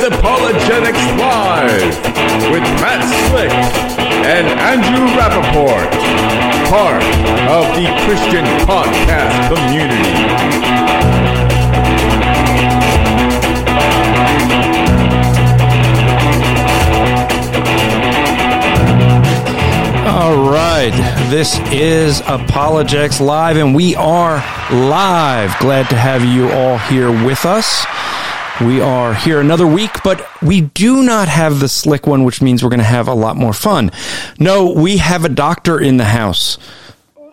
is 0.00 0.06
Apologetics 0.06 0.98
Live 1.18 1.82
with 2.50 2.62
Matt 2.80 3.04
Slick 3.28 3.50
and 4.24 4.46
Andrew 4.60 5.06
Rappaport, 5.18 5.90
part 6.70 7.02
of 7.48 7.66
the 7.76 7.86
Christian 8.04 8.44
podcast 8.64 9.48
community. 9.48 10.60
All 20.06 20.50
right. 20.50 20.92
This 21.28 21.58
is 21.72 22.20
Apologetics 22.26 23.20
Live, 23.20 23.56
and 23.56 23.74
we 23.74 23.94
are 23.96 24.36
live. 24.70 25.54
Glad 25.58 25.88
to 25.90 25.96
have 25.96 26.24
you 26.24 26.50
all 26.50 26.78
here 26.78 27.10
with 27.10 27.44
us. 27.44 27.84
We 28.60 28.82
are 28.82 29.14
here 29.14 29.40
another 29.40 29.66
week, 29.66 29.90
but 30.04 30.26
we 30.42 30.60
do 30.60 31.02
not 31.02 31.28
have 31.28 31.60
the 31.60 31.68
slick 31.68 32.06
one, 32.06 32.24
which 32.24 32.42
means 32.42 32.62
we're 32.62 32.68
going 32.68 32.80
to 32.80 32.84
have 32.84 33.08
a 33.08 33.14
lot 33.14 33.36
more 33.36 33.54
fun. 33.54 33.90
No, 34.38 34.72
we 34.72 34.98
have 34.98 35.24
a 35.24 35.30
doctor 35.30 35.80
in 35.80 35.96
the 35.96 36.04
house. 36.04 36.58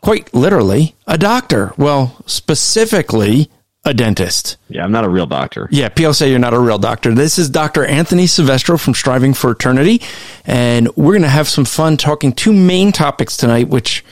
Quite 0.01 0.33
literally, 0.33 0.95
a 1.05 1.17
doctor. 1.17 1.73
Well, 1.77 2.15
specifically, 2.27 3.51
a 3.83 3.93
dentist. 3.93 4.55
Yeah, 4.69 4.85
I'm 4.85 4.91
not 4.93 5.03
a 5.03 5.09
real 5.09 5.25
doctor. 5.25 5.67
Yeah, 5.69 5.89
say 6.11 6.29
you're 6.29 6.39
not 6.39 6.53
a 6.53 6.59
real 6.59 6.77
doctor. 6.77 7.13
This 7.13 7.37
is 7.37 7.49
Dr. 7.49 7.83
Anthony 7.83 8.25
Silvestro 8.25 8.77
from 8.77 8.93
Striving 8.93 9.33
for 9.33 9.51
Eternity, 9.51 10.01
and 10.45 10.87
we're 10.95 11.13
going 11.13 11.23
to 11.23 11.27
have 11.27 11.49
some 11.49 11.65
fun 11.65 11.97
talking 11.97 12.31
two 12.31 12.53
main 12.53 12.93
topics 12.93 13.35
tonight, 13.35 13.67
which 13.67 14.05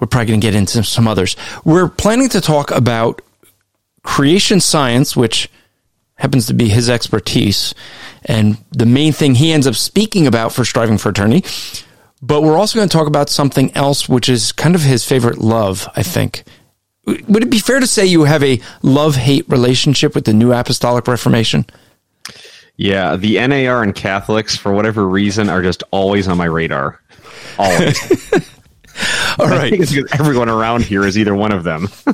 we're 0.00 0.08
probably 0.08 0.26
going 0.26 0.40
to 0.40 0.46
get 0.46 0.56
into 0.56 0.82
some 0.82 1.06
others. 1.06 1.36
We're 1.64 1.88
planning 1.88 2.28
to 2.30 2.40
talk 2.40 2.72
about 2.72 3.22
creation 4.02 4.58
science, 4.58 5.14
which 5.14 5.48
happens 6.20 6.46
to 6.46 6.54
be 6.54 6.68
his 6.68 6.90
expertise, 6.90 7.74
and 8.24 8.58
the 8.70 8.86
main 8.86 9.12
thing 9.12 9.34
he 9.34 9.52
ends 9.52 9.66
up 9.66 9.74
speaking 9.74 10.26
about 10.26 10.52
for 10.52 10.64
Striving 10.64 10.98
for 10.98 11.08
Eternity. 11.08 11.44
But 12.22 12.42
we're 12.42 12.58
also 12.58 12.78
going 12.78 12.88
to 12.88 12.92
talk 12.92 13.06
about 13.06 13.30
something 13.30 13.74
else, 13.74 14.06
which 14.08 14.28
is 14.28 14.52
kind 14.52 14.74
of 14.74 14.82
his 14.82 15.04
favorite 15.06 15.38
love, 15.38 15.88
I 15.96 16.02
think. 16.02 16.44
Would 17.06 17.42
it 17.42 17.50
be 17.50 17.58
fair 17.58 17.80
to 17.80 17.86
say 17.86 18.04
you 18.04 18.24
have 18.24 18.42
a 18.42 18.60
love 18.82 19.16
hate 19.16 19.48
relationship 19.48 20.14
with 20.14 20.26
the 20.26 20.34
New 20.34 20.52
Apostolic 20.52 21.08
Reformation? 21.08 21.64
Yeah, 22.76 23.16
the 23.16 23.46
NAR 23.46 23.82
and 23.82 23.94
Catholics, 23.94 24.56
for 24.56 24.72
whatever 24.72 25.08
reason, 25.08 25.48
are 25.48 25.62
just 25.62 25.82
always 25.90 26.28
on 26.28 26.36
my 26.36 26.44
radar. 26.44 27.00
Always. 27.58 27.98
All 29.38 29.46
I 29.46 29.70
think 29.70 29.82
it's 29.82 29.92
because 29.92 30.20
everyone 30.20 30.50
around 30.50 30.84
here 30.84 31.06
is 31.06 31.16
either 31.16 31.34
one 31.34 31.52
of 31.52 31.64
them. 31.64 31.88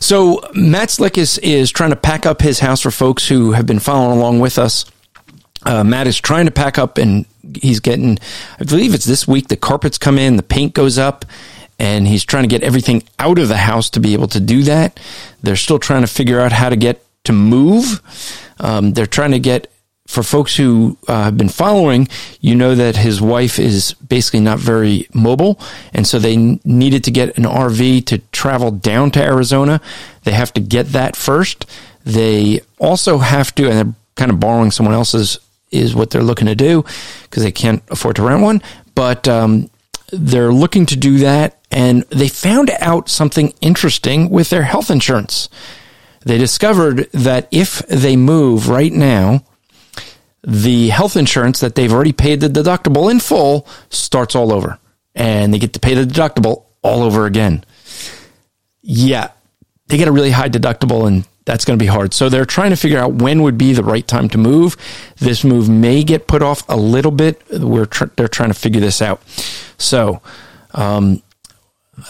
So 0.00 0.40
Matt 0.54 0.90
Slick 0.90 1.18
is 1.18 1.38
is 1.38 1.70
trying 1.70 1.90
to 1.90 1.96
pack 1.96 2.26
up 2.26 2.42
his 2.42 2.60
house 2.60 2.80
for 2.80 2.90
folks 2.90 3.28
who 3.28 3.52
have 3.52 3.66
been 3.66 3.78
following 3.78 4.18
along 4.18 4.40
with 4.40 4.58
us. 4.58 4.84
Uh, 5.64 5.82
Matt 5.84 6.06
is 6.06 6.20
trying 6.20 6.46
to 6.46 6.52
pack 6.52 6.78
up, 6.78 6.98
and 6.98 7.26
he's 7.54 7.80
getting. 7.80 8.18
I 8.60 8.64
believe 8.64 8.94
it's 8.94 9.04
this 9.04 9.26
week. 9.26 9.48
The 9.48 9.56
carpets 9.56 9.98
come 9.98 10.18
in, 10.18 10.36
the 10.36 10.42
paint 10.42 10.74
goes 10.74 10.98
up, 10.98 11.24
and 11.78 12.06
he's 12.06 12.24
trying 12.24 12.44
to 12.44 12.48
get 12.48 12.62
everything 12.62 13.02
out 13.18 13.38
of 13.38 13.48
the 13.48 13.56
house 13.56 13.90
to 13.90 14.00
be 14.00 14.12
able 14.12 14.28
to 14.28 14.40
do 14.40 14.62
that. 14.62 15.00
They're 15.42 15.56
still 15.56 15.78
trying 15.78 16.02
to 16.02 16.08
figure 16.08 16.40
out 16.40 16.52
how 16.52 16.68
to 16.68 16.76
get 16.76 17.04
to 17.24 17.32
move. 17.32 18.00
Um, 18.60 18.92
they're 18.92 19.06
trying 19.06 19.32
to 19.32 19.38
get 19.38 19.70
for 20.08 20.22
folks 20.22 20.56
who 20.56 20.96
uh, 21.06 21.24
have 21.24 21.36
been 21.36 21.50
following, 21.50 22.08
you 22.40 22.54
know 22.54 22.74
that 22.74 22.96
his 22.96 23.20
wife 23.20 23.58
is 23.58 23.92
basically 23.92 24.40
not 24.40 24.58
very 24.58 25.06
mobile, 25.12 25.60
and 25.92 26.06
so 26.06 26.18
they 26.18 26.32
n- 26.32 26.60
needed 26.64 27.04
to 27.04 27.10
get 27.10 27.36
an 27.36 27.44
RV 27.44 28.06
to 28.06 28.18
travel 28.32 28.70
down 28.70 29.10
to 29.10 29.22
Arizona. 29.22 29.82
They 30.24 30.32
have 30.32 30.54
to 30.54 30.62
get 30.62 30.88
that 30.88 31.14
first. 31.14 31.66
They 32.06 32.62
also 32.78 33.18
have 33.18 33.54
to, 33.56 33.68
and 33.68 33.76
they're 33.76 33.94
kind 34.16 34.30
of 34.30 34.40
borrowing 34.40 34.70
someone 34.70 34.94
else's 34.94 35.38
is 35.70 35.94
what 35.94 36.08
they're 36.08 36.22
looking 36.22 36.46
to 36.46 36.54
do 36.54 36.86
because 37.24 37.42
they 37.42 37.52
can't 37.52 37.82
afford 37.90 38.16
to 38.16 38.22
rent 38.22 38.40
one. 38.40 38.62
But 38.94 39.28
um, 39.28 39.68
they're 40.10 40.54
looking 40.54 40.86
to 40.86 40.96
do 40.96 41.18
that, 41.18 41.58
and 41.70 42.04
they 42.04 42.28
found 42.28 42.70
out 42.80 43.10
something 43.10 43.52
interesting 43.60 44.30
with 44.30 44.48
their 44.48 44.62
health 44.62 44.90
insurance. 44.90 45.50
They 46.20 46.38
discovered 46.38 47.10
that 47.12 47.46
if 47.50 47.80
they 47.88 48.16
move 48.16 48.70
right 48.70 48.92
now, 48.92 49.42
the 50.42 50.88
health 50.88 51.16
insurance 51.16 51.60
that 51.60 51.74
they've 51.74 51.92
already 51.92 52.12
paid 52.12 52.40
the 52.40 52.48
deductible 52.48 53.10
in 53.10 53.20
full 53.20 53.66
starts 53.90 54.34
all 54.34 54.52
over 54.52 54.78
and 55.14 55.52
they 55.52 55.58
get 55.58 55.72
to 55.72 55.80
pay 55.80 55.94
the 55.94 56.04
deductible 56.04 56.64
all 56.82 57.02
over 57.02 57.26
again. 57.26 57.64
Yeah, 58.82 59.30
they 59.88 59.96
get 59.96 60.08
a 60.08 60.12
really 60.12 60.30
high 60.30 60.48
deductible 60.48 61.06
and 61.06 61.26
that's 61.44 61.64
going 61.64 61.78
to 61.78 61.82
be 61.82 61.88
hard. 61.88 62.12
So 62.12 62.28
they're 62.28 62.44
trying 62.44 62.70
to 62.70 62.76
figure 62.76 62.98
out 62.98 63.14
when 63.14 63.42
would 63.42 63.56
be 63.56 63.72
the 63.72 63.82
right 63.82 64.06
time 64.06 64.28
to 64.30 64.38
move. 64.38 64.76
This 65.16 65.44
move 65.44 65.68
may 65.68 66.04
get 66.04 66.26
put 66.28 66.42
off 66.42 66.62
a 66.68 66.76
little 66.76 67.10
bit. 67.10 67.42
We're 67.50 67.86
tr- 67.86 68.12
they're 68.16 68.28
trying 68.28 68.50
to 68.50 68.54
figure 68.54 68.80
this 68.80 69.00
out. 69.00 69.22
So, 69.78 70.20
um, 70.74 71.22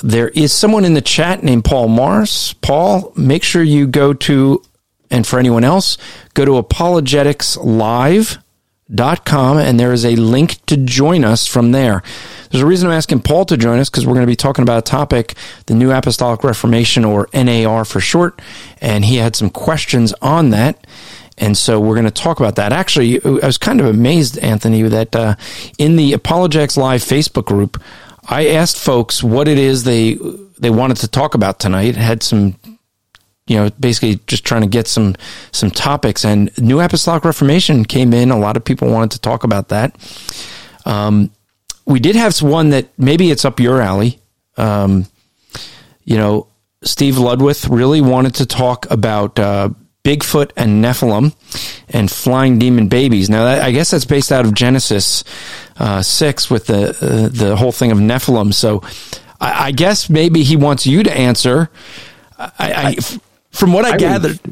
there 0.02 0.28
is 0.28 0.52
someone 0.52 0.84
in 0.84 0.94
the 0.94 1.00
chat 1.00 1.42
named 1.42 1.64
Paul 1.64 1.88
Morris. 1.88 2.52
Paul, 2.52 3.12
make 3.16 3.42
sure 3.42 3.62
you 3.62 3.86
go 3.86 4.12
to, 4.12 4.62
and 5.10 5.26
for 5.26 5.38
anyone 5.38 5.64
else, 5.64 5.96
go 6.34 6.44
to 6.44 6.62
apologeticslive.com 6.62 9.58
and 9.58 9.80
there 9.80 9.92
is 9.92 10.04
a 10.04 10.16
link 10.16 10.64
to 10.66 10.76
join 10.76 11.24
us 11.24 11.46
from 11.46 11.72
there. 11.72 12.02
There's 12.50 12.62
a 12.62 12.66
reason 12.66 12.88
I'm 12.88 12.94
asking 12.94 13.20
Paul 13.20 13.44
to 13.46 13.56
join 13.56 13.78
us 13.78 13.88
because 13.90 14.06
we're 14.06 14.14
going 14.14 14.26
to 14.26 14.30
be 14.30 14.36
talking 14.36 14.62
about 14.62 14.78
a 14.78 14.82
topic, 14.82 15.34
the 15.66 15.74
New 15.74 15.90
Apostolic 15.90 16.44
Reformation 16.44 17.04
or 17.04 17.28
NAR 17.34 17.84
for 17.84 18.00
short, 18.00 18.40
and 18.80 19.04
he 19.04 19.16
had 19.16 19.36
some 19.36 19.50
questions 19.50 20.14
on 20.22 20.50
that. 20.50 20.86
And 21.36 21.56
so 21.56 21.80
we're 21.80 21.94
going 21.94 22.04
to 22.04 22.10
talk 22.10 22.40
about 22.40 22.56
that. 22.56 22.72
Actually, 22.72 23.22
I 23.24 23.46
was 23.46 23.58
kind 23.58 23.80
of 23.80 23.86
amazed, 23.86 24.38
Anthony, 24.38 24.82
that 24.82 25.14
uh, 25.14 25.36
in 25.78 25.96
the 25.96 26.12
Apologetics 26.12 26.76
Live 26.76 27.02
Facebook 27.02 27.44
group, 27.44 27.80
I 28.28 28.48
asked 28.48 28.76
folks 28.76 29.22
what 29.22 29.48
it 29.48 29.56
is 29.56 29.84
they 29.84 30.18
they 30.58 30.70
wanted 30.70 30.98
to 30.98 31.08
talk 31.08 31.34
about 31.34 31.60
tonight. 31.60 31.96
Had 31.96 32.22
some, 32.22 32.56
you 33.48 33.56
know, 33.56 33.70
basically 33.80 34.20
just 34.26 34.44
trying 34.44 34.60
to 34.60 34.68
get 34.68 34.86
some 34.86 35.16
some 35.50 35.70
topics. 35.70 36.24
And 36.24 36.56
New 36.58 36.78
Apostolic 36.80 37.24
Reformation 37.24 37.84
came 37.84 38.12
in. 38.12 38.30
A 38.30 38.38
lot 38.38 38.56
of 38.56 38.64
people 38.64 38.90
wanted 38.90 39.12
to 39.12 39.20
talk 39.20 39.42
about 39.42 39.68
that. 39.70 39.96
Um, 40.84 41.30
we 41.86 41.98
did 41.98 42.14
have 42.14 42.40
one 42.42 42.70
that 42.70 42.86
maybe 42.98 43.30
it's 43.30 43.44
up 43.44 43.58
your 43.58 43.80
alley. 43.80 44.20
Um, 44.58 45.06
you 46.04 46.16
know, 46.16 46.46
Steve 46.82 47.18
Ludwith 47.18 47.66
really 47.68 48.00
wanted 48.00 48.36
to 48.36 48.46
talk 48.46 48.90
about 48.90 49.38
uh, 49.38 49.70
Bigfoot 50.04 50.52
and 50.56 50.84
Nephilim 50.84 51.34
and 51.88 52.10
flying 52.10 52.58
demon 52.58 52.88
babies. 52.88 53.30
Now, 53.30 53.44
that, 53.44 53.62
I 53.62 53.72
guess 53.72 53.90
that's 53.90 54.04
based 54.04 54.30
out 54.30 54.44
of 54.44 54.54
Genesis 54.54 55.24
uh, 55.78 56.02
six 56.02 56.50
with 56.50 56.66
the 56.66 56.90
uh, 56.90 57.28
the 57.28 57.56
whole 57.56 57.72
thing 57.72 57.92
of 57.92 57.98
Nephilim. 57.98 58.52
So, 58.52 58.82
I, 59.40 59.66
I, 59.66 59.70
guess 59.70 60.10
maybe 60.10 60.42
he 60.42 60.56
wants 60.56 60.86
you 60.86 61.02
to 61.02 61.12
answer. 61.12 61.70
I, 62.38 62.50
I 62.58 62.96
from 63.58 63.72
what 63.72 63.84
I, 63.84 63.90
I 63.90 63.96
gathered. 63.96 64.40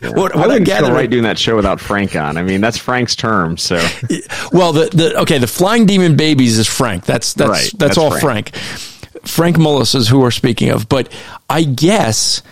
Yeah. 0.00 0.10
what, 0.10 0.32
what 0.36 0.48
I, 0.48 0.54
I 0.54 0.58
gathered, 0.60 0.92
right 0.92 1.10
doing 1.10 1.24
that 1.24 1.40
show 1.40 1.56
without 1.56 1.80
Frank 1.80 2.14
on. 2.14 2.36
I 2.36 2.44
mean, 2.44 2.60
that's 2.60 2.78
Frank's 2.78 3.16
term. 3.16 3.56
So, 3.56 3.74
well, 4.52 4.72
the, 4.72 4.88
the 4.92 5.18
okay, 5.22 5.38
the 5.38 5.48
flying 5.48 5.86
demon 5.86 6.16
babies 6.16 6.56
is 6.56 6.68
Frank. 6.68 7.04
That's 7.04 7.34
that's 7.34 7.50
right. 7.50 7.58
that's, 7.58 7.72
that's, 7.72 7.98
all 7.98 8.10
Frank. 8.12 8.54
Frank. 8.54 9.26
Frank 9.26 9.56
Mullis 9.56 9.96
is 9.96 10.06
who 10.08 10.20
we're 10.20 10.30
speaking 10.30 10.70
of, 10.70 10.88
but 10.88 11.12
I 11.50 11.64
guess 11.64 12.42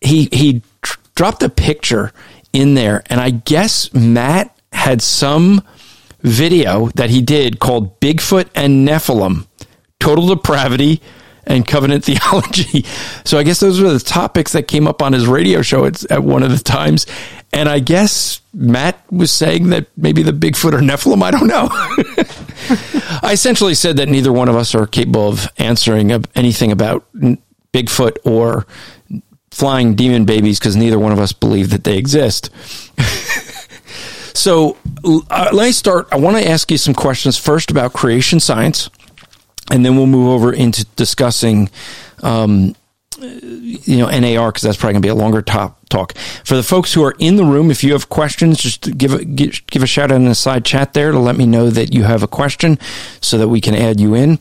he 0.00 0.28
he 0.32 0.62
tr- 0.82 0.98
dropped 1.14 1.44
a 1.44 1.48
picture 1.48 2.12
in 2.52 2.74
there, 2.74 3.04
and 3.06 3.20
I 3.20 3.30
guess 3.30 3.94
Matt 3.94 4.58
had 4.72 5.00
some 5.00 5.62
video 6.22 6.88
that 6.96 7.10
he 7.10 7.22
did 7.22 7.60
called 7.60 8.00
Bigfoot 8.00 8.48
and 8.56 8.86
Nephilim, 8.86 9.46
Total 10.00 10.26
Depravity 10.26 11.00
and 11.46 11.66
Covenant 11.66 12.04
Theology. 12.06 12.84
So 13.24 13.38
I 13.38 13.42
guess 13.42 13.60
those 13.60 13.80
were 13.80 13.92
the 13.92 14.00
topics 14.00 14.52
that 14.52 14.64
came 14.64 14.86
up 14.86 15.02
on 15.02 15.12
his 15.12 15.26
radio 15.26 15.62
show 15.62 15.84
at, 15.84 16.04
at 16.10 16.22
one 16.22 16.42
of 16.42 16.50
the 16.50 16.58
times. 16.58 17.06
And 17.52 17.68
I 17.68 17.78
guess 17.78 18.40
Matt 18.52 19.00
was 19.10 19.30
saying 19.30 19.70
that 19.70 19.86
maybe 19.96 20.22
the 20.22 20.32
Bigfoot 20.32 20.72
or 20.72 20.80
Nephilim, 20.80 21.22
I 21.22 21.30
don't 21.30 21.46
know. 21.46 21.68
I 23.22 23.32
essentially 23.32 23.74
said 23.74 23.96
that 23.98 24.08
neither 24.08 24.32
one 24.32 24.48
of 24.48 24.56
us 24.56 24.74
are 24.74 24.86
capable 24.86 25.28
of 25.28 25.48
answering 25.58 26.10
anything 26.34 26.72
about 26.72 27.06
Bigfoot 27.72 28.16
or 28.24 28.66
flying 29.50 29.94
demon 29.94 30.26
babies 30.26 30.58
because 30.58 30.76
neither 30.76 30.98
one 30.98 31.12
of 31.12 31.18
us 31.18 31.32
believe 31.32 31.70
that 31.70 31.84
they 31.84 31.96
exist. 31.96 32.50
so 34.36 34.76
uh, 35.30 35.48
let 35.52 35.66
me 35.66 35.72
start. 35.72 36.08
I 36.12 36.16
want 36.16 36.36
to 36.36 36.46
ask 36.46 36.70
you 36.70 36.76
some 36.76 36.94
questions 36.94 37.38
first 37.38 37.70
about 37.70 37.94
creation 37.94 38.38
science, 38.38 38.90
and 39.70 39.84
then 39.84 39.96
we'll 39.96 40.06
move 40.06 40.28
over 40.28 40.52
into 40.52 40.84
discussing, 40.96 41.70
um, 42.22 42.74
you 43.18 43.96
know, 43.96 44.06
NAR 44.06 44.50
because 44.50 44.62
that's 44.62 44.76
probably 44.76 44.94
going 44.94 45.02
to 45.02 45.06
be 45.06 45.10
a 45.10 45.14
longer 45.14 45.42
top 45.42 45.78
talk. 45.88 46.16
For 46.44 46.54
the 46.56 46.62
folks 46.62 46.92
who 46.92 47.02
are 47.04 47.14
in 47.18 47.36
the 47.36 47.44
room, 47.44 47.70
if 47.70 47.82
you 47.82 47.92
have 47.92 48.08
questions, 48.08 48.58
just 48.58 48.96
give 48.96 49.12
a, 49.12 49.24
give, 49.24 49.82
a 49.82 49.86
shout 49.86 50.10
out 50.10 50.16
in 50.16 50.24
the 50.24 50.34
side 50.34 50.64
chat 50.64 50.94
there 50.94 51.12
to 51.12 51.18
let 51.18 51.36
me 51.36 51.46
know 51.46 51.70
that 51.70 51.94
you 51.94 52.04
have 52.04 52.22
a 52.22 52.28
question 52.28 52.78
so 53.20 53.38
that 53.38 53.48
we 53.48 53.60
can 53.60 53.74
add 53.74 54.00
you 54.00 54.14
in. 54.14 54.38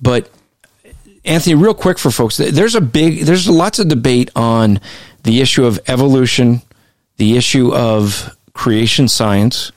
But 0.00 0.30
Anthony, 1.24 1.54
real 1.54 1.74
quick 1.74 1.98
for 1.98 2.10
folks, 2.10 2.36
there's 2.36 2.74
a 2.74 2.80
big, 2.80 3.20
there's 3.20 3.48
lots 3.48 3.78
of 3.78 3.88
debate 3.88 4.30
on 4.34 4.80
the 5.22 5.40
issue 5.40 5.64
of 5.64 5.80
evolution, 5.86 6.62
the 7.16 7.36
issue 7.36 7.74
of 7.74 8.36
creation 8.52 9.08
science. 9.08 9.72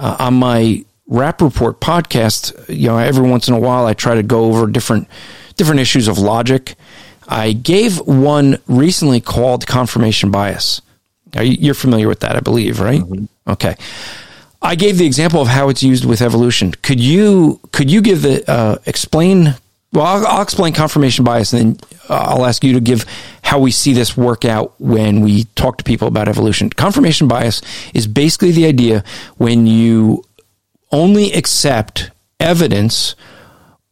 Uh, 0.00 0.16
on 0.20 0.34
my 0.34 0.84
Rapp 1.08 1.40
Report 1.40 1.80
podcast, 1.80 2.68
you 2.68 2.88
know, 2.88 2.98
every 2.98 3.28
once 3.28 3.48
in 3.48 3.54
a 3.54 3.58
while 3.58 3.86
I 3.86 3.94
try 3.94 4.14
to 4.14 4.22
go 4.22 4.44
over 4.44 4.66
different 4.66 5.08
different 5.56 5.80
issues 5.80 6.06
of 6.06 6.18
logic. 6.18 6.76
I 7.26 7.52
gave 7.52 7.98
one 8.06 8.58
recently 8.66 9.20
called 9.20 9.66
confirmation 9.66 10.30
bias. 10.30 10.80
Now, 11.34 11.42
You, 11.42 11.72
are 11.72 11.74
familiar 11.74 12.08
with 12.08 12.20
that, 12.20 12.36
I 12.36 12.40
believe, 12.40 12.80
right? 12.80 13.00
Mm-hmm. 13.00 13.50
Okay. 13.50 13.76
I 14.60 14.74
gave 14.74 14.98
the 14.98 15.06
example 15.06 15.40
of 15.40 15.48
how 15.48 15.68
it's 15.68 15.82
used 15.82 16.04
with 16.04 16.20
evolution. 16.20 16.72
Could 16.82 17.00
you 17.00 17.60
could 17.72 17.90
you 17.90 18.02
give 18.02 18.22
the 18.22 18.48
uh, 18.50 18.78
explain? 18.86 19.54
Well, 19.92 20.04
I'll, 20.04 20.26
I'll, 20.26 20.42
explain 20.42 20.74
confirmation 20.74 21.24
bias, 21.24 21.54
and 21.54 21.76
then 21.76 21.88
uh, 22.10 22.24
I'll 22.28 22.44
ask 22.44 22.62
you 22.62 22.74
to 22.74 22.80
give 22.80 23.06
how 23.42 23.58
we 23.58 23.70
see 23.70 23.94
this 23.94 24.18
work 24.18 24.44
out 24.44 24.74
when 24.78 25.22
we 25.22 25.44
talk 25.54 25.78
to 25.78 25.84
people 25.84 26.08
about 26.08 26.28
evolution. 26.28 26.68
Confirmation 26.68 27.26
bias 27.26 27.62
is 27.94 28.06
basically 28.06 28.50
the 28.50 28.66
idea 28.66 29.02
when 29.38 29.66
you 29.66 30.24
only 30.90 31.32
accept 31.32 32.10
evidence 32.40 33.14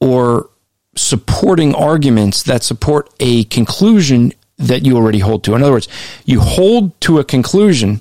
or 0.00 0.50
supporting 0.94 1.75
arguments 1.75 2.43
that 2.44 2.62
support 2.62 3.10
a 3.20 3.44
conclusion 3.44 4.32
that 4.58 4.84
you 4.87 4.96
already 4.96 5.19
hold 5.19 5.44
to. 5.44 5.54
In 5.54 5.62
other 5.62 5.72
words, 5.72 5.88
you 6.25 6.40
hold 6.40 6.98
to 7.02 7.19
a 7.19 7.25
conclusion, 7.25 8.00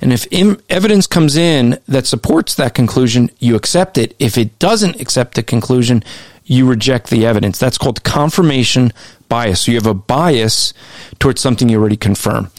and 0.00 0.12
if 0.12 0.26
Im- 0.30 0.60
evidence 0.68 1.06
comes 1.06 1.36
in 1.36 1.78
that 1.88 2.06
supports 2.06 2.54
that 2.56 2.74
conclusion, 2.74 3.30
you 3.38 3.56
accept 3.56 3.96
it. 3.96 4.14
If 4.18 4.36
it 4.36 4.58
doesn't 4.58 5.00
accept 5.00 5.34
the 5.34 5.42
conclusion, 5.42 6.04
you 6.44 6.66
reject 6.66 7.10
the 7.10 7.26
evidence. 7.26 7.58
That's 7.58 7.78
called 7.78 8.04
confirmation 8.04 8.92
bias. 9.28 9.62
So 9.62 9.72
you 9.72 9.78
have 9.78 9.86
a 9.86 9.94
bias 9.94 10.72
towards 11.18 11.40
something 11.40 11.68
you 11.68 11.78
already 11.78 11.96
confirm. 11.96 12.50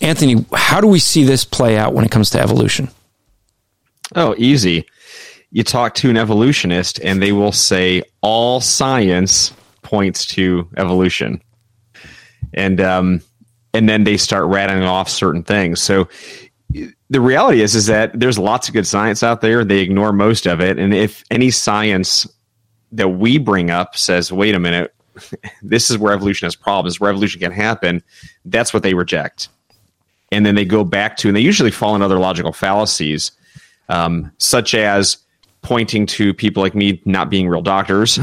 Anthony, 0.00 0.44
how 0.52 0.80
do 0.80 0.88
we 0.88 0.98
see 0.98 1.24
this 1.24 1.44
play 1.44 1.76
out 1.76 1.94
when 1.94 2.04
it 2.04 2.10
comes 2.10 2.30
to 2.30 2.40
evolution? 2.40 2.88
Oh, 4.14 4.34
easy 4.36 4.86
you 5.54 5.62
talk 5.62 5.94
to 5.94 6.10
an 6.10 6.16
evolutionist 6.16 7.00
and 7.04 7.22
they 7.22 7.30
will 7.30 7.52
say 7.52 8.02
all 8.22 8.60
science 8.60 9.54
points 9.82 10.26
to 10.26 10.68
evolution. 10.76 11.40
And 12.52 12.80
um, 12.80 13.20
and 13.72 13.88
then 13.88 14.02
they 14.02 14.16
start 14.16 14.46
rattling 14.46 14.82
off 14.82 15.08
certain 15.08 15.44
things. 15.44 15.80
So 15.80 16.08
the 17.08 17.20
reality 17.20 17.62
is 17.62 17.76
is 17.76 17.86
that 17.86 18.18
there's 18.18 18.36
lots 18.36 18.66
of 18.66 18.74
good 18.74 18.86
science 18.86 19.22
out 19.22 19.42
there. 19.42 19.64
They 19.64 19.78
ignore 19.78 20.12
most 20.12 20.46
of 20.46 20.60
it. 20.60 20.76
And 20.76 20.92
if 20.92 21.22
any 21.30 21.52
science 21.52 22.26
that 22.90 23.10
we 23.10 23.38
bring 23.38 23.70
up 23.70 23.96
says 23.96 24.32
wait 24.32 24.56
a 24.56 24.60
minute 24.60 24.92
this 25.62 25.88
is 25.88 25.98
where 25.98 26.12
evolution 26.12 26.46
has 26.46 26.56
problems 26.56 26.98
where 26.98 27.10
evolution 27.10 27.40
can 27.40 27.52
happen 27.52 28.02
that's 28.44 28.74
what 28.74 28.82
they 28.82 28.94
reject. 28.94 29.48
And 30.32 30.44
then 30.44 30.56
they 30.56 30.64
go 30.64 30.82
back 30.82 31.16
to 31.18 31.28
and 31.28 31.36
they 31.36 31.40
usually 31.40 31.70
fall 31.70 31.94
in 31.94 32.02
other 32.02 32.18
logical 32.18 32.52
fallacies 32.52 33.30
um, 33.88 34.32
such 34.38 34.74
as 34.74 35.18
pointing 35.64 36.06
to 36.06 36.32
people 36.32 36.62
like 36.62 36.74
me 36.74 37.02
not 37.04 37.30
being 37.30 37.48
real 37.48 37.62
doctors 37.62 38.20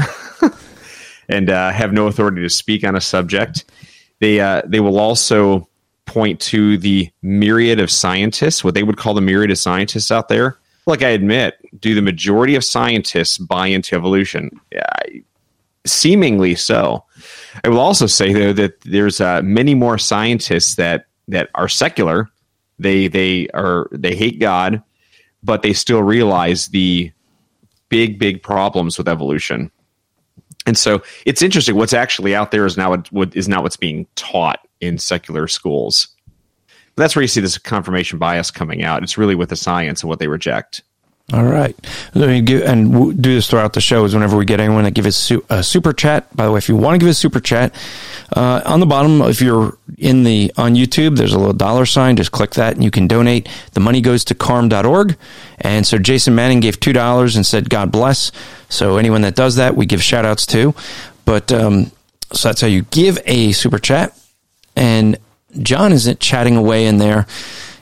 and 1.28 1.50
uh, 1.50 1.70
have 1.72 1.92
no 1.92 2.06
authority 2.06 2.40
to 2.40 2.48
speak 2.48 2.84
on 2.84 2.96
a 2.96 3.00
subject. 3.00 3.64
They 4.20 4.40
uh, 4.40 4.62
they 4.64 4.80
will 4.80 4.98
also 4.98 5.68
point 6.06 6.40
to 6.40 6.78
the 6.78 7.10
myriad 7.22 7.80
of 7.80 7.90
scientists, 7.90 8.64
what 8.64 8.74
they 8.74 8.82
would 8.82 8.96
call 8.96 9.14
the 9.14 9.20
myriad 9.20 9.50
of 9.50 9.58
scientists 9.58 10.10
out 10.10 10.28
there. 10.28 10.56
Like 10.86 11.02
I 11.02 11.08
admit, 11.08 11.58
do 11.80 11.94
the 11.94 12.02
majority 12.02 12.54
of 12.54 12.64
scientists 12.64 13.38
buy 13.38 13.68
into 13.68 13.94
evolution? 13.94 14.50
I, 14.74 15.22
seemingly 15.86 16.54
so. 16.54 17.04
I 17.64 17.68
will 17.68 17.80
also 17.80 18.06
say 18.06 18.32
though 18.32 18.52
that 18.52 18.80
there's 18.82 19.20
uh, 19.20 19.42
many 19.42 19.74
more 19.74 19.98
scientists 19.98 20.76
that 20.76 21.06
that 21.28 21.50
are 21.54 21.68
secular. 21.68 22.28
They 22.78 23.08
they 23.08 23.48
are 23.48 23.88
they 23.92 24.14
hate 24.14 24.40
God, 24.40 24.82
but 25.42 25.62
they 25.62 25.72
still 25.72 26.02
realize 26.02 26.68
the 26.68 27.12
big, 27.92 28.18
big 28.18 28.42
problems 28.42 28.96
with 28.96 29.06
evolution. 29.06 29.70
And 30.64 30.78
so 30.78 31.02
it's 31.26 31.42
interesting. 31.42 31.76
What's 31.76 31.92
actually 31.92 32.34
out 32.34 32.50
there 32.50 32.64
is 32.64 32.78
now 32.78 32.96
what 33.10 33.36
is 33.36 33.48
not 33.48 33.62
what's 33.62 33.76
being 33.76 34.06
taught 34.14 34.66
in 34.80 34.96
secular 34.96 35.46
schools. 35.46 36.08
But 36.94 37.02
that's 37.02 37.14
where 37.14 37.22
you 37.22 37.28
see 37.28 37.42
this 37.42 37.58
confirmation 37.58 38.18
bias 38.18 38.50
coming 38.50 38.82
out. 38.82 39.02
It's 39.02 39.18
really 39.18 39.34
with 39.34 39.50
the 39.50 39.56
science 39.56 40.02
and 40.02 40.08
what 40.08 40.20
they 40.20 40.28
reject. 40.28 40.82
All 41.32 41.44
right. 41.44 41.74
Give, 42.12 42.62
and 42.62 42.92
we'll 42.92 43.12
do 43.12 43.34
this 43.34 43.48
throughout 43.48 43.72
the 43.72 43.80
show 43.80 44.04
is 44.04 44.12
whenever 44.12 44.36
we 44.36 44.44
get 44.44 44.60
anyone 44.60 44.84
that 44.84 44.90
give 44.90 45.06
us 45.06 45.32
a 45.48 45.62
super 45.62 45.94
chat. 45.94 46.34
By 46.36 46.44
the 46.44 46.52
way, 46.52 46.58
if 46.58 46.68
you 46.68 46.76
want 46.76 46.94
to 46.94 46.98
give 46.98 47.08
a 47.08 47.14
super 47.14 47.40
chat, 47.40 47.74
uh, 48.36 48.60
on 48.66 48.80
the 48.80 48.86
bottom, 48.86 49.22
if 49.22 49.40
you're 49.40 49.78
in 49.96 50.24
the, 50.24 50.52
on 50.58 50.74
YouTube, 50.74 51.16
there's 51.16 51.32
a 51.32 51.38
little 51.38 51.54
dollar 51.54 51.86
sign. 51.86 52.16
Just 52.16 52.32
click 52.32 52.50
that 52.52 52.74
and 52.74 52.84
you 52.84 52.90
can 52.90 53.06
donate. 53.06 53.48
The 53.72 53.80
money 53.80 54.02
goes 54.02 54.24
to 54.26 54.34
carm.org. 54.34 55.16
And 55.58 55.86
so 55.86 55.96
Jason 55.96 56.34
Manning 56.34 56.60
gave 56.60 56.78
$2 56.78 57.36
and 57.36 57.46
said, 57.46 57.70
God 57.70 57.90
bless. 57.90 58.30
So 58.68 58.98
anyone 58.98 59.22
that 59.22 59.34
does 59.34 59.56
that, 59.56 59.74
we 59.74 59.86
give 59.86 60.02
shout 60.02 60.26
outs 60.26 60.44
to. 60.48 60.74
But, 61.24 61.50
um, 61.50 61.92
so 62.32 62.48
that's 62.48 62.60
how 62.60 62.66
you 62.66 62.82
give 62.82 63.18
a 63.24 63.52
super 63.52 63.78
chat. 63.78 64.18
And 64.76 65.16
John 65.60 65.92
isn't 65.92 66.20
chatting 66.20 66.56
away 66.56 66.86
in 66.86 66.98
there 66.98 67.26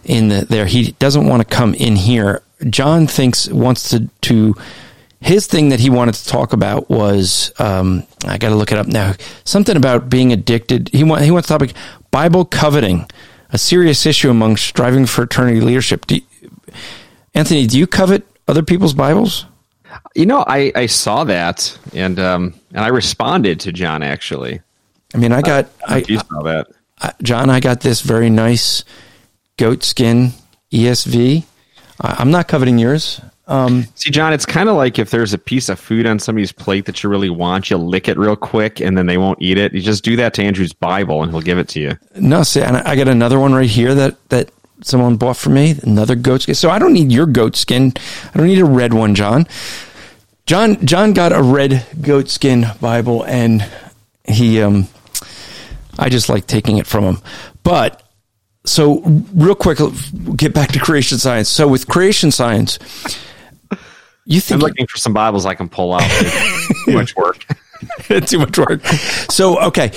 in 0.04 0.28
the, 0.28 0.44
there. 0.44 0.66
He 0.66 0.92
doesn't 0.92 1.26
want 1.26 1.42
to 1.42 1.56
come 1.56 1.74
in 1.74 1.96
here 1.96 2.42
John 2.68 3.06
thinks 3.06 3.48
wants 3.48 3.90
to 3.90 4.08
to 4.22 4.54
his 5.20 5.46
thing 5.46 5.68
that 5.68 5.80
he 5.80 5.90
wanted 5.90 6.14
to 6.14 6.26
talk 6.26 6.52
about 6.52 6.88
was 6.88 7.52
um, 7.58 8.06
I 8.26 8.38
got 8.38 8.50
to 8.50 8.54
look 8.54 8.72
it 8.72 8.78
up 8.78 8.86
now. 8.86 9.14
Something 9.44 9.76
about 9.76 10.08
being 10.08 10.32
addicted. 10.32 10.88
He 10.92 11.04
want 11.04 11.22
he 11.22 11.30
wants 11.30 11.48
to 11.48 11.54
topic 11.54 11.72
Bible 12.10 12.44
coveting, 12.44 13.06
a 13.50 13.58
serious 13.58 14.06
issue 14.06 14.30
among 14.30 14.56
striving 14.56 15.06
for 15.06 15.22
eternity 15.22 15.60
leadership. 15.60 16.06
Do 16.06 16.16
you, 16.16 16.22
Anthony, 17.34 17.66
do 17.66 17.78
you 17.78 17.86
covet 17.86 18.26
other 18.48 18.62
people's 18.62 18.94
Bibles? 18.94 19.46
You 20.14 20.26
know, 20.26 20.44
I, 20.46 20.72
I 20.74 20.86
saw 20.86 21.24
that 21.24 21.78
and 21.94 22.18
um, 22.18 22.54
and 22.70 22.80
I 22.80 22.88
responded 22.88 23.60
to 23.60 23.72
John 23.72 24.02
actually. 24.02 24.60
I 25.14 25.18
mean, 25.18 25.32
I 25.32 25.42
got 25.42 25.68
I, 25.86 25.96
I 25.96 26.04
you 26.08 26.18
saw 26.18 26.42
that, 26.44 26.68
I, 27.00 27.12
John. 27.22 27.50
I 27.50 27.60
got 27.60 27.80
this 27.80 28.00
very 28.00 28.30
nice 28.30 28.84
goat 29.56 29.82
skin 29.84 30.32
ESV 30.72 31.44
I'm 32.00 32.30
not 32.30 32.48
coveting 32.48 32.78
yours. 32.78 33.20
Um, 33.46 33.84
See, 33.96 34.10
John, 34.10 34.32
it's 34.32 34.46
kind 34.46 34.68
of 34.68 34.76
like 34.76 34.98
if 34.98 35.10
there's 35.10 35.34
a 35.34 35.38
piece 35.38 35.68
of 35.68 35.78
food 35.80 36.06
on 36.06 36.20
somebody's 36.20 36.52
plate 36.52 36.84
that 36.86 37.02
you 37.02 37.10
really 37.10 37.30
want, 37.30 37.68
you 37.68 37.76
lick 37.76 38.08
it 38.08 38.16
real 38.16 38.36
quick 38.36 38.80
and 38.80 38.96
then 38.96 39.06
they 39.06 39.18
won't 39.18 39.42
eat 39.42 39.58
it. 39.58 39.74
You 39.74 39.80
just 39.80 40.04
do 40.04 40.14
that 40.16 40.34
to 40.34 40.42
Andrew's 40.42 40.72
Bible 40.72 41.22
and 41.22 41.32
he'll 41.32 41.40
give 41.40 41.58
it 41.58 41.68
to 41.70 41.80
you. 41.80 41.98
No, 42.14 42.44
see, 42.44 42.60
and 42.62 42.76
I 42.76 42.94
got 42.94 43.08
another 43.08 43.40
one 43.40 43.52
right 43.52 43.68
here 43.68 43.92
that, 43.96 44.28
that 44.28 44.52
someone 44.82 45.16
bought 45.16 45.36
for 45.36 45.50
me, 45.50 45.74
another 45.82 46.14
goat 46.14 46.42
skin. 46.42 46.54
So 46.54 46.70
I 46.70 46.78
don't 46.78 46.92
need 46.92 47.10
your 47.10 47.26
goat 47.26 47.56
skin. 47.56 47.92
I 48.32 48.38
don't 48.38 48.46
need 48.46 48.60
a 48.60 48.64
red 48.64 48.94
one, 48.94 49.16
John. 49.16 49.48
John, 50.46 50.86
John 50.86 51.12
got 51.12 51.32
a 51.32 51.42
red 51.42 51.84
goat 52.00 52.28
skin 52.28 52.66
Bible 52.80 53.24
and 53.24 53.68
he, 54.24 54.62
um, 54.62 54.86
I 55.98 56.08
just 56.08 56.28
like 56.28 56.46
taking 56.46 56.78
it 56.78 56.86
from 56.86 57.02
him. 57.02 57.18
But 57.64 58.02
so 58.70 59.00
real 59.34 59.56
quick, 59.56 59.78
get 60.36 60.54
back 60.54 60.70
to 60.72 60.78
creation 60.78 61.18
science. 61.18 61.48
So 61.48 61.66
with 61.66 61.88
creation 61.88 62.30
science, 62.30 62.78
you 64.24 64.40
think 64.40 64.62
I'm 64.62 64.68
looking 64.68 64.86
for 64.86 64.96
some 64.96 65.12
Bibles 65.12 65.44
I 65.44 65.54
can 65.54 65.68
pull 65.68 65.92
out. 65.92 66.08
too 66.84 66.92
much 66.92 67.16
work. 67.16 67.44
too 68.26 68.38
much 68.38 68.56
work. 68.56 68.84
So 69.28 69.60
okay, 69.64 69.90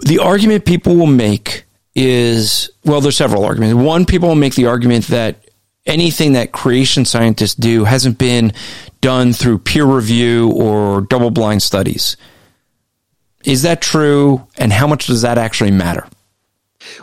the 0.00 0.18
argument 0.18 0.66
people 0.66 0.94
will 0.96 1.06
make 1.06 1.64
is 1.94 2.70
well, 2.84 3.00
there's 3.00 3.16
several 3.16 3.46
arguments. 3.46 3.74
One, 3.74 4.04
people 4.04 4.28
will 4.28 4.34
make 4.36 4.54
the 4.54 4.66
argument 4.66 5.06
that 5.06 5.42
anything 5.86 6.34
that 6.34 6.52
creation 6.52 7.06
scientists 7.06 7.54
do 7.54 7.84
hasn't 7.84 8.18
been 8.18 8.52
done 9.00 9.32
through 9.32 9.58
peer 9.58 9.86
review 9.86 10.50
or 10.52 11.00
double 11.00 11.30
blind 11.30 11.62
studies. 11.62 12.18
Is 13.44 13.62
that 13.62 13.80
true? 13.80 14.46
And 14.58 14.70
how 14.70 14.86
much 14.86 15.06
does 15.06 15.22
that 15.22 15.38
actually 15.38 15.70
matter? 15.70 16.06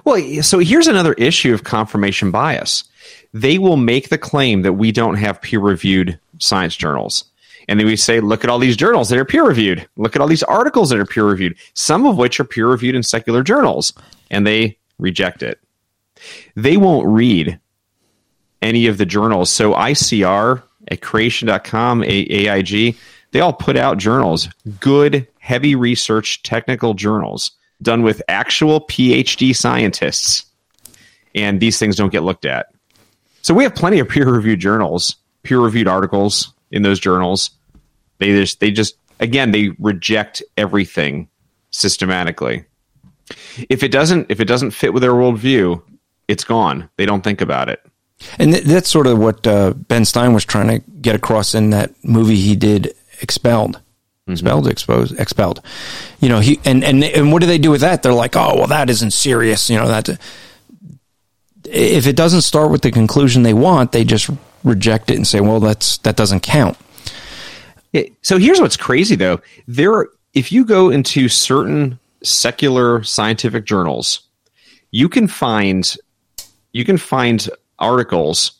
Well, 0.04 0.42
so 0.42 0.60
here's 0.60 0.88
another 0.88 1.14
issue 1.14 1.54
of 1.54 1.64
confirmation 1.64 2.32
bias. 2.32 2.84
They 3.34 3.58
will 3.58 3.78
make 3.78 4.10
the 4.10 4.18
claim 4.18 4.62
that 4.62 4.74
we 4.74 4.92
don't 4.92 5.16
have 5.16 5.42
peer 5.42 5.60
reviewed 5.60 6.20
science 6.40 6.76
journals. 6.76 7.26
And 7.68 7.80
then 7.80 7.88
we 7.88 7.96
say, 7.96 8.20
look 8.20 8.44
at 8.44 8.50
all 8.50 8.60
these 8.60 8.76
journals 8.76 9.10
that 9.10 9.18
are 9.18 9.26
peer 9.26 9.46
reviewed. 9.46 9.88
Look 9.96 10.16
at 10.16 10.22
all 10.22 10.28
these 10.28 10.44
articles 10.44 10.90
that 10.90 11.00
are 11.00 11.06
peer 11.06 11.26
reviewed, 11.26 11.56
some 11.74 12.06
of 12.06 12.18
which 12.18 12.40
are 12.40 12.46
peer 12.46 12.68
reviewed 12.68 12.96
in 12.96 13.04
secular 13.04 13.42
journals. 13.42 13.94
And 14.30 14.46
they 14.46 14.78
reject 15.00 15.42
it. 15.42 15.60
They 16.56 16.78
won't 16.78 17.08
read 17.08 17.60
any 18.62 18.88
of 18.88 18.98
the 18.98 19.06
journals. 19.06 19.50
So 19.50 19.74
ICR 19.74 20.62
at 20.90 21.02
creation.com, 21.02 22.04
AIG, 22.04 22.98
they 23.32 23.40
all 23.40 23.54
put 23.54 23.78
out 23.78 23.98
journals, 23.98 24.50
good, 24.80 25.28
heavy 25.40 25.76
research, 25.76 26.44
technical 26.44 26.94
journals 26.94 27.52
done 27.84 28.02
with 28.02 28.22
actual 28.28 28.82
PhD 28.82 29.56
scientists, 29.56 30.46
and 31.36 31.60
these 31.60 31.78
things 31.78 31.96
don't 31.96 32.12
get 32.12 32.24
looked 32.24 32.46
at. 32.46 32.68
So 33.42 33.54
we 33.54 33.64
have 33.64 33.76
plenty 33.76 34.00
of 34.00 34.10
peer 34.10 34.30
reviewed 34.30 34.60
journals, 34.60 35.18
peer 35.44 35.60
reviewed 35.60 35.88
articles 35.88 36.54
in 36.72 36.82
those 36.82 37.00
journals. 37.00 37.52
They 38.20 38.32
just 38.32 38.60
they 38.60 38.72
just 38.72 38.96
again 39.20 39.52
they 39.52 39.70
reject 39.80 40.42
everything 40.58 41.30
systematically. 41.72 42.66
If 43.70 43.84
it 43.84 43.92
doesn't 43.92 44.28
if 44.30 44.40
it 44.40 44.46
doesn't 44.46 44.72
fit 44.72 44.94
with 44.94 45.02
their 45.02 45.12
worldview, 45.12 45.82
it's 46.28 46.44
gone. 46.44 46.90
They 46.98 47.06
don't 47.06 47.24
think 47.24 47.42
about 47.42 47.70
it. 47.70 47.86
And 48.40 48.54
th- 48.54 48.64
that's 48.64 48.90
sort 48.90 49.08
of 49.08 49.20
what 49.20 49.46
uh, 49.46 49.74
Ben 49.74 50.06
Stein 50.06 50.34
was 50.34 50.46
trying 50.46 50.68
to 50.68 50.92
get 51.02 51.16
across 51.16 51.54
in 51.54 51.72
that 51.72 51.92
movie 52.04 52.36
he 52.36 52.56
did, 52.56 52.96
Expelled. 53.22 53.82
Mm-hmm. 54.24 54.34
Expelled, 54.34 54.68
exposed, 54.70 55.20
expelled. 55.20 55.62
You 56.22 56.30
know, 56.30 56.40
he 56.40 56.60
and 56.64 56.84
and 56.84 57.04
and 57.04 57.32
what 57.34 57.42
do 57.42 57.48
they 57.48 57.58
do 57.58 57.72
with 57.72 57.82
that? 57.82 58.04
They're 58.04 58.14
like, 58.14 58.38
oh, 58.38 58.56
well, 58.56 58.68
that 58.68 58.90
isn't 58.90 59.12
serious. 59.12 59.70
You 59.70 59.78
know, 59.78 59.88
that 59.90 60.08
if 61.66 62.08
it 62.08 62.16
doesn't 62.16 62.42
start 62.42 62.72
with 62.72 62.84
the 62.84 62.92
conclusion 62.92 63.44
they 63.44 63.54
want, 63.54 63.92
they 63.92 64.06
just 64.06 64.30
reject 64.64 65.12
it 65.12 65.18
and 65.18 65.28
say, 65.28 65.42
well, 65.42 65.60
that's 65.60 65.98
that 66.00 66.16
doesn't 66.16 66.40
count. 66.42 66.78
It- 67.92 68.14
so 68.22 68.38
here's 68.38 68.62
what's 68.62 68.78
crazy 68.78 69.16
though. 69.16 69.42
There, 69.68 70.08
if 70.34 70.54
you 70.54 70.64
go 70.64 70.90
into 70.90 71.28
certain 71.28 72.00
secular 72.24 73.04
scientific 73.04 73.66
journals, 73.66 74.22
you 74.92 75.10
can 75.10 75.28
find 75.28 75.98
you 76.72 76.86
can 76.86 76.98
find 76.98 77.50
articles 77.78 78.54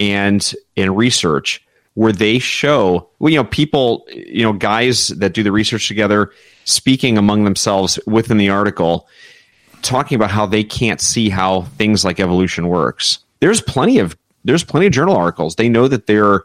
and 0.00 0.54
and 0.78 0.96
research 0.96 1.63
where 1.94 2.12
they 2.12 2.38
show 2.38 3.08
well, 3.18 3.30
you 3.30 3.38
know 3.38 3.44
people 3.44 4.06
you 4.12 4.42
know 4.42 4.52
guys 4.52 5.08
that 5.08 5.32
do 5.32 5.42
the 5.42 5.52
research 5.52 5.88
together 5.88 6.30
speaking 6.64 7.16
among 7.16 7.44
themselves 7.44 7.98
within 8.06 8.36
the 8.36 8.48
article 8.48 9.08
talking 9.84 10.16
about 10.16 10.30
how 10.30 10.46
they 10.46 10.64
can't 10.64 11.00
see 11.00 11.28
how 11.28 11.62
things 11.76 12.04
like 12.04 12.18
evolution 12.18 12.68
works. 12.68 13.18
There's 13.40 13.60
plenty 13.60 13.98
of 13.98 14.16
there's 14.44 14.64
plenty 14.64 14.86
of 14.86 14.92
journal 14.92 15.16
articles. 15.16 15.56
They 15.56 15.68
know 15.68 15.86
that 15.88 16.06
their 16.06 16.44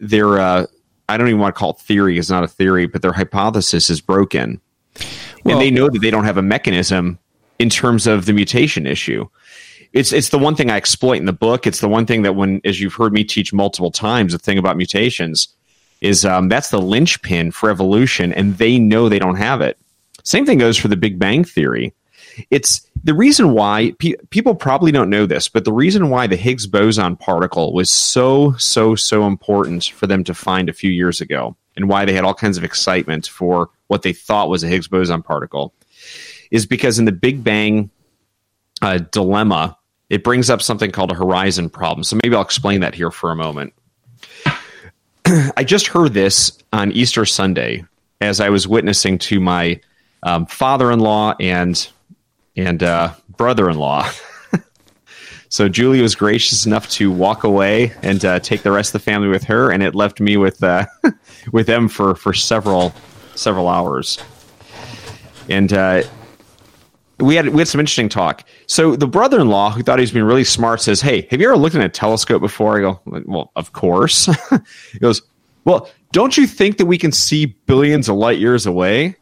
their 0.00 0.38
uh, 0.38 0.66
i 1.08 1.16
don't 1.16 1.28
even 1.28 1.40
want 1.40 1.54
to 1.54 1.58
call 1.58 1.70
it 1.70 1.78
theory 1.80 2.18
it's 2.18 2.30
not 2.30 2.44
a 2.44 2.48
theory 2.48 2.86
but 2.86 3.02
their 3.02 3.12
hypothesis 3.12 3.90
is 3.90 4.00
broken. 4.00 4.60
Well- 5.44 5.54
and 5.54 5.62
they 5.62 5.70
know 5.70 5.90
that 5.90 6.00
they 6.00 6.10
don't 6.10 6.24
have 6.24 6.38
a 6.38 6.42
mechanism 6.42 7.18
in 7.58 7.68
terms 7.68 8.06
of 8.06 8.26
the 8.26 8.32
mutation 8.32 8.86
issue 8.86 9.28
it's 9.92 10.12
it's 10.12 10.28
the 10.28 10.38
one 10.38 10.54
thing 10.54 10.70
I 10.70 10.76
exploit 10.76 11.18
in 11.18 11.26
the 11.26 11.32
book. 11.32 11.66
It's 11.66 11.80
the 11.80 11.88
one 11.88 12.06
thing 12.06 12.22
that 12.22 12.34
when, 12.34 12.60
as 12.64 12.80
you've 12.80 12.94
heard 12.94 13.12
me 13.12 13.24
teach 13.24 13.52
multiple 13.52 13.90
times, 13.90 14.32
the 14.32 14.38
thing 14.38 14.58
about 14.58 14.76
mutations 14.76 15.48
is 16.00 16.24
um, 16.24 16.48
that's 16.48 16.70
the 16.70 16.80
linchpin 16.80 17.50
for 17.50 17.70
evolution, 17.70 18.32
and 18.32 18.56
they 18.58 18.78
know 18.78 19.08
they 19.08 19.18
don't 19.18 19.36
have 19.36 19.60
it. 19.60 19.78
Same 20.22 20.46
thing 20.46 20.58
goes 20.58 20.76
for 20.76 20.88
the 20.88 20.96
Big 20.96 21.18
Bang 21.18 21.44
theory. 21.44 21.94
It's 22.50 22.86
the 23.02 23.14
reason 23.14 23.52
why 23.52 23.94
pe- 23.98 24.14
people 24.30 24.54
probably 24.54 24.92
don't 24.92 25.10
know 25.10 25.26
this, 25.26 25.48
but 25.48 25.64
the 25.64 25.72
reason 25.72 26.10
why 26.10 26.26
the 26.26 26.36
Higgs 26.36 26.66
boson 26.66 27.16
particle 27.16 27.72
was 27.72 27.90
so 27.90 28.52
so 28.58 28.94
so 28.94 29.26
important 29.26 29.84
for 29.84 30.06
them 30.06 30.22
to 30.24 30.34
find 30.34 30.68
a 30.68 30.74
few 30.74 30.90
years 30.90 31.20
ago, 31.20 31.56
and 31.76 31.88
why 31.88 32.04
they 32.04 32.12
had 32.12 32.24
all 32.24 32.34
kinds 32.34 32.58
of 32.58 32.64
excitement 32.64 33.26
for 33.26 33.70
what 33.88 34.02
they 34.02 34.12
thought 34.12 34.50
was 34.50 34.62
a 34.62 34.68
Higgs 34.68 34.88
boson 34.88 35.22
particle, 35.22 35.72
is 36.50 36.66
because 36.66 36.98
in 36.98 37.06
the 37.06 37.12
Big 37.12 37.42
Bang 37.42 37.90
uh, 38.82 38.98
dilemma, 39.10 39.76
it 40.10 40.24
brings 40.24 40.50
up 40.50 40.62
something 40.62 40.90
called 40.90 41.12
a 41.12 41.14
horizon 41.14 41.68
problem. 41.68 42.04
So 42.04 42.18
maybe 42.22 42.34
I'll 42.34 42.42
explain 42.42 42.80
that 42.80 42.94
here 42.94 43.10
for 43.10 43.30
a 43.30 43.36
moment. 43.36 43.72
I 45.26 45.64
just 45.64 45.88
heard 45.88 46.14
this 46.14 46.56
on 46.72 46.92
Easter 46.92 47.26
Sunday 47.26 47.84
as 48.20 48.40
I 48.40 48.48
was 48.48 48.66
witnessing 48.66 49.18
to 49.18 49.40
my 49.40 49.80
um, 50.22 50.46
father-in-law 50.46 51.34
and 51.40 51.88
and 52.56 52.82
uh, 52.82 53.14
brother-in-law. 53.36 54.10
so 55.48 55.68
Julie 55.68 56.02
was 56.02 56.16
gracious 56.16 56.66
enough 56.66 56.88
to 56.90 57.12
walk 57.12 57.44
away 57.44 57.92
and 58.02 58.24
uh, 58.24 58.40
take 58.40 58.62
the 58.62 58.72
rest 58.72 58.94
of 58.94 59.00
the 59.00 59.04
family 59.04 59.28
with 59.28 59.44
her, 59.44 59.70
and 59.70 59.82
it 59.82 59.94
left 59.94 60.20
me 60.20 60.36
with 60.36 60.62
uh, 60.62 60.86
with 61.52 61.66
them 61.66 61.88
for 61.88 62.14
for 62.14 62.32
several 62.32 62.94
several 63.34 63.68
hours. 63.68 64.18
And 65.48 65.72
uh, 65.72 66.02
we 67.20 67.34
had 67.34 67.48
we 67.48 67.58
had 67.58 67.68
some 67.68 67.80
interesting 67.80 68.08
talk. 68.08 68.44
So 68.66 68.96
the 68.96 69.06
brother-in-law, 69.06 69.70
who 69.72 69.82
thought 69.82 69.98
he 69.98 70.02
was 70.02 70.12
being 70.12 70.24
really 70.24 70.44
smart, 70.44 70.80
says, 70.80 71.00
"Hey, 71.00 71.26
have 71.30 71.40
you 71.40 71.48
ever 71.48 71.56
looked 71.56 71.74
at 71.74 71.82
a 71.82 71.88
telescope 71.88 72.40
before?" 72.40 72.78
I 72.78 72.80
go, 72.80 73.00
"Well, 73.26 73.50
of 73.56 73.72
course." 73.72 74.26
he 74.92 74.98
goes, 74.98 75.22
"Well, 75.64 75.90
don't 76.12 76.36
you 76.36 76.46
think 76.46 76.78
that 76.78 76.86
we 76.86 76.98
can 76.98 77.12
see 77.12 77.46
billions 77.46 78.08
of 78.08 78.16
light 78.16 78.38
years 78.38 78.66
away?" 78.66 79.16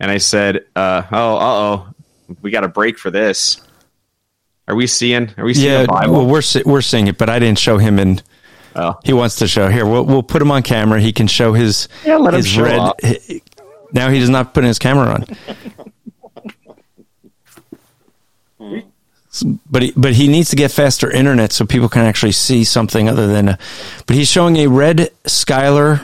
And 0.00 0.10
I 0.10 0.18
said, 0.18 0.64
uh, 0.74 1.02
"Oh, 1.12 1.36
uh 1.36 1.40
oh, 1.42 1.86
we 2.40 2.50
got 2.50 2.64
a 2.64 2.68
break 2.68 2.98
for 2.98 3.10
this. 3.10 3.60
Are 4.68 4.74
we 4.74 4.86
seeing? 4.86 5.30
Are 5.36 5.44
we 5.44 5.54
seeing 5.54 5.70
Yeah, 5.72 5.82
the 5.82 5.88
Bible?" 5.88 6.12
well, 6.14 6.26
we're 6.26 6.42
we're 6.64 6.80
seeing 6.82 7.08
it, 7.08 7.18
but 7.18 7.28
I 7.28 7.38
didn't 7.38 7.58
show 7.58 7.78
him, 7.78 7.98
and 7.98 8.22
Oh. 8.74 8.98
he 9.04 9.12
wants 9.12 9.36
to 9.36 9.46
show. 9.48 9.68
Here, 9.68 9.84
we'll 9.84 10.04
we'll 10.06 10.22
put 10.22 10.40
him 10.40 10.50
on 10.50 10.62
camera. 10.62 10.98
He 11.00 11.12
can 11.12 11.26
show 11.26 11.52
his 11.52 11.88
Yeah, 12.06 12.16
let 12.16 12.32
him 12.32 12.38
his 12.38 12.48
show 12.48 12.64
off. 12.78 12.94
hi- 13.02 13.42
Now 13.92 14.08
he 14.08 14.18
does 14.18 14.30
not 14.30 14.54
put 14.54 14.64
his 14.64 14.78
camera 14.78 15.08
on. 15.12 15.26
But 19.70 19.82
he, 19.82 19.92
but 19.96 20.12
he 20.12 20.28
needs 20.28 20.50
to 20.50 20.56
get 20.56 20.70
faster 20.70 21.10
internet 21.10 21.52
so 21.52 21.64
people 21.64 21.88
can 21.88 22.02
actually 22.02 22.32
see 22.32 22.64
something 22.64 23.08
other 23.08 23.26
than. 23.26 23.48
A, 23.48 23.58
but 24.06 24.14
he's 24.14 24.28
showing 24.28 24.56
a 24.58 24.66
red 24.66 25.08
Schuyler 25.26 26.02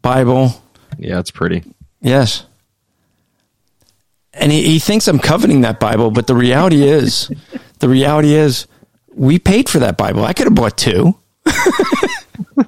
Bible. 0.00 0.62
yeah, 0.98 1.18
it's 1.18 1.30
pretty. 1.30 1.62
Yes. 2.00 2.44
And 4.34 4.50
he, 4.50 4.62
he 4.64 4.78
thinks 4.78 5.08
I'm 5.08 5.18
coveting 5.18 5.60
that 5.60 5.78
Bible, 5.78 6.10
but 6.10 6.26
the 6.26 6.34
reality 6.34 6.82
is, 6.84 7.30
the 7.80 7.88
reality 7.88 8.32
is, 8.34 8.66
we 9.14 9.38
paid 9.38 9.68
for 9.68 9.80
that 9.80 9.98
Bible. 9.98 10.24
I 10.24 10.32
could 10.32 10.46
have 10.46 10.54
bought 10.54 10.78
two. 10.78 11.14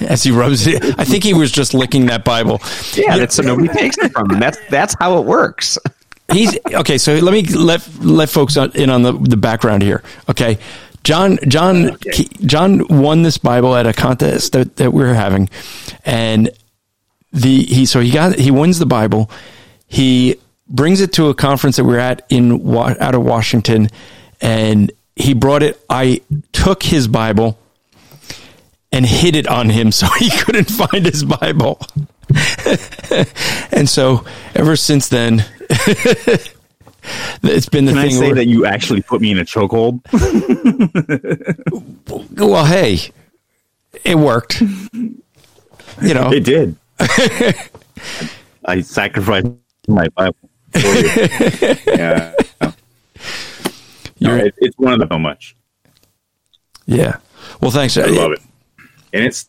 As 0.00 0.22
he 0.22 0.30
rubs 0.30 0.66
it, 0.66 0.84
I 0.98 1.04
think 1.04 1.24
he 1.24 1.32
was 1.34 1.50
just 1.50 1.72
licking 1.74 2.06
that 2.06 2.24
Bible. 2.24 2.60
Yeah, 2.94 3.16
that's 3.16 3.34
so 3.34 3.42
nobody 3.42 3.68
takes 3.68 3.96
it 3.98 4.12
from 4.12 4.30
him. 4.30 4.38
That's 4.38 4.58
that's 4.68 4.94
how 5.00 5.18
it 5.18 5.24
works. 5.24 5.78
He's 6.32 6.58
okay. 6.66 6.98
So 6.98 7.14
let 7.14 7.32
me 7.32 7.42
let 7.42 7.86
let 8.00 8.28
folks 8.28 8.56
in 8.56 8.90
on 8.90 9.02
the 9.02 9.12
the 9.12 9.36
background 9.36 9.82
here. 9.82 10.02
Okay, 10.28 10.58
John 11.04 11.38
John 11.46 11.96
he- 12.12 12.28
John 12.44 12.86
won 12.88 13.22
this 13.22 13.38
Bible 13.38 13.76
at 13.76 13.86
a 13.86 13.92
contest 13.92 14.52
that, 14.52 14.76
that 14.76 14.92
we 14.92 15.04
were 15.04 15.14
having, 15.14 15.48
and 16.04 16.50
the 17.32 17.62
he 17.62 17.86
so 17.86 18.00
he 18.00 18.10
got 18.10 18.36
he 18.38 18.50
wins 18.50 18.78
the 18.78 18.86
Bible. 18.86 19.30
He 19.86 20.36
brings 20.68 21.00
it 21.00 21.12
to 21.12 21.28
a 21.28 21.34
conference 21.34 21.76
that 21.76 21.84
we 21.84 21.94
are 21.94 22.00
at 22.00 22.26
in 22.28 22.76
out 22.76 23.14
of 23.14 23.22
Washington, 23.22 23.88
and 24.40 24.90
he 25.14 25.32
brought 25.32 25.62
it. 25.62 25.80
I 25.88 26.22
took 26.52 26.82
his 26.82 27.06
Bible 27.06 27.56
and 28.90 29.06
hid 29.06 29.36
it 29.36 29.46
on 29.46 29.70
him 29.70 29.92
so 29.92 30.06
he 30.18 30.30
couldn't 30.30 30.70
find 30.70 31.06
his 31.06 31.24
Bible. 31.24 31.80
and 33.70 33.88
so 33.88 34.24
ever 34.54 34.74
since 34.74 35.08
then, 35.08 35.44
it's 37.42 37.68
been 37.68 37.84
the 37.86 37.92
thing. 37.92 37.94
Can 37.94 37.96
I 37.96 38.08
say 38.08 38.26
where- 38.26 38.34
that 38.36 38.46
you 38.46 38.66
actually 38.66 39.02
put 39.02 39.20
me 39.20 39.30
in 39.32 39.38
a 39.38 39.44
chokehold? 39.44 40.00
well, 42.38 42.64
hey, 42.64 42.98
it 44.04 44.16
worked. 44.16 44.60
You 44.60 46.14
know, 46.14 46.30
it 46.32 46.44
did. 46.44 46.76
I 48.64 48.80
sacrificed 48.82 49.48
my 49.88 50.08
Bible. 50.08 50.36
for 50.72 50.78
you. 50.78 51.76
yeah, 51.86 52.32
You're- 54.18 54.46
it, 54.48 54.54
it's 54.58 54.76
one 54.78 54.92
of 54.94 54.98
them 55.00 55.08
so 55.10 55.18
much. 55.18 55.56
yeah. 56.86 57.16
Well, 57.60 57.70
thanks. 57.70 57.96
I 57.96 58.06
love 58.06 58.32
it, 58.32 58.40
and 59.12 59.24
it 59.24 59.44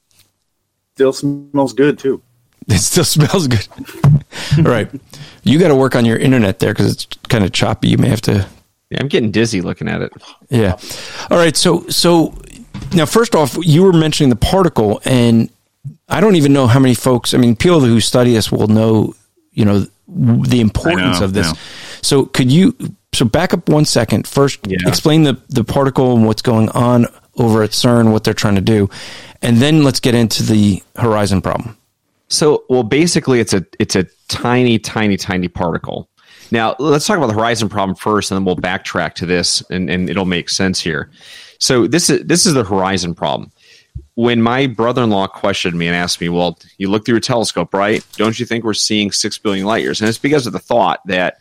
still 0.96 1.14
smells 1.14 1.74
good 1.74 1.98
too. 2.00 2.22
It 2.76 2.80
still 2.80 3.06
smells 3.06 3.48
good. 3.48 3.66
All 4.58 4.64
right, 4.64 4.90
you 5.44 5.58
got 5.58 5.70
to 5.70 5.76
work 5.76 5.96
on 5.96 6.04
your 6.04 6.18
internet 6.18 6.60
there 6.60 6.74
because 6.74 6.92
it's 6.92 7.06
kind 7.30 7.46
of 7.46 7.54
choppy. 7.54 7.88
You 7.88 7.98
may 7.98 8.10
have 8.10 8.22
to. 8.22 8.46
Yeah, 8.90 8.98
I'm 9.00 9.08
getting 9.08 9.32
dizzy 9.32 9.62
looking 9.62 9.88
at 9.88 10.02
it. 10.02 10.12
Yeah. 10.50 10.78
All 11.32 11.38
right. 11.38 11.56
So 11.56 11.88
so 11.88 12.34
now, 12.94 13.06
first 13.06 13.36
off, 13.36 13.58
you 13.62 13.84
were 13.84 13.94
mentioning 13.94 14.30
the 14.30 14.36
particle, 14.36 15.02
and 15.06 15.50
I 16.10 16.20
don't 16.20 16.36
even 16.36 16.52
know 16.52 16.68
how 16.68 16.80
many 16.80 16.94
folks. 16.94 17.34
I 17.34 17.38
mean, 17.38 17.56
people 17.56 17.80
who 17.80 18.00
study 18.02 18.34
this 18.34 18.52
will 18.52 18.68
know. 18.68 19.14
You 19.52 19.66
know 19.66 19.88
the 20.08 20.60
importance 20.60 21.20
know, 21.20 21.26
of 21.26 21.34
this. 21.34 21.52
So 22.02 22.26
could 22.26 22.52
you? 22.52 22.76
So 23.14 23.26
back 23.26 23.54
up 23.54 23.70
one 23.70 23.86
second. 23.86 24.28
First, 24.28 24.60
Yeah. 24.68 24.78
explain 24.86 25.24
the 25.24 25.38
the 25.50 25.64
particle 25.64 26.16
and 26.16 26.26
what's 26.26 26.42
going 26.42 26.70
on 26.70 27.08
over 27.38 27.64
at 27.64 27.72
CERN, 27.72 28.12
what 28.12 28.24
they're 28.24 28.34
trying 28.34 28.56
to 28.56 28.62
do, 28.62 28.90
and 29.42 29.58
then 29.58 29.84
let's 29.84 30.00
get 30.00 30.16
into 30.16 30.44
the 30.44 30.84
horizon 30.96 31.42
problem. 31.42 31.78
So, 32.30 32.66
well, 32.70 32.84
basically, 32.84 33.40
it's 33.40 33.54
a 33.54 33.66
it's 33.80 33.96
a 33.96 34.06
tiny, 34.28 34.80
tiny, 34.80 35.18
tiny 35.18 35.48
particle. 35.48 36.10
Now, 36.52 36.76
let's 36.80 37.06
talk 37.06 37.18
about 37.18 37.28
the 37.28 37.34
horizon 37.34 37.70
problem 37.70 37.96
first, 37.96 38.32
and 38.32 38.38
then 38.38 38.46
we'll 38.46 38.56
backtrack 38.56 39.14
to 39.16 39.26
this, 39.26 39.62
and, 39.70 39.90
and 39.90 40.10
it'll 40.10 40.26
make 40.26 40.50
sense 40.50 40.80
here. 40.80 41.10
So, 41.60 41.88
this 41.88 42.10
is 42.10 42.26
this 42.26 42.46
is 42.46 42.54
the 42.54 42.64
horizon 42.64 43.16
problem. 43.16 43.52
When 44.16 44.42
my 44.42 44.68
brother-in-law 44.68 45.28
questioned 45.28 45.78
me 45.78 45.88
and 45.88 45.96
asked 45.96 46.20
me, 46.20 46.28
"Well, 46.28 46.60
you 46.78 46.90
look 46.90 47.06
through 47.06 47.18
a 47.18 47.22
telescope, 47.22 47.74
right? 47.74 48.06
Don't 48.14 48.40
you 48.40 48.46
think 48.46 48.64
we're 48.64 48.74
seeing 48.74 49.12
six 49.12 49.38
billion 49.38 49.66
light 49.66 49.84
years?" 49.84 50.02
And 50.02 50.10
it's 50.10 50.18
because 50.18 50.48
of 50.48 50.54
the 50.54 50.60
thought 50.60 51.00
that 51.06 51.38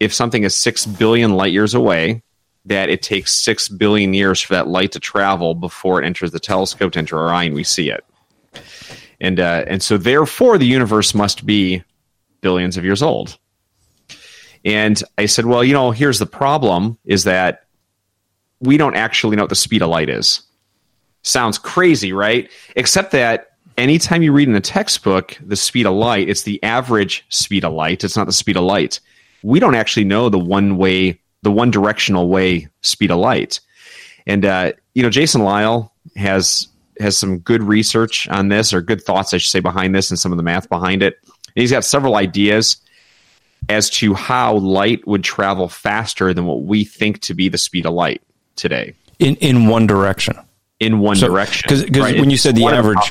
if 0.00 0.12
something 0.12 0.42
is 0.42 0.54
six 0.54 0.86
billion 0.86 1.34
light 1.34 1.52
years 1.52 1.72
away, 1.72 2.22
that 2.64 2.88
it 2.88 3.00
takes 3.00 3.32
six 3.32 3.68
billion 3.68 4.12
years 4.12 4.40
for 4.40 4.54
that 4.54 4.66
light 4.66 4.92
to 4.92 5.00
travel 5.00 5.54
before 5.54 6.02
it 6.02 6.06
enters 6.06 6.32
the 6.32 6.40
telescope 6.40 6.92
to 6.92 6.98
enter 6.98 7.18
our 7.18 7.32
eye 7.32 7.44
and 7.44 7.54
we 7.54 7.64
see 7.64 7.90
it 7.90 8.04
and 9.20 9.40
uh, 9.40 9.64
and 9.66 9.82
so 9.82 9.96
therefore 9.96 10.58
the 10.58 10.66
universe 10.66 11.14
must 11.14 11.46
be 11.46 11.82
billions 12.40 12.76
of 12.76 12.84
years 12.84 13.02
old 13.02 13.38
And 14.66 15.00
I 15.16 15.26
said, 15.26 15.46
well, 15.46 15.62
you 15.62 15.72
know, 15.72 15.92
here's 15.92 16.18
the 16.18 16.26
problem 16.26 16.98
is 17.04 17.22
that 17.22 17.66
we 18.60 18.76
don't 18.76 18.96
actually 18.96 19.36
know 19.36 19.44
what 19.44 19.48
the 19.48 19.54
speed 19.54 19.80
of 19.80 19.90
light 19.90 20.08
is. 20.08 20.42
Sounds 21.22 21.56
crazy, 21.56 22.12
right? 22.12 22.50
Except 22.74 23.12
that 23.12 23.52
anytime 23.78 24.22
you 24.22 24.32
read 24.32 24.48
in 24.48 24.56
a 24.56 24.60
textbook 24.60 25.38
the 25.40 25.54
speed 25.54 25.86
of 25.86 25.94
light, 25.94 26.28
it's 26.28 26.42
the 26.42 26.60
average 26.64 27.24
speed 27.28 27.64
of 27.64 27.74
light. 27.74 28.02
It's 28.02 28.16
not 28.16 28.26
the 28.26 28.32
speed 28.32 28.56
of 28.56 28.64
light. 28.64 28.98
We 29.44 29.60
don't 29.60 29.76
actually 29.76 30.04
know 30.04 30.28
the 30.28 30.38
one 30.38 30.76
way, 30.78 31.20
the 31.42 31.52
one 31.52 31.70
directional 31.70 32.28
way 32.28 32.68
speed 32.80 33.12
of 33.12 33.18
light. 33.18 33.60
And 34.26 34.44
uh, 34.44 34.72
you 34.94 35.02
know, 35.04 35.10
Jason 35.10 35.42
Lisle 35.42 35.92
has 36.16 36.66
has 37.00 37.16
some 37.18 37.38
good 37.38 37.62
research 37.62 38.28
on 38.28 38.48
this, 38.48 38.72
or 38.72 38.80
good 38.80 39.02
thoughts, 39.02 39.32
I 39.34 39.38
should 39.38 39.50
say, 39.50 39.60
behind 39.60 39.94
this, 39.94 40.10
and 40.10 40.18
some 40.18 40.32
of 40.32 40.36
the 40.38 40.42
math 40.44 40.68
behind 40.68 41.02
it. 41.02 41.18
And 41.24 41.62
he's 41.62 41.70
got 41.70 41.84
several 41.84 42.16
ideas 42.16 42.76
as 43.68 43.90
to 43.90 44.14
how 44.14 44.56
light 44.58 45.06
would 45.06 45.24
travel 45.24 45.68
faster 45.68 46.32
than 46.32 46.46
what 46.46 46.62
we 46.62 46.84
think 46.84 47.20
to 47.22 47.34
be 47.34 47.48
the 47.48 47.58
speed 47.58 47.86
of 47.86 47.92
light 47.94 48.22
today 48.54 48.94
in 49.18 49.34
in 49.36 49.66
one 49.66 49.86
direction. 49.86 50.36
in 50.78 50.98
one 50.98 51.16
So- 51.16 51.26
direction. 51.28 51.66
'cause- 51.70 51.84
'cause 51.84 52.02
right? 52.02 52.20
when 52.20 52.28
you 52.28 52.36
said 52.36 52.54
the 52.54 52.66
average-. 52.66 53.10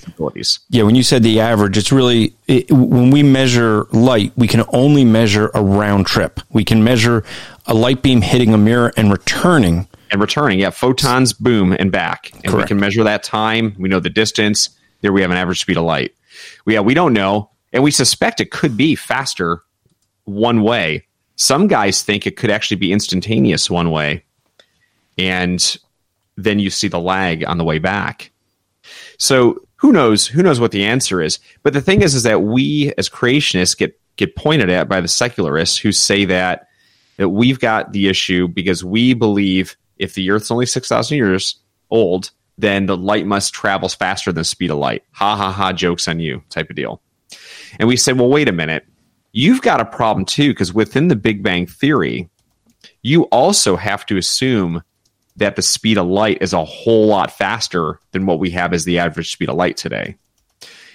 Yeah, 0.70 0.84
when 0.84 0.94
you 0.94 1.02
said 1.02 1.24
the 1.24 1.40
average, 1.40 1.80
it's 1.80 1.92
really 1.92 2.36
it, 2.48 2.72
when 2.72 3.10
we 3.10 3.24
measure 3.24 3.88
light, 3.92 4.32
we 4.38 4.48
can 4.48 4.64
only 4.72 5.04
measure 5.04 5.50
a 5.56 5.64
round 5.64 6.06
trip. 6.06 6.40
We 6.52 6.64
can 6.64 6.84
measure 6.84 7.24
a 7.66 7.74
light 7.74 8.04
beam 8.04 8.22
hitting 8.22 8.54
a 8.54 8.58
mirror 8.60 8.94
and 8.96 9.12
returning. 9.12 9.88
And 10.16 10.22
returning. 10.22 10.60
Yeah, 10.60 10.72
photons 10.72 11.34
boom 11.34 11.76
and 11.78 11.92
back, 11.92 12.32
and 12.34 12.46
Correct. 12.46 12.66
we 12.66 12.68
can 12.70 12.80
measure 12.80 13.04
that 13.04 13.22
time. 13.22 13.76
We 13.78 13.90
know 13.90 14.00
the 14.00 14.10
distance. 14.10 14.70
There 15.02 15.14
we 15.14 15.22
have 15.22 15.32
an 15.32 15.38
average 15.38 15.62
speed 15.62 15.78
of 15.78 15.84
light. 15.84 16.16
We, 16.66 16.74
yeah, 16.74 16.80
we 16.80 16.94
don't 16.94 17.14
know, 17.14 17.52
and 17.72 17.84
we 17.84 17.92
suspect 17.92 18.42
it 18.42 18.50
could 18.50 18.76
be 18.76 18.96
faster 18.96 19.62
one 20.24 20.64
way. 20.64 21.06
Some 21.36 21.68
guys 21.68 22.02
think 22.02 22.26
it 22.26 22.38
could 22.38 22.50
actually 22.50 22.78
be 22.78 22.92
instantaneous 22.94 23.70
one 23.70 23.92
way, 23.92 24.24
and 25.18 25.78
then 26.38 26.60
you 26.60 26.70
see 26.70 26.88
the 26.88 27.00
lag 27.00 27.44
on 27.46 27.58
the 27.58 27.64
way 27.66 27.78
back. 27.78 28.32
So 29.20 29.60
who 29.76 29.92
knows? 29.92 30.26
Who 30.26 30.42
knows 30.42 30.60
what 30.60 30.72
the 30.72 30.86
answer 30.86 31.22
is? 31.22 31.40
But 31.62 31.74
the 31.74 31.82
thing 31.82 32.02
is, 32.02 32.16
is 32.16 32.24
that 32.24 32.42
we 32.42 32.94
as 32.98 33.10
creationists 33.10 33.78
get 33.78 34.00
get 34.16 34.38
pointed 34.38 34.70
at 34.70 34.88
by 34.88 35.02
the 35.02 35.10
secularists 35.10 35.78
who 35.78 35.92
say 35.92 36.24
that 36.26 36.68
that 37.18 37.30
we've 37.30 37.60
got 37.60 37.92
the 37.92 38.08
issue 38.08 38.48
because 38.48 38.84
we 38.84 39.14
believe 39.14 39.76
if 39.98 40.14
the 40.14 40.30
Earth's 40.32 40.52
only 40.52 40.66
six 40.66 40.88
thousand 40.88 41.18
years 41.18 41.60
old, 41.90 42.32
then 42.58 42.86
the 42.86 42.98
light 42.98 43.26
must 43.26 43.54
travel 43.54 43.90
faster 43.90 44.32
than 44.32 44.42
the 44.42 44.46
speed 44.46 44.72
of 44.72 44.78
light. 44.78 45.04
Ha 45.12 45.36
ha 45.36 45.52
ha! 45.52 45.74
Jokes 45.74 46.08
on 46.08 46.20
you, 46.20 46.42
type 46.50 46.70
of 46.70 46.76
deal. 46.76 47.02
And 47.80 47.88
we 47.88 47.98
say, 47.98 48.14
well, 48.14 48.30
wait 48.30 48.48
a 48.48 48.54
minute. 48.54 48.86
You've 49.34 49.62
got 49.62 49.82
a 49.82 49.86
problem 49.86 50.26
too, 50.26 50.52
because 50.52 50.74
within 50.74 51.10
the 51.10 51.16
Big 51.16 51.44
Bang 51.44 51.68
Theory, 51.68 52.30
you 53.02 53.24
also 53.24 53.76
have 53.76 54.06
to 54.06 54.18
assume 54.18 54.82
that 55.36 55.58
the 55.58 55.62
speed 55.62 55.98
of 55.98 56.08
light 56.08 56.38
is 56.42 56.54
a 56.54 56.64
whole 56.64 57.08
lot 57.08 57.30
faster 57.30 58.00
than 58.12 58.26
what 58.26 58.40
we 58.40 58.52
have 58.52 58.72
as 58.72 58.86
the 58.86 59.00
average 59.00 59.32
speed 59.32 59.50
of 59.50 59.58
light 59.58 59.76
today. 59.76 60.16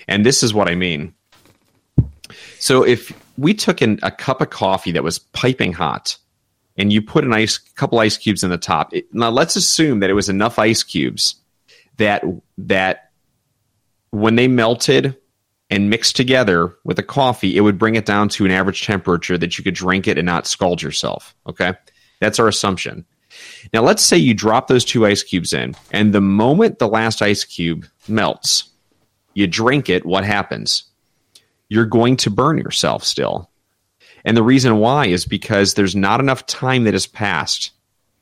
And 0.09 0.25
this 0.25 0.42
is 0.42 0.54
what 0.54 0.69
I 0.69 0.75
mean. 0.75 1.12
So 2.59 2.83
if 2.83 3.12
we 3.37 3.52
took 3.52 3.83
in 3.83 3.99
a 4.02 4.11
cup 4.11 4.40
of 4.40 4.49
coffee 4.49 4.92
that 4.92 5.04
was 5.04 5.19
piping 5.19 5.75
hot 5.75 6.16
and 6.80 6.94
you 6.94 7.02
put 7.02 7.25
an 7.25 7.34
ice 7.34 7.58
couple 7.58 7.99
ice 7.99 8.16
cubes 8.16 8.42
in 8.42 8.49
the 8.49 8.56
top, 8.56 8.94
it, 8.94 9.12
now 9.12 9.28
let's 9.28 9.54
assume 9.54 10.00
that 10.00 10.08
it 10.08 10.14
was 10.14 10.30
enough 10.30 10.58
ice 10.58 10.82
cubes 10.82 11.34
that 11.99 12.25
that 12.56 13.10
when 14.12 14.37
they 14.37 14.49
melted 14.49 15.14
and 15.68 15.90
mixed 15.90 16.16
together 16.16 16.75
with 16.82 16.96
the 16.96 17.02
coffee, 17.02 17.54
it 17.54 17.60
would 17.60 17.78
bring 17.78 17.96
it 17.96 18.06
down 18.06 18.30
to 18.30 18.46
an 18.46 18.50
average 18.50 18.87
temperature 18.87 19.37
that 19.37 19.58
you 19.58 19.62
could 19.62 19.75
drink 19.75 20.08
it 20.08 20.16
and 20.16 20.25
not 20.25 20.46
scald 20.46 20.80
yourself. 20.80 21.36
Okay. 21.47 21.75
That's 22.21 22.38
our 22.38 22.49
assumption. 22.49 23.04
Now, 23.75 23.82
let's 23.82 24.02
say 24.02 24.16
you 24.16 24.32
drop 24.32 24.66
those 24.66 24.84
two 24.84 25.06
ice 25.06 25.23
cubes 25.23 25.52
in, 25.52 25.76
and 25.93 26.14
the 26.14 26.21
moment 26.21 26.78
the 26.78 26.88
last 26.88 27.21
ice 27.21 27.45
cube 27.45 27.86
melts, 28.08 28.71
you 29.34 29.47
drink 29.47 29.88
it, 29.90 30.06
what 30.06 30.25
happens? 30.25 30.84
You're 31.69 31.86
going 31.86 32.16
to 32.16 32.30
burn 32.30 32.58
yourself 32.58 33.04
still. 33.04 33.50
And 34.25 34.37
the 34.37 34.43
reason 34.43 34.78
why 34.78 35.06
is 35.06 35.25
because 35.25 35.75
there's 35.75 35.97
not 35.97 36.21
enough 36.21 36.47
time 36.47 36.85
that 36.85 36.95
has 36.95 37.06
passed 37.06 37.73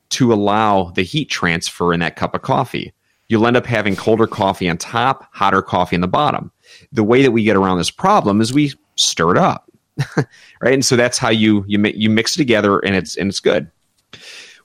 to 0.09 0.33
allow 0.33 0.91
the 0.91 1.03
heat 1.03 1.29
transfer 1.29 1.93
in 1.93 1.99
that 1.99 2.15
cup 2.15 2.35
of 2.35 2.41
coffee. 2.41 2.93
You'll 3.27 3.45
end 3.45 3.57
up 3.57 3.65
having 3.65 3.95
colder 3.95 4.25
coffee 4.25 4.67
on 4.67 4.77
top, 4.77 5.27
hotter 5.31 5.61
coffee 5.61 5.95
on 5.95 6.01
the 6.01 6.07
bottom. 6.07 6.51
The 6.91 7.03
way 7.03 7.21
that 7.21 7.31
we 7.31 7.43
get 7.43 7.55
around 7.55 7.77
this 7.77 7.91
problem 7.91 8.41
is 8.41 8.51
we 8.51 8.73
stir 8.95 9.31
it 9.31 9.37
up, 9.37 9.71
right? 10.61 10.73
And 10.73 10.85
so 10.85 10.95
that's 10.95 11.17
how 11.17 11.29
you 11.29 11.63
you 11.67 11.79
you 11.95 12.09
mix 12.09 12.35
it 12.35 12.39
together, 12.39 12.79
and 12.79 12.95
it's 12.95 13.15
and 13.17 13.29
it's 13.29 13.39
good. 13.39 13.69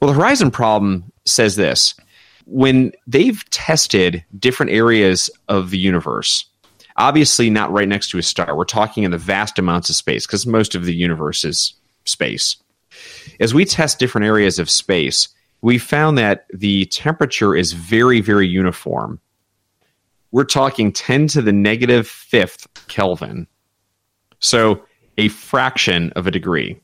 Well, 0.00 0.10
the 0.10 0.18
Horizon 0.18 0.50
problem 0.50 1.12
says 1.26 1.56
this: 1.56 1.94
when 2.46 2.92
they've 3.06 3.44
tested 3.50 4.24
different 4.38 4.72
areas 4.72 5.30
of 5.48 5.70
the 5.70 5.78
universe, 5.78 6.46
obviously 6.96 7.50
not 7.50 7.72
right 7.72 7.88
next 7.88 8.10
to 8.10 8.18
a 8.18 8.22
star. 8.22 8.56
We're 8.56 8.64
talking 8.64 9.04
in 9.04 9.10
the 9.10 9.18
vast 9.18 9.58
amounts 9.58 9.90
of 9.90 9.96
space 9.96 10.26
because 10.26 10.46
most 10.46 10.74
of 10.74 10.84
the 10.84 10.94
universe 10.94 11.44
is 11.44 11.74
space. 12.04 12.56
As 13.40 13.54
we 13.54 13.64
test 13.64 13.98
different 13.98 14.26
areas 14.26 14.58
of 14.58 14.70
space, 14.70 15.28
we 15.62 15.78
found 15.78 16.18
that 16.18 16.46
the 16.52 16.84
temperature 16.86 17.56
is 17.56 17.72
very, 17.72 18.20
very 18.20 18.46
uniform. 18.46 19.20
We're 20.30 20.44
talking 20.44 20.92
10 20.92 21.28
to 21.28 21.42
the 21.42 21.52
negative 21.52 22.06
fifth 22.06 22.66
Kelvin. 22.88 23.46
So 24.40 24.84
a 25.16 25.28
fraction 25.28 26.12
of 26.16 26.26
a 26.26 26.30
degree. 26.30 26.80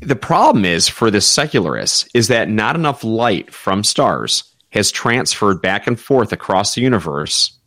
The 0.00 0.16
problem 0.16 0.64
is 0.64 0.86
for 0.86 1.10
the 1.10 1.20
secularists 1.20 2.08
is 2.14 2.28
that 2.28 2.48
not 2.48 2.76
enough 2.76 3.02
light 3.02 3.52
from 3.52 3.82
stars 3.82 4.44
has 4.70 4.92
transferred 4.92 5.60
back 5.60 5.86
and 5.86 5.98
forth 5.98 6.32
across 6.32 6.74
the 6.74 6.82
universe 6.82 7.57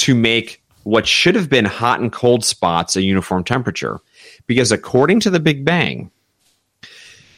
to 0.00 0.14
make 0.14 0.62
what 0.84 1.06
should 1.06 1.34
have 1.34 1.48
been 1.48 1.64
hot 1.64 2.00
and 2.00 2.12
cold 2.12 2.44
spots 2.44 2.96
a 2.96 3.02
uniform 3.02 3.44
temperature. 3.44 4.00
Because 4.46 4.72
according 4.72 5.20
to 5.20 5.30
the 5.30 5.40
Big 5.40 5.64
Bang, 5.64 6.10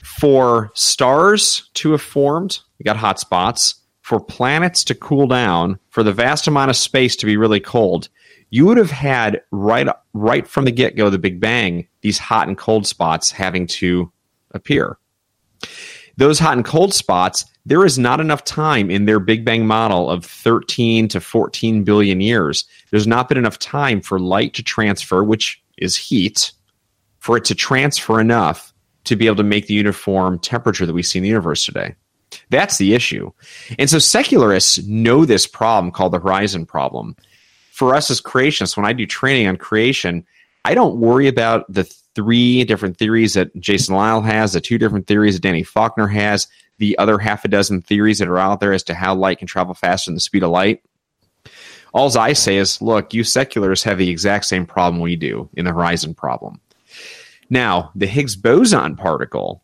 for 0.03 0.71
stars 0.75 1.69
to 1.75 1.91
have 1.93 2.03
formed, 2.03 2.61
we 2.79 2.85
got 2.85 2.97
hot 2.97 3.19
spots. 3.19 3.77
For 4.03 4.19
planets 4.19 4.83
to 4.85 4.97
cool 4.97 5.29
down, 5.29 5.79
for 5.91 6.03
the 6.03 6.13
vast 6.13 6.49
amount 6.49 6.71
of 6.71 6.77
space 6.77 7.15
to 7.17 7.27
be 7.27 7.37
really 7.37 7.61
cold, 7.61 8.09
you 8.51 8.67
would 8.67 8.77
have 8.77 8.91
had 8.91 9.43
right 9.53 9.89
right 10.13 10.47
from 10.47 10.65
the 10.65 10.73
get 10.73 10.97
go, 10.97 11.09
the 11.09 11.19
Big 11.19 11.41
Bang, 11.41 11.87
these 12.01 12.19
hot 12.19 12.49
and 12.49 12.59
cold 12.59 12.87
spots 12.87 13.31
having 13.31 13.67
to 13.69 14.11
appear. 14.51 14.99
Those 16.17 16.39
hot 16.39 16.57
and 16.57 16.65
cold 16.65 16.93
spots, 16.93 17.45
there 17.65 17.85
is 17.85 17.99
not 17.99 18.21
enough 18.21 18.45
time 18.45 18.91
in 18.91 19.07
their 19.07 19.21
Big 19.21 19.45
Bang 19.45 19.67
model 19.67 20.11
of 20.11 20.25
13 20.25 21.09
to 21.09 21.21
14 21.21 21.85
billion 21.85 22.21
years. 22.21 22.65
There's 22.91 23.07
not 23.07 23.29
been 23.29 23.39
enough 23.39 23.59
time 23.59 24.01
for 24.01 24.19
light 24.19 24.55
to 24.55 24.63
transfer, 24.63 25.25
which 25.25 25.63
is 25.79 25.97
heat, 25.97 26.53
for 27.19 27.37
it 27.37 27.45
to 27.47 27.55
transfer 27.55 28.21
enough 28.21 28.73
to 29.05 29.17
be 29.17 29.27
able 29.27 29.37
to 29.37 29.43
make 29.43 29.67
the 29.67 29.75
uniform 29.75 30.39
temperature 30.39 30.87
that 30.87 30.93
we 30.93 31.03
see 31.03 31.19
in 31.19 31.23
the 31.23 31.29
universe 31.29 31.65
today. 31.65 31.95
That's 32.51 32.79
the 32.79 32.95
issue. 32.95 33.31
And 33.79 33.91
so 33.91 33.99
secularists 33.99 34.83
know 34.85 35.25
this 35.25 35.47
problem 35.47 35.91
called 35.91 36.13
the 36.13 36.21
horizon 36.21 36.67
problem. 36.67 37.17
For 37.73 37.95
us 37.95 38.11
as 38.11 38.21
creationists, 38.21 38.77
when 38.77 38.87
I 38.87 38.93
do 38.93 39.07
training 39.07 39.49
on 39.49 39.57
creation, 39.57 40.27
I 40.65 40.75
don't 40.75 41.01
worry 41.01 41.27
about 41.27 41.71
the 41.73 41.93
three 42.15 42.65
different 42.65 42.99
theories 42.99 43.35
that 43.35 43.55
Jason 43.59 43.95
Lisle 43.95 44.23
has, 44.23 44.53
the 44.53 44.61
two 44.61 44.79
different 44.79 45.07
theories 45.07 45.35
that 45.35 45.43
Danny 45.43 45.63
Faulkner 45.63 46.09
has, 46.09 46.47
the 46.79 46.97
other 46.99 47.19
half 47.19 47.45
a 47.45 47.49
dozen 47.49 47.81
theories 47.81 48.19
that 48.19 48.29
are 48.29 48.39
out 48.39 48.61
there 48.61 48.73
as 48.73 48.83
to 48.85 48.95
how 48.95 49.15
light 49.15 49.39
can 49.39 49.47
travel 49.47 49.75
faster 49.75 50.11
than 50.11 50.17
the 50.17 50.21
speed 50.21 50.43
of 50.43 50.51
light. 50.51 50.83
All 51.95 52.17
I 52.19 52.33
say 52.33 52.57
is, 52.57 52.81
look, 52.81 53.13
you 53.13 53.23
seculars 53.23 53.83
have 53.83 53.99
the 53.99 54.09
exact 54.09 54.47
same 54.47 54.65
problem 54.65 55.01
we 55.01 55.17
do 55.17 55.49
in 55.55 55.65
the 55.65 55.73
horizon 55.73 56.15
problem. 56.15 56.61
Now, 57.51 57.91
the 57.95 58.07
Higgs 58.07 58.35
boson 58.35 58.97
particle, 58.97 59.63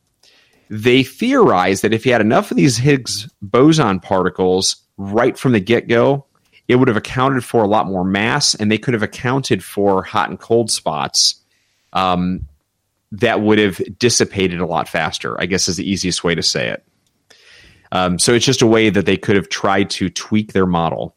they 0.69 1.03
theorize 1.03 1.81
that 1.81 1.95
if 1.95 2.05
you 2.05 2.13
had 2.13 2.21
enough 2.21 2.51
of 2.51 2.59
these 2.59 2.77
Higgs 2.77 3.29
boson 3.41 4.01
particles 4.01 4.77
right 4.99 5.39
from 5.39 5.53
the 5.53 5.61
get 5.61 5.89
go, 5.89 6.27
it 6.69 6.77
would 6.77 6.89
have 6.89 6.99
accounted 6.99 7.45
for 7.45 7.65
a 7.65 7.69
lot 7.69 7.87
more 7.87 8.05
mass 8.05 8.55
and 8.55 8.71
they 8.71 8.77
could 8.77 8.93
have 8.93 9.03
accounted 9.03 9.65
for 9.65 10.03
hot 10.03 10.29
and 10.29 10.39
cold 10.39 10.71
spots 10.71 11.43
um, 11.93 12.47
that 13.13 13.41
would 13.41 13.59
have 13.59 13.81
dissipated 13.99 14.61
a 14.61 14.67
lot 14.67 14.89
faster, 14.89 15.41
I 15.41 15.47
guess 15.47 15.69
is 15.69 15.77
the 15.77 15.91
easiest 15.91 16.25
way 16.25 16.35
to 16.35 16.43
say 16.43 16.69
it. 16.69 16.85
Um, 17.91 18.19
so 18.19 18.35
it's 18.35 18.45
just 18.45 18.63
a 18.63 18.67
way 18.67 18.91
that 18.91 19.07
they 19.07 19.17
could 19.17 19.37
have 19.37 19.49
tried 19.49 19.91
to 19.91 20.11
tweak 20.11 20.53
their 20.53 20.67
model. 20.67 21.15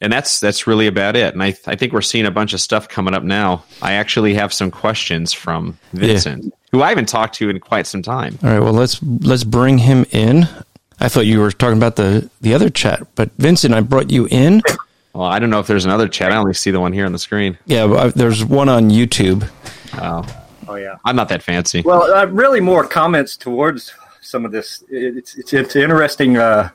And 0.00 0.12
that's 0.12 0.40
that's 0.40 0.66
really 0.66 0.86
about 0.86 1.16
it. 1.16 1.34
And 1.34 1.42
I, 1.42 1.48
I 1.66 1.76
think 1.76 1.92
we're 1.92 2.00
seeing 2.00 2.24
a 2.24 2.30
bunch 2.30 2.54
of 2.54 2.60
stuff 2.60 2.88
coming 2.88 3.14
up 3.14 3.24
now. 3.24 3.64
I 3.82 3.92
actually 3.92 4.32
have 4.34 4.52
some 4.52 4.70
questions 4.70 5.34
from 5.34 5.76
Vincent, 5.92 6.54
who 6.70 6.82
I 6.82 6.88
haven't 6.88 7.08
talked 7.08 7.34
to 7.36 7.50
in 7.50 7.60
quite 7.60 7.86
some 7.86 8.00
time. 8.00 8.38
All 8.42 8.50
right, 8.50 8.60
well 8.60 8.72
let's 8.72 9.02
let's 9.02 9.44
bring 9.44 9.78
him 9.78 10.06
in. 10.10 10.48
I 10.98 11.08
thought 11.08 11.26
you 11.26 11.40
were 11.40 11.50
talking 11.50 11.76
about 11.76 11.96
the 11.96 12.30
the 12.40 12.54
other 12.54 12.70
chat, 12.70 13.06
but 13.16 13.32
Vincent, 13.36 13.74
I 13.74 13.80
brought 13.80 14.10
you 14.10 14.28
in. 14.30 14.62
Well, 15.14 15.24
I 15.26 15.38
don't 15.38 15.50
know 15.50 15.60
if 15.60 15.66
there's 15.66 15.84
another 15.84 16.08
chat. 16.08 16.32
I 16.32 16.36
only 16.36 16.54
see 16.54 16.70
the 16.70 16.80
one 16.80 16.92
here 16.92 17.04
on 17.04 17.12
the 17.12 17.18
screen. 17.18 17.58
Yeah, 17.66 17.84
well, 17.84 18.06
I- 18.06 18.08
there's 18.10 18.44
one 18.44 18.68
on 18.68 18.90
YouTube. 18.90 19.48
Oh, 19.94 20.24
Oh 20.68 20.76
yeah. 20.76 20.96
I'm 21.04 21.16
not 21.16 21.28
that 21.28 21.42
fancy. 21.42 21.82
Well, 21.82 22.02
uh, 22.14 22.24
really 22.26 22.60
more 22.60 22.86
comments 22.86 23.36
towards 23.36 23.92
some 24.22 24.44
of 24.46 24.52
this. 24.52 24.82
It's 24.88 25.34
it's 25.34 25.52
it's 25.52 25.74
an 25.76 25.82
interesting 25.82 26.36
uh, 26.38 26.70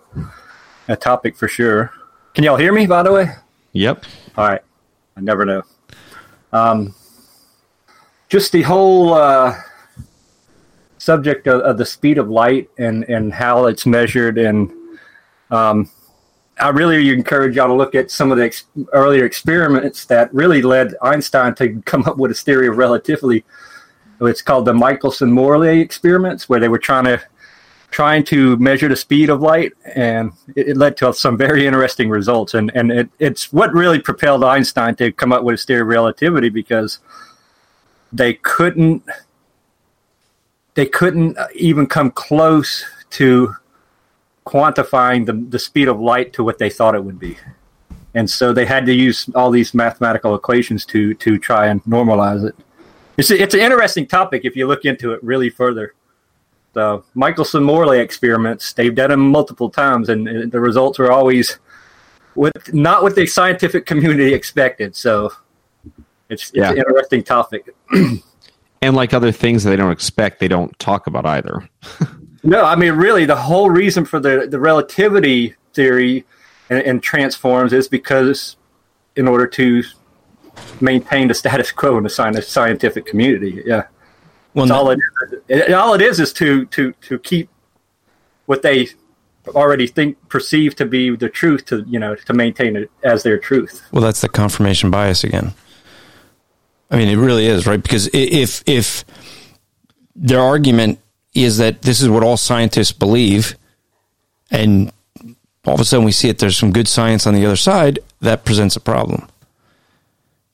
a 0.88 0.96
topic 0.96 1.36
for 1.36 1.48
sure. 1.48 1.92
Can 2.36 2.44
y'all 2.44 2.58
hear 2.58 2.74
me? 2.74 2.86
By 2.86 3.02
the 3.02 3.12
way. 3.12 3.30
Yep. 3.72 4.04
All 4.38 4.48
right. 4.48 4.62
I 5.16 5.22
never 5.22 5.46
know. 5.46 5.64
Um, 6.54 6.94
just 8.30 8.52
the 8.52 8.62
whole 8.62 9.14
uh, 9.14 9.56
subject 11.00 11.48
of, 11.48 11.62
of 11.62 11.78
the 11.78 11.86
speed 11.86 12.18
of 12.18 12.30
light 12.30 12.70
and, 12.78 13.04
and 13.06 13.34
how 13.34 13.66
it's 13.66 13.86
measured. 13.86 14.38
And 14.38 14.72
um, 15.50 15.90
I 16.60 16.70
really 16.70 17.10
encourage 17.10 17.56
y'all 17.56 17.68
to 17.68 17.74
look 17.74 17.96
at 17.96 18.10
some 18.10 18.32
of 18.32 18.38
the 18.38 18.46
ex- 18.46 18.66
earlier 18.94 19.26
experiments 19.26 20.06
that 20.06 20.34
really 20.34 20.62
led 20.62 20.96
Einstein 21.02 21.54
to 21.56 21.82
come 21.86 22.04
up 22.06 22.18
with 22.18 22.32
his 22.32 22.42
theory 22.42 22.68
of 22.68 22.78
relativity. 22.78 23.44
It's 24.20 24.42
called 24.42 24.66
the 24.66 24.74
Michelson-Morley 24.74 25.80
experiments, 25.80 26.50
where 26.50 26.60
they 26.60 26.68
were 26.68 26.80
trying 26.80 27.06
to 27.06 27.22
trying 27.90 28.22
to 28.22 28.58
measure 28.58 28.90
the 28.90 28.96
speed 28.96 29.30
of 29.30 29.42
light, 29.42 29.72
and 29.96 30.34
it, 30.56 30.70
it 30.70 30.78
led 30.78 30.98
to 30.98 31.14
some 31.14 31.38
very 31.38 31.66
interesting 31.66 32.10
results. 32.10 32.54
And 32.54 32.72
and 32.76 32.92
it, 32.92 33.10
it's 33.20 33.54
what 33.54 33.72
really 33.74 34.00
propelled 34.00 34.44
Einstein 34.44 34.96
to 34.96 35.12
come 35.12 35.32
up 35.32 35.44
with 35.44 35.54
his 35.54 35.66
theory 35.66 35.82
of 35.82 35.88
relativity 35.88 36.50
because 36.50 37.00
they 38.12 38.34
couldn't 38.34 39.04
they 40.74 40.86
couldn't 40.86 41.38
even 41.56 41.88
come 41.88 42.12
close 42.12 42.86
to 43.12 43.56
quantifying 44.48 45.26
the, 45.26 45.34
the 45.34 45.60
speed 45.60 45.88
of 45.88 46.00
light 46.00 46.34
to 46.34 46.44
what 46.44 46.58
they 46.58 46.70
thought 46.70 46.96
it 46.96 47.04
would 47.04 47.20
be. 47.20 47.38
And 48.14 48.30
so 48.30 48.54
they 48.54 48.66
had 48.66 48.86
to 48.88 48.94
use 48.94 49.30
all 49.36 49.52
these 49.52 49.74
mathematical 49.74 50.34
equations 50.34 50.86
to 50.88 51.14
to 51.16 51.38
try 51.38 51.68
and 51.68 51.84
normalize 51.84 52.48
it. 52.48 52.56
It's 53.18 53.32
a, 53.32 53.42
it's 53.42 53.54
an 53.54 53.60
interesting 53.62 54.08
topic 54.08 54.42
if 54.44 54.56
you 54.56 54.68
look 54.68 54.86
into 54.86 55.14
it 55.14 55.24
really 55.24 55.50
further 55.50 55.94
the 56.74 57.02
Michelson 57.16 57.64
Morley 57.64 58.00
experiments. 58.00 58.74
They've 58.74 58.94
done 58.94 59.10
them 59.10 59.32
multiple 59.32 59.70
times, 59.70 60.10
and 60.10 60.52
the 60.52 60.60
results 60.60 61.00
were 61.00 61.12
always 61.12 61.58
with 62.36 62.72
not 62.72 63.02
what 63.02 63.16
the 63.16 63.26
scientific 63.26 63.88
community 63.88 64.34
expected. 64.34 64.96
So 64.96 65.32
it's, 66.30 66.52
Yeah. 66.54 66.70
it's 66.70 66.72
an 66.74 66.78
interesting 66.78 67.24
topic. 67.24 67.76
And 68.80 68.96
like 68.96 69.12
other 69.12 69.32
things 69.32 69.64
that 69.64 69.72
they 69.72 69.76
don't 69.76 69.92
expect, 69.92 70.40
they 70.40 70.48
don't 70.48 70.78
talk 70.78 71.08
about 71.08 71.26
either. 71.26 71.68
No, 72.48 72.64
I 72.64 72.78
mean, 72.78 72.94
really, 72.94 73.26
the 73.26 73.36
whole 73.36 73.70
reason 73.70 74.06
for 74.06 74.22
the, 74.22 74.48
the 74.50 74.58
relativity 74.58 75.56
theory 75.74 76.24
and, 76.70 76.80
and 76.80 77.04
transforms 77.04 77.74
is 77.74 77.90
because 77.90 78.56
in 79.18 79.28
order 79.28 79.46
to 79.48 79.84
maintain 80.80 81.28
the 81.28 81.34
status 81.34 81.74
quo 81.74 81.98
in 81.98 82.06
the 82.06 82.42
scientific 82.42 83.06
community. 83.06 83.62
Yeah. 83.66 83.88
Well, 84.54 84.72
all 84.72 84.92
it 84.92 85.00
is. 85.50 85.74
All 85.74 85.94
it 85.94 86.02
is 86.02 86.22
is 86.22 86.32
to 86.34 86.66
to 86.68 86.94
to 87.02 87.20
keep 87.20 87.50
what 88.46 88.62
they 88.62 88.88
already 89.50 89.86
think 89.86 90.18
perceive 90.30 90.74
to 90.76 90.86
be 90.86 91.14
the 91.18 91.30
truth 91.30 91.66
to 91.66 91.84
you 91.86 92.00
know 92.00 92.16
to 92.16 92.34
maintain 92.34 92.78
it 92.78 92.90
as 93.04 93.24
their 93.24 93.38
truth. 93.38 93.82
Well, 93.92 94.02
that's 94.02 94.22
the 94.22 94.30
confirmation 94.30 94.90
bias 94.90 95.26
again. 95.26 95.54
I 96.90 96.96
mean, 96.96 97.10
it 97.10 97.18
really 97.18 97.46
is, 97.46 97.68
right? 97.68 97.84
Because 97.84 98.10
if 98.14 98.64
if 98.66 99.04
their 100.16 100.40
argument 100.40 101.00
is 101.44 101.58
that 101.58 101.82
this 101.82 102.02
is 102.02 102.10
what 102.10 102.24
all 102.24 102.38
scientists 102.38 102.92
believe, 102.92 103.56
and 104.52 104.92
all 105.66 105.74
of 105.74 105.80
a 105.80 105.86
sudden 105.86 106.06
we 106.06 106.12
see 106.12 106.30
it, 106.30 106.40
there's 106.40 106.58
some 106.58 106.72
good 106.72 106.88
science 106.88 107.28
on 107.28 107.34
the 107.34 107.46
other 107.46 107.56
side, 107.56 108.00
that 108.22 108.46
presents 108.46 108.76
a 108.76 108.80
problem. 108.80 109.28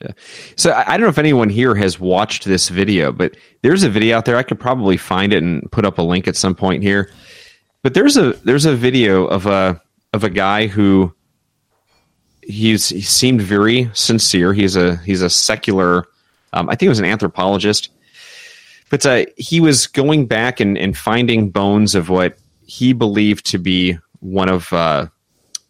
Yeah. 0.02 0.12
So 0.58 0.74
I 0.74 0.92
don't 0.92 1.02
know 1.02 1.08
if 1.08 1.18
anyone 1.18 1.50
here 1.50 1.76
has 1.76 2.00
watched 2.00 2.44
this 2.44 2.68
video, 2.68 3.12
but 3.12 3.38
there's 3.62 3.84
a 3.84 3.90
video 3.90 4.18
out 4.18 4.26
there. 4.26 4.36
I 4.36 4.44
could 4.44 4.60
probably 4.60 4.98
find 4.98 5.32
it 5.32 5.42
and 5.42 5.72
put 5.72 5.86
up 5.86 5.98
a 5.98 6.02
link 6.02 6.28
at 6.28 6.36
some 6.36 6.56
point 6.56 6.84
here. 6.84 7.10
But 7.84 7.94
there's 7.94 8.18
a 8.18 8.34
there's 8.44 8.66
a 8.66 8.76
video 8.76 9.26
of 9.26 9.46
a 9.46 9.82
of 10.14 10.24
a 10.24 10.30
guy 10.30 10.68
who 10.68 11.14
he's 12.42 12.90
he 12.90 13.02
seemed 13.02 13.42
very 13.42 13.90
sincere. 13.94 14.54
He's 14.54 14.76
a 14.76 14.98
he's 14.98 15.22
a 15.22 15.30
secular. 15.30 16.06
Um, 16.52 16.70
I 16.70 16.74
think 16.74 16.82
he 16.82 16.90
was 16.90 17.00
an 17.00 17.06
anthropologist, 17.06 17.90
but 18.90 19.06
uh, 19.06 19.26
he 19.38 19.60
was 19.60 19.88
going 19.88 20.26
back 20.26 20.60
and, 20.60 20.78
and 20.78 20.98
finding 20.98 21.50
bones 21.50 21.96
of 21.96 22.10
what 22.10 22.38
he 22.66 22.94
believed 22.94 23.46
to 23.48 23.58
be 23.58 23.98
one 24.20 24.50
of 24.50 24.72
uh, 24.74 25.08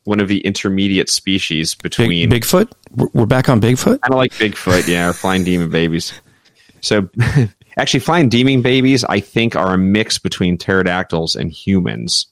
one 0.04 0.20
of 0.20 0.28
the 0.28 0.40
intermediate 0.42 1.10
species 1.10 1.76
Big, 1.76 1.84
between 1.84 2.30
Bigfoot? 2.30 2.72
We're 3.14 3.26
back 3.26 3.50
on 3.50 3.62
Bigfoot? 3.62 4.02
kind 4.02 4.14
of 4.14 4.18
like 4.18 4.32
Bigfoot, 4.34 4.88
yeah, 4.88 5.12
flying 5.12 5.44
demon 5.44 5.70
babies. 5.70 6.14
So, 6.82 7.10
actually, 7.78 8.02
flying 8.02 8.30
demon 8.30 8.62
babies, 8.62 9.04
I 9.06 9.20
think, 9.20 9.56
are 9.56 9.74
a 9.74 9.78
mix 9.78 10.20
between 10.20 10.58
pterodactyls 10.58 11.36
and 11.36 11.52
humans. 11.52 12.28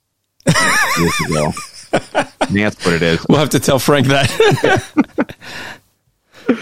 Years 0.97 1.19
ago. 1.29 1.53
That's 2.49 2.85
what 2.85 2.95
it 2.95 3.01
is. 3.01 3.25
We'll 3.29 3.39
have 3.39 3.49
to 3.51 3.59
tell 3.59 3.79
Frank 3.79 4.07
that. 4.07 5.35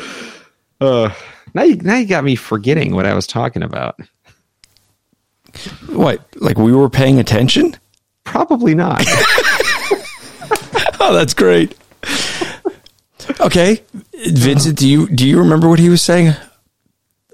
Uh, 0.82 1.14
now, 1.54 1.64
you, 1.64 1.76
now 1.78 1.98
you 1.98 2.06
got 2.06 2.24
me 2.24 2.36
forgetting 2.36 2.96
what 2.96 3.06
I 3.06 3.14
was 3.14 3.28
talking 3.28 3.64
about. 3.64 4.00
what? 5.88 6.22
Like 6.36 6.58
we 6.58 6.72
were 6.72 6.90
paying 6.90 7.20
attention? 7.20 7.76
Probably 8.24 8.76
not. 8.76 9.04
Oh, 11.02 11.14
that's 11.14 11.34
great. 11.34 11.76
Okay, 13.40 13.82
Vincent, 14.14 14.78
do 14.78 14.88
you 14.88 15.08
do 15.08 15.28
you 15.28 15.40
remember 15.40 15.70
what 15.70 15.80
he 15.80 15.90
was 15.90 16.02
saying? 16.02 16.34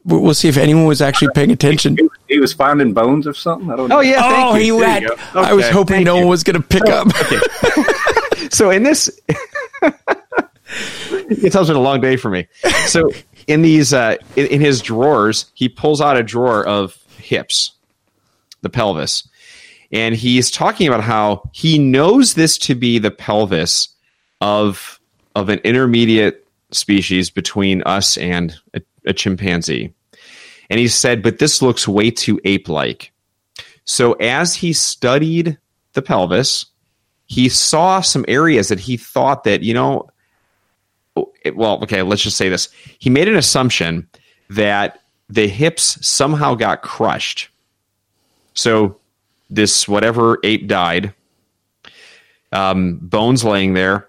We'll 0.03 0.21
we'll 0.21 0.33
see 0.33 0.47
if 0.47 0.57
anyone 0.57 0.85
was 0.85 1.01
actually 1.01 1.29
paying 1.33 1.51
attention. 1.51 1.97
He, 1.97 2.35
he 2.35 2.39
was 2.39 2.53
finding 2.53 2.93
bones 2.93 3.25
or 3.25 3.33
something. 3.33 3.69
I 3.71 3.75
don't 3.75 3.85
oh, 3.85 3.87
know. 3.87 3.97
Oh 3.97 4.01
yeah, 4.01 4.21
thank 4.21 4.45
oh, 4.45 4.55
you. 4.55 4.75
he 4.75 4.79
There 4.79 4.89
had. 4.89 5.03
you 5.03 5.09
go. 5.09 5.15
I 5.33 5.53
was 5.53 5.67
hoping 5.69 5.95
thank 5.95 6.05
no 6.05 6.15
you. 6.15 6.21
one 6.21 6.29
was 6.29 6.43
going 6.43 6.61
to 6.61 6.67
pick 6.67 6.87
up. 6.87 7.07
Oh, 7.13 8.47
so 8.51 8.69
in 8.69 8.83
this 8.83 9.09
it 11.29 11.51
tells 11.51 11.67
been 11.67 11.75
a 11.75 11.81
long 11.81 12.01
day 12.01 12.15
for 12.15 12.29
me 12.29 12.47
so 12.85 13.11
in 13.47 13.61
these 13.61 13.93
uh 13.93 14.15
in, 14.35 14.47
in 14.47 14.61
his 14.61 14.81
drawers 14.81 15.51
he 15.53 15.69
pulls 15.69 16.01
out 16.01 16.17
a 16.17 16.23
drawer 16.23 16.65
of 16.65 16.95
hips 17.17 17.75
the 18.65 18.69
pelvis. 18.69 19.27
And 19.91 20.15
he's 20.15 20.51
talking 20.51 20.87
about 20.87 21.03
how 21.03 21.49
he 21.53 21.77
knows 21.77 22.33
this 22.33 22.57
to 22.59 22.75
be 22.75 22.99
the 22.99 23.11
pelvis 23.11 23.89
of 24.41 24.99
of 25.35 25.49
an 25.49 25.59
intermediate 25.59 26.45
species 26.71 27.29
between 27.29 27.83
us 27.83 28.17
and 28.17 28.55
a, 28.73 28.81
a 29.05 29.13
chimpanzee. 29.13 29.93
And 30.69 30.79
he 30.79 30.87
said 30.87 31.21
but 31.21 31.37
this 31.37 31.61
looks 31.61 31.87
way 31.87 32.09
too 32.09 32.41
ape 32.43 32.67
like 32.67 33.11
so 33.85 34.13
as 34.13 34.55
he 34.55 34.73
studied 34.73 35.57
the 35.93 36.01
pelvis 36.01 36.65
he 37.27 37.49
saw 37.49 38.01
some 38.01 38.25
areas 38.27 38.69
that 38.69 38.79
he 38.79 38.97
thought 38.97 39.43
that 39.43 39.61
you 39.61 39.75
know 39.75 40.09
it- 41.45 41.55
well 41.55 41.81
okay 41.83 42.01
let's 42.01 42.21
just 42.21 42.37
say 42.37 42.49
this. 42.49 42.69
He 42.99 43.09
made 43.09 43.27
an 43.27 43.35
assumption 43.35 44.07
that 44.49 45.01
the 45.29 45.47
hips 45.47 45.97
somehow 46.05 46.55
got 46.55 46.81
crushed. 46.81 47.49
So 48.53 48.97
this 49.49 49.87
whatever 49.87 50.39
ape 50.43 50.67
died 50.67 51.13
um, 52.51 52.99
bones 53.01 53.43
laying 53.43 53.73
there 53.73 54.07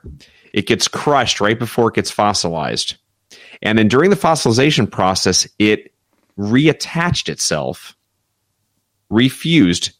it 0.52 0.66
gets 0.66 0.88
crushed 0.88 1.40
right 1.40 1.58
before 1.58 1.88
it 1.88 1.94
gets 1.94 2.10
fossilized. 2.10 2.96
And 3.62 3.78
then 3.78 3.88
during 3.88 4.10
the 4.10 4.16
fossilization 4.16 4.90
process 4.90 5.46
it 5.58 5.92
reattached 6.38 7.28
itself 7.28 7.96
refused. 9.10 9.92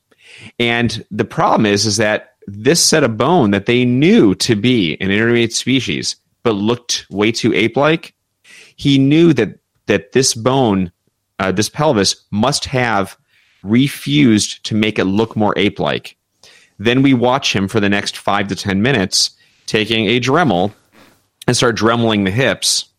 And 0.59 1.05
the 1.11 1.25
problem 1.25 1.67
is, 1.67 1.87
is 1.87 1.97
that 1.97 2.35
this 2.47 2.83
set 2.83 3.05
of 3.05 3.17
bone 3.17 3.51
that 3.51 3.67
they 3.67 3.85
knew 3.85 4.35
to 4.37 4.55
be 4.55 4.97
an 5.01 5.11
intermediate 5.11 5.53
species, 5.53 6.17
but 6.47 6.53
looked 6.53 7.07
way 7.11 7.33
too 7.33 7.53
ape-like, 7.53 8.15
he 8.77 8.99
knew 8.99 9.33
that 9.33 9.59
that 9.87 10.13
this 10.13 10.33
bone, 10.33 10.93
uh, 11.41 11.51
this 11.51 11.69
pelvis, 11.69 12.25
must 12.31 12.67
have 12.67 13.17
refused 13.65 14.65
to 14.65 14.77
make 14.77 14.97
it 14.97 15.07
look 15.07 15.35
more 15.35 15.53
ape-like. 15.57 16.17
Then 16.79 17.03
we 17.03 17.15
watch 17.15 17.53
him 17.53 17.67
for 17.67 17.81
the 17.81 17.89
next 17.89 18.17
five 18.17 18.47
to 18.47 18.55
ten 18.55 18.81
minutes 18.81 19.31
taking 19.67 20.07
a 20.07 20.21
Dremel 20.21 20.73
and 21.49 21.57
start 21.57 21.77
dremeling 21.77 22.25
the 22.25 22.31
hips 22.31 22.91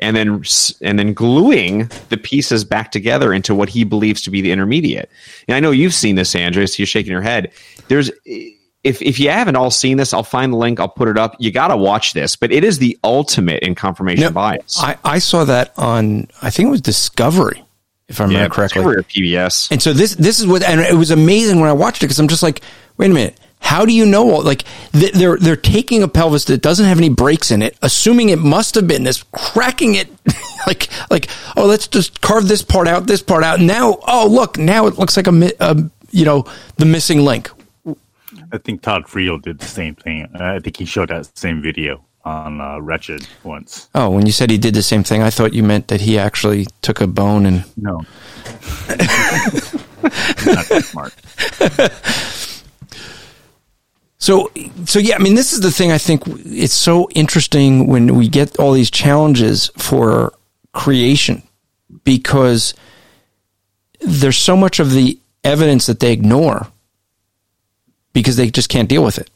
and 0.00 0.16
then 0.16 0.42
and 0.82 0.98
then 0.98 1.14
gluing 1.14 1.88
the 2.08 2.16
pieces 2.16 2.64
back 2.64 2.90
together 2.90 3.32
into 3.32 3.54
what 3.54 3.68
he 3.68 3.84
believes 3.84 4.20
to 4.22 4.30
be 4.32 4.40
the 4.40 4.50
intermediate. 4.50 5.08
And 5.46 5.54
I 5.54 5.60
know 5.60 5.70
you've 5.70 5.94
seen 5.94 6.16
this, 6.16 6.34
Andres. 6.34 6.76
You're 6.76 6.86
shaking 6.86 7.12
your 7.12 7.22
head. 7.22 7.52
There's 7.86 8.10
if 8.86 9.02
if 9.02 9.18
you 9.18 9.30
haven't 9.30 9.56
all 9.56 9.70
seen 9.70 9.96
this, 9.96 10.14
I'll 10.14 10.22
find 10.22 10.52
the 10.52 10.56
link. 10.56 10.78
I'll 10.78 10.88
put 10.88 11.08
it 11.08 11.18
up. 11.18 11.34
You 11.38 11.50
got 11.50 11.68
to 11.68 11.76
watch 11.76 12.12
this. 12.12 12.36
But 12.36 12.52
it 12.52 12.62
is 12.62 12.78
the 12.78 12.98
ultimate 13.02 13.62
in 13.62 13.74
confirmation 13.74 14.24
No, 14.24 14.30
bias. 14.30 14.78
I, 14.80 14.96
I 15.04 15.18
saw 15.18 15.44
that 15.44 15.72
on 15.76 16.28
I 16.40 16.50
think 16.50 16.68
it 16.68 16.70
was 16.70 16.80
Discovery, 16.80 17.62
if 18.08 18.20
I 18.20 18.24
remember 18.24 18.44
yeah, 18.44 18.48
correctly. 18.48 18.82
Discovery 18.82 18.96
or 18.98 19.02
PBS. 19.02 19.70
And 19.72 19.82
so 19.82 19.92
this 19.92 20.14
this 20.14 20.38
is 20.38 20.46
what 20.46 20.62
and 20.62 20.80
it 20.80 20.94
was 20.94 21.10
amazing 21.10 21.58
when 21.58 21.68
I 21.68 21.72
watched 21.72 22.02
it 22.02 22.06
because 22.06 22.20
I'm 22.20 22.28
just 22.28 22.44
like, 22.44 22.62
wait 22.96 23.10
a 23.10 23.14
minute, 23.14 23.40
how 23.58 23.84
do 23.84 23.92
you 23.92 24.06
know? 24.06 24.30
all 24.30 24.42
Like 24.42 24.62
th- 24.92 25.12
they're 25.12 25.36
they're 25.36 25.56
taking 25.56 26.04
a 26.04 26.08
pelvis 26.08 26.44
that 26.44 26.62
doesn't 26.62 26.86
have 26.86 26.98
any 26.98 27.08
breaks 27.08 27.50
in 27.50 27.62
it, 27.62 27.76
assuming 27.82 28.28
it 28.28 28.38
must 28.38 28.76
have 28.76 28.86
been 28.86 29.02
this, 29.02 29.24
cracking 29.32 29.96
it 29.96 30.08
like 30.68 30.88
like 31.10 31.28
oh 31.56 31.66
let's 31.66 31.88
just 31.88 32.20
carve 32.20 32.46
this 32.46 32.62
part 32.62 32.86
out, 32.86 33.08
this 33.08 33.22
part 33.22 33.42
out. 33.42 33.60
Now 33.60 33.98
oh 34.06 34.28
look 34.30 34.58
now 34.58 34.86
it 34.86 34.96
looks 34.96 35.16
like 35.16 35.26
a, 35.26 35.52
a 35.58 35.90
you 36.12 36.24
know 36.24 36.46
the 36.76 36.84
missing 36.84 37.24
link. 37.24 37.50
I 38.52 38.58
think 38.58 38.82
Todd 38.82 39.04
Friel 39.04 39.40
did 39.40 39.58
the 39.58 39.66
same 39.66 39.94
thing. 39.94 40.28
I 40.34 40.58
think 40.60 40.76
he 40.76 40.84
showed 40.84 41.08
that 41.08 41.36
same 41.36 41.62
video 41.62 42.04
on 42.24 42.60
uh, 42.60 42.78
Wretched 42.80 43.26
once. 43.44 43.88
Oh, 43.94 44.10
when 44.10 44.26
you 44.26 44.32
said 44.32 44.50
he 44.50 44.58
did 44.58 44.74
the 44.74 44.82
same 44.82 45.04
thing, 45.04 45.22
I 45.22 45.30
thought 45.30 45.54
you 45.54 45.62
meant 45.62 45.88
that 45.88 46.00
he 46.00 46.18
actually 46.18 46.66
took 46.82 47.00
a 47.00 47.06
bone 47.06 47.46
and 47.46 47.64
No. 47.76 47.98
Not 48.88 50.68
that 50.68 50.84
smart. 50.84 51.12
So, 54.18 54.50
so 54.86 54.98
yeah, 54.98 55.14
I 55.14 55.18
mean, 55.18 55.36
this 55.36 55.52
is 55.52 55.60
the 55.60 55.70
thing. 55.70 55.92
I 55.92 55.98
think 55.98 56.22
it's 56.26 56.74
so 56.74 57.08
interesting 57.14 57.86
when 57.86 58.16
we 58.16 58.28
get 58.28 58.58
all 58.58 58.72
these 58.72 58.90
challenges 58.90 59.70
for 59.76 60.32
creation 60.72 61.42
because 62.02 62.74
there's 64.00 64.36
so 64.36 64.56
much 64.56 64.80
of 64.80 64.92
the 64.92 65.18
evidence 65.44 65.86
that 65.86 66.00
they 66.00 66.12
ignore 66.12 66.66
because 68.16 68.36
they 68.36 68.50
just 68.50 68.70
can't 68.70 68.88
deal 68.88 69.04
with 69.04 69.18
it. 69.18 69.28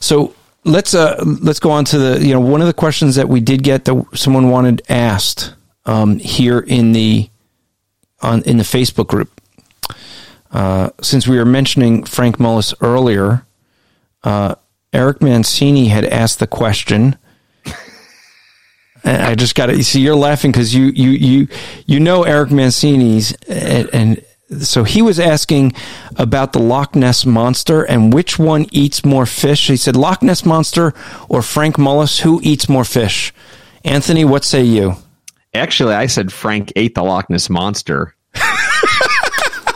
So 0.00 0.34
let's 0.64 0.92
uh, 0.92 1.22
let's 1.24 1.60
go 1.60 1.70
on 1.70 1.84
to 1.84 1.98
the 1.98 2.26
you 2.26 2.34
know 2.34 2.40
one 2.40 2.60
of 2.60 2.66
the 2.66 2.72
questions 2.72 3.14
that 3.14 3.28
we 3.28 3.38
did 3.38 3.62
get 3.62 3.84
that 3.84 4.06
someone 4.14 4.50
wanted 4.50 4.82
asked 4.88 5.54
um, 5.86 6.18
here 6.18 6.58
in 6.58 6.90
the 6.90 7.30
on 8.22 8.42
in 8.42 8.56
the 8.56 8.64
Facebook 8.64 9.06
group. 9.06 9.40
Uh, 10.50 10.90
since 11.00 11.28
we 11.28 11.38
were 11.38 11.44
mentioning 11.44 12.02
Frank 12.02 12.38
Mullis 12.38 12.74
earlier, 12.80 13.46
uh, 14.24 14.56
Eric 14.92 15.22
Mancini 15.22 15.86
had 15.86 16.04
asked 16.04 16.40
the 16.40 16.48
question. 16.48 17.16
I 19.04 19.36
just 19.36 19.54
got 19.54 19.66
to 19.66 19.84
see 19.84 20.00
you're 20.00 20.16
laughing 20.16 20.50
because 20.50 20.74
you 20.74 20.86
you 20.86 21.10
you 21.10 21.48
you 21.86 22.00
know 22.00 22.24
Eric 22.24 22.50
Mancini's 22.50 23.30
and, 23.48 23.88
and 23.92 24.24
so 24.58 24.84
he 24.84 25.02
was 25.02 25.20
asking 25.20 25.72
about 26.16 26.52
the 26.52 26.58
Loch 26.58 26.94
Ness 26.94 27.24
monster 27.24 27.82
and 27.82 28.12
which 28.12 28.38
one 28.38 28.66
eats 28.72 29.04
more 29.04 29.26
fish. 29.26 29.68
He 29.68 29.76
said 29.76 29.96
Loch 29.96 30.22
Ness 30.22 30.44
monster 30.44 30.92
or 31.28 31.42
Frank 31.42 31.76
Mullis, 31.76 32.20
who 32.20 32.40
eats 32.42 32.68
more 32.68 32.84
fish? 32.84 33.32
Anthony, 33.84 34.24
what 34.24 34.44
say 34.44 34.62
you? 34.62 34.96
Actually, 35.54 35.94
I 35.94 36.06
said 36.06 36.32
Frank 36.32 36.72
ate 36.76 36.94
the 36.94 37.02
Loch 37.02 37.30
Ness 37.30 37.48
monster. 37.48 38.14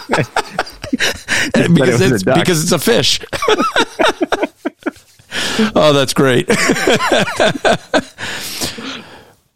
because 1.75 2.01
a 2.01 2.15
it's 2.15 2.25
because 2.25 2.63
it's 2.63 2.73
a 2.73 2.79
fish. 2.79 3.21
oh, 5.75 5.93
that's 5.93 6.15
great. 6.15 6.47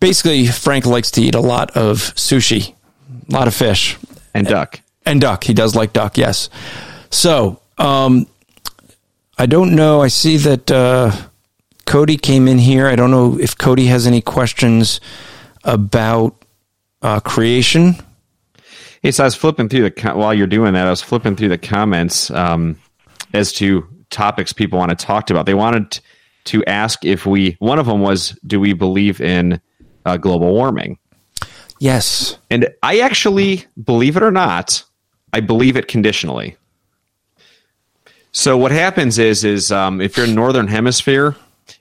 Basically, 0.00 0.46
Frank 0.46 0.86
likes 0.86 1.10
to 1.12 1.22
eat 1.22 1.34
a 1.34 1.40
lot 1.40 1.76
of 1.76 1.98
sushi, 2.14 2.74
a 3.28 3.32
lot 3.32 3.48
of 3.48 3.54
fish, 3.54 3.96
And 4.34 4.46
duck. 4.46 4.80
And 5.10 5.20
duck. 5.20 5.44
He 5.44 5.54
does 5.54 5.74
like 5.74 5.92
duck, 5.92 6.16
yes. 6.16 6.50
So, 7.10 7.60
um, 7.78 8.26
I 9.38 9.46
don't 9.46 9.74
know. 9.74 10.02
I 10.02 10.08
see 10.08 10.36
that 10.38 10.70
uh, 10.70 11.12
Cody 11.86 12.16
came 12.16 12.48
in 12.48 12.58
here. 12.58 12.86
I 12.86 12.96
don't 12.96 13.10
know 13.10 13.38
if 13.38 13.56
Cody 13.56 13.86
has 13.86 14.06
any 14.06 14.20
questions 14.20 15.00
about 15.64 16.44
uh, 17.02 17.20
creation. 17.20 17.94
Hey, 19.02 19.12
so 19.12 19.24
I 19.24 19.26
was 19.26 19.36
flipping 19.36 19.68
through 19.68 19.82
the 19.82 19.90
co- 19.90 20.16
while 20.16 20.34
you're 20.34 20.48
doing 20.48 20.72
that. 20.74 20.86
I 20.86 20.90
was 20.90 21.02
flipping 21.02 21.36
through 21.36 21.50
the 21.50 21.58
comments 21.58 22.30
um, 22.32 22.76
as 23.32 23.52
to 23.54 23.86
topics 24.10 24.52
people 24.52 24.78
want 24.78 24.90
to 24.90 24.96
talk 24.96 25.30
about. 25.30 25.46
They 25.46 25.54
wanted 25.54 26.00
to 26.44 26.64
ask 26.64 27.04
if 27.04 27.24
we. 27.24 27.56
One 27.60 27.78
of 27.78 27.86
them 27.86 28.00
was, 28.00 28.36
do 28.46 28.58
we 28.58 28.72
believe 28.72 29.20
in 29.20 29.60
uh, 30.04 30.16
global 30.16 30.52
warming? 30.52 30.98
Yes. 31.78 32.38
And 32.50 32.68
I 32.82 32.98
actually, 33.00 33.66
believe 33.82 34.16
it 34.16 34.22
or 34.22 34.32
not, 34.32 34.84
I 35.32 35.40
believe 35.40 35.76
it 35.76 35.88
conditionally. 35.88 36.56
So 38.32 38.56
what 38.56 38.72
happens 38.72 39.18
is, 39.18 39.44
is 39.44 39.72
um, 39.72 40.00
if 40.00 40.16
you're 40.16 40.26
in 40.26 40.34
northern 40.34 40.68
hemisphere, 40.68 41.34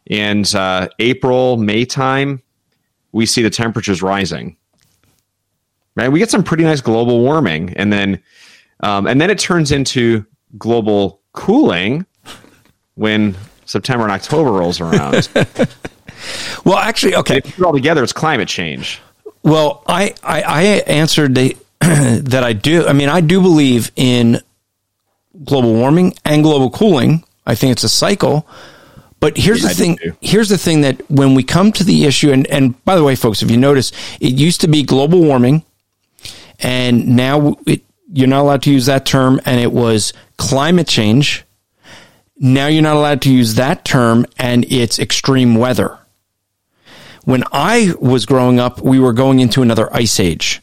and 0.10 0.54
uh, 0.56 0.88
April, 1.00 1.58
May 1.58 1.86
time, 1.86 2.42
we 3.12 3.26
see 3.26 3.42
the 3.42 3.50
temperatures 3.50 4.02
rising. 4.02 4.58
Right, 5.96 6.10
we 6.10 6.20
get 6.20 6.30
some 6.30 6.44
pretty 6.44 6.64
nice 6.64 6.82
global 6.82 7.20
warming, 7.22 7.74
and 7.76 7.92
then, 7.92 8.22
um, 8.82 9.08
and 9.08 9.20
then 9.20 9.30
it 9.30 9.40
turns 9.40 9.72
into 9.72 10.26
global 10.58 11.22
cooling 11.34 12.06
when 12.96 13.36
September 13.66 14.04
and 14.04 14.12
October 14.12 14.52
rolls 14.52 14.80
around. 14.80 15.28
Well, 16.66 16.78
actually, 16.78 17.16
okay. 17.16 17.38
if 17.38 17.46
you 17.46 17.52
put 17.54 17.62
it 17.62 17.66
all 17.66 17.74
together, 17.74 18.04
it's 18.04 18.14
climate 18.14 18.48
change. 18.48 19.02
Well, 19.44 19.84
I, 19.88 20.14
I, 20.24 20.42
I 20.42 20.64
answered 20.88 21.36
the, 21.36 21.56
that 22.24 22.44
I 22.44 22.54
do. 22.54 22.86
I 22.88 22.94
mean, 22.94 23.10
I 23.10 23.22
do 23.22 23.42
believe 23.42 23.92
in 23.96 24.42
global 25.44 25.74
warming 25.74 26.14
and 26.26 26.44
global 26.44 26.70
cooling. 26.70 27.24
I 27.46 27.56
think 27.56 27.72
it's 27.72 27.84
a 27.84 27.90
cycle. 27.90 28.48
But 29.20 29.38
here's 29.38 29.64
Yeah, 29.64 29.70
the 29.70 29.74
thing. 29.74 30.00
Here's 30.22 30.50
the 30.50 30.58
thing 30.58 30.82
that 30.82 31.10
when 31.10 31.34
we 31.34 31.44
come 31.44 31.72
to 31.74 31.84
the 31.84 32.06
issue, 32.06 32.32
and, 32.32 32.46
and 32.48 32.84
by 32.86 32.96
the 32.96 33.04
way, 33.04 33.16
folks, 33.16 33.42
if 33.42 33.50
you 33.50 33.58
notice, 33.58 33.92
it 34.20 34.34
used 34.34 34.62
to 34.62 34.68
be 34.68 34.84
global 34.84 35.22
warming, 35.22 35.64
and 36.60 37.16
now 37.16 37.56
it, 37.66 37.82
you're 38.12 38.28
not 38.28 38.42
allowed 38.42 38.62
to 38.64 38.72
use 38.72 38.86
that 38.86 39.06
term, 39.06 39.42
and 39.46 39.60
it 39.60 39.72
was 39.72 40.14
climate 40.38 40.88
change. 40.88 41.44
Now 42.38 42.68
you're 42.68 42.84
not 42.84 42.96
allowed 42.96 43.24
to 43.24 43.32
use 43.34 43.56
that 43.56 43.84
term, 43.86 44.26
and 44.38 44.72
it's 44.72 45.00
extreme 45.00 45.56
weather. 45.56 45.98
When 47.24 47.44
I 47.52 47.94
was 48.00 48.26
growing 48.26 48.60
up, 48.60 48.82
we 48.82 49.00
were 49.00 49.14
going 49.14 49.40
into 49.40 49.62
another 49.62 49.94
ice 49.94 50.20
age. 50.20 50.62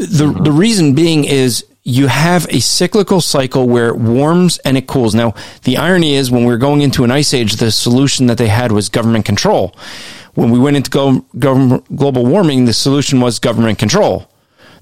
The, 0.00 0.24
mm-hmm. 0.24 0.44
the 0.44 0.52
reason 0.52 0.94
being 0.94 1.24
is 1.24 1.64
you 1.82 2.06
have 2.06 2.46
a 2.48 2.60
cyclical 2.60 3.20
cycle 3.20 3.68
where 3.68 3.88
it 3.88 3.96
warms 3.96 4.58
and 4.58 4.76
it 4.76 4.86
cools. 4.86 5.14
Now, 5.14 5.34
the 5.64 5.76
irony 5.76 6.14
is 6.14 6.30
when 6.30 6.44
we 6.44 6.52
were 6.52 6.58
going 6.58 6.80
into 6.80 7.04
an 7.04 7.10
ice 7.10 7.34
age, 7.34 7.56
the 7.56 7.70
solution 7.70 8.26
that 8.26 8.38
they 8.38 8.48
had 8.48 8.72
was 8.72 8.88
government 8.88 9.26
control. 9.26 9.74
When 10.34 10.50
we 10.50 10.58
went 10.58 10.76
into 10.76 10.90
go, 10.90 11.20
global 11.94 12.24
warming, 12.24 12.64
the 12.64 12.72
solution 12.72 13.20
was 13.20 13.38
government 13.38 13.78
control. 13.78 14.30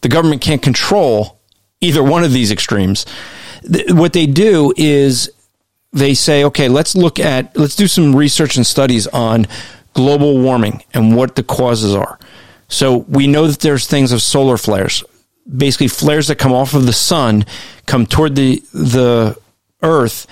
The 0.02 0.08
government 0.08 0.40
can't 0.40 0.62
control 0.62 1.40
either 1.80 2.02
one 2.02 2.22
of 2.22 2.32
these 2.32 2.52
extremes. 2.52 3.06
Th- 3.62 3.90
what 3.90 4.12
they 4.12 4.26
do 4.26 4.72
is 4.76 5.30
they 5.92 6.14
say, 6.14 6.44
okay, 6.44 6.68
let's 6.68 6.94
look 6.94 7.18
at, 7.18 7.56
let's 7.56 7.74
do 7.74 7.88
some 7.88 8.14
research 8.14 8.56
and 8.56 8.66
studies 8.66 9.08
on 9.08 9.46
global 9.94 10.38
warming 10.38 10.84
and 10.94 11.16
what 11.16 11.34
the 11.34 11.42
causes 11.42 11.94
are. 11.94 12.18
So 12.68 12.98
we 12.98 13.26
know 13.26 13.46
that 13.46 13.60
there's 13.60 13.86
things 13.86 14.12
of 14.12 14.22
solar 14.22 14.56
flares, 14.56 15.02
basically 15.54 15.88
flares 15.88 16.28
that 16.28 16.36
come 16.36 16.52
off 16.52 16.74
of 16.74 16.86
the 16.86 16.92
sun, 16.92 17.46
come 17.86 18.06
toward 18.06 18.36
the, 18.36 18.62
the 18.72 19.38
earth. 19.82 20.26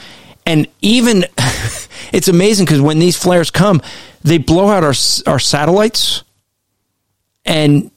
And 0.45 0.69
even, 0.81 1.25
it's 2.13 2.29
amazing 2.29 2.67
because 2.67 2.81
when 2.81 2.99
these 2.99 3.17
flares 3.17 3.51
come, 3.51 3.81
they 4.23 4.39
blow 4.39 4.69
out 4.69 4.85
our, 4.85 4.95
our 5.27 5.39
satellites. 5.39 6.23
And 7.45 7.91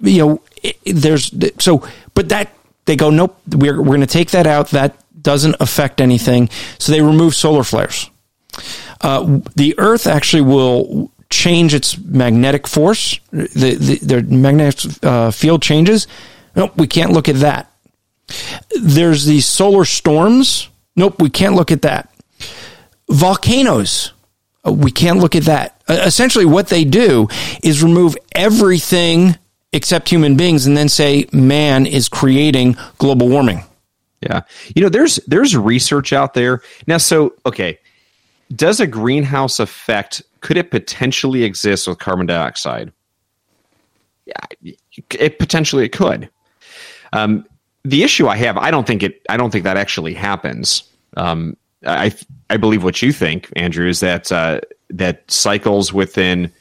you 0.00 0.18
know 0.18 0.42
it, 0.62 0.76
there's 0.84 1.32
so 1.58 1.86
but 2.14 2.28
that 2.28 2.52
they 2.84 2.96
go 2.96 3.10
nope 3.10 3.40
we're, 3.48 3.78
we're 3.78 3.96
going 3.96 4.00
to 4.00 4.06
take 4.06 4.30
that 4.30 4.46
out. 4.46 4.70
That 4.70 4.96
doesn't 5.20 5.56
affect 5.60 6.00
anything. 6.00 6.48
So 6.78 6.92
they 6.92 7.02
remove 7.02 7.34
solar 7.34 7.64
flares. 7.64 8.10
Uh, 9.00 9.40
the 9.56 9.74
earth 9.78 10.06
actually 10.06 10.42
will 10.42 11.10
change 11.30 11.74
its 11.74 11.98
magnetic 11.98 12.66
force 12.66 13.18
the, 13.30 13.74
the, 13.74 13.98
the 14.02 14.22
magnetic 14.22 14.92
uh, 15.02 15.30
field 15.30 15.62
changes 15.62 16.06
nope 16.54 16.76
we 16.76 16.86
can't 16.86 17.12
look 17.12 17.28
at 17.28 17.36
that 17.36 17.72
there's 18.80 19.24
these 19.26 19.46
solar 19.46 19.84
storms 19.84 20.68
nope 20.94 21.20
we 21.20 21.30
can't 21.30 21.54
look 21.54 21.72
at 21.72 21.82
that 21.82 22.12
volcanoes 23.08 24.12
uh, 24.66 24.72
we 24.72 24.90
can't 24.90 25.18
look 25.18 25.36
at 25.36 25.44
that. 25.44 25.80
Uh, 25.88 26.02
essentially, 26.04 26.44
what 26.44 26.68
they 26.68 26.84
do 26.84 27.28
is 27.62 27.82
remove 27.82 28.16
everything 28.32 29.36
except 29.72 30.08
human 30.08 30.36
beings 30.36 30.66
and 30.66 30.76
then 30.76 30.88
say 30.88 31.26
man 31.32 31.86
is 31.86 32.08
creating 32.08 32.76
global 32.98 33.28
warming. 33.28 33.62
Yeah. 34.20 34.42
You 34.74 34.82
know, 34.82 34.88
there's 34.88 35.16
there's 35.26 35.56
research 35.56 36.12
out 36.12 36.34
there. 36.34 36.62
Now 36.86 36.96
so 36.98 37.34
okay, 37.44 37.78
does 38.54 38.80
a 38.80 38.86
greenhouse 38.86 39.60
effect 39.60 40.22
could 40.46 40.56
it 40.56 40.70
potentially 40.70 41.42
exist 41.42 41.88
with 41.88 41.98
carbon 41.98 42.24
dioxide? 42.24 42.92
Yeah, 44.26 44.74
it 45.10 45.40
potentially 45.40 45.84
it 45.84 45.88
could. 45.88 46.30
Um, 47.12 47.44
the 47.84 48.04
issue 48.04 48.28
I 48.28 48.36
have, 48.36 48.56
I 48.56 48.70
don't 48.70 48.86
think 48.86 49.02
it 49.02 49.22
I 49.28 49.36
don't 49.36 49.50
think 49.50 49.64
that 49.64 49.76
actually 49.76 50.14
happens. 50.14 50.84
Um, 51.16 51.56
I 51.84 52.14
I 52.48 52.58
believe 52.58 52.84
what 52.84 53.02
you 53.02 53.10
think, 53.10 53.52
Andrew, 53.56 53.88
is 53.88 53.98
that 53.98 54.30
uh, 54.30 54.60
that 54.88 55.28
cycles 55.28 55.92
within 55.92 56.52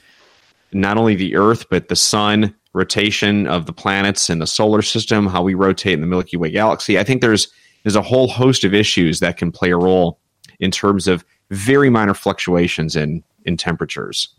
not 0.74 0.98
only 0.98 1.14
the 1.14 1.36
Earth 1.36 1.70
but 1.70 1.88
the 1.88 1.96
Sun, 1.96 2.56
rotation 2.74 3.46
of 3.46 3.68
the 3.68 3.74
planets 3.74 4.32
in 4.32 4.40
the 4.40 4.48
solar 4.48 4.82
system, 4.82 5.28
how 5.28 5.44
we 5.44 5.54
rotate 5.54 5.94
in 5.94 6.02
the 6.02 6.08
Milky 6.08 6.38
Way 6.38 6.50
galaxy. 6.50 6.98
I 6.98 7.04
think 7.04 7.22
there's 7.22 7.50
there's 7.84 7.96
a 7.96 8.02
whole 8.02 8.30
host 8.30 8.64
of 8.64 8.74
issues 8.74 9.20
that 9.20 9.38
can 9.38 9.52
play 9.52 9.70
a 9.70 9.78
role 9.78 10.18
in 10.60 10.72
terms 10.72 11.08
of 11.08 11.24
very 11.52 11.92
minor 11.92 12.16
fluctuations 12.16 12.96
in 12.96 13.24
in 13.46 13.58
temperatures. 13.58 14.30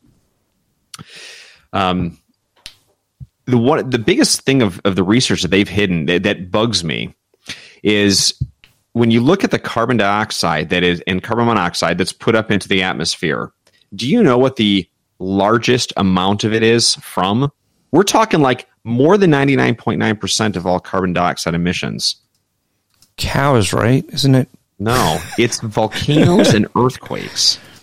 Um, 1.73 2.19
the 3.47 3.59
one, 3.59 3.88
the 3.88 3.99
biggest 3.99 4.42
thing 4.42 4.62
of, 4.62 4.81
of 4.85 4.97
the 4.97 5.03
research 5.03 5.42
that 5.42 5.51
they've 5.51 5.69
hidden 5.69 6.07
that, 6.07 6.25
that 6.25 6.51
bugs 6.51 6.83
me 6.83 7.14
is 7.83 8.35
when 8.92 9.11
you 9.11 9.21
look 9.21 9.45
at 9.45 9.51
the 9.51 9.59
carbon 9.59 9.97
dioxide 9.97 10.71
that 10.71 10.83
is 10.83 11.03
and 11.07 11.23
carbon 11.23 11.47
monoxide 11.47 11.99
that's 11.99 12.12
put 12.12 12.35
up 12.35 12.51
into 12.51 12.69
the 12.69 12.83
atmosphere. 12.83 13.53
Do 13.95 14.09
you 14.09 14.23
know 14.23 14.38
what 14.38 14.57
the 14.57 14.88
largest 15.19 15.92
amount 15.97 16.45
of 16.45 16.53
it 16.53 16.62
is 16.62 16.97
from? 16.97 17.53
We're 17.92 18.03
talking 18.03 18.40
like 18.40 18.66
more 18.85 19.16
than 19.16 19.31
99.9% 19.31 20.57
of 20.57 20.66
all 20.66 20.81
carbon 20.81 21.12
dioxide 21.12 21.55
emissions. 21.55 22.16
Cows, 23.16 23.73
right? 23.73 24.05
Isn't 24.12 24.35
it? 24.35 24.49
No, 24.79 25.19
it's 25.38 25.61
volcanoes 25.61 26.53
and 26.53 26.66
earthquakes, 26.77 27.59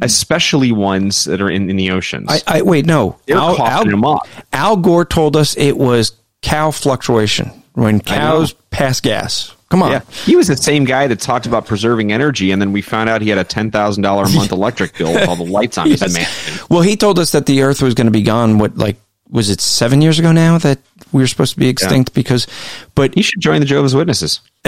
especially 0.00 0.72
ones 0.72 1.24
that 1.24 1.40
are 1.40 1.50
in, 1.50 1.68
in 1.70 1.76
the 1.76 1.90
oceans. 1.90 2.26
I, 2.28 2.58
I 2.58 2.62
wait. 2.62 2.86
No, 2.86 3.18
They're 3.26 3.36
Al, 3.36 3.56
coughing 3.56 3.90
them 3.90 4.04
up. 4.04 4.26
Al 4.52 4.76
Gore 4.76 5.04
told 5.04 5.36
us 5.36 5.56
it 5.56 5.76
was 5.76 6.12
cow 6.42 6.70
fluctuation 6.70 7.50
when 7.74 8.00
cows 8.00 8.52
pass 8.70 9.00
gas. 9.00 9.54
Come 9.70 9.82
on. 9.82 9.90
Yeah, 9.92 10.00
he 10.24 10.34
was 10.34 10.46
the 10.46 10.56
same 10.56 10.84
guy 10.84 11.08
that 11.08 11.20
talked 11.20 11.44
about 11.44 11.66
preserving 11.66 12.10
energy, 12.10 12.52
and 12.52 12.62
then 12.62 12.72
we 12.72 12.80
found 12.80 13.10
out 13.10 13.20
he 13.20 13.28
had 13.28 13.36
a 13.38 13.44
ten 13.44 13.70
thousand 13.70 14.02
dollar 14.02 14.24
a 14.24 14.28
month 14.30 14.50
electric 14.60 14.96
bill 14.96 15.12
with 15.12 15.28
all 15.28 15.36
the 15.36 15.44
lights 15.44 15.76
on 15.76 15.90
his 15.90 16.00
Yes. 16.00 16.14
mansion. 16.14 16.66
Well, 16.70 16.80
he 16.80 16.96
told 16.96 17.18
us 17.18 17.32
that 17.32 17.44
the 17.44 17.60
Earth 17.62 17.82
was 17.82 17.92
going 17.94 18.06
to 18.06 18.10
be 18.10 18.22
gone. 18.22 18.58
What, 18.58 18.78
like, 18.78 18.96
was 19.30 19.50
it 19.50 19.60
seven 19.60 20.00
years 20.00 20.18
ago 20.18 20.32
now 20.32 20.56
that 20.58 20.78
we 21.12 21.22
were 21.22 21.26
supposed 21.26 21.52
to 21.52 21.60
be 21.60 21.68
extinct? 21.68 22.14
Because, 22.14 22.46
but 22.94 23.14
He 23.14 23.20
should 23.20 23.40
join 23.40 23.60
the 23.60 23.66
Jehovah's 23.66 23.94
Witnesses. 23.94 24.40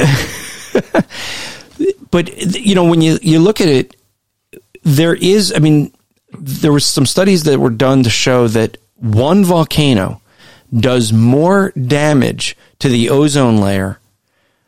but 2.10 2.36
you 2.58 2.74
know 2.74 2.84
when 2.84 3.00
you 3.00 3.18
you 3.22 3.38
look 3.40 3.60
at 3.60 3.68
it 3.68 3.96
there 4.82 5.14
is 5.14 5.52
i 5.54 5.58
mean 5.58 5.92
there 6.38 6.72
was 6.72 6.86
some 6.86 7.06
studies 7.06 7.44
that 7.44 7.58
were 7.58 7.70
done 7.70 8.02
to 8.02 8.10
show 8.10 8.48
that 8.48 8.76
one 8.96 9.44
volcano 9.44 10.20
does 10.76 11.12
more 11.12 11.70
damage 11.72 12.56
to 12.78 12.88
the 12.88 13.10
ozone 13.10 13.58
layer 13.58 13.98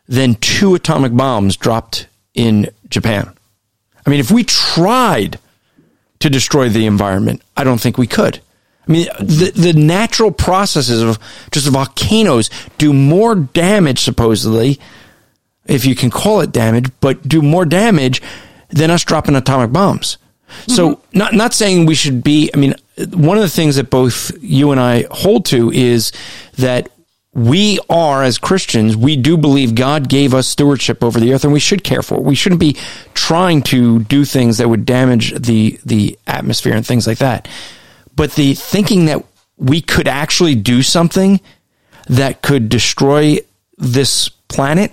than 0.09 0.35
two 0.37 0.75
atomic 0.75 1.15
bombs 1.17 1.57
dropped 1.57 2.07
in 2.35 2.69
japan. 2.89 3.33
I 4.05 4.11
mean 4.11 4.21
if 4.21 4.31
we 4.31 4.45
tried 4.45 5.39
to 6.19 6.29
destroy 6.29 6.69
the 6.69 6.87
environment 6.87 7.43
i 7.57 7.65
don't 7.65 7.81
think 7.81 7.99
we 7.99 8.07
could. 8.07 8.41
I 8.87 8.91
mean, 8.91 9.07
the, 9.21 9.53
the 9.55 9.73
natural 9.75 10.33
processes 10.33 11.03
of 11.03 11.19
just 11.53 11.69
volcanoes 11.69 12.51
do 12.79 12.93
more 12.93 13.37
damage, 13.37 14.01
supposedly, 14.01 14.81
if 15.67 15.85
you 15.85 15.95
can 15.95 16.11
call 16.11 16.41
it 16.41 16.51
damage, 16.51 16.91
but 17.01 17.27
do 17.27 17.43
more 17.43 17.65
damage 17.65 18.21
than 18.73 18.91
us 18.91 19.05
dropping 19.05 19.37
atomic 19.37 19.73
bombs. 19.73 20.19
So, 20.67 20.97
mm-hmm. 20.97 21.19
not 21.19 21.33
not 21.35 21.55
saying 21.55 21.87
we 21.87 21.95
should 21.95 22.23
be. 22.23 22.51
I 22.53 22.57
mean, 22.57 22.75
one 23.13 23.37
of 23.37 23.43
the 23.43 23.49
things 23.49 23.77
that 23.77 23.91
both 23.91 24.33
you 24.43 24.71
and 24.71 24.81
I 24.81 25.07
hold 25.11 25.47
to 25.47 25.73
is 25.73 26.13
that 26.59 26.91
we 27.35 27.79
are, 27.89 28.23
as 28.23 28.37
Christians, 28.37 28.95
we 28.95 29.17
do 29.17 29.39
believe 29.39 29.75
God 29.75 30.09
gave 30.09 30.35
us 30.35 30.47
stewardship 30.47 31.03
over 31.03 31.19
the 31.19 31.33
earth, 31.33 31.45
and 31.45 31.53
we 31.53 31.61
should 31.61 31.83
care 31.83 32.03
for 32.03 32.17
it. 32.17 32.23
We 32.23 32.35
shouldn't 32.35 32.61
be 32.61 32.77
trying 33.15 33.63
to 33.63 34.01
do 34.01 34.25
things 34.25 34.59
that 34.59 34.69
would 34.69 34.85
damage 34.85 35.33
the 35.41 35.79
the 35.85 36.19
atmosphere 36.27 36.75
and 36.75 36.87
things 36.87 37.07
like 37.07 37.19
that. 37.19 37.49
But 38.15 38.33
the 38.35 38.55
thinking 38.55 39.07
that 39.07 39.25
we 39.57 39.81
could 39.81 40.09
actually 40.09 40.55
do 40.55 40.83
something 40.83 41.41
that 42.09 42.43
could 42.43 42.69
destroy 42.69 43.39
this 43.79 44.29
planet 44.29 44.93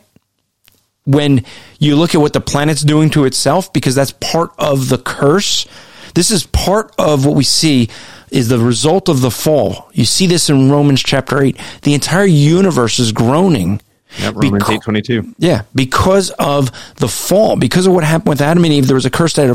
when 1.09 1.43
you 1.79 1.95
look 1.95 2.13
at 2.13 2.21
what 2.21 2.33
the 2.33 2.41
planet's 2.41 2.81
doing 2.81 3.09
to 3.11 3.25
itself, 3.25 3.73
because 3.73 3.95
that's 3.95 4.11
part 4.13 4.51
of 4.57 4.89
the 4.89 4.97
curse. 4.97 5.67
This 6.13 6.31
is 6.31 6.45
part 6.45 6.93
of 6.97 7.25
what 7.25 7.35
we 7.35 7.43
see 7.43 7.89
is 8.31 8.47
the 8.47 8.59
result 8.59 9.09
of 9.09 9.21
the 9.21 9.31
fall. 9.31 9.89
You 9.93 10.05
see 10.05 10.27
this 10.27 10.49
in 10.49 10.69
Romans 10.71 11.01
chapter 11.01 11.41
8. 11.41 11.57
The 11.81 11.93
entire 11.93 12.25
universe 12.25 12.99
is 12.99 13.11
groaning. 13.11 13.81
Yep, 14.19 14.35
Romans 14.35 14.63
Beca- 14.63 14.73
eight 14.73 14.81
twenty 14.81 15.01
two. 15.03 15.35
Yeah, 15.37 15.63
because 15.75 16.31
of 16.31 16.71
the 16.95 17.07
fall, 17.07 17.55
because 17.55 17.85
of 17.85 17.93
what 17.93 18.03
happened 18.03 18.29
with 18.29 18.41
Adam 18.41 18.63
and 18.65 18.73
Eve, 18.73 18.87
there 18.87 18.95
was 18.95 19.05
a 19.05 19.11
curse 19.11 19.33
that 19.33 19.49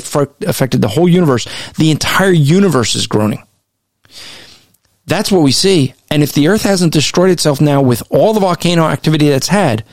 affected 0.47 0.81
the 0.81 0.87
whole 0.89 1.09
universe. 1.09 1.47
The 1.77 1.91
entire 1.91 2.31
universe 2.31 2.95
is 2.95 3.09
groaning. 3.09 3.43
That's 5.07 5.31
what 5.33 5.43
we 5.43 5.51
see. 5.53 5.95
And 6.09 6.23
if 6.23 6.33
the 6.33 6.49
earth 6.49 6.63
hasn't 6.63 6.93
destroyed 6.93 7.31
itself 7.31 7.61
now 7.61 7.83
with 7.83 8.03
all 8.11 8.33
the 8.33 8.41
volcano 8.41 8.85
activity 8.85 9.29
that's 9.29 9.49
had, 9.49 9.85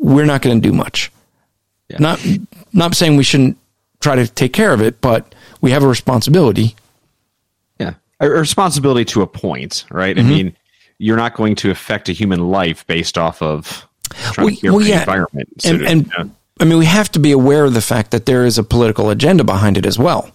we're 0.00 0.24
not 0.26 0.42
going 0.42 0.60
to 0.60 0.68
do 0.68 0.74
much. 0.74 1.12
Not 1.98 2.24
not 2.72 2.94
saying 2.94 3.16
we 3.16 3.24
shouldn't 3.24 3.56
try 4.00 4.14
to 4.16 4.26
take 4.26 4.52
care 4.52 4.72
of 4.72 4.80
it, 4.80 5.00
but 5.00 5.34
we 5.60 5.72
have 5.72 5.82
a 5.82 5.88
responsibility. 5.88 6.74
Yeah, 7.80 7.94
a 8.20 8.28
responsibility 8.30 9.04
to 9.06 9.22
a 9.22 9.26
point, 9.26 9.84
right? 9.90 10.16
Mm-hmm. 10.16 10.26
I 10.26 10.30
mean, 10.30 10.56
you're 10.98 11.16
not 11.16 11.34
going 11.34 11.56
to 11.56 11.70
affect 11.70 12.08
a 12.08 12.12
human 12.12 12.48
life 12.48 12.86
based 12.86 13.18
off 13.18 13.42
of 13.42 13.86
Well, 14.38 14.50
well, 14.62 14.80
yeah. 14.80 15.00
environment. 15.00 15.48
So 15.58 15.70
and, 15.70 15.78
to- 15.80 15.86
and 15.86 16.06
yeah. 16.16 16.24
I 16.60 16.64
mean, 16.64 16.78
we 16.78 16.84
have 16.86 17.10
to 17.12 17.18
be 17.18 17.32
aware 17.32 17.64
of 17.64 17.74
the 17.74 17.80
fact 17.80 18.10
that 18.12 18.26
there 18.26 18.44
is 18.44 18.56
a 18.58 18.62
political 18.62 19.10
agenda 19.10 19.42
behind 19.44 19.76
it 19.78 19.86
as 19.86 19.98
well. 19.98 20.30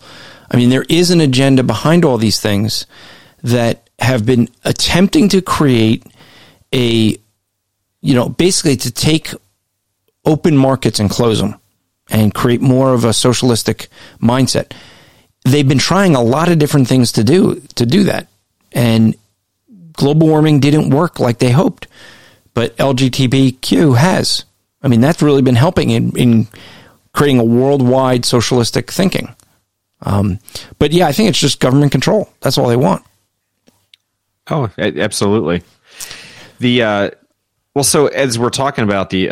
I 0.52 0.58
mean, 0.58 0.70
there 0.70 0.86
is 0.90 1.10
an 1.12 1.22
agenda 1.22 1.64
behind 1.64 2.04
all 2.04 2.18
these 2.18 2.40
things 2.42 2.86
that 3.44 3.90
have 4.00 4.26
been 4.26 4.50
attempting 4.66 5.30
to 5.30 5.42
create 5.42 6.04
a, 6.74 7.18
you 8.02 8.14
know, 8.16 8.28
basically 8.28 8.76
to 8.78 8.92
take 8.92 9.34
open 10.26 10.58
markets 10.58 11.00
and 11.00 11.10
close 11.10 11.40
them 11.40 11.56
and 12.10 12.34
create 12.34 12.62
more 12.62 12.94
of 12.94 13.04
a 13.04 13.14
socialistic 13.14 13.88
mindset. 14.22 14.72
They've 15.44 15.68
been 15.68 15.78
trying 15.78 16.16
a 16.16 16.22
lot 16.22 16.50
of 16.50 16.60
different 16.60 16.88
things 16.88 17.14
to 17.14 17.24
do 17.24 17.62
to 17.76 17.86
do 17.86 18.04
that. 18.06 18.28
And 18.72 19.16
global 19.94 20.28
warming 20.28 20.60
didn't 20.60 20.90
work 20.90 21.20
like 21.20 21.40
they 21.40 21.52
hoped, 21.52 21.88
but 22.54 22.76
LGBTQ 22.78 23.98
has. 23.98 24.46
I 24.82 24.88
mean, 24.88 25.02
that's 25.02 25.22
really 25.22 25.42
been 25.42 25.56
helping 25.56 25.90
in, 25.90 26.16
in 26.18 26.48
creating 27.14 27.40
a 27.40 27.44
worldwide 27.44 28.26
socialistic 28.26 28.92
thinking. 28.92 29.34
Um, 30.02 30.40
but 30.78 30.92
yeah, 30.92 31.08
I 31.08 31.12
think 31.12 31.30
it's 31.30 31.40
just 31.40 31.60
government 31.60 31.92
control. 31.92 32.30
That's 32.42 32.58
all 32.58 32.68
they 32.68 32.76
want. 32.76 33.04
Oh, 34.48 34.70
absolutely. 34.78 35.64
The 36.60 36.84
uh, 36.84 37.10
well, 37.74 37.84
so 37.84 38.08
as 38.08 38.38
we're 38.38 38.52
talking 38.52 38.84
about 38.84 39.10
the 39.10 39.30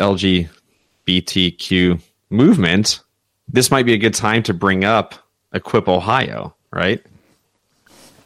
LGBTQ 1.06 2.00
movement, 2.30 3.00
this 3.48 3.70
might 3.70 3.86
be 3.86 3.92
a 3.92 3.98
good 3.98 4.14
time 4.14 4.42
to 4.44 4.54
bring 4.54 4.84
up 4.84 5.14
Equip 5.52 5.88
Ohio, 5.88 6.54
right? 6.70 7.04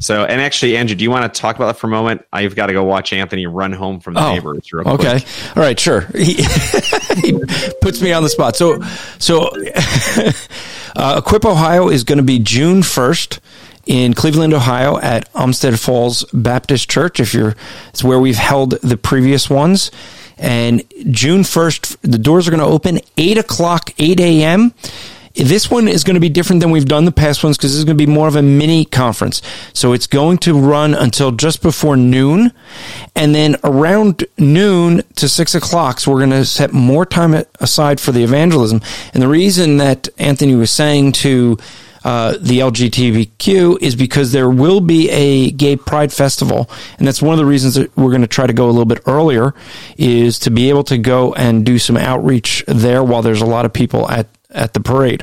So, 0.00 0.24
and 0.24 0.40
actually, 0.40 0.76
Andrew, 0.76 0.94
do 0.94 1.02
you 1.02 1.10
want 1.10 1.32
to 1.32 1.40
talk 1.40 1.56
about 1.56 1.66
that 1.66 1.78
for 1.78 1.88
a 1.88 1.90
moment? 1.90 2.24
I've 2.32 2.54
got 2.54 2.66
to 2.66 2.72
go 2.72 2.84
watch 2.84 3.12
Anthony 3.12 3.46
run 3.46 3.72
home 3.72 3.98
from 3.98 4.14
the 4.14 4.32
neighbors. 4.32 4.72
Real 4.72 4.84
quick. 4.84 5.06
Oh, 5.06 5.12
okay. 5.12 5.24
All 5.56 5.62
right. 5.62 5.78
Sure. 5.78 6.02
He, 6.14 6.34
he 7.16 7.38
puts 7.80 8.00
me 8.00 8.12
on 8.12 8.22
the 8.22 8.28
spot. 8.28 8.54
So, 8.54 8.80
so 9.18 9.48
uh, 10.96 11.20
Equip 11.24 11.44
Ohio 11.44 11.88
is 11.88 12.04
going 12.04 12.18
to 12.18 12.24
be 12.24 12.38
June 12.38 12.84
first 12.84 13.40
in 13.86 14.14
Cleveland, 14.14 14.54
Ohio, 14.54 14.98
at 14.98 15.28
Olmsted 15.34 15.80
Falls 15.80 16.22
Baptist 16.32 16.88
Church. 16.88 17.18
If 17.18 17.34
you're, 17.34 17.56
it's 17.88 18.04
where 18.04 18.20
we've 18.20 18.36
held 18.36 18.80
the 18.82 18.96
previous 18.96 19.50
ones. 19.50 19.90
And 20.38 20.82
June 21.10 21.44
first, 21.44 22.00
the 22.02 22.18
doors 22.18 22.46
are 22.46 22.50
going 22.50 22.62
to 22.62 22.66
open 22.66 23.00
eight 23.16 23.38
o'clock, 23.38 23.90
eight 23.98 24.20
a.m. 24.20 24.72
This 25.34 25.70
one 25.70 25.86
is 25.86 26.02
going 26.02 26.14
to 26.14 26.20
be 26.20 26.28
different 26.28 26.60
than 26.60 26.72
we've 26.72 26.84
done 26.84 27.04
the 27.04 27.12
past 27.12 27.44
ones 27.44 27.56
because 27.56 27.70
this 27.70 27.78
is 27.78 27.84
going 27.84 27.96
to 27.96 28.06
be 28.06 28.10
more 28.10 28.26
of 28.26 28.34
a 28.34 28.42
mini 28.42 28.84
conference. 28.84 29.40
So 29.72 29.92
it's 29.92 30.08
going 30.08 30.38
to 30.38 30.58
run 30.58 30.94
until 30.94 31.30
just 31.30 31.62
before 31.62 31.96
noon. 31.96 32.52
And 33.14 33.36
then 33.36 33.56
around 33.62 34.24
noon 34.36 35.02
to 35.14 35.28
six 35.28 35.54
o'clock, 35.54 36.00
so 36.00 36.10
we're 36.10 36.18
going 36.18 36.30
to 36.30 36.44
set 36.44 36.72
more 36.72 37.06
time 37.06 37.44
aside 37.60 38.00
for 38.00 38.10
the 38.10 38.24
evangelism. 38.24 38.80
And 39.14 39.22
the 39.22 39.28
reason 39.28 39.76
that 39.76 40.08
Anthony 40.18 40.56
was 40.56 40.72
saying 40.72 41.12
to 41.12 41.56
uh, 42.08 42.38
the 42.40 42.60
LGBTQ 42.60 43.82
is 43.82 43.94
because 43.94 44.32
there 44.32 44.48
will 44.48 44.80
be 44.80 45.10
a 45.10 45.50
gay 45.50 45.76
pride 45.76 46.10
festival. 46.10 46.70
And 46.96 47.06
that's 47.06 47.20
one 47.20 47.34
of 47.34 47.38
the 47.38 47.44
reasons 47.44 47.74
that 47.74 47.94
we're 47.98 48.08
going 48.08 48.22
to 48.22 48.26
try 48.26 48.46
to 48.46 48.54
go 48.54 48.64
a 48.64 48.72
little 48.72 48.86
bit 48.86 49.02
earlier 49.04 49.52
is 49.98 50.38
to 50.38 50.50
be 50.50 50.70
able 50.70 50.84
to 50.84 50.96
go 50.96 51.34
and 51.34 51.66
do 51.66 51.78
some 51.78 51.98
outreach 51.98 52.64
there 52.66 53.04
while 53.04 53.20
there's 53.20 53.42
a 53.42 53.46
lot 53.46 53.66
of 53.66 53.74
people 53.74 54.08
at 54.08 54.26
at 54.48 54.72
the 54.72 54.80
parade. 54.80 55.22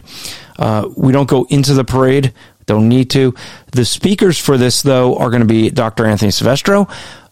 Uh, 0.59 0.87
we 0.95 1.11
don't 1.11 1.27
go 1.27 1.47
into 1.49 1.73
the 1.73 1.83
parade, 1.83 2.31
don't 2.67 2.87
need 2.87 3.09
to. 3.09 3.33
The 3.71 3.83
speakers 3.83 4.37
for 4.37 4.55
this, 4.55 4.83
though, 4.83 5.17
are 5.17 5.31
going 5.31 5.41
to 5.41 5.47
be 5.47 5.71
Dr. 5.71 6.05
Anthony 6.05 6.29
Silvestro, 6.29 6.87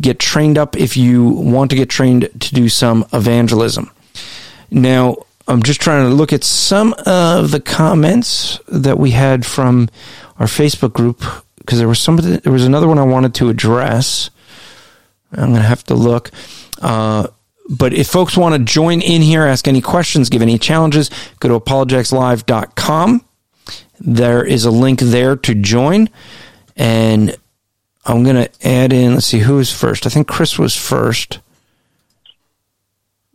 Get 0.00 0.18
trained 0.18 0.56
up 0.56 0.76
if 0.76 0.96
you 0.96 1.28
want 1.28 1.68
to 1.70 1.76
get 1.76 1.90
trained 1.90 2.30
to 2.40 2.54
do 2.54 2.70
some 2.70 3.04
evangelism. 3.12 3.90
Now, 4.70 5.16
I'm 5.50 5.64
just 5.64 5.80
trying 5.80 6.08
to 6.08 6.14
look 6.14 6.32
at 6.32 6.44
some 6.44 6.94
of 7.06 7.50
the 7.50 7.58
comments 7.58 8.60
that 8.68 9.00
we 9.00 9.10
had 9.10 9.44
from 9.44 9.88
our 10.38 10.46
Facebook 10.46 10.92
group 10.92 11.24
because 11.58 11.78
there 11.78 11.88
was 11.88 11.98
somebody, 11.98 12.36
there 12.36 12.52
was 12.52 12.64
another 12.64 12.86
one 12.86 13.00
I 13.00 13.02
wanted 13.02 13.34
to 13.34 13.48
address. 13.48 14.30
I'm 15.32 15.48
going 15.48 15.54
to 15.54 15.62
have 15.62 15.82
to 15.84 15.94
look. 15.94 16.30
Uh, 16.80 17.26
but 17.68 17.92
if 17.92 18.06
folks 18.06 18.36
want 18.36 18.54
to 18.54 18.60
join 18.60 19.00
in 19.00 19.22
here, 19.22 19.44
ask 19.44 19.66
any 19.66 19.80
questions, 19.80 20.28
give 20.28 20.40
any 20.40 20.56
challenges, 20.56 21.10
go 21.40 21.48
to 21.48 21.58
apologeticslive.com. 21.58 23.24
There 23.98 24.44
is 24.44 24.64
a 24.64 24.70
link 24.70 25.00
there 25.00 25.34
to 25.34 25.54
join. 25.56 26.10
And 26.76 27.36
I'm 28.06 28.22
going 28.22 28.36
to 28.36 28.66
add 28.66 28.92
in, 28.92 29.14
let's 29.14 29.26
see, 29.26 29.40
who 29.40 29.58
is 29.58 29.72
first? 29.72 30.06
I 30.06 30.10
think 30.10 30.28
Chris 30.28 30.60
was 30.60 30.76
first. 30.76 31.40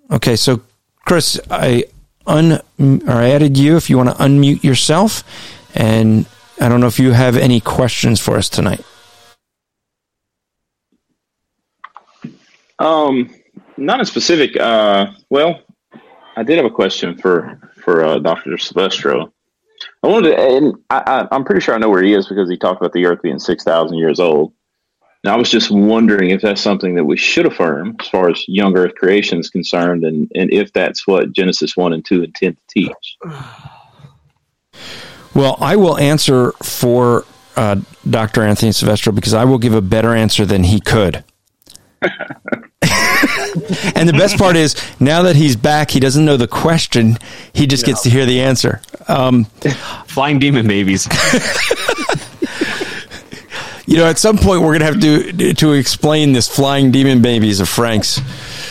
Okay, 0.10 0.38
so 0.38 0.62
Chris, 1.06 1.40
I 1.52 1.86
un 2.28 2.54
or 3.08 3.14
I 3.14 3.30
added 3.30 3.58
you 3.58 3.78
if 3.78 3.90
you 3.90 3.98
want 3.98 4.10
to 4.10 4.16
unmute 4.16 4.64
yourself. 4.64 5.24
And 5.76 6.26
I 6.60 6.70
don't 6.70 6.80
know 6.80 6.88
if 6.88 7.00
you 7.00 7.12
have 7.12 7.36
any 7.36 7.60
questions 7.60 8.20
for 8.20 8.38
us 8.38 8.50
tonight. 8.50 8.84
Um, 12.80 13.34
not 13.78 14.00
in 14.00 14.06
specific. 14.06 14.58
Uh, 14.60 15.08
well, 15.30 15.62
I 16.36 16.44
did 16.44 16.58
have 16.58 16.66
a 16.66 16.70
question 16.70 17.18
for 17.18 17.60
for 17.84 18.04
uh, 18.04 18.20
Doctor 18.20 18.58
Silvestro. 18.58 19.32
I 20.04 20.08
wanted 20.08 20.30
to, 20.32 20.40
and 20.40 20.76
I, 20.90 21.04
I, 21.06 21.36
I'm 21.36 21.44
pretty 21.44 21.62
sure 21.62 21.76
I 21.76 21.78
know 21.78 21.90
where 21.90 22.04
he 22.04 22.14
is 22.14 22.28
because 22.28 22.50
he 22.50 22.58
talked 22.58 22.82
about 22.82 22.94
the 22.94 23.06
Earth 23.06 23.22
being 23.22 23.40
six 23.40 23.64
thousand 23.64 23.98
years 23.98 24.20
old. 24.20 24.54
And 25.26 25.34
I 25.34 25.38
was 25.38 25.50
just 25.50 25.72
wondering 25.72 26.30
if 26.30 26.44
that's 26.44 26.62
something 26.62 26.94
that 26.94 27.04
we 27.04 27.18
should 27.18 27.48
affirm 27.48 27.96
as 28.00 28.08
far 28.10 28.30
as 28.30 28.48
young 28.48 28.78
Earth 28.78 28.94
creation 28.94 29.40
is 29.40 29.50
concerned, 29.50 30.06
and 30.06 30.32
and 30.36 30.54
if 30.54 30.72
that's 30.72 31.08
what 31.08 31.32
Genesis 31.32 31.76
one 31.76 31.94
and 31.94 32.06
two 32.06 32.22
intend 32.22 32.58
to 32.58 32.64
teach. 32.72 33.18
Well, 35.34 35.58
I 35.60 35.78
will 35.78 35.98
answer 35.98 36.52
for 36.62 37.26
uh, 37.56 37.78
Dr. 38.08 38.44
Anthony 38.44 38.72
Silvestro 38.72 39.14
because 39.14 39.34
I 39.34 39.46
will 39.46 39.58
give 39.58 39.74
a 39.74 39.82
better 39.82 40.14
answer 40.14 40.46
than 40.46 40.64
he 40.64 40.80
could. 40.80 41.24
and 42.02 44.08
the 44.08 44.16
best 44.16 44.38
part 44.38 44.56
is 44.56 44.76
now 45.00 45.24
that 45.24 45.36
he's 45.36 45.56
back, 45.56 45.90
he 45.90 46.00
doesn't 46.00 46.24
know 46.24 46.38
the 46.38 46.48
question. 46.48 47.18
He 47.52 47.66
just 47.66 47.84
gets 47.84 48.04
to 48.04 48.12
hear 48.12 48.28
the 48.28 48.42
answer. 48.42 48.80
Um, 49.08 49.46
Flying 50.06 50.38
demon 50.38 50.68
babies. 50.68 51.08
you 53.86 53.98
know, 53.98 54.06
at 54.06 54.18
some 54.18 54.38
point 54.38 54.62
we're 54.62 54.78
going 54.78 54.80
to 54.80 54.86
have 54.86 55.00
to 55.02 55.54
to 55.54 55.74
explain 55.74 56.34
this 56.34 56.48
flying 56.54 56.92
demon 56.92 57.22
babies 57.22 57.60
of 57.60 57.70
Frank's. 57.70 58.20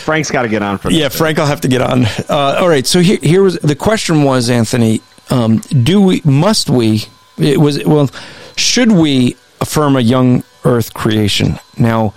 Frank's 0.03 0.29
got 0.29 0.43
to 0.43 0.49
get 0.49 0.61
on 0.61 0.77
for 0.77 0.89
that. 0.89 0.95
Yeah, 0.95 1.09
Frank, 1.09 1.39
I'll 1.39 1.47
have 1.47 1.61
to 1.61 1.67
get 1.67 1.81
on. 1.81 2.05
Uh, 2.29 2.57
all 2.59 2.67
right, 2.69 2.85
so 2.85 2.99
here, 2.99 3.19
here 3.21 3.41
was 3.41 3.57
the 3.59 3.75
question 3.75 4.23
was 4.23 4.49
Anthony, 4.49 5.01
um, 5.29 5.57
do 5.57 6.01
we 6.01 6.21
must 6.25 6.69
we? 6.69 7.05
It 7.37 7.59
was 7.59 7.83
well, 7.85 8.09
should 8.55 8.91
we 8.91 9.35
affirm 9.61 9.95
a 9.95 10.01
young 10.01 10.43
Earth 10.63 10.93
creation 10.93 11.59
now? 11.77 12.13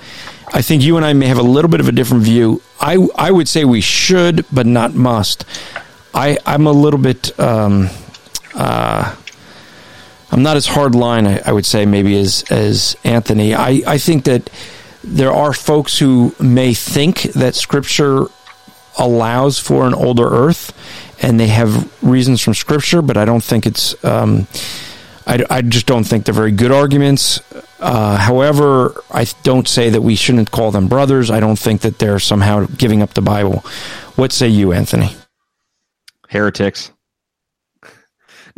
I 0.52 0.62
think 0.62 0.82
you 0.82 0.96
and 0.96 1.04
I 1.04 1.12
may 1.12 1.26
have 1.26 1.38
a 1.38 1.42
little 1.42 1.70
bit 1.70 1.80
of 1.80 1.88
a 1.88 1.92
different 1.92 2.22
view. 2.22 2.62
I 2.80 2.96
I 3.14 3.30
would 3.30 3.48
say 3.48 3.64
we 3.64 3.80
should, 3.80 4.44
but 4.52 4.66
not 4.66 4.94
must. 4.94 5.44
I 6.14 6.38
I'm 6.46 6.66
a 6.66 6.72
little 6.72 7.00
bit. 7.00 7.38
Um, 7.38 7.90
uh, 8.54 9.14
I'm 10.30 10.42
not 10.42 10.56
as 10.56 10.66
hard 10.66 10.94
line. 10.94 11.26
I, 11.26 11.40
I 11.46 11.52
would 11.52 11.66
say 11.66 11.86
maybe 11.86 12.18
as 12.18 12.44
as 12.50 12.96
Anthony. 13.04 13.54
I 13.54 13.82
I 13.86 13.98
think 13.98 14.24
that 14.24 14.50
there 15.02 15.32
are 15.32 15.52
folks 15.52 15.98
who 15.98 16.34
may 16.40 16.74
think 16.74 17.22
that 17.34 17.54
Scripture 17.54 18.26
allows 18.98 19.58
for 19.58 19.86
an 19.86 19.94
older 19.94 20.28
Earth, 20.28 20.72
and 21.22 21.38
they 21.38 21.46
have 21.46 21.90
reasons 22.02 22.42
from 22.42 22.54
Scripture, 22.54 23.00
but 23.00 23.16
I 23.16 23.24
don't 23.24 23.42
think 23.42 23.66
it's. 23.66 24.02
Um, 24.04 24.46
I, 25.26 25.44
I 25.50 25.60
just 25.60 25.86
don't 25.86 26.04
think 26.04 26.24
they're 26.24 26.32
very 26.32 26.52
good 26.52 26.72
arguments. 26.72 27.40
Uh, 27.80 28.16
however, 28.16 29.02
I 29.10 29.26
don't 29.42 29.68
say 29.68 29.90
that 29.90 30.00
we 30.00 30.16
shouldn't 30.16 30.50
call 30.50 30.70
them 30.70 30.88
brothers. 30.88 31.30
I 31.30 31.38
don't 31.38 31.58
think 31.58 31.82
that 31.82 31.98
they're 31.98 32.18
somehow 32.18 32.64
giving 32.64 33.02
up 33.02 33.12
the 33.12 33.20
Bible. 33.20 33.62
What 34.16 34.32
say 34.32 34.48
you, 34.48 34.72
Anthony? 34.72 35.14
Heretics. 36.30 36.92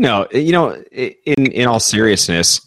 No, 0.00 0.26
you 0.32 0.50
know, 0.50 0.74
in 0.92 1.52
in 1.52 1.68
all 1.68 1.78
seriousness, 1.78 2.66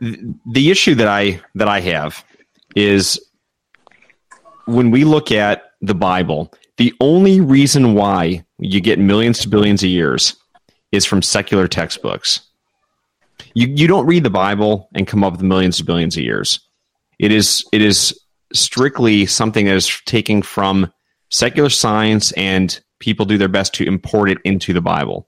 the 0.00 0.70
issue 0.70 0.94
that 0.94 1.08
I 1.08 1.40
that 1.56 1.66
I 1.66 1.80
have 1.80 2.24
is 2.76 3.20
when 4.66 4.92
we 4.92 5.02
look 5.02 5.32
at 5.32 5.72
the 5.80 5.96
Bible, 5.96 6.54
the 6.76 6.94
only 7.00 7.40
reason 7.40 7.94
why 7.94 8.44
you 8.60 8.80
get 8.80 9.00
millions 9.00 9.40
to 9.40 9.48
billions 9.48 9.82
of 9.82 9.88
years 9.88 10.36
is 10.92 11.04
from 11.04 11.22
secular 11.22 11.66
textbooks. 11.66 12.42
You 13.54 13.66
you 13.66 13.88
don't 13.88 14.06
read 14.06 14.22
the 14.22 14.30
Bible 14.30 14.88
and 14.94 15.08
come 15.08 15.24
up 15.24 15.32
with 15.32 15.42
millions 15.42 15.78
to 15.78 15.84
billions 15.84 16.16
of 16.16 16.22
years. 16.22 16.60
It 17.18 17.32
is 17.32 17.66
it 17.72 17.82
is 17.82 18.16
strictly 18.52 19.26
something 19.26 19.66
that 19.66 19.74
is 19.74 20.00
taken 20.06 20.42
from 20.42 20.92
secular 21.30 21.68
science 21.68 22.30
and 22.34 22.80
people 23.00 23.26
do 23.26 23.38
their 23.38 23.48
best 23.48 23.74
to 23.74 23.84
import 23.84 24.30
it 24.30 24.38
into 24.44 24.72
the 24.72 24.80
Bible. 24.80 25.26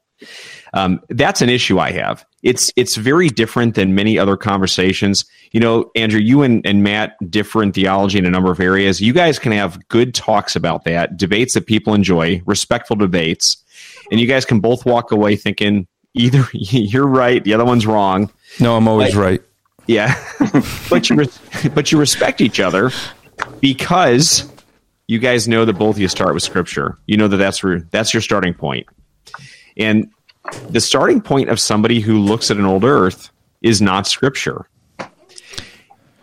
Um, 0.74 1.00
that's 1.10 1.42
an 1.42 1.48
issue 1.48 1.78
I 1.78 1.92
have. 1.92 2.24
It's 2.42 2.72
it's 2.76 2.96
very 2.96 3.28
different 3.28 3.74
than 3.74 3.94
many 3.94 4.18
other 4.18 4.36
conversations. 4.36 5.24
You 5.52 5.60
know, 5.60 5.90
Andrew, 5.94 6.18
you 6.20 6.42
and, 6.42 6.64
and 6.66 6.82
Matt 6.82 7.16
differ 7.30 7.62
in 7.62 7.72
theology 7.72 8.18
in 8.18 8.26
a 8.26 8.30
number 8.30 8.50
of 8.50 8.58
areas. 8.58 9.00
You 9.00 9.12
guys 9.12 9.38
can 9.38 9.52
have 9.52 9.86
good 9.88 10.14
talks 10.14 10.56
about 10.56 10.84
that, 10.84 11.16
debates 11.16 11.54
that 11.54 11.66
people 11.66 11.94
enjoy, 11.94 12.42
respectful 12.46 12.96
debates, 12.96 13.62
and 14.10 14.18
you 14.18 14.26
guys 14.26 14.44
can 14.44 14.60
both 14.60 14.84
walk 14.86 15.12
away 15.12 15.36
thinking 15.36 15.86
either 16.14 16.44
you're 16.52 17.06
right, 17.06 17.44
the 17.44 17.54
other 17.54 17.64
one's 17.64 17.86
wrong. 17.86 18.30
No, 18.60 18.76
I'm 18.76 18.88
always 18.88 19.14
But- 19.14 19.20
right. 19.20 19.42
Yeah, 19.88 20.14
but 20.88 21.10
you 21.10 21.16
res- 21.16 21.40
but 21.74 21.90
you 21.90 21.98
respect 21.98 22.40
each 22.40 22.60
other 22.60 22.92
because 23.60 24.48
you 25.08 25.18
guys 25.18 25.48
know 25.48 25.64
that 25.64 25.72
both 25.74 25.96
of 25.96 26.00
you 26.00 26.08
start 26.08 26.34
with 26.34 26.42
Scripture. 26.42 26.98
You 27.06 27.16
know 27.16 27.28
that 27.28 27.36
that's 27.38 27.62
where 27.64 27.80
that's 27.90 28.14
your 28.14 28.20
starting 28.20 28.54
point, 28.54 28.86
and 29.76 30.10
the 30.70 30.80
starting 30.80 31.20
point 31.20 31.48
of 31.48 31.60
somebody 31.60 32.00
who 32.00 32.18
looks 32.18 32.50
at 32.50 32.56
an 32.56 32.64
old 32.64 32.84
Earth 32.84 33.30
is 33.62 33.80
not 33.80 34.06
Scripture. 34.06 34.68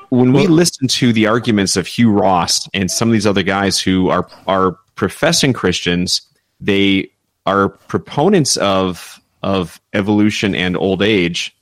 When 0.09 0.33
we 0.33 0.47
listen 0.47 0.87
to 0.87 1.13
the 1.13 1.27
arguments 1.27 1.77
of 1.77 1.85
Hugh 1.85 2.11
Ross 2.11 2.67
and 2.73 2.89
some 2.89 3.09
of 3.09 3.13
these 3.13 3.27
other 3.27 3.43
guys 3.43 3.79
who 3.79 4.09
are 4.09 4.27
are 4.47 4.77
professing 4.95 5.53
Christians, 5.53 6.21
they 6.59 7.11
are 7.45 7.69
proponents 7.69 8.57
of 8.57 9.21
of 9.43 9.79
evolution 9.93 10.55
and 10.55 10.75
old 10.75 11.01
age. 11.01 11.55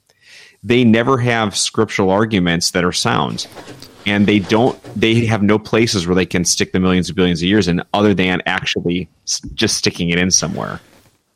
They 0.63 0.83
never 0.83 1.17
have 1.17 1.55
scriptural 1.55 2.09
arguments 2.09 2.71
that 2.71 2.83
are 2.83 2.93
sound. 2.93 3.47
And 4.05 4.25
they 4.25 4.39
don't 4.39 4.81
they 4.95 5.25
have 5.25 5.43
no 5.43 5.59
places 5.59 6.07
where 6.07 6.15
they 6.15 6.25
can 6.25 6.45
stick 6.45 6.71
the 6.71 6.79
millions 6.79 7.09
of 7.09 7.15
billions 7.17 7.41
of 7.41 7.47
years 7.49 7.67
in 7.67 7.83
other 7.93 8.13
than 8.13 8.41
actually 8.45 9.09
just 9.53 9.77
sticking 9.77 10.09
it 10.09 10.17
in 10.17 10.31
somewhere 10.31 10.79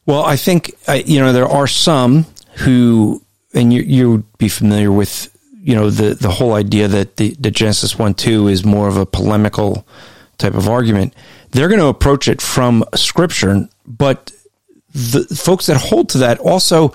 Well, 0.06 0.24
I 0.24 0.36
think 0.36 0.74
you 1.06 1.20
know 1.20 1.32
there 1.32 1.48
are 1.48 1.68
some 1.68 2.26
who, 2.58 3.22
and 3.54 3.72
you 3.72 3.82
you 3.82 4.12
would 4.12 4.38
be 4.38 4.50
familiar 4.50 4.92
with 4.92 5.36
you 5.62 5.76
know 5.76 5.90
the 5.90 6.16
the 6.16 6.30
whole 6.30 6.54
idea 6.54 6.88
that 6.88 7.18
the, 7.18 7.36
the 7.40 7.52
Genesis 7.52 7.98
one 7.98 8.14
two 8.14 8.48
is 8.48 8.66
more 8.66 8.88
of 8.88 8.98
a 8.98 9.06
polemical 9.06 9.88
type 10.38 10.56
of 10.56 10.68
argument. 10.68 11.14
They're 11.52 11.68
going 11.68 11.80
to 11.80 11.88
approach 11.88 12.28
it 12.28 12.42
from 12.42 12.84
Scripture, 12.96 13.68
but 13.86 14.32
the 14.94 15.24
folks 15.24 15.68
that 15.68 15.78
hold 15.78 16.10
to 16.10 16.20
that 16.20 16.40
also 16.40 16.94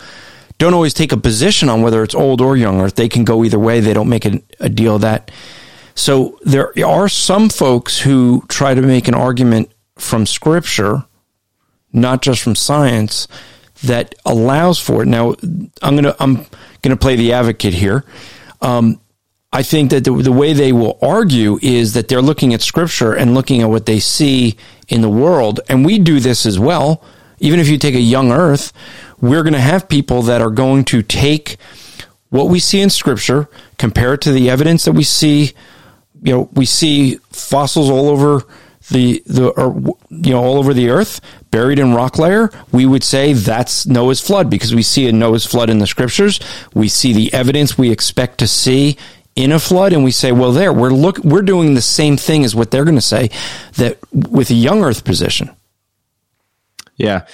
don't 0.58 0.74
always 0.74 0.94
take 0.94 1.12
a 1.12 1.16
position 1.16 1.68
on 1.68 1.82
whether 1.82 2.02
it's 2.02 2.14
old 2.14 2.40
or 2.40 2.56
young, 2.56 2.80
or 2.80 2.90
they 2.90 3.08
can 3.08 3.24
go 3.24 3.44
either 3.44 3.58
way. 3.58 3.80
They 3.80 3.92
don't 3.92 4.08
make 4.08 4.24
a, 4.24 4.42
a 4.58 4.68
deal 4.68 4.96
of 4.96 5.02
that. 5.02 5.30
So 5.94 6.38
there 6.42 6.72
are 6.86 7.08
some 7.08 7.48
folks 7.48 7.98
who 7.98 8.44
try 8.48 8.74
to 8.74 8.82
make 8.82 9.08
an 9.08 9.14
argument 9.14 9.70
from 9.98 10.26
Scripture 10.26 11.04
not 11.96 12.22
just 12.22 12.42
from 12.42 12.54
science 12.54 13.28
that 13.84 14.14
allows 14.24 14.78
for 14.78 15.02
it. 15.02 15.06
Now, 15.06 15.34
I'm 15.82 15.96
gonna 15.96 16.14
I'm 16.18 16.46
gonna 16.82 16.96
play 16.96 17.16
the 17.16 17.32
advocate 17.32 17.74
here. 17.74 18.04
Um, 18.60 19.00
I 19.52 19.62
think 19.62 19.90
that 19.90 20.04
the, 20.04 20.12
the 20.12 20.32
way 20.32 20.52
they 20.52 20.72
will 20.72 20.98
argue 21.00 21.58
is 21.62 21.94
that 21.94 22.08
they're 22.08 22.22
looking 22.22 22.52
at 22.52 22.62
scripture 22.62 23.14
and 23.14 23.34
looking 23.34 23.62
at 23.62 23.70
what 23.70 23.86
they 23.86 24.00
see 24.00 24.56
in 24.88 25.00
the 25.00 25.08
world, 25.08 25.60
and 25.68 25.84
we 25.84 25.98
do 25.98 26.20
this 26.20 26.46
as 26.46 26.58
well. 26.58 27.02
Even 27.38 27.60
if 27.60 27.68
you 27.68 27.78
take 27.78 27.94
a 27.94 28.00
young 28.00 28.32
Earth, 28.32 28.72
we're 29.20 29.42
going 29.42 29.52
to 29.52 29.60
have 29.60 29.88
people 29.88 30.22
that 30.22 30.40
are 30.40 30.50
going 30.50 30.84
to 30.86 31.02
take 31.02 31.58
what 32.30 32.48
we 32.48 32.58
see 32.58 32.80
in 32.80 32.90
scripture, 32.90 33.48
compare 33.78 34.14
it 34.14 34.22
to 34.22 34.32
the 34.32 34.48
evidence 34.50 34.84
that 34.84 34.92
we 34.92 35.04
see 35.04 35.52
you 36.22 36.32
know 36.32 36.48
we 36.52 36.66
see 36.66 37.16
fossils 37.30 37.90
all 37.90 38.08
over 38.08 38.44
the 38.90 39.22
the 39.26 39.48
or 39.50 39.74
you 40.10 40.32
know 40.32 40.42
all 40.42 40.58
over 40.58 40.72
the 40.72 40.88
earth 40.88 41.20
buried 41.56 41.78
in 41.78 41.94
rock 41.94 42.18
layer, 42.18 42.50
we 42.70 42.84
would 42.84 43.02
say 43.02 43.32
that's 43.32 43.86
Noah's 43.86 44.20
flood 44.20 44.50
because 44.50 44.74
we 44.74 44.82
see 44.82 45.08
a 45.08 45.12
Noah's 45.12 45.46
flood 45.46 45.70
in 45.70 45.78
the 45.78 45.86
scriptures. 45.86 46.38
We 46.74 46.86
see 46.88 47.14
the 47.14 47.32
evidence 47.32 47.78
we 47.78 47.90
expect 47.90 48.36
to 48.40 48.46
see 48.46 48.98
in 49.36 49.52
a 49.52 49.58
flood 49.58 49.94
and 49.94 50.04
we 50.04 50.10
say, 50.10 50.32
well, 50.32 50.52
there, 50.52 50.70
we're 50.70 50.90
look, 50.90 51.16
we're 51.24 51.40
doing 51.40 51.72
the 51.72 51.80
same 51.80 52.18
thing 52.18 52.44
as 52.44 52.54
what 52.54 52.70
they're 52.70 52.84
going 52.84 52.96
to 52.96 53.00
say 53.00 53.30
that 53.76 53.96
with 54.12 54.50
a 54.50 54.54
young 54.54 54.84
earth 54.84 55.06
position. 55.06 55.48
Yeah. 56.96 57.24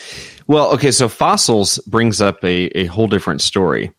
Well, 0.46 0.72
okay. 0.74 0.92
So 0.92 1.08
fossils 1.08 1.78
brings 1.78 2.20
up 2.20 2.44
a, 2.44 2.66
a 2.78 2.86
whole 2.86 3.08
different 3.08 3.40
story. 3.40 3.90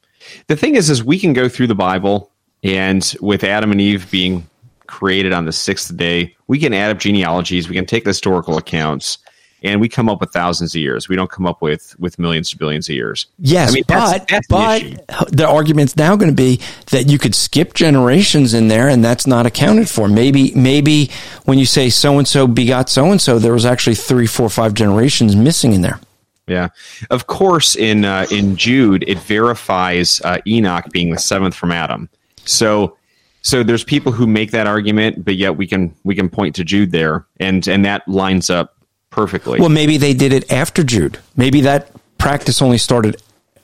The 0.48 0.56
thing 0.56 0.78
is, 0.78 0.90
is 0.90 1.04
we 1.04 1.20
can 1.20 1.34
go 1.34 1.50
through 1.50 1.68
the 1.68 1.76
Bible 1.76 2.32
and 2.64 3.14
with 3.20 3.44
Adam 3.44 3.74
and 3.74 3.82
Eve 3.82 4.10
being 4.10 4.48
created 4.88 5.34
on 5.34 5.44
the 5.44 5.52
sixth 5.52 5.98
day, 5.98 6.34
we 6.48 6.60
can 6.60 6.74
add 6.74 6.92
up 6.92 7.00
genealogies, 7.00 7.68
we 7.68 7.76
can 7.76 7.86
take 7.86 8.06
historical 8.06 8.58
accounts, 8.58 9.18
and 9.64 9.80
we 9.80 9.88
come 9.88 10.10
up 10.10 10.20
with 10.20 10.32
thousands 10.32 10.76
of 10.76 10.82
years. 10.82 11.08
We 11.08 11.16
don't 11.16 11.32
come 11.32 11.46
up 11.46 11.62
with 11.62 11.96
with 12.00 12.20
millions 12.20 12.50
to 12.52 12.58
billions 12.58 12.90
of 12.90 12.96
years. 12.96 13.28
Yes, 13.40 13.70
I 13.70 13.74
mean, 13.74 13.84
but 13.88 13.94
that's, 13.94 14.32
that's 14.32 14.48
but 14.48 14.82
the, 14.82 15.28
the, 15.32 15.48
argument's 15.48 15.96
now 15.96 16.16
going 16.16 16.32
to 16.32 16.36
be 16.36 16.60
that 16.92 17.10
you 17.10 17.18
could 17.18 17.34
skip 17.34 17.74
generations 17.74 18.54
in 18.54 18.68
there, 18.68 18.90
and 18.90 19.04
that's 19.04 19.26
not 19.26 19.46
accounted 19.46 19.90
for. 19.90 20.08
Maybe 20.08 20.52
maybe 20.56 21.10
when 21.46 21.58
you 21.58 21.66
say 21.66 21.90
so 21.90 22.18
and 22.18 22.28
so 22.28 22.46
begot 22.48 22.90
so 22.90 23.12
and 23.12 23.22
so, 23.22 23.40
there 23.40 23.54
was 23.54 23.66
actually 23.66 23.96
three, 23.96 24.28
four, 24.28 24.50
five 24.50 24.74
generations 24.74 25.36
missing 25.36 25.74
in 25.74 25.82
there. 25.82 26.00
Yeah, 26.48 26.70
of 27.10 27.28
course. 27.28 27.76
In 27.76 28.04
uh, 28.04 28.26
in 28.30 28.58
Jude, 28.58 29.06
it 29.08 29.20
verifies 29.20 30.20
uh, 30.22 30.40
Enoch 30.46 30.86
being 30.92 31.12
the 31.12 31.20
seventh 31.20 31.56
from 31.56 31.72
Adam. 31.72 32.10
So 32.46 32.98
so 33.44 33.64
there's 33.64 33.84
people 33.84 34.12
who 34.12 34.28
make 34.28 34.52
that 34.52 34.68
argument, 34.68 35.24
but 35.24 35.36
yet 35.36 35.56
we 35.56 35.68
can 35.68 35.96
we 36.04 36.16
can 36.16 36.30
point 36.30 36.56
to 36.56 36.66
Jude 36.66 36.92
there, 36.92 37.26
and 37.40 37.66
and 37.68 37.86
that 37.86 38.08
lines 38.08 38.50
up 38.50 38.76
perfectly. 39.14 39.60
Well, 39.60 39.70
maybe 39.70 39.98
they 39.98 40.14
did 40.14 40.34
it 40.34 40.52
after 40.52 40.84
Jude. 40.84 41.20
Maybe 41.36 41.62
that 41.62 41.92
practice 42.18 42.62
only 42.62 42.78
started, 42.78 43.22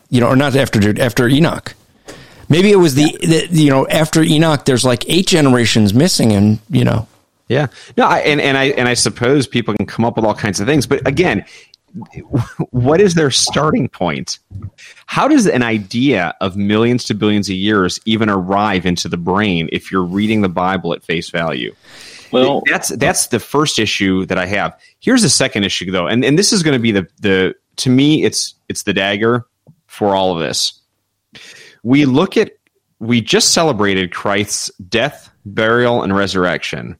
you 0.10 0.22
know, 0.22 0.28
or 0.28 0.36
not 0.36 0.56
after 0.56 0.80
Jude, 0.80 1.00
after 1.00 1.28
Enoch. 1.28 1.76
Maybe 2.47 2.72
it 2.72 2.78
was 2.78 2.95
the, 2.95 3.16
the 3.22 3.47
you 3.52 3.70
know 3.70 3.88
after 3.88 4.24
Enoch. 4.24 4.66
There's 4.66 4.86
like 4.86 5.08
eight 5.10 5.28
generations 5.28 5.93
missing, 5.93 6.32
and 6.32 6.60
you 6.70 6.84
know. 6.84 7.08
Yeah. 7.47 7.68
No, 7.97 8.06
I, 8.06 8.20
and 8.20 8.39
and 8.39 8.58
I 8.58 8.66
and 8.66 8.88
I 8.88 8.93
suppose 8.93 9.47
people 9.47 9.74
can 9.76 9.86
come 9.86 10.06
up 10.06 10.16
with 10.16 10.26
all 10.26 10.36
kinds 10.36 10.60
of 10.60 10.68
things, 10.68 10.86
but 10.86 11.08
again, 11.08 11.45
what 12.72 13.02
is 13.02 13.16
their 13.16 13.32
starting 13.32 13.88
point? 13.89 14.39
How 15.06 15.28
does 15.28 15.47
an 15.47 15.64
idea 15.64 16.36
of 16.41 16.56
millions 16.56 17.06
to 17.06 17.16
billions 17.16 17.50
of 17.50 17.56
years 17.56 18.00
even 18.06 18.30
arrive 18.30 18.86
into 18.86 19.10
the 19.10 19.18
brain 19.18 19.70
if 19.72 19.91
you're 19.91 20.04
reading 20.04 20.41
the 20.41 20.50
Bible 20.50 20.93
at 20.93 21.04
face 21.04 21.30
value? 21.30 21.76
Well, 22.32 22.62
that's 22.66 22.90
that's 22.90 23.28
the 23.28 23.40
first 23.40 23.80
issue 23.80 24.26
that 24.26 24.38
I 24.38 24.46
have. 24.46 24.80
Here's 25.00 25.22
the 25.22 25.30
second 25.30 25.64
issue 25.64 25.92
though, 25.92 26.08
and, 26.08 26.24
and 26.24 26.38
this 26.38 26.54
is 26.54 26.64
going 26.64 26.74
to 26.78 26.82
be 26.82 26.92
the 26.92 27.08
the 27.22 27.56
to 27.78 27.90
me 27.90 28.24
it's 28.24 28.56
it's 28.68 28.84
the 28.84 28.94
dagger 28.94 29.46
for 29.88 30.16
all 30.16 30.34
of 30.34 30.40
this. 30.40 30.80
We 31.84 32.06
look 32.06 32.38
at 32.38 32.52
we 33.00 33.22
just 33.22 33.54
celebrated 33.54 34.12
Christ's 34.12 34.70
death, 34.76 35.32
burial, 35.46 36.04
and 36.04 36.16
resurrection. 36.16 36.98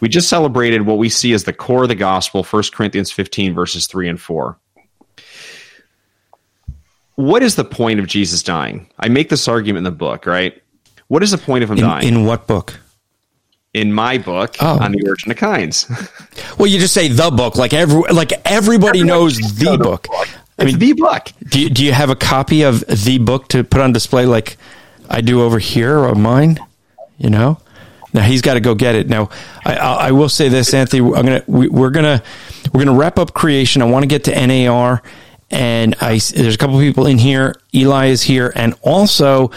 We 0.00 0.08
just 0.08 0.28
celebrated 0.28 0.82
what 0.82 0.98
we 0.98 1.08
see 1.08 1.32
as 1.32 1.44
the 1.44 1.52
core 1.52 1.82
of 1.82 1.88
the 1.88 1.94
gospel, 1.94 2.42
1 2.42 2.62
Corinthians 2.72 3.10
15, 3.10 3.54
verses 3.54 3.86
3 3.86 4.08
and 4.08 4.20
4. 4.20 4.58
What 7.16 7.42
is 7.42 7.56
the 7.56 7.64
point 7.64 8.00
of 8.00 8.06
Jesus 8.06 8.42
dying? 8.42 8.90
I 8.98 9.08
make 9.08 9.28
this 9.28 9.48
argument 9.48 9.78
in 9.78 9.84
the 9.84 9.90
book, 9.90 10.26
right? 10.26 10.62
What 11.08 11.22
is 11.22 11.30
the 11.30 11.38
point 11.38 11.64
of 11.64 11.70
him 11.70 11.78
in, 11.78 11.84
dying? 11.84 12.08
In 12.08 12.24
what 12.24 12.46
book? 12.46 12.78
In 13.76 13.92
my 13.92 14.16
book 14.16 14.56
oh. 14.60 14.78
on 14.80 14.92
the 14.92 15.06
origin 15.06 15.30
of 15.30 15.36
kinds. 15.36 15.86
well, 16.58 16.66
you 16.66 16.78
just 16.78 16.94
say 16.94 17.08
the 17.08 17.30
book, 17.30 17.56
like 17.56 17.74
every 17.74 18.10
like 18.10 18.32
everybody, 18.46 19.02
knows 19.02 19.36
the 19.36 19.76
book. 19.76 20.08
book. 20.08 20.28
I 20.58 20.64
mean, 20.64 20.78
the 20.78 20.94
book. 20.94 21.30
Do 21.50 21.60
you, 21.60 21.68
do 21.68 21.84
you 21.84 21.92
have 21.92 22.08
a 22.08 22.16
copy 22.16 22.62
of 22.62 22.80
the 22.86 23.18
book 23.18 23.48
to 23.48 23.64
put 23.64 23.82
on 23.82 23.92
display, 23.92 24.24
like 24.24 24.56
I 25.10 25.20
do 25.20 25.42
over 25.42 25.58
here, 25.58 25.98
or 25.98 26.14
mine? 26.14 26.58
You 27.18 27.28
know, 27.28 27.60
now 28.14 28.22
he's 28.22 28.40
got 28.40 28.54
to 28.54 28.60
go 28.60 28.74
get 28.74 28.94
it. 28.94 29.08
Now, 29.08 29.28
I, 29.66 29.74
I 29.74 30.12
will 30.12 30.30
say 30.30 30.48
this, 30.48 30.72
Anthony. 30.72 31.02
I'm 31.02 31.26
gonna 31.26 31.44
we, 31.46 31.68
we're 31.68 31.90
gonna 31.90 32.22
we're 32.72 32.82
gonna 32.82 32.96
wrap 32.96 33.18
up 33.18 33.34
creation. 33.34 33.82
I 33.82 33.84
want 33.84 34.04
to 34.04 34.06
get 34.06 34.24
to 34.24 34.46
NAR, 34.46 35.02
and 35.50 35.94
I 36.00 36.18
there's 36.18 36.54
a 36.54 36.58
couple 36.58 36.78
people 36.78 37.04
in 37.04 37.18
here. 37.18 37.60
Eli 37.74 38.06
is 38.06 38.22
here, 38.22 38.54
and 38.56 38.74
also 38.80 39.50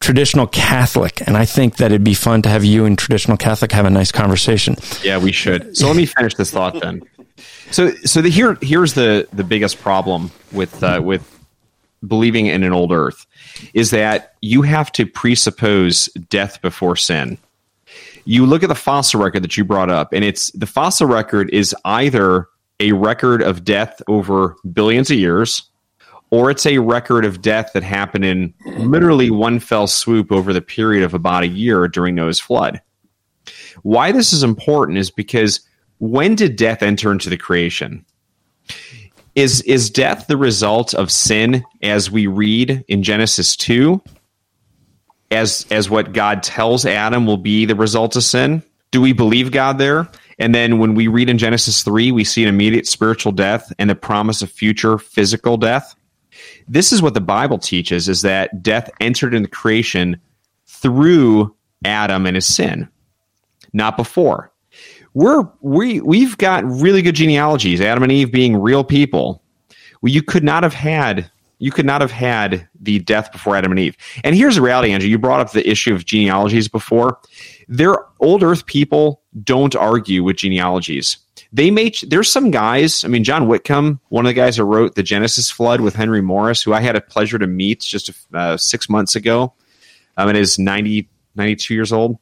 traditional 0.00 0.46
Catholic, 0.46 1.22
and 1.26 1.36
I 1.36 1.44
think 1.44 1.76
that 1.76 1.86
it'd 1.86 2.04
be 2.04 2.14
fun 2.14 2.42
to 2.42 2.48
have 2.48 2.64
you 2.64 2.84
and 2.84 2.98
traditional 2.98 3.36
Catholic 3.36 3.72
have 3.72 3.84
a 3.84 3.90
nice 3.90 4.12
conversation. 4.12 4.76
Yeah, 5.02 5.18
we 5.18 5.32
should. 5.32 5.76
So 5.76 5.86
let 5.86 5.96
me 5.96 6.06
finish 6.06 6.34
this 6.34 6.50
thought 6.50 6.80
then. 6.80 7.02
So, 7.70 7.92
so 8.04 8.20
the, 8.20 8.30
here, 8.30 8.58
here's 8.60 8.94
the 8.94 9.28
the 9.32 9.44
biggest 9.44 9.80
problem 9.80 10.30
with 10.52 10.82
uh, 10.82 11.00
with 11.02 11.38
believing 12.06 12.46
in 12.46 12.62
an 12.62 12.72
old 12.72 12.92
Earth 12.92 13.26
is 13.74 13.90
that 13.90 14.34
you 14.40 14.62
have 14.62 14.90
to 14.92 15.06
presuppose 15.06 16.06
death 16.28 16.62
before 16.62 16.96
sin 16.96 17.38
you 18.24 18.46
look 18.46 18.62
at 18.62 18.68
the 18.68 18.74
fossil 18.74 19.20
record 19.20 19.42
that 19.42 19.56
you 19.56 19.64
brought 19.64 19.90
up, 19.90 20.12
and 20.12 20.24
it's 20.24 20.50
the 20.52 20.66
fossil 20.66 21.06
record 21.06 21.50
is 21.50 21.74
either 21.84 22.46
a 22.78 22.92
record 22.92 23.42
of 23.42 23.64
death 23.64 24.00
over 24.08 24.56
billions 24.72 25.10
of 25.10 25.18
years, 25.18 25.69
or 26.30 26.50
it's 26.50 26.66
a 26.66 26.78
record 26.78 27.24
of 27.24 27.42
death 27.42 27.70
that 27.74 27.82
happened 27.82 28.24
in 28.24 28.54
literally 28.78 29.30
one 29.30 29.58
fell 29.58 29.86
swoop 29.86 30.30
over 30.30 30.52
the 30.52 30.62
period 30.62 31.02
of 31.02 31.14
about 31.14 31.42
a 31.42 31.48
year 31.48 31.88
during 31.88 32.14
Noah's 32.14 32.40
flood. 32.40 32.80
Why 33.82 34.12
this 34.12 34.32
is 34.32 34.42
important 34.42 34.98
is 34.98 35.10
because 35.10 35.60
when 35.98 36.34
did 36.34 36.56
death 36.56 36.82
enter 36.82 37.10
into 37.10 37.30
the 37.30 37.36
creation? 37.36 38.04
Is 39.34 39.62
is 39.62 39.90
death 39.90 40.26
the 40.26 40.36
result 40.36 40.92
of 40.94 41.10
sin 41.10 41.64
as 41.82 42.10
we 42.10 42.26
read 42.26 42.84
in 42.88 43.02
Genesis 43.02 43.56
2 43.56 44.02
as 45.30 45.66
as 45.70 45.88
what 45.88 46.12
God 46.12 46.42
tells 46.42 46.84
Adam 46.84 47.26
will 47.26 47.36
be 47.36 47.64
the 47.64 47.76
result 47.76 48.16
of 48.16 48.24
sin? 48.24 48.62
Do 48.90 49.00
we 49.00 49.12
believe 49.12 49.52
God 49.52 49.78
there? 49.78 50.08
And 50.38 50.54
then 50.54 50.78
when 50.78 50.94
we 50.94 51.06
read 51.06 51.28
in 51.28 51.38
Genesis 51.38 51.82
3, 51.82 52.10
we 52.12 52.24
see 52.24 52.42
an 52.42 52.48
immediate 52.48 52.86
spiritual 52.86 53.30
death 53.30 53.72
and 53.78 53.88
the 53.88 53.94
promise 53.94 54.42
of 54.42 54.50
future 54.50 54.98
physical 54.98 55.56
death. 55.56 55.94
This 56.70 56.92
is 56.92 57.02
what 57.02 57.14
the 57.14 57.20
Bible 57.20 57.58
teaches 57.58 58.08
is 58.08 58.22
that 58.22 58.62
death 58.62 58.88
entered 59.00 59.34
into 59.34 59.48
creation 59.48 60.20
through 60.68 61.52
Adam 61.84 62.26
and 62.26 62.36
his 62.36 62.46
sin, 62.46 62.88
not 63.72 63.96
before. 63.96 64.52
We're 65.12 65.42
we 65.60 66.00
we've 66.00 66.38
got 66.38 66.64
really 66.64 67.02
good 67.02 67.16
genealogies, 67.16 67.80
Adam 67.80 68.04
and 68.04 68.12
Eve 68.12 68.30
being 68.30 68.56
real 68.56 68.84
people. 68.84 69.42
Well, 70.00 70.12
you 70.12 70.22
could 70.22 70.44
not 70.44 70.62
have 70.62 70.72
had 70.72 71.28
you 71.58 71.72
could 71.72 71.86
not 71.86 72.00
have 72.02 72.12
had 72.12 72.68
the 72.80 73.00
death 73.00 73.32
before 73.32 73.56
Adam 73.56 73.72
and 73.72 73.80
Eve. 73.80 73.96
And 74.22 74.36
here's 74.36 74.54
the 74.54 74.62
reality, 74.62 74.92
Andrew. 74.92 75.10
You 75.10 75.18
brought 75.18 75.40
up 75.40 75.50
the 75.50 75.68
issue 75.68 75.92
of 75.92 76.06
genealogies 76.06 76.68
before. 76.68 77.18
Their 77.66 77.96
old 78.20 78.44
Earth 78.44 78.64
people 78.66 79.22
don't 79.42 79.74
argue 79.74 80.22
with 80.22 80.36
genealogies. 80.36 81.18
They 81.52 81.70
may. 81.70 81.92
There's 82.06 82.30
some 82.30 82.50
guys. 82.50 83.04
I 83.04 83.08
mean, 83.08 83.24
John 83.24 83.48
Whitcomb, 83.48 84.00
one 84.08 84.24
of 84.24 84.30
the 84.30 84.34
guys 84.34 84.56
who 84.56 84.64
wrote 84.64 84.94
the 84.94 85.02
Genesis 85.02 85.50
flood 85.50 85.80
with 85.80 85.94
Henry 85.94 86.20
Morris, 86.20 86.62
who 86.62 86.72
I 86.72 86.80
had 86.80 86.96
a 86.96 87.00
pleasure 87.00 87.38
to 87.38 87.46
meet 87.46 87.80
just 87.80 88.10
uh, 88.32 88.56
six 88.56 88.88
months 88.88 89.16
ago, 89.16 89.52
um, 90.16 90.28
and 90.28 90.38
is 90.38 90.58
90, 90.58 91.08
92 91.34 91.74
years 91.74 91.92
old. 91.92 92.18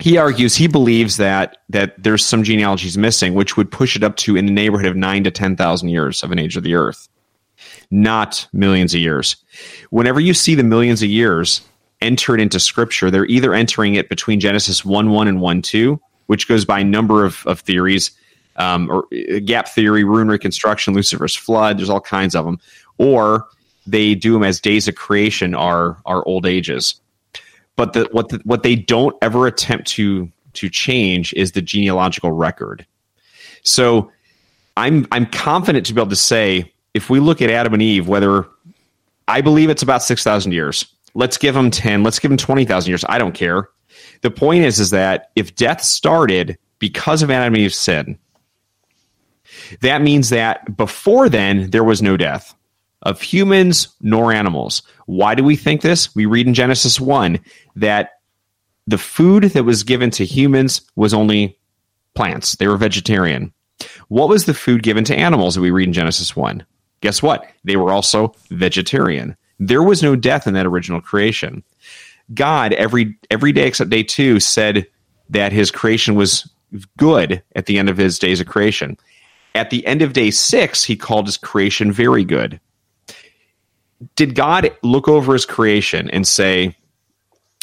He 0.00 0.16
argues 0.16 0.56
he 0.56 0.66
believes 0.66 1.18
that 1.18 1.58
that 1.68 2.02
there's 2.02 2.26
some 2.26 2.42
genealogies 2.42 2.98
missing, 2.98 3.34
which 3.34 3.56
would 3.56 3.70
push 3.70 3.94
it 3.94 4.02
up 4.02 4.16
to 4.16 4.36
in 4.36 4.46
the 4.46 4.52
neighborhood 4.52 4.88
of 4.88 4.96
nine 4.96 5.22
to 5.24 5.30
ten 5.30 5.54
thousand 5.54 5.90
years 5.90 6.24
of 6.24 6.32
an 6.32 6.40
age 6.40 6.56
of 6.56 6.64
the 6.64 6.74
Earth 6.74 7.08
not 7.90 8.48
millions 8.52 8.94
of 8.94 9.00
years. 9.00 9.36
Whenever 9.90 10.20
you 10.20 10.34
see 10.34 10.54
the 10.54 10.64
millions 10.64 11.02
of 11.02 11.10
years 11.10 11.60
entered 12.00 12.40
into 12.40 12.58
scripture, 12.58 13.10
they're 13.10 13.26
either 13.26 13.54
entering 13.54 13.94
it 13.94 14.08
between 14.08 14.40
Genesis 14.40 14.84
1 14.84 15.10
1 15.10 15.28
and 15.28 15.40
1 15.40 15.62
2, 15.62 16.00
which 16.26 16.48
goes 16.48 16.64
by 16.64 16.80
a 16.80 16.84
number 16.84 17.24
of, 17.24 17.46
of 17.46 17.60
theories, 17.60 18.10
um, 18.56 18.90
or 18.90 19.06
uh, 19.12 19.38
gap 19.44 19.68
theory, 19.68 20.04
rune 20.04 20.28
reconstruction, 20.28 20.94
Lucifer's 20.94 21.34
flood, 21.34 21.78
there's 21.78 21.90
all 21.90 22.00
kinds 22.00 22.34
of 22.34 22.44
them. 22.44 22.58
Or 22.98 23.48
they 23.86 24.14
do 24.14 24.32
them 24.32 24.42
as 24.42 24.60
days 24.60 24.88
of 24.88 24.94
creation 24.94 25.54
are, 25.54 25.98
are 26.06 26.24
old 26.26 26.46
ages. 26.46 27.00
But 27.76 27.94
the, 27.94 28.08
what, 28.12 28.28
the, 28.28 28.40
what 28.44 28.62
they 28.62 28.76
don't 28.76 29.16
ever 29.22 29.46
attempt 29.46 29.88
to, 29.88 30.30
to 30.54 30.68
change 30.68 31.32
is 31.34 31.52
the 31.52 31.62
genealogical 31.62 32.32
record. 32.32 32.86
So 33.62 34.10
I'm, 34.76 35.06
I'm 35.12 35.26
confident 35.26 35.86
to 35.86 35.94
be 35.94 36.00
able 36.00 36.10
to 36.10 36.16
say 36.16 36.72
if 36.94 37.08
we 37.08 37.20
look 37.20 37.40
at 37.40 37.50
Adam 37.50 37.72
and 37.72 37.82
Eve, 37.82 38.08
whether 38.08 38.46
I 39.28 39.40
believe 39.40 39.70
it's 39.70 39.82
about 39.82 40.02
6,000 40.02 40.52
years, 40.52 40.84
let's 41.14 41.38
give 41.38 41.54
them 41.54 41.70
10, 41.70 42.02
let's 42.02 42.18
give 42.18 42.30
them 42.30 42.38
20,000 42.38 42.88
years. 42.90 43.04
I 43.08 43.18
don't 43.18 43.32
care. 43.32 43.68
The 44.20 44.30
point 44.30 44.64
is, 44.64 44.78
is 44.78 44.90
that 44.90 45.30
if 45.36 45.54
death 45.54 45.82
started 45.82 46.58
because 46.78 47.22
of 47.22 47.30
Adam 47.30 47.54
and 47.54 47.62
Eve's 47.62 47.76
sin, 47.76 48.18
that 49.80 50.02
means 50.02 50.30
that 50.30 50.76
before 50.76 51.28
then, 51.28 51.70
there 51.70 51.84
was 51.84 52.02
no 52.02 52.16
death 52.16 52.54
of 53.02 53.20
humans 53.20 53.88
nor 54.00 54.32
animals. 54.32 54.82
Why 55.06 55.34
do 55.34 55.42
we 55.42 55.56
think 55.56 55.80
this? 55.80 56.14
We 56.14 56.26
read 56.26 56.46
in 56.46 56.54
Genesis 56.54 57.00
1 57.00 57.40
that 57.76 58.10
the 58.86 58.98
food 58.98 59.44
that 59.44 59.64
was 59.64 59.82
given 59.82 60.10
to 60.12 60.24
humans 60.24 60.82
was 60.96 61.14
only 61.14 61.58
plants, 62.14 62.56
they 62.56 62.68
were 62.68 62.76
vegetarian. 62.76 63.52
What 64.08 64.28
was 64.28 64.44
the 64.44 64.54
food 64.54 64.82
given 64.82 65.04
to 65.04 65.16
animals 65.16 65.54
that 65.54 65.60
we 65.60 65.70
read 65.70 65.88
in 65.88 65.92
Genesis 65.92 66.36
1? 66.36 66.64
Guess 67.00 67.22
what? 67.22 67.46
They 67.64 67.76
were 67.76 67.90
also 67.92 68.34
vegetarian. 68.50 69.36
There 69.58 69.82
was 69.82 70.02
no 70.02 70.14
death 70.14 70.46
in 70.46 70.54
that 70.54 70.66
original 70.66 71.00
creation. 71.00 71.64
God, 72.34 72.72
every 72.74 73.18
every 73.30 73.52
day 73.52 73.66
except 73.66 73.90
day 73.90 74.02
two, 74.02 74.40
said 74.40 74.86
that 75.30 75.52
his 75.52 75.70
creation 75.70 76.14
was 76.14 76.48
good 76.96 77.42
at 77.54 77.66
the 77.66 77.78
end 77.78 77.90
of 77.90 77.96
his 77.96 78.18
days 78.18 78.40
of 78.40 78.46
creation. 78.46 78.96
At 79.54 79.70
the 79.70 79.86
end 79.86 80.02
of 80.02 80.12
day 80.12 80.30
six, 80.30 80.84
he 80.84 80.96
called 80.96 81.26
his 81.26 81.36
creation 81.36 81.92
very 81.92 82.24
good. 82.24 82.60
Did 84.16 84.34
God 84.34 84.76
look 84.82 85.08
over 85.08 85.32
his 85.32 85.46
creation 85.46 86.10
and 86.10 86.26
say, 86.26 86.76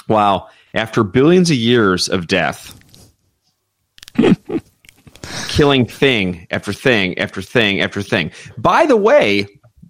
Wow, 0.08 0.50
after 0.74 1.04
billions 1.04 1.52
of 1.52 1.58
years 1.58 2.10
of 2.10 2.28
death, 2.28 2.80
killing 5.48 5.86
thing 5.86 6.48
after 6.52 6.74
thing 6.74 7.18
after 7.18 7.42
thing 7.42 7.82
after 7.82 8.02
thing. 8.02 8.32
By 8.58 8.86
the 8.86 8.98
way, 8.98 9.48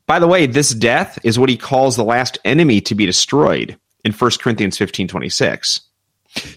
by 0.07 0.19
the 0.19 0.27
way, 0.27 0.45
this 0.45 0.73
death 0.73 1.19
is 1.23 1.37
what 1.37 1.49
he 1.49 1.57
calls 1.57 1.95
the 1.95 2.03
last 2.03 2.37
enemy 2.43 2.81
to 2.81 2.95
be 2.95 3.05
destroyed 3.05 3.77
in 4.03 4.11
1 4.11 4.31
Corinthians 4.41 4.77
15 4.77 5.07
26. 5.07 5.81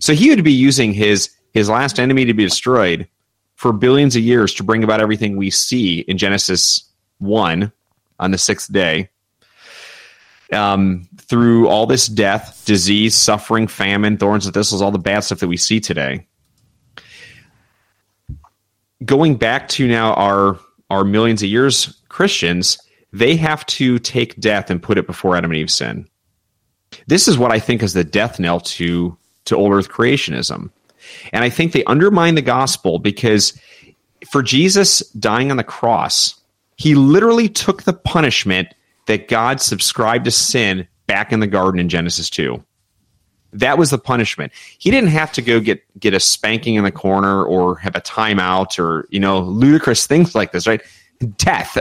So 0.01 0.15
he 0.15 0.31
would 0.31 0.45
be 0.45 0.53
using 0.53 0.93
his 0.93 1.31
his 1.53 1.69
last 1.69 2.01
enemy 2.01 2.25
to 2.25 2.35
be 2.35 2.45
destroyed 2.45 3.07
for 3.63 3.73
billions 3.73 4.17
of 4.17 4.23
years 4.23 4.53
to 4.55 4.65
bring 4.65 4.83
about 4.83 5.01
everything 5.01 5.37
we 5.37 5.49
see 5.49 6.01
in 6.01 6.19
Genesis 6.19 6.85
1 7.19 7.71
on 8.19 8.31
the 8.33 8.39
sixth 8.39 8.73
day. 8.73 9.09
Um, 10.53 11.09
through 11.17 11.69
all 11.69 11.87
this 11.87 12.09
death, 12.09 12.63
disease, 12.67 13.15
suffering, 13.15 13.67
famine, 13.67 14.19
thorns 14.19 14.45
and 14.45 14.53
thistles, 14.53 14.83
all 14.83 14.91
the 14.91 14.99
bad 14.99 15.21
stuff 15.21 15.39
that 15.39 15.49
we 15.49 15.57
see 15.57 15.81
today 15.81 16.27
going 19.05 19.37
back 19.37 19.69
to 19.69 19.87
now 19.87 20.15
our 20.15 20.59
our 20.91 21.05
millions 21.05 21.43
of 21.43 21.49
years 21.49 22.03
Christians, 22.09 22.79
they 23.13 23.37
have 23.37 23.65
to 23.67 23.99
take 23.99 24.39
death 24.39 24.71
and 24.71 24.83
put 24.83 24.99
it 24.99 25.07
before 25.07 25.37
Adam 25.37 25.51
and 25.51 25.59
Eve's 25.59 25.75
sin. 25.75 26.07
This 27.07 27.27
is 27.27 27.39
what 27.39 27.51
I 27.51 27.59
think 27.59 27.83
is 27.83 27.95
the 27.95 28.05
death 28.05 28.39
knell 28.39 28.61
to 28.61 29.17
to 29.47 29.57
old 29.57 29.73
earth 29.73 29.89
creationism. 29.89 30.71
And 31.33 31.45
I 31.45 31.51
think 31.51 31.73
they 31.73 31.85
undermine 31.85 32.35
the 32.35 32.43
gospel 32.43 32.99
because 32.99 33.59
for 34.31 34.43
Jesus 34.43 35.01
dying 35.11 35.51
on 35.51 35.57
the 35.57 35.65
cross, 35.65 36.35
he 36.77 36.95
literally 36.95 37.49
took 37.49 37.83
the 37.83 37.93
punishment 37.93 38.69
that 39.07 39.29
God 39.29 39.61
subscribed 39.61 40.25
to 40.25 40.31
sin 40.31 40.87
back 41.07 41.33
in 41.33 41.41
the 41.41 41.47
garden 41.47 41.81
in 41.81 41.89
Genesis 41.89 42.31
2. 42.31 42.63
That 43.55 43.77
was 43.77 43.91
the 43.91 43.99
punishment. 43.99 44.53
He 44.79 44.91
didn't 44.91 45.11
have 45.11 45.31
to 45.33 45.43
go 45.43 45.61
get 45.61 45.83
get 46.01 46.15
a 46.15 46.21
spanking 46.21 46.77
in 46.77 46.85
the 46.85 46.93
corner 46.93 47.45
or 47.45 47.77
have 47.77 47.95
a 47.95 48.01
timeout 48.01 48.79
or 48.79 49.07
you 49.11 49.21
know 49.21 49.41
ludicrous 49.41 50.07
things 50.07 50.35
like 50.35 50.53
this, 50.53 50.67
right? 50.67 50.81
Death, 51.37 51.77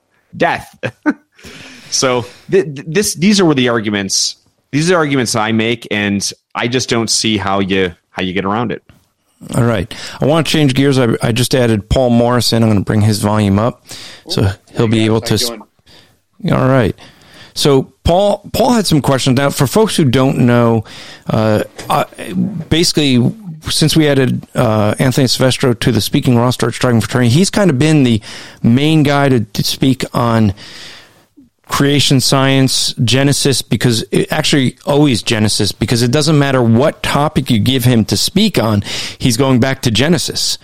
death. 0.36 0.78
so 1.90 2.24
th- 2.50 2.66
this 2.68 3.14
these 3.14 3.40
are 3.40 3.44
where 3.44 3.56
the 3.56 3.68
arguments. 3.68 4.36
These 4.70 4.88
are 4.88 4.94
the 4.94 4.98
arguments 4.98 5.34
I 5.34 5.50
make, 5.50 5.88
and 5.90 6.32
I 6.54 6.68
just 6.68 6.88
don't 6.88 7.10
see 7.10 7.36
how 7.36 7.58
you 7.58 7.92
how 8.10 8.22
you 8.22 8.32
get 8.32 8.44
around 8.44 8.72
it. 8.72 8.82
All 9.54 9.64
right. 9.64 9.92
I 10.20 10.26
want 10.26 10.46
to 10.46 10.52
change 10.52 10.74
gears. 10.74 10.98
I, 10.98 11.16
I 11.22 11.32
just 11.32 11.54
added 11.54 11.88
Paul 11.88 12.10
Morrison. 12.10 12.62
I'm 12.62 12.68
going 12.68 12.78
to 12.78 12.84
bring 12.84 13.00
his 13.00 13.22
volume 13.22 13.58
up 13.58 13.82
so 14.28 14.50
he'll 14.72 14.88
be 14.88 15.06
able 15.06 15.22
to. 15.22 15.62
All 16.52 16.68
right. 16.68 16.94
So 17.54 17.84
Paul 18.04 18.48
Paul 18.52 18.72
had 18.72 18.86
some 18.86 19.00
questions. 19.00 19.36
Now, 19.36 19.50
for 19.50 19.66
folks 19.66 19.96
who 19.96 20.04
don't 20.04 20.38
know, 20.38 20.84
uh, 21.26 21.64
uh, 21.88 22.04
basically, 22.68 23.32
since 23.62 23.96
we 23.96 24.08
added 24.08 24.46
uh, 24.54 24.94
Anthony 24.98 25.26
Silvestro 25.26 25.74
to 25.74 25.92
the 25.92 26.00
speaking 26.00 26.36
roster 26.36 26.68
at 26.68 26.74
Striving 26.74 27.00
for 27.00 27.06
Eternity, 27.06 27.30
he's 27.30 27.50
kind 27.50 27.70
of 27.70 27.78
been 27.78 28.02
the 28.02 28.20
main 28.62 29.02
guy 29.02 29.28
to, 29.28 29.40
to 29.40 29.62
speak 29.64 30.04
on 30.14 30.54
creation 31.70 32.20
science, 32.20 32.92
Genesis, 33.04 33.62
because 33.62 34.04
it 34.10 34.30
actually 34.32 34.76
always 34.84 35.22
Genesis, 35.22 35.70
because 35.70 36.02
it 36.02 36.10
doesn't 36.10 36.38
matter 36.38 36.60
what 36.60 37.02
topic 37.02 37.48
you 37.48 37.60
give 37.60 37.84
him 37.84 38.04
to 38.06 38.16
speak 38.16 38.58
on, 38.58 38.82
he's 39.18 39.36
going 39.36 39.60
back 39.60 39.80
to 39.82 39.90
Genesis. 39.90 40.58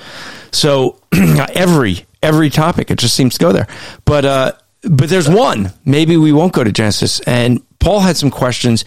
So 0.50 1.00
every 1.12 2.04
every 2.22 2.50
topic, 2.50 2.90
it 2.90 2.98
just 2.98 3.14
seems 3.14 3.34
to 3.34 3.40
go 3.40 3.52
there. 3.52 3.68
But 4.04 4.24
uh, 4.24 4.52
but 4.82 5.08
there's 5.08 5.28
one. 5.28 5.72
Maybe 5.84 6.16
we 6.16 6.32
won't 6.32 6.52
go 6.52 6.64
to 6.64 6.72
Genesis. 6.72 7.20
And 7.20 7.62
Paul 7.78 8.00
had 8.00 8.16
some 8.16 8.30
questions 8.30 8.84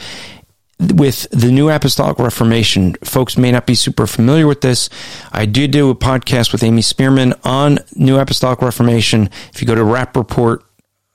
with 0.80 1.28
the 1.32 1.52
New 1.52 1.70
Apostolic 1.70 2.20
Reformation. 2.20 2.96
Folks 3.04 3.38
may 3.38 3.52
not 3.52 3.66
be 3.66 3.76
super 3.76 4.08
familiar 4.08 4.46
with 4.46 4.62
this. 4.62 4.90
I 5.32 5.46
did 5.46 5.72
do 5.72 5.90
a 5.90 5.96
podcast 5.96 6.52
with 6.52 6.64
Amy 6.64 6.82
Spreeman 6.82 7.38
on 7.46 7.80
New 7.96 8.18
Apostolic 8.18 8.62
Reformation. 8.62 9.30
If 9.54 9.62
you 9.62 9.68
go 9.68 9.76
to 9.76 9.84
Rapp 9.84 10.16
Report, 10.16 10.64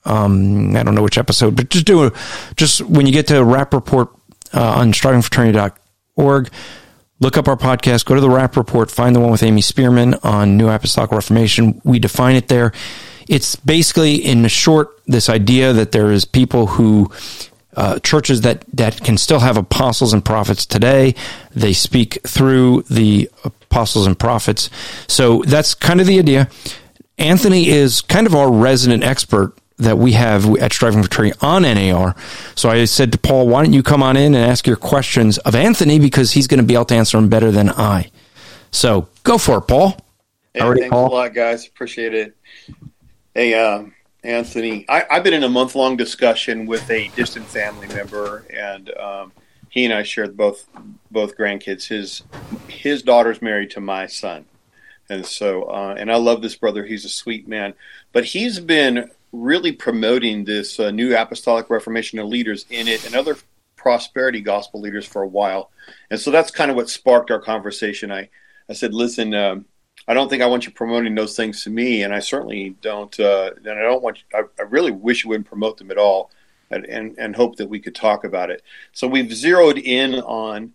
um, 0.05 0.75
I 0.75 0.83
don't 0.83 0.95
know 0.95 1.03
which 1.03 1.17
episode, 1.17 1.55
but 1.55 1.69
just 1.69 1.85
do 1.85 2.05
a, 2.05 2.11
just 2.55 2.81
when 2.81 3.05
you 3.05 3.11
get 3.11 3.27
to 3.27 3.43
Rapp 3.43 3.73
Report 3.73 4.09
uh, 4.53 4.75
on 4.77 4.91
strivingforeternity.org, 4.91 6.49
look 7.19 7.37
up 7.37 7.47
our 7.47 7.57
podcast, 7.57 8.05
go 8.05 8.15
to 8.15 8.21
the 8.21 8.29
Rapp 8.29 8.57
Report, 8.57 8.89
find 8.89 9.15
the 9.15 9.19
one 9.19 9.31
with 9.31 9.43
Amy 9.43 9.61
Spreeman 9.61 10.23
on 10.23 10.57
New 10.57 10.69
Apostolic 10.69 11.11
Reformation. 11.11 11.81
We 11.83 11.99
define 11.99 12.35
it 12.35 12.47
there 12.47 12.71
it's 13.27 13.55
basically 13.55 14.15
in 14.15 14.47
short 14.47 15.01
this 15.05 15.29
idea 15.29 15.73
that 15.73 15.91
there 15.91 16.11
is 16.11 16.25
people 16.25 16.67
who 16.67 17.11
uh, 17.75 17.99
churches 17.99 18.41
that 18.41 18.63
that 18.73 19.03
can 19.03 19.17
still 19.17 19.39
have 19.39 19.57
apostles 19.57 20.13
and 20.13 20.23
prophets 20.23 20.65
today. 20.65 21.15
They 21.53 21.73
speak 21.73 22.19
through 22.25 22.83
the 22.83 23.29
apostles 23.43 24.07
and 24.07 24.17
prophets. 24.17 24.69
So 25.07 25.43
that's 25.45 25.73
kind 25.73 25.99
of 25.99 26.07
the 26.07 26.19
idea. 26.19 26.49
Anthony 27.17 27.67
is 27.67 28.01
kind 28.01 28.27
of 28.27 28.35
our 28.35 28.51
resident 28.51 29.03
expert 29.03 29.57
that 29.77 29.97
we 29.97 30.13
have 30.13 30.55
at 30.57 30.71
Striving 30.71 31.03
for 31.03 31.09
Tree 31.09 31.33
on 31.41 31.63
NAR. 31.63 32.15
So 32.55 32.69
I 32.69 32.85
said 32.85 33.11
to 33.11 33.17
Paul, 33.17 33.47
why 33.47 33.63
don't 33.63 33.73
you 33.73 33.83
come 33.83 34.01
on 34.01 34.15
in 34.15 34.33
and 34.33 34.45
ask 34.45 34.65
your 34.65 34.77
questions 34.77 35.37
of 35.39 35.55
Anthony 35.55 35.99
because 35.99 36.31
he's 36.31 36.47
going 36.47 36.59
to 36.59 36.65
be 36.65 36.73
able 36.73 36.85
to 36.85 36.95
answer 36.95 37.17
them 37.17 37.29
better 37.29 37.51
than 37.51 37.69
I. 37.69 38.09
So 38.71 39.09
go 39.23 39.37
for 39.37 39.57
it, 39.57 39.63
Paul. 39.63 39.97
Hey, 40.53 40.61
thanks 40.61 40.89
Paul? 40.89 41.07
a 41.07 41.13
lot, 41.13 41.33
guys. 41.33 41.67
Appreciate 41.67 42.13
it. 42.13 42.37
Hey, 43.33 43.53
uh, 43.53 43.83
Anthony, 44.23 44.85
I, 44.89 45.05
have 45.09 45.23
been 45.23 45.33
in 45.33 45.43
a 45.43 45.49
month 45.49 45.75
long 45.75 45.97
discussion 45.97 46.65
with 46.65 46.89
a 46.89 47.09
distant 47.15 47.45
family 47.45 47.87
member, 47.87 48.45
and 48.49 48.89
um, 48.97 49.31
he 49.69 49.85
and 49.85 49.93
I 49.93 50.03
shared 50.03 50.35
both 50.35 50.65
both 51.11 51.37
grandkids. 51.37 51.87
His 51.87 52.23
his 52.67 53.03
daughter's 53.03 53.41
married 53.41 53.71
to 53.71 53.81
my 53.81 54.07
son, 54.07 54.45
and 55.09 55.25
so 55.25 55.63
uh, 55.65 55.95
and 55.97 56.11
I 56.11 56.15
love 56.15 56.41
this 56.41 56.55
brother. 56.55 56.85
He's 56.85 57.05
a 57.05 57.09
sweet 57.09 57.47
man, 57.47 57.73
but 58.13 58.25
he's 58.25 58.59
been 58.59 59.11
really 59.41 59.71
promoting 59.71 60.45
this 60.45 60.79
uh, 60.79 60.91
new 60.91 61.15
apostolic 61.15 61.69
reformation 61.69 62.19
of 62.19 62.27
leaders 62.27 62.65
in 62.69 62.87
it 62.87 63.05
and 63.05 63.15
other 63.15 63.37
prosperity 63.75 64.41
gospel 64.41 64.81
leaders 64.81 65.05
for 65.05 65.21
a 65.21 65.27
while, 65.27 65.71
and 66.09 66.19
so 66.19 66.31
that's 66.31 66.51
kind 66.51 66.71
of 66.71 66.77
what 66.77 66.89
sparked 66.89 67.31
our 67.31 67.39
conversation. 67.41 68.11
I 68.11 68.29
I 68.69 68.73
said, 68.73 68.93
listen. 68.93 69.33
Um, 69.33 69.65
I 70.07 70.13
don't 70.13 70.29
think 70.29 70.43
I 70.43 70.47
want 70.47 70.65
you 70.65 70.71
promoting 70.71 71.15
those 71.15 71.35
things 71.35 71.63
to 71.63 71.69
me, 71.69 72.03
and 72.03 72.13
I 72.13 72.19
certainly 72.19 72.75
don't. 72.81 73.17
Uh, 73.19 73.51
and 73.57 73.69
I 73.69 73.81
don't 73.81 74.03
want. 74.03 74.19
You, 74.19 74.39
I, 74.39 74.61
I, 74.61 74.65
really 74.65 74.91
wish 74.91 75.23
you 75.23 75.29
wouldn't 75.29 75.47
promote 75.47 75.77
them 75.77 75.89
at 75.89 75.97
all, 75.97 76.29
and, 76.69 76.85
and, 76.85 77.15
and 77.17 77.35
hope 77.35 77.55
that 77.55 77.69
we 77.69 77.79
could 77.79 77.95
talk 77.95 78.23
about 78.23 78.51
it. 78.51 78.61
So 78.91 79.07
we've 79.07 79.33
zeroed 79.33 79.79
in 79.79 80.15
on 80.15 80.73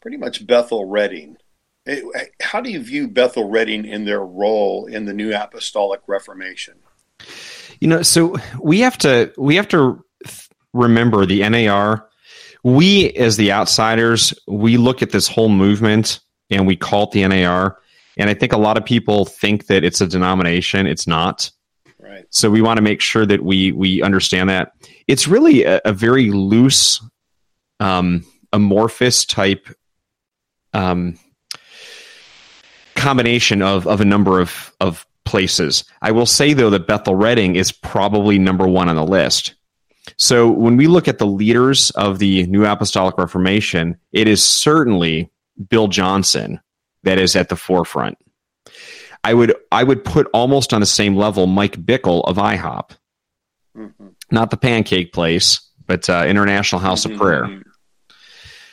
pretty 0.00 0.16
much 0.16 0.46
Bethel 0.46 0.86
Redding. 0.86 1.36
It, 1.84 2.32
how 2.40 2.62
do 2.62 2.70
you 2.70 2.82
view 2.82 3.06
Bethel 3.06 3.50
Redding 3.50 3.84
in 3.84 4.06
their 4.06 4.24
role 4.24 4.86
in 4.86 5.04
the 5.04 5.12
New 5.12 5.34
Apostolic 5.34 6.00
Reformation? 6.06 6.76
You 7.80 7.88
know, 7.88 8.02
so 8.02 8.36
we 8.60 8.80
have 8.80 8.98
to 8.98 9.32
we 9.36 9.56
have 9.56 9.68
to 9.68 10.04
remember 10.72 11.26
the 11.26 11.48
NAR. 11.48 12.08
We, 12.62 13.10
as 13.10 13.36
the 13.36 13.52
outsiders, 13.52 14.32
we 14.48 14.78
look 14.78 15.02
at 15.02 15.10
this 15.10 15.28
whole 15.28 15.50
movement 15.50 16.20
and 16.48 16.66
we 16.66 16.76
call 16.76 17.04
it 17.04 17.10
the 17.10 17.28
NAR 17.28 17.78
and 18.16 18.30
I 18.30 18.34
think 18.34 18.52
a 18.52 18.58
lot 18.58 18.76
of 18.76 18.84
people 18.84 19.24
think 19.24 19.66
that 19.66 19.84
it's 19.84 20.00
a 20.00 20.06
denomination. 20.06 20.86
It's 20.86 21.06
not. 21.06 21.50
Right. 21.98 22.26
So 22.30 22.50
we 22.50 22.62
want 22.62 22.78
to 22.78 22.82
make 22.82 23.00
sure 23.00 23.26
that 23.26 23.42
we 23.42 23.72
we 23.72 24.02
understand 24.02 24.50
that 24.50 24.72
it's 25.08 25.26
really 25.26 25.64
a, 25.64 25.80
a 25.84 25.92
very 25.92 26.30
loose, 26.30 27.02
um, 27.80 28.24
amorphous 28.52 29.24
type 29.24 29.68
um, 30.72 31.18
combination 32.94 33.62
of 33.62 33.86
of 33.86 34.00
a 34.00 34.04
number 34.04 34.40
of 34.40 34.72
of 34.80 35.06
places. 35.24 35.84
I 36.02 36.12
will 36.12 36.26
say 36.26 36.52
though 36.52 36.70
that 36.70 36.86
Bethel 36.86 37.14
Redding 37.14 37.56
is 37.56 37.72
probably 37.72 38.38
number 38.38 38.66
one 38.66 38.88
on 38.88 38.96
the 38.96 39.06
list. 39.06 39.54
So 40.18 40.50
when 40.50 40.76
we 40.76 40.86
look 40.86 41.08
at 41.08 41.18
the 41.18 41.26
leaders 41.26 41.90
of 41.92 42.18
the 42.18 42.46
New 42.46 42.64
Apostolic 42.64 43.16
Reformation, 43.16 43.96
it 44.12 44.28
is 44.28 44.44
certainly 44.44 45.30
Bill 45.68 45.88
Johnson 45.88 46.60
that 47.04 47.18
is 47.18 47.36
at 47.36 47.48
the 47.48 47.56
forefront. 47.56 48.18
I 49.22 49.32
would 49.32 49.54
I 49.72 49.82
would 49.82 50.04
put 50.04 50.28
almost 50.34 50.74
on 50.74 50.80
the 50.80 50.86
same 50.86 51.16
level 51.16 51.46
Mike 51.46 51.76
Bickle 51.76 52.22
of 52.24 52.36
IHOP, 52.36 52.90
mm-hmm. 53.76 54.08
not 54.30 54.50
the 54.50 54.58
pancake 54.58 55.12
place, 55.12 55.60
but 55.86 56.08
uh, 56.10 56.24
International 56.26 56.80
House 56.80 57.04
mm-hmm. 57.04 57.14
of 57.14 57.20
Prayer. 57.20 57.62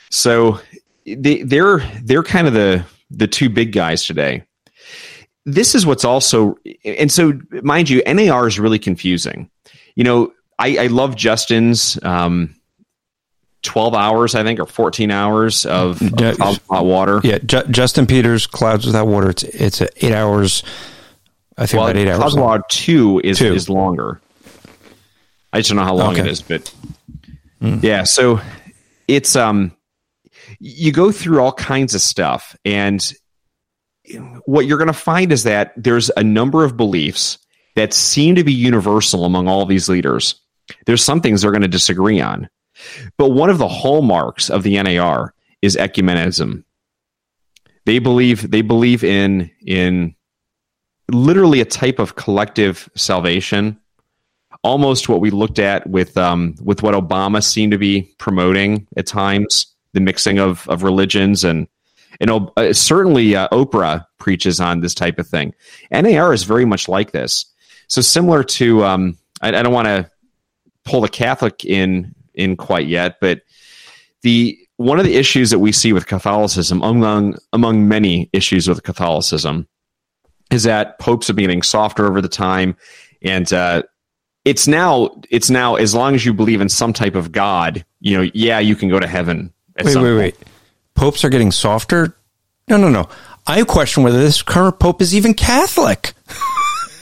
So 0.10 0.60
they, 1.06 1.44
they're 1.44 1.80
they're 2.04 2.24
kind 2.24 2.48
of 2.48 2.54
the 2.54 2.84
the 3.10 3.28
two 3.28 3.50
big 3.50 3.72
guys 3.72 4.06
today. 4.06 4.44
This 5.46 5.76
is 5.76 5.86
what's 5.86 6.06
also, 6.06 6.56
and 6.86 7.12
so 7.12 7.34
mind 7.64 7.90
you, 7.90 8.02
NAR 8.06 8.48
is 8.48 8.60
really 8.60 8.80
confusing. 8.80 9.50
You 9.96 10.04
know, 10.04 10.34
I, 10.60 10.78
I 10.78 10.88
love 10.88 11.16
Justin's 11.16 11.98
um, 12.04 12.56
12 13.64 13.94
hours, 13.96 14.36
I 14.36 14.44
think, 14.44 14.60
or 14.60 14.66
14 14.66 15.12
hours 15.12 15.66
of, 15.66 16.02
of 16.02 16.20
Yeah. 16.20 16.34
hot 16.70 16.86
water. 16.86 17.22
Yeah, 17.24 17.40
Ju- 17.40 17.64
Justin 17.70 18.06
Peters, 18.08 18.48
Clouds 18.48 18.86
Without 18.86 19.08
Water. 19.08 19.30
It's 19.32 19.44
it's 19.44 19.82
eight 19.98 20.14
hours. 20.14 20.64
I 21.58 21.66
think 21.66 21.80
Well, 21.80 21.90
about 21.90 22.00
eight 22.00 22.08
hours. 22.08 22.34
Cloud 22.34 22.40
Water 22.40 22.64
2 22.70 23.22
is, 23.24 23.38
Two. 23.40 23.54
is 23.54 23.70
longer. 23.70 24.22
I 25.54 25.60
just 25.60 25.70
don't 25.70 25.78
know 25.78 25.84
how 25.84 25.96
long 25.96 26.14
Okay. 26.14 26.22
it 26.22 26.28
is, 26.28 26.42
but 26.42 26.74
yeah, 27.62 28.04
so 28.04 28.40
it's, 29.08 29.36
um, 29.36 29.76
you 30.60 30.92
go 30.92 31.12
through 31.12 31.42
all 31.42 31.52
kinds 31.52 31.94
of 31.94 32.02
stuff 32.02 32.56
and 32.66 33.14
what 34.46 34.66
you're 34.66 34.78
going 34.78 34.88
to 34.88 34.94
find 34.94 35.32
is 35.32 35.44
that 35.44 35.74
there's 35.76 36.10
a 36.18 36.24
number 36.24 36.64
of 36.64 36.78
beliefs 36.78 37.38
that 37.76 37.94
seem 37.94 38.36
to 38.36 38.44
be 38.44 38.54
universal 38.54 39.26
among 39.26 39.48
all 39.48 39.66
these 39.66 39.90
leaders. 39.90 40.36
There's 40.86 41.04
some 41.04 41.22
things 41.22 41.42
they're 41.42 41.52
going 41.52 41.62
to 41.62 41.68
disagree 41.68 42.22
on. 42.22 42.50
But 43.18 43.30
one 43.30 43.50
of 43.50 43.58
the 43.58 43.68
hallmarks 43.68 44.50
of 44.50 44.64
the 44.64 44.82
NAR 44.82 45.34
is 45.62 45.76
ecumenism. 45.76 46.64
They 47.86 48.00
believe 48.00 48.50
they 48.50 48.62
believe 48.62 49.04
in 49.04 49.50
in 49.66 50.16
literally 51.12 51.62
a 51.62 51.66
type 51.66 52.00
of 52.00 52.16
collective 52.16 52.90
salvation, 52.96 53.80
almost 54.64 55.10
what 55.10 55.20
we 55.20 55.32
looked 55.32 55.60
at 55.60 55.88
with 55.88 56.18
um, 56.18 56.56
with 56.62 56.84
what 56.84 56.96
Obama 56.96 57.44
seemed 57.44 57.72
to 57.72 57.78
be 57.78 58.14
promoting 58.18 58.88
at 58.98 59.08
times, 59.08 59.66
the 59.94 60.00
mixing 60.00 60.40
of 60.40 60.68
of 60.70 60.84
religions 60.84 61.44
and 61.44 61.68
and 62.20 62.50
uh, 62.58 62.74
certainly 62.74 63.36
uh, 63.36 63.48
Oprah 63.50 64.06
preaches 64.18 64.60
on 64.60 64.82
this 64.82 64.94
type 64.94 65.18
of 65.20 65.28
thing. 65.28 65.54
NAR 65.92 66.34
is 66.34 66.44
very 66.44 66.66
much 66.66 66.88
like 66.88 67.12
this. 67.12 67.46
So 67.88 68.02
similar 68.02 68.44
to 68.44 68.84
um, 68.84 69.18
I, 69.42 69.50
I 69.50 69.64
don't 69.64 69.74
want 69.74 69.88
to 69.88 70.10
pull 70.84 71.02
the 71.02 71.10
Catholic 71.10 71.66
in 71.66 72.14
in 72.34 72.56
quite 72.58 72.88
yet, 72.88 73.20
but 73.20 73.42
the 74.22 74.58
one 74.78 75.00
of 75.00 75.06
the 75.06 75.16
issues 75.16 75.52
that 75.52 75.60
we 75.60 75.72
see 75.72 75.94
with 75.94 76.08
Catholicism, 76.08 76.82
among 76.82 77.38
among 77.54 77.88
many 77.88 78.30
issues 78.34 78.68
with 78.68 78.84
Catholicism, 78.84 79.68
is 80.52 80.64
that 80.64 81.00
popes 81.00 81.28
been 81.28 81.38
getting 81.38 81.62
softer 81.62 82.08
over 82.08 82.22
the 82.22 82.30
time, 82.30 82.76
and 83.22 83.52
uh, 83.54 83.84
it's 84.46 84.68
now 84.68 85.10
it's 85.30 85.50
now 85.50 85.76
as 85.76 85.94
long 85.94 86.16
as 86.16 86.26
you 86.26 86.34
believe 86.34 86.62
in 86.62 86.70
some 86.70 86.94
type 86.94 87.16
of 87.16 87.32
God, 87.32 87.86
you 88.00 88.18
know, 88.18 88.30
yeah, 88.34 88.60
you 88.60 88.76
can 88.76 88.90
go 88.90 89.00
to 89.00 89.08
heaven. 89.08 89.54
Wait, 89.78 89.86
wait, 89.86 89.96
point. 89.96 90.18
wait. 90.18 90.38
Popes 91.02 91.26
are 91.26 91.30
getting 91.30 91.50
softer? 91.52 92.16
No, 92.68 92.78
no, 92.78 92.88
no. 92.88 93.10
I 93.48 93.64
question 93.64 94.04
whether 94.04 94.20
this 94.20 94.44
current 94.44 94.80
pope 94.80 95.02
is 95.02 95.16
even 95.16 95.34
Catholic. 95.34 96.14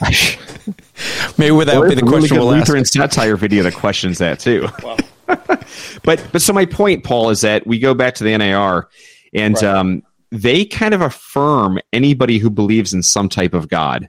Maybe 1.36 1.54
that 1.64 1.66
Well, 1.66 1.80
would 1.80 1.88
be 1.90 1.94
the 1.96 2.00
a 2.00 2.08
really 2.08 2.20
question 2.26 2.38
we'll 2.38 2.50
ask. 2.54 2.66
Lutheran 2.66 2.86
satire 2.86 3.36
video 3.36 3.62
that 3.62 3.74
questions 3.74 4.16
that 4.16 4.40
too. 4.40 4.68
but 5.26 6.26
but 6.32 6.40
so 6.40 6.54
my 6.54 6.64
point, 6.64 7.04
Paul, 7.04 7.28
is 7.28 7.42
that 7.42 7.66
we 7.66 7.78
go 7.78 7.92
back 7.92 8.14
to 8.14 8.24
the 8.24 8.38
NAR, 8.38 8.88
and 9.34 9.54
Right. 9.56 9.64
um, 9.64 10.02
they 10.32 10.64
kind 10.64 10.94
of 10.94 11.02
affirm 11.02 11.78
anybody 11.92 12.38
who 12.38 12.48
believes 12.48 12.94
in 12.94 13.02
some 13.02 13.28
type 13.28 13.52
of 13.52 13.68
God, 13.68 14.08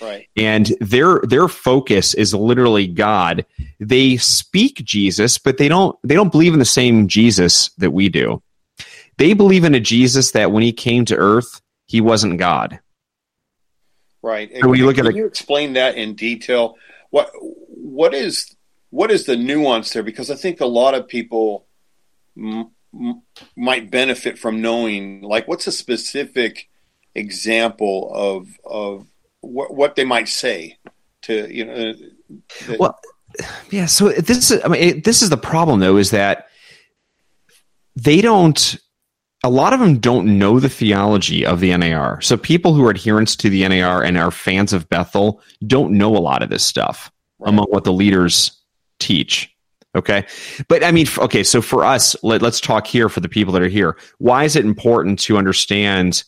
Right. 0.00 0.28
and 0.36 0.72
their 0.80 1.22
their 1.24 1.48
focus 1.48 2.14
is 2.14 2.32
literally 2.34 2.86
God. 2.86 3.44
They 3.80 4.16
speak 4.18 4.76
Jesus, 4.84 5.38
but 5.38 5.58
they 5.58 5.66
don't 5.66 5.98
they 6.04 6.14
don't 6.14 6.30
believe 6.30 6.52
in 6.52 6.60
the 6.60 6.64
same 6.64 7.08
Jesus 7.08 7.70
that 7.78 7.90
we 7.90 8.08
do. 8.08 8.40
They 9.18 9.34
believe 9.34 9.64
in 9.64 9.74
a 9.74 9.80
Jesus 9.80 10.30
that 10.30 10.52
when 10.52 10.62
he 10.62 10.72
came 10.72 11.04
to 11.06 11.16
Earth, 11.16 11.60
he 11.86 12.00
wasn't 12.00 12.38
God. 12.38 12.78
Right. 14.22 14.50
So 14.60 14.68
when 14.68 14.78
you 14.78 14.86
look 14.86 14.96
Can 14.96 15.06
at 15.06 15.12
the- 15.12 15.18
you 15.18 15.26
explain 15.26 15.74
that 15.74 15.96
in 15.96 16.14
detail? 16.14 16.76
What 17.10 17.30
what 17.40 18.14
is 18.14 18.56
what 18.90 19.10
is 19.10 19.26
the 19.26 19.36
nuance 19.36 19.92
there? 19.92 20.02
Because 20.02 20.30
I 20.30 20.34
think 20.34 20.60
a 20.60 20.66
lot 20.66 20.94
of 20.94 21.08
people 21.08 21.66
m- 22.36 22.70
m- 22.94 23.22
might 23.56 23.90
benefit 23.90 24.38
from 24.38 24.60
knowing, 24.62 25.20
like, 25.22 25.46
what's 25.46 25.66
a 25.66 25.72
specific 25.72 26.68
example 27.14 28.10
of 28.14 28.48
of 28.64 29.06
what 29.40 29.74
what 29.74 29.94
they 29.96 30.04
might 30.04 30.28
say 30.28 30.78
to 31.22 31.52
you 31.52 31.64
know. 31.64 31.92
that- 32.66 32.78
Well, 32.80 32.98
yeah. 33.70 33.86
So 33.86 34.10
this 34.10 34.50
is, 34.50 34.60
I 34.64 34.68
mean, 34.68 34.82
it, 34.82 35.04
this 35.04 35.22
is 35.22 35.30
the 35.30 35.36
problem 35.36 35.80
though, 35.80 35.96
is 35.96 36.10
that 36.10 36.48
they 37.96 38.20
don't. 38.20 38.76
A 39.44 39.50
lot 39.50 39.72
of 39.72 39.78
them 39.80 39.98
don't 39.98 40.38
know 40.38 40.58
the 40.58 40.68
theology 40.68 41.46
of 41.46 41.60
the 41.60 41.76
NAR. 41.76 42.20
So 42.20 42.36
people 42.36 42.74
who 42.74 42.84
are 42.84 42.90
adherents 42.90 43.36
to 43.36 43.48
the 43.48 43.66
NAR 43.68 44.02
and 44.02 44.18
are 44.18 44.30
fans 44.32 44.72
of 44.72 44.88
Bethel 44.88 45.40
don't 45.66 45.92
know 45.92 46.16
a 46.16 46.18
lot 46.18 46.42
of 46.42 46.50
this 46.50 46.66
stuff 46.66 47.12
Right. 47.38 47.50
among 47.50 47.66
what 47.66 47.84
the 47.84 47.92
leaders 47.92 48.50
teach. 48.98 49.54
Okay. 49.94 50.26
But 50.68 50.82
I 50.82 50.90
mean, 50.90 51.06
okay. 51.18 51.44
So 51.44 51.62
for 51.62 51.84
us, 51.84 52.16
let, 52.22 52.42
let's 52.42 52.60
talk 52.60 52.86
here 52.86 53.08
for 53.08 53.20
the 53.20 53.28
people 53.28 53.52
that 53.54 53.62
are 53.62 53.68
here. 53.68 53.96
Why 54.18 54.44
is 54.44 54.56
it 54.56 54.64
important 54.64 55.20
to 55.20 55.38
understand 55.38 56.24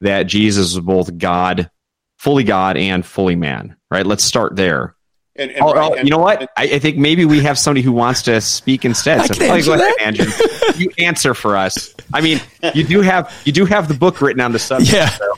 that 0.00 0.24
Jesus 0.24 0.72
is 0.72 0.80
both 0.80 1.16
God, 1.16 1.70
fully 2.18 2.44
God 2.44 2.76
and 2.76 3.06
fully 3.06 3.36
man? 3.36 3.76
Right. 3.90 4.04
Let's 4.04 4.24
start 4.24 4.56
there. 4.56 4.94
And, 5.38 5.50
and, 5.52 5.62
Oh, 5.62 5.72
right, 5.72 5.90
oh, 5.90 5.94
and- 5.94 6.06
you 6.06 6.10
know 6.10 6.18
what? 6.18 6.42
I, 6.56 6.64
I 6.64 6.78
think 6.78 6.96
maybe 6.96 7.24
we 7.24 7.40
have 7.40 7.58
somebody 7.58 7.82
who 7.82 7.92
wants 7.92 8.22
to 8.22 8.40
speak 8.40 8.84
instead. 8.84 9.20
I 9.20 9.26
So 9.26 9.34
can 9.34 9.42
answer 9.50 9.76
go 9.76 9.82
ahead. 9.82 9.92
Andrew. 10.00 10.26
You 10.76 10.90
answer 10.98 11.34
for 11.34 11.56
us. 11.56 11.94
I 12.12 12.20
mean, 12.20 12.40
you 12.74 12.84
do 12.84 13.00
have 13.00 13.32
you 13.44 13.52
do 13.52 13.64
have 13.64 13.88
the 13.88 13.94
book 13.94 14.20
written 14.20 14.40
on 14.40 14.52
the 14.52 14.58
subject. 14.58 14.92
Yeah. 14.92 15.08
so- 15.08 15.34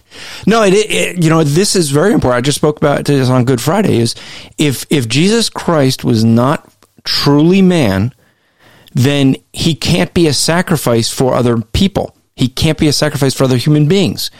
No, 0.46 0.62
it, 0.62 0.74
it, 0.74 1.22
you 1.22 1.30
know, 1.30 1.44
this 1.44 1.76
is 1.76 1.90
very 1.90 2.12
important. 2.12 2.38
I 2.38 2.40
just 2.42 2.56
spoke 2.58 2.76
about 2.78 3.04
this 3.04 3.28
on 3.28 3.44
Good 3.44 3.60
Friday 3.60 3.98
is 3.98 4.14
if, 4.58 4.84
if 4.90 5.08
Jesus 5.08 5.48
Christ 5.48 6.04
was 6.04 6.24
not 6.24 6.68
truly 7.04 7.62
man, 7.62 8.12
then 8.92 9.36
he 9.52 9.74
can't 9.74 10.12
be 10.14 10.26
a 10.26 10.32
sacrifice 10.34 11.10
for 11.10 11.34
other 11.34 11.58
people. 11.60 12.16
He 12.36 12.48
can't 12.48 12.78
be 12.78 12.88
a 12.88 12.92
sacrifice 12.92 13.34
for 13.34 13.44
other 13.44 13.56
human 13.56 13.86
beings. 13.88 14.30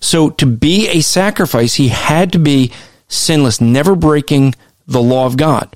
So 0.00 0.30
to 0.30 0.46
be 0.46 0.88
a 0.88 1.00
sacrifice, 1.00 1.74
he 1.74 1.88
had 1.88 2.32
to 2.32 2.38
be 2.38 2.72
sinless, 3.08 3.60
never 3.60 3.94
breaking 3.96 4.54
the 4.90 5.00
law 5.02 5.24
of 5.26 5.36
God. 5.36 5.74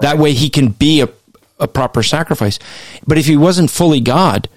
That 0.00 0.18
way 0.18 0.32
he 0.32 0.50
can 0.50 0.68
be 0.68 1.00
a, 1.00 1.08
a 1.58 1.66
proper 1.66 2.02
sacrifice. 2.02 2.58
But 3.06 3.18
if 3.18 3.26
he 3.26 3.36
wasn't 3.36 3.70
fully 3.70 4.00
God, 4.00 4.48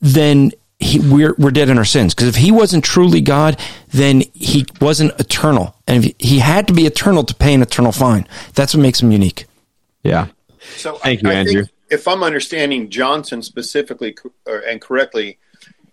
then 0.00 0.52
he, 0.78 0.98
we're 0.98 1.34
we're 1.38 1.50
dead 1.50 1.68
in 1.68 1.78
our 1.78 1.84
sins. 1.84 2.14
Because 2.14 2.28
if 2.28 2.36
he 2.36 2.50
wasn't 2.52 2.84
truly 2.84 3.20
God, 3.20 3.58
then 3.88 4.22
he 4.34 4.66
wasn't 4.80 5.18
eternal, 5.20 5.74
and 5.86 6.04
if 6.04 6.14
he 6.18 6.40
had 6.40 6.66
to 6.68 6.74
be 6.74 6.84
eternal 6.86 7.24
to 7.24 7.34
pay 7.34 7.54
an 7.54 7.62
eternal 7.62 7.92
fine. 7.92 8.26
That's 8.54 8.74
what 8.74 8.82
makes 8.82 9.00
him 9.02 9.12
unique. 9.12 9.46
yeah. 10.02 10.28
So 10.76 10.94
Thank 10.94 11.24
I, 11.24 11.28
you, 11.28 11.34
I 11.34 11.38
Andrew. 11.40 11.54
Think 11.62 11.70
if 11.90 12.08
I'm 12.08 12.22
understanding 12.22 12.88
Johnson 12.90 13.42
specifically 13.42 14.16
and 14.46 14.80
correctly, 14.80 15.38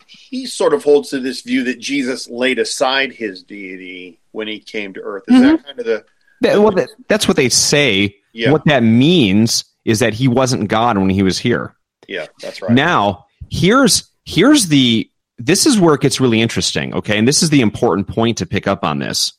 he 0.08 0.46
sort 0.46 0.74
of 0.74 0.84
holds 0.84 1.10
to 1.10 1.20
this 1.20 1.42
view 1.42 1.64
that 1.66 1.80
Jesus 1.80 2.30
laid 2.30 2.58
aside 2.58 3.12
his 3.14 3.44
deity 3.44 4.20
when 4.32 4.48
he 4.48 4.60
came 4.60 4.94
to 4.94 5.02
earth. 5.02 5.24
Is 5.28 5.36
Mm-hmm. 5.36 5.44
that 5.44 5.66
kind 5.66 5.80
of 5.80 5.86
the 5.86 6.06
That- 6.42 6.60
well, 6.62 6.72
that, 6.72 6.90
that's 7.08 7.28
what 7.28 7.38
they 7.38 7.50
say. 7.50 8.16
Yeah. 8.34 8.52
What 8.52 8.66
that 8.66 8.84
means 8.84 9.66
is 9.86 10.00
that 10.00 10.14
he 10.14 10.28
wasn't 10.28 10.70
God 10.70 10.98
when 10.98 11.10
he 11.10 11.24
was 11.24 11.38
here. 11.38 11.76
yeah? 12.08 12.28
That's 12.42 12.62
right. 12.62 12.72
Now, 12.72 13.26
here's 13.50 14.10
here's 14.26 14.68
the 14.68 15.10
this 15.38 15.66
is 15.66 15.80
where 15.80 15.96
it 15.96 16.02
gets 16.02 16.20
really 16.22 16.40
interesting, 16.40 16.94
okay? 16.94 17.18
And 17.18 17.28
this 17.28 17.42
is 17.42 17.50
the 17.50 17.62
important 17.62 18.08
point 18.08 18.38
to 18.38 18.46
pick 18.46 18.68
up 18.68 18.84
on 18.84 19.00
this. 19.00 19.34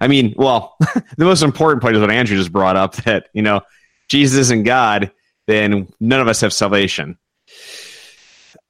I 0.00 0.08
mean, 0.08 0.34
well, 0.36 0.76
the 1.16 1.24
most 1.24 1.42
important 1.42 1.80
point 1.82 1.94
is 1.94 2.00
what 2.00 2.10
Andrew 2.10 2.36
just 2.36 2.52
brought 2.52 2.76
up 2.76 2.96
that, 2.96 3.28
you 3.32 3.42
know, 3.42 3.60
Jesus 4.08 4.38
isn't 4.40 4.64
God, 4.64 5.12
then 5.46 5.88
none 6.00 6.20
of 6.20 6.28
us 6.28 6.40
have 6.40 6.52
salvation. 6.52 7.16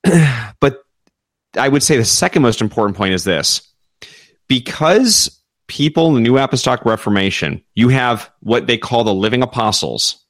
but 0.61 0.83
I 1.57 1.69
would 1.69 1.83
say 1.83 1.97
the 1.97 2.05
second 2.05 2.43
most 2.43 2.61
important 2.61 2.97
point 2.97 3.15
is 3.15 3.25
this. 3.25 3.73
Because 4.47 5.41
people 5.67 6.09
in 6.09 6.15
the 6.15 6.21
New 6.21 6.39
Apostolic 6.39 6.85
Reformation, 6.85 7.63
you 7.75 7.89
have 7.89 8.31
what 8.41 8.67
they 8.67 8.79
call 8.79 9.05
the 9.05 9.15
living 9.15 9.43
apostles. 9.43 10.25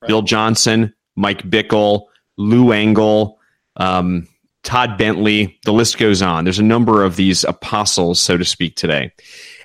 Right. 0.00 0.08
Bill 0.08 0.22
Johnson, 0.22 0.94
Mike 1.16 1.42
Bickle, 1.42 2.06
Lou 2.36 2.72
Engle, 2.72 3.38
um, 3.76 4.28
Todd 4.62 4.96
Bentley, 4.96 5.58
the 5.64 5.72
list 5.72 5.98
goes 5.98 6.22
on. 6.22 6.44
There's 6.44 6.58
a 6.58 6.64
number 6.64 7.04
of 7.04 7.16
these 7.16 7.44
apostles, 7.44 8.20
so 8.20 8.36
to 8.36 8.44
speak, 8.44 8.76
today. 8.76 9.12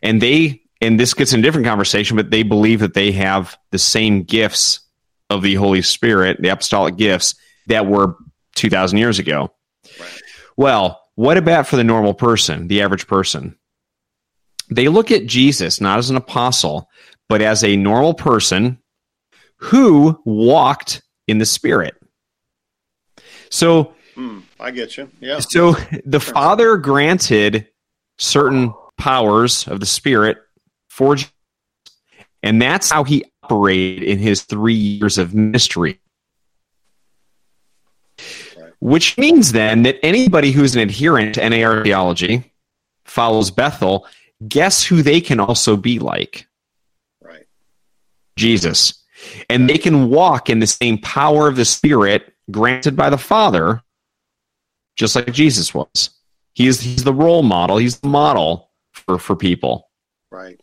And 0.02 0.22
they, 0.22 0.62
and 0.82 1.00
this 1.00 1.14
gets 1.14 1.34
in 1.34 1.40
a 1.40 1.44
different 1.44 1.68
conversation, 1.68 2.16
but 2.18 2.32
they 2.32 2.44
believe 2.44 2.80
that 2.80 2.94
they 2.94 3.12
have 3.12 3.58
the 3.72 3.80
same 3.80 4.24
gifts 4.24 4.80
of 5.30 5.44
the 5.44 5.56
Holy 5.56 5.82
Spirit, 5.82 6.42
the 6.42 6.50
apostolic 6.50 6.96
gifts 6.96 7.36
that 7.68 7.86
were 7.86 8.16
2,000 8.56 8.98
years 8.98 9.20
ago. 9.20 9.54
Right. 10.00 10.22
Well, 10.56 11.02
what 11.16 11.38
about 11.38 11.68
for 11.68 11.76
the 11.76 11.84
normal 11.84 12.14
person, 12.14 12.68
the 12.68 12.82
average 12.82 13.08
person? 13.08 13.58
They 14.70 14.88
look 14.88 15.12
at 15.12 15.26
Jesus 15.26 15.80
not 15.80 16.00
as 16.00 16.10
an 16.10 16.16
apostle, 16.18 16.90
but 17.30 17.42
as 17.42 17.64
a 17.64 17.76
normal 17.76 18.14
person 18.14 18.80
who 19.58 20.20
walked 20.26 21.02
in 21.28 21.38
the 21.38 21.46
Spirit. 21.46 21.96
So, 23.50 23.94
Hmm, 24.16 24.40
I 24.60 24.72
get 24.72 24.98
you. 24.98 25.10
Yeah. 25.20 25.40
so 25.40 25.76
the 26.04 26.20
Father 26.20 26.78
granted 26.78 27.68
certain 28.18 28.74
powers 28.98 29.68
of 29.68 29.80
the 29.80 29.86
Spirit 29.86 30.38
for 30.90 31.16
Jesus. 31.16 31.32
And 32.44 32.62
that's 32.62 32.90
how 32.90 33.04
he 33.04 33.26
operated 33.44 34.04
in 34.04 34.20
his 34.20 34.44
three 34.44 34.74
years 34.74 35.18
of 35.18 35.34
ministry. 35.36 36.00
Which 38.80 39.18
means 39.18 39.52
then 39.52 39.84
that 39.84 39.98
anybody 40.04 40.52
who's 40.52 40.76
an 40.76 40.82
adherent 40.82 41.36
to 41.36 41.50
NAR 41.50 41.84
theology, 41.84 42.52
follows 43.06 43.52
Bethel, 43.52 44.06
guess 44.46 44.84
who 44.84 45.02
they 45.02 45.22
can 45.22 45.40
also 45.40 45.78
be 45.78 46.00
like? 46.00 46.48
Right. 47.22 47.46
Jesus. 48.36 49.04
And 49.50 49.70
they 49.70 49.78
can 49.78 50.10
walk 50.10 50.50
in 50.50 50.60
the 50.60 50.68
same 50.68 50.98
power 51.00 51.48
of 51.48 51.56
the 51.56 51.66
Spirit 51.66 52.34
granted 52.52 52.96
by 52.96 53.10
the 53.10 53.18
Father, 53.18 53.82
just 54.96 55.16
like 55.16 55.32
Jesus 55.34 55.74
was. 55.74 56.12
He 56.54 56.68
is 56.68 56.82
he's 56.82 57.04
the 57.04 57.14
role 57.14 57.44
model, 57.44 57.78
he's 57.78 58.00
the 58.00 58.08
model 58.08 58.72
for, 58.94 59.18
for 59.18 59.36
people. 59.36 59.90
Right. 60.32 60.60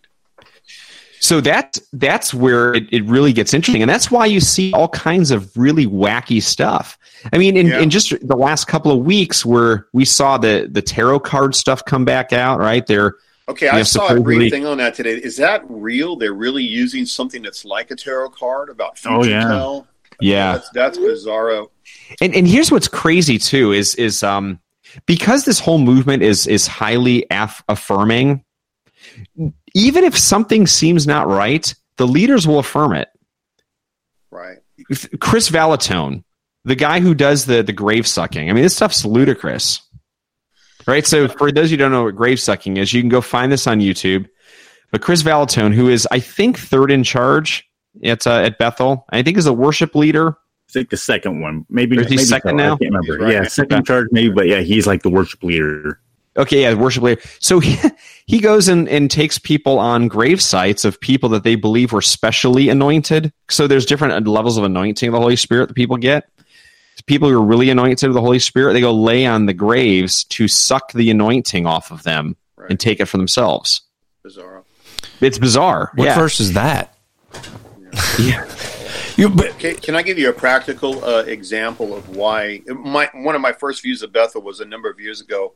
So 1.21 1.41
that 1.41 1.79
that's 1.95 2.35
where 2.35 2.75
it, 2.75 2.93
it 2.93 3.03
really 3.05 3.33
gets 3.33 3.55
interesting, 3.55 3.81
and 3.83 3.89
that's 3.89 4.11
why 4.11 4.27
you 4.27 4.41
see 4.41 4.73
all 4.75 4.89
kinds 4.89 5.31
of 5.31 5.57
really 5.57 5.87
wacky 5.87 6.43
stuff. 6.43 6.99
I 7.33 7.39
mean, 7.39 7.57
in, 7.57 7.69
Yeah. 7.69 7.81
in 7.81 7.89
just 7.89 8.11
the 8.27 8.37
last 8.37 8.67
couple 8.67 8.93
of 8.93 8.99
weeks, 8.99 9.43
where 9.43 9.87
we 9.95 10.05
saw 10.05 10.37
the 10.37 10.69
the 10.71 10.83
tarot 10.83 11.21
card 11.21 11.55
stuff 11.55 11.83
come 11.85 12.05
back 12.05 12.35
out, 12.35 12.59
right? 12.59 12.87
They're 12.87 13.15
Okay, 13.49 13.69
I 13.69 13.83
saw 13.83 14.09
a 14.09 14.21
brief 14.21 14.51
thing 14.51 14.65
on 14.65 14.79
that 14.79 14.95
today. 14.95 15.13
Is 15.17 15.37
that 15.37 15.63
real? 15.69 16.17
They're 16.17 16.33
really 16.33 16.63
using 16.63 17.05
something 17.05 17.43
that's 17.43 17.65
like 17.65 17.91
a 17.91 17.97
tarot 17.97 18.31
card 18.31 18.71
about 18.71 18.97
future 18.99 19.15
Oh, 19.17 19.25
yeah. 19.25 19.47
tell? 19.49 19.87
yeah, 20.21 20.53
That's, 20.55 20.71
that's 20.71 20.99
bizarro. 20.99 21.69
and 22.21 22.35
and 22.35 22.47
here's 22.49 22.71
what's 22.73 22.89
crazy 22.89 23.37
too 23.37 23.73
is 23.73 23.95
is 23.97 24.23
um 24.23 24.61
because 25.07 25.45
this 25.45 25.59
whole 25.59 25.79
movement 25.79 26.23
is 26.23 26.47
is 26.47 26.67
highly 26.67 27.29
aff- 27.31 27.63
affirming. 27.69 28.45
Even 29.75 30.05
if 30.05 30.17
something 30.17 30.67
seems 30.67 31.07
not 31.07 31.27
right, 31.27 31.75
the 31.99 32.07
leaders 32.07 32.47
will 32.47 32.59
affirm 32.61 32.95
it. 32.95 33.09
Right. 34.31 34.59
Kris 35.21 35.51
Vallotton, 35.51 36.25
the 36.65 36.75
guy 36.77 37.01
who 37.01 37.15
does 37.15 37.45
the 37.47 37.63
the 37.63 37.73
grave 37.73 38.07
sucking. 38.07 38.49
I 38.49 38.53
mean, 38.53 38.63
this 38.63 38.77
stuff's 38.77 39.05
ludicrous, 39.05 39.83
right? 40.87 41.07
So, 41.07 41.29
for 41.29 41.53
those 41.53 41.71
who 41.71 41.77
don't 41.77 41.93
know 41.93 42.05
what 42.05 42.17
grave 42.17 42.41
sucking 42.41 42.77
is, 42.77 42.93
you 42.93 43.03
can 43.03 43.09
go 43.09 43.21
find 43.21 43.51
this 43.51 43.67
on 43.67 43.81
YouTube. 43.81 44.29
But 44.91 45.03
Kris 45.03 45.23
Vallotton, 45.23 45.73
who 45.73 45.89
is 45.89 46.07
I 46.11 46.21
think 46.21 46.59
third 46.59 46.91
in 46.91 47.03
charge 47.03 47.69
at 48.03 48.27
uh, 48.27 48.41
at 48.41 48.59
Bethel, 48.59 49.05
I 49.11 49.23
think 49.23 49.37
is 49.37 49.47
a 49.47 49.53
worship 49.53 49.95
leader. 49.95 50.37
I 50.69 50.73
think 50.73 50.91
the 50.91 50.97
second 50.97 51.41
one, 51.41 51.67
maybe, 51.69 51.97
maybe 51.97 52.17
second 52.19 52.53
so. 52.53 52.57
now? 52.57 52.75
I 52.75 52.79
can't 52.79 52.95
remember. 52.95 53.25
Right. 53.25 53.33
Yeah, 53.33 53.45
second 53.45 53.79
in 53.79 53.85
charge, 53.85 54.09
maybe, 54.11 54.33
but 54.33 54.47
yeah, 54.47 54.61
he's 54.61 54.87
like 54.87 55.03
the 55.03 55.11
worship 55.11 55.43
leader. 55.43 56.01
Okay, 56.37 56.63
yeah, 56.63 56.75
worship 56.75 57.03
leader. 57.03 57.21
So 57.39 57.61
he, 57.61 57.77
he 58.27 58.41
goes 58.41 58.69
and, 58.69 58.89
and 58.89 59.11
takes 59.11 59.39
people 59.39 59.79
on 59.79 60.09
grave 60.09 60.43
sites 60.43 60.85
of 60.85 61.01
people 61.01 61.29
that 61.31 61.45
they 61.45 61.55
believe 61.55 61.93
were 61.93 62.03
specially 62.03 62.69
anointed. 62.69 63.33
So 63.49 63.67
there's 63.67 63.87
different 63.87 64.27
levels 64.27 64.59
of 64.59 64.65
anointing 64.65 65.09
of 65.09 65.13
the 65.13 65.21
Holy 65.21 65.37
Spirit 65.37 65.69
that 65.69 65.75
people 65.75 65.97
get. 65.97 66.29
People 67.07 67.29
who 67.29 67.37
are 67.39 67.45
really 67.45 67.69
anointed 67.71 68.09
with 68.09 68.15
the 68.15 68.21
Holy 68.21 68.39
Spirit, 68.39 68.73
they 68.73 68.81
go 68.81 68.93
lay 68.93 69.27
on 69.27 69.47
the 69.47 69.53
graves 69.53 70.25
to 70.25 70.49
suck 70.49 70.93
the 70.93 71.11
anointing 71.11 71.67
off 71.67 71.91
of 71.91 72.03
them 72.03 72.37
Right. 72.57 72.71
and 72.71 72.81
take 72.81 73.01
it 73.01 73.07
for 73.07 73.19
themselves. 73.19 73.83
Bizarro. 74.25 74.65
It's 75.21 75.39
bizarre. 75.39 75.91
What 75.97 76.05
yeah. 76.07 76.15
verse 76.19 76.41
is 76.41 76.53
that? 76.55 76.97
Yeah. 78.19 78.47
You, 79.17 79.29
but, 79.29 79.57
Can, 79.61 79.77
can 79.77 79.95
I 79.95 80.03
give 80.03 80.19
you 80.19 80.29
a 80.29 80.33
practical 80.33 81.05
uh, 81.05 81.23
example 81.23 81.95
of 81.97 82.17
why? 82.17 82.63
My 82.67 83.09
one 83.15 83.37
of 83.37 83.41
my 83.41 83.53
first 83.53 83.81
views 83.81 84.03
of 84.03 84.13
Bethel 84.13 84.43
was 84.43 84.59
a 84.59 84.65
number 84.65 84.91
of 84.91 84.99
years 84.99 85.21
ago. 85.21 85.53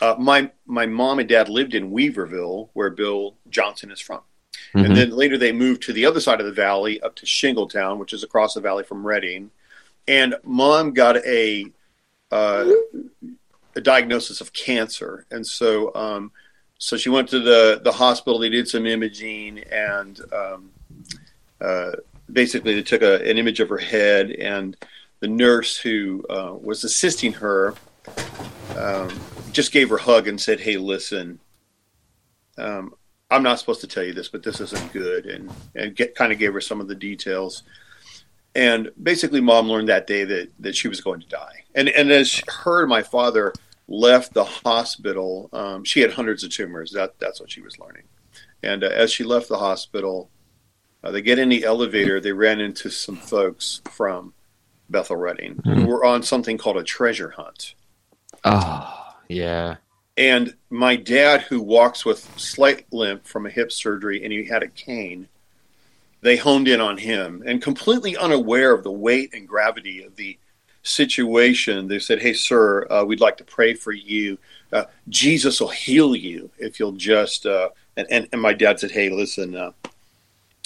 Uh, 0.00 0.14
my 0.20 0.52
my 0.66 0.86
mom 0.86 1.18
and 1.18 1.28
dad 1.28 1.48
lived 1.48 1.74
in 1.74 1.90
Weaverville, 1.90 2.68
where 2.74 2.90
Bill 2.90 3.34
Johnson 3.50 3.90
is 3.90 3.98
from, 4.00 4.20
Mhm. 4.72 4.84
and 4.86 4.96
then 4.96 5.10
later 5.10 5.36
they 5.36 5.50
moved 5.50 5.82
to 5.82 5.92
the 5.92 6.06
other 6.06 6.20
side 6.20 6.38
of 6.38 6.46
the 6.46 6.52
valley, 6.52 7.00
up 7.00 7.16
to 7.16 7.26
Shingletown, 7.26 7.98
which 7.98 8.12
is 8.12 8.22
across 8.22 8.54
the 8.54 8.60
valley 8.60 8.84
from 8.84 9.04
Redding. 9.04 9.50
And 10.08 10.34
mom 10.42 10.92
got 10.92 11.16
a 11.18 11.66
uh, 12.30 12.70
a 13.76 13.80
diagnosis 13.80 14.40
of 14.40 14.52
cancer, 14.52 15.26
and 15.30 15.46
so 15.46 15.94
um, 15.94 16.32
so 16.78 16.96
she 16.96 17.08
went 17.08 17.28
to 17.28 17.40
the 17.40 17.80
the 17.82 17.92
hospital. 17.92 18.38
They 18.38 18.48
did 18.48 18.68
some 18.68 18.86
imaging, 18.86 19.60
and 19.70 20.20
um, 20.32 20.70
uh, 21.60 21.92
basically 22.32 22.74
they 22.74 22.82
took 22.82 23.02
a, 23.02 23.22
an 23.28 23.38
image 23.38 23.60
of 23.60 23.68
her 23.68 23.78
head, 23.78 24.30
and 24.32 24.76
the 25.20 25.28
nurse 25.28 25.76
who 25.76 26.24
uh, 26.28 26.54
was 26.60 26.82
assisting 26.84 27.32
her 27.34 27.74
um, 28.76 29.10
just 29.52 29.70
gave 29.70 29.90
her 29.90 29.96
a 29.96 30.02
hug 30.02 30.26
and 30.26 30.40
said, 30.40 30.60
"Hey, 30.60 30.76
listen." 30.76 31.38
Um, 32.58 32.94
I'm 33.30 33.42
not 33.42 33.58
supposed 33.58 33.80
to 33.80 33.86
tell 33.86 34.04
you 34.04 34.12
this, 34.12 34.28
but 34.28 34.42
this 34.42 34.60
isn't 34.60 34.92
good, 34.92 35.26
and 35.26 35.50
and 35.74 35.94
get, 35.94 36.14
kind 36.14 36.32
of 36.32 36.38
gave 36.38 36.52
her 36.52 36.60
some 36.60 36.80
of 36.80 36.88
the 36.88 36.94
details. 36.94 37.62
And 38.54 38.90
basically, 39.02 39.40
mom 39.40 39.68
learned 39.68 39.88
that 39.88 40.06
day 40.06 40.24
that, 40.24 40.50
that 40.60 40.76
she 40.76 40.88
was 40.88 41.00
going 41.00 41.20
to 41.20 41.28
die. 41.28 41.64
And 41.74 41.88
and 41.88 42.10
as 42.10 42.42
her 42.48 42.80
and 42.80 42.90
my 42.90 43.02
father 43.02 43.52
left 43.88 44.34
the 44.34 44.44
hospital, 44.44 45.48
um, 45.52 45.84
she 45.84 46.00
had 46.00 46.12
hundreds 46.12 46.44
of 46.44 46.50
tumors. 46.50 46.92
That 46.92 47.18
that's 47.18 47.40
what 47.40 47.50
she 47.50 47.62
was 47.62 47.78
learning. 47.78 48.04
And 48.62 48.84
uh, 48.84 48.88
as 48.88 49.10
she 49.12 49.24
left 49.24 49.48
the 49.48 49.58
hospital, 49.58 50.30
uh, 51.02 51.10
they 51.10 51.22
get 51.22 51.38
in 51.38 51.48
the 51.48 51.64
elevator. 51.64 52.20
They 52.20 52.32
ran 52.32 52.60
into 52.60 52.90
some 52.90 53.16
folks 53.16 53.80
from 53.90 54.34
Bethel 54.88 55.16
Redding 55.16 55.60
who 55.64 55.86
were 55.86 56.04
on 56.04 56.22
something 56.22 56.58
called 56.58 56.76
a 56.76 56.84
treasure 56.84 57.30
hunt. 57.30 57.74
Oh, 58.44 59.14
yeah. 59.28 59.76
And 60.16 60.54
my 60.68 60.96
dad, 60.96 61.42
who 61.42 61.62
walks 61.62 62.04
with 62.04 62.38
slight 62.38 62.86
limp 62.92 63.26
from 63.26 63.46
a 63.46 63.50
hip 63.50 63.72
surgery, 63.72 64.22
and 64.22 64.32
he 64.32 64.44
had 64.44 64.62
a 64.62 64.68
cane, 64.68 65.26
they 66.22 66.36
honed 66.36 66.68
in 66.68 66.80
on 66.80 66.96
him. 66.96 67.42
And 67.46 67.60
completely 67.60 68.16
unaware 68.16 68.72
of 68.72 68.84
the 68.84 68.90
weight 68.90 69.34
and 69.34 69.46
gravity 69.46 70.02
of 70.02 70.16
the 70.16 70.38
situation, 70.82 71.88
they 71.88 71.98
said, 71.98 72.22
Hey, 72.22 72.32
sir, 72.32 72.86
uh, 72.90 73.04
we'd 73.04 73.20
like 73.20 73.36
to 73.36 73.44
pray 73.44 73.74
for 73.74 73.92
you. 73.92 74.38
Uh, 74.72 74.84
Jesus 75.08 75.60
will 75.60 75.68
heal 75.68 76.16
you 76.16 76.50
if 76.58 76.80
you'll 76.80 76.92
just. 76.92 77.44
Uh, 77.44 77.68
and, 77.96 78.06
and, 78.10 78.28
and 78.32 78.40
my 78.40 78.54
dad 78.54 78.80
said, 78.80 78.92
Hey, 78.92 79.10
listen, 79.10 79.54
uh, 79.54 79.72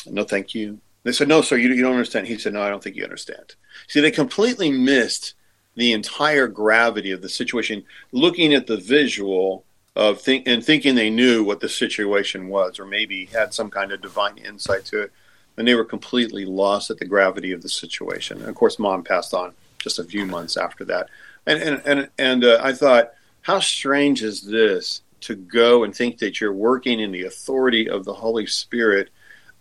no, 0.07 0.22
thank 0.22 0.54
you. 0.54 0.78
They 1.02 1.12
said, 1.12 1.28
No, 1.28 1.42
sir, 1.42 1.57
you, 1.57 1.70
you 1.70 1.82
don't 1.82 1.92
understand. 1.92 2.26
He 2.26 2.38
said, 2.38 2.52
No, 2.52 2.62
I 2.62 2.68
don't 2.68 2.82
think 2.82 2.96
you 2.96 3.04
understand. 3.04 3.54
See, 3.88 4.00
they 4.00 4.11
completely 4.11 4.70
missed 4.70 5.34
the 5.74 5.92
entire 5.92 6.48
gravity 6.48 7.11
of 7.11 7.22
the 7.22 7.28
situation, 7.28 7.84
looking 8.12 8.54
at 8.54 8.66
the 8.66 8.78
visual 8.78 9.64
of 9.94 10.20
think 10.20 10.46
and 10.46 10.64
thinking 10.64 10.94
they 10.94 11.11
knew 11.11 11.42
what 11.42 11.61
the 11.61 11.68
situation 11.68 12.48
was, 12.48 12.78
or 12.78 12.86
maybe 12.86 13.26
had 13.26 13.54
some 13.54 13.70
kind 13.70 13.92
of 13.92 14.02
divine 14.02 14.38
insight 14.38 14.84
to 14.86 15.02
it, 15.02 15.12
and 15.57 15.66
they 15.66 15.74
were 15.74 15.84
completely 15.84 16.44
lost 16.44 16.90
at 16.90 16.98
the 16.98 17.04
gravity 17.04 17.52
of 17.52 17.62
the 17.62 17.68
situation. 17.68 18.38
And 18.40 18.48
of 18.48 18.54
course, 18.54 18.78
mom 18.78 19.02
passed 19.02 19.34
on 19.34 19.52
just 19.78 19.98
a 19.98 20.04
few 20.04 20.26
months 20.26 20.57
after 20.57 20.84
that, 20.86 21.09
and 21.46 21.62
and 21.62 21.82
and 21.84 22.09
and 22.18 22.44
uh, 22.44 22.61
I 22.62 22.72
thought, 22.72 23.12
how 23.42 23.61
strange 23.61 24.22
is 24.22 24.42
this 24.42 25.02
to 25.22 25.34
go 25.34 25.84
and 25.84 25.94
think 25.94 26.18
that 26.18 26.40
you're 26.40 26.52
working 26.52 27.00
in 27.00 27.12
the 27.12 27.24
authority 27.24 27.88
of 27.88 28.04
the 28.04 28.14
Holy 28.14 28.46
Spirit, 28.46 29.11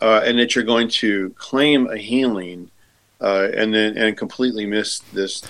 uh, 0.01 0.21
and 0.23 0.37
that 0.39 0.55
you're 0.55 0.63
going 0.63 0.89
to 0.89 1.29
claim 1.31 1.87
a 1.87 1.97
healing, 1.97 2.69
uh, 3.21 3.49
and 3.55 3.73
then 3.73 3.97
and 3.97 4.17
completely 4.17 4.65
miss 4.65 4.99
this 5.13 5.43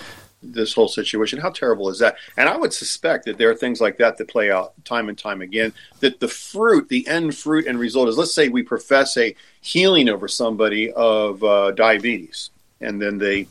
this 0.53 0.73
whole 0.73 0.87
situation. 0.87 1.39
How 1.39 1.49
terrible 1.49 1.89
is 1.89 1.99
that? 1.99 2.15
And 2.37 2.47
I 2.49 2.57
would 2.57 2.73
suspect 2.73 3.25
that 3.25 3.37
there 3.37 3.49
are 3.49 3.55
things 3.55 3.81
like 3.81 3.97
that 3.97 4.17
that 4.17 4.27
play 4.27 4.51
out 4.51 4.73
time 4.85 5.09
and 5.09 5.17
time 5.17 5.41
again. 5.41 5.73
That 5.99 6.19
the 6.19 6.27
fruit, 6.27 6.89
the 6.89 7.07
end 7.07 7.35
fruit 7.35 7.67
and 7.67 7.79
result 7.79 8.09
is, 8.09 8.17
let's 8.17 8.33
say 8.33 8.49
we 8.49 8.63
profess 8.63 9.17
a 9.17 9.35
healing 9.61 10.09
over 10.09 10.27
somebody 10.27 10.91
of 10.93 11.43
uh, 11.43 11.71
diabetes, 11.71 12.49
and 12.81 13.01
then 13.01 13.17
they 13.17 13.47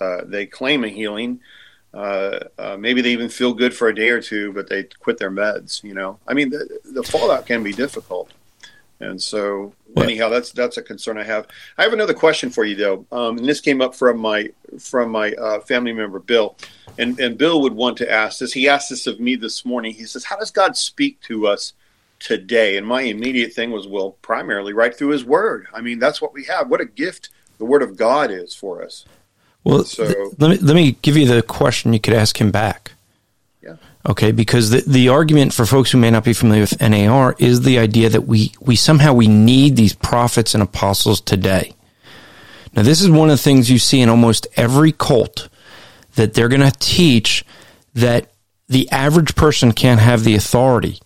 uh, 0.00 0.22
they 0.24 0.46
claim 0.46 0.84
a 0.84 0.88
healing. 0.88 1.40
Uh, 1.92 2.38
uh, 2.58 2.76
maybe 2.78 3.00
they 3.00 3.10
even 3.10 3.28
feel 3.28 3.54
good 3.54 3.74
for 3.74 3.88
a 3.88 3.94
day 3.94 4.10
or 4.10 4.20
two, 4.20 4.52
but 4.52 4.68
they 4.68 4.84
quit 4.84 5.18
their 5.18 5.30
meds. 5.30 5.82
You 5.82 5.94
know, 5.94 6.18
I 6.26 6.34
mean, 6.34 6.50
the, 6.50 6.78
the 6.84 7.02
fallout 7.02 7.46
can 7.46 7.62
be 7.62 7.72
difficult. 7.72 8.30
And 9.00 9.22
so, 9.22 9.72
anyhow, 9.96 10.28
that's 10.28 10.50
that's 10.50 10.76
a 10.76 10.82
concern 10.82 11.18
I 11.18 11.22
have. 11.24 11.46
I 11.76 11.84
have 11.84 11.92
another 11.92 12.14
question 12.14 12.50
for 12.50 12.64
you, 12.64 12.74
though, 12.74 13.06
um, 13.12 13.38
and 13.38 13.48
this 13.48 13.60
came 13.60 13.80
up 13.80 13.94
from 13.94 14.18
my 14.18 14.50
from 14.78 15.10
my 15.10 15.32
uh, 15.34 15.60
family 15.60 15.92
member 15.92 16.18
Bill, 16.18 16.56
and 16.98 17.18
and 17.20 17.38
Bill 17.38 17.60
would 17.62 17.74
want 17.74 17.96
to 17.98 18.10
ask 18.10 18.40
this. 18.40 18.52
He 18.52 18.68
asked 18.68 18.90
this 18.90 19.06
of 19.06 19.20
me 19.20 19.36
this 19.36 19.64
morning. 19.64 19.92
He 19.94 20.04
says, 20.04 20.24
"How 20.24 20.36
does 20.36 20.50
God 20.50 20.76
speak 20.76 21.20
to 21.22 21.46
us 21.46 21.74
today?" 22.18 22.76
And 22.76 22.84
my 22.84 23.02
immediate 23.02 23.52
thing 23.52 23.70
was, 23.70 23.86
well, 23.86 24.16
primarily 24.20 24.72
right 24.72 24.96
through 24.96 25.10
His 25.10 25.24
Word. 25.24 25.68
I 25.72 25.80
mean, 25.80 26.00
that's 26.00 26.20
what 26.20 26.32
we 26.32 26.42
have. 26.44 26.68
What 26.68 26.80
a 26.80 26.84
gift 26.84 27.30
the 27.58 27.64
Word 27.64 27.82
of 27.82 27.96
God 27.96 28.32
is 28.32 28.52
for 28.54 28.82
us. 28.82 29.04
well, 29.62 29.84
So- 29.84 30.06
th- 30.06 30.32
let 30.38 30.50
me 30.50 30.56
let 30.56 30.74
me 30.74 30.92
give 31.02 31.16
you 31.16 31.26
the 31.26 31.42
question 31.42 31.92
you 31.92 32.00
could 32.00 32.14
ask 32.14 32.40
him 32.40 32.50
back. 32.50 32.92
Okay, 34.06 34.32
because 34.32 34.70
the, 34.70 34.80
the 34.86 35.08
argument 35.08 35.52
for 35.52 35.66
folks 35.66 35.90
who 35.90 35.98
may 35.98 36.10
not 36.10 36.24
be 36.24 36.32
familiar 36.32 36.62
with 36.62 36.80
NAR 36.80 37.34
is 37.38 37.62
the 37.62 37.78
idea 37.78 38.08
that 38.08 38.22
we, 38.22 38.52
we 38.60 38.76
somehow 38.76 39.12
we 39.12 39.28
need 39.28 39.76
these 39.76 39.92
prophets 39.92 40.54
and 40.54 40.62
apostles 40.62 41.20
today. 41.20 41.74
Now, 42.74 42.82
this 42.82 43.00
is 43.00 43.10
one 43.10 43.28
of 43.28 43.36
the 43.36 43.42
things 43.42 43.70
you 43.70 43.78
see 43.78 44.00
in 44.00 44.08
almost 44.08 44.46
every 44.56 44.92
cult 44.92 45.48
that 46.14 46.34
they're 46.34 46.48
going 46.48 46.60
to 46.60 46.78
teach 46.78 47.44
that 47.94 48.30
the 48.68 48.90
average 48.90 49.34
person 49.34 49.72
can't 49.72 50.00
have 50.00 50.24
the 50.24 50.34
authority 50.34 51.00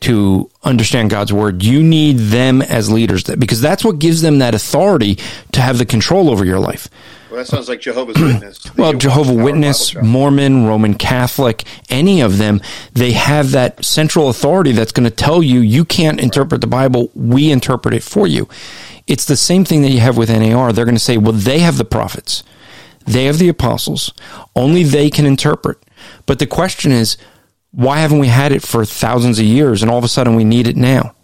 to 0.00 0.48
understand 0.62 1.10
God's 1.10 1.32
word. 1.32 1.62
You 1.62 1.82
need 1.82 2.18
them 2.18 2.62
as 2.62 2.90
leaders 2.90 3.24
because 3.24 3.60
that's 3.60 3.84
what 3.84 3.98
gives 3.98 4.22
them 4.22 4.38
that 4.38 4.54
authority 4.54 5.18
to 5.52 5.60
have 5.60 5.78
the 5.78 5.86
control 5.86 6.30
over 6.30 6.44
your 6.44 6.60
life. 6.60 6.88
Well, 7.30 7.38
that 7.38 7.46
sounds 7.46 7.68
like 7.68 7.80
Jehovah's 7.80 8.16
Witness. 8.20 8.64
Well, 8.76 8.92
Jehovah 8.92 9.34
Witness, 9.34 9.94
Mormon, 9.96 10.66
Roman 10.66 10.94
Catholic, 10.94 11.64
any 11.90 12.20
of 12.20 12.38
them, 12.38 12.60
they 12.92 13.12
have 13.12 13.50
that 13.52 13.84
central 13.84 14.28
authority 14.28 14.72
that's 14.72 14.92
going 14.92 15.08
to 15.08 15.14
tell 15.14 15.42
you 15.42 15.60
you 15.60 15.84
can't 15.84 16.20
interpret 16.20 16.60
the 16.60 16.66
Bible. 16.66 17.10
We 17.14 17.50
interpret 17.50 17.92
it 17.94 18.02
for 18.02 18.26
you. 18.26 18.48
It's 19.06 19.24
the 19.24 19.36
same 19.36 19.64
thing 19.64 19.82
that 19.82 19.90
you 19.90 20.00
have 20.00 20.16
with 20.16 20.30
NAR. 20.30 20.72
They're 20.72 20.84
going 20.84 20.94
to 20.94 21.00
say, 21.00 21.16
well, 21.16 21.32
they 21.32 21.58
have 21.58 21.76
the 21.76 21.84
prophets. 21.84 22.44
They 23.06 23.24
have 23.24 23.38
the 23.38 23.48
apostles. 23.48 24.12
Only 24.54 24.84
they 24.84 25.10
can 25.10 25.26
interpret. 25.26 25.78
But 26.26 26.38
the 26.38 26.46
question 26.46 26.92
is, 26.92 27.16
why 27.78 28.00
haven't 28.00 28.18
we 28.18 28.26
had 28.26 28.50
it 28.50 28.60
for 28.60 28.84
thousands 28.84 29.38
of 29.38 29.44
years 29.44 29.82
and 29.82 29.90
all 29.90 29.98
of 29.98 30.02
a 30.02 30.08
sudden 30.08 30.34
we 30.34 30.42
need 30.42 30.66
it 30.66 30.76
now? 30.76 31.14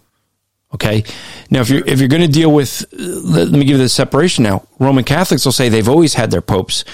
Okay. 0.73 1.03
Now, 1.49 1.59
if 1.59 1.69
you're 1.69 1.85
if 1.85 1.99
you're 1.99 2.07
going 2.07 2.21
to 2.21 2.29
deal 2.29 2.49
with, 2.49 2.85
let, 2.93 3.49
me 3.49 3.65
give 3.65 3.75
you 3.75 3.77
the 3.77 3.89
separation 3.89 4.45
now. 4.45 4.65
Roman 4.79 5.03
Catholics 5.03 5.43
will 5.43 5.51
say 5.51 5.67
they've 5.67 5.89
always 5.89 6.13
had 6.13 6.31
their 6.31 6.41
popes. 6.41 6.85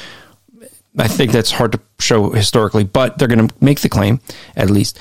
I 0.98 1.08
think 1.08 1.32
that's 1.32 1.52
hard 1.52 1.74
to 1.74 1.82
show 2.00 2.32
historically, 2.32 2.86
but 2.86 3.20
they're 3.20 3.28
going 3.28 3.48
to 3.48 3.56
make 3.64 3.82
the 3.82 3.90
claim 3.90 4.20
at 4.56 4.72
least. 4.72 4.98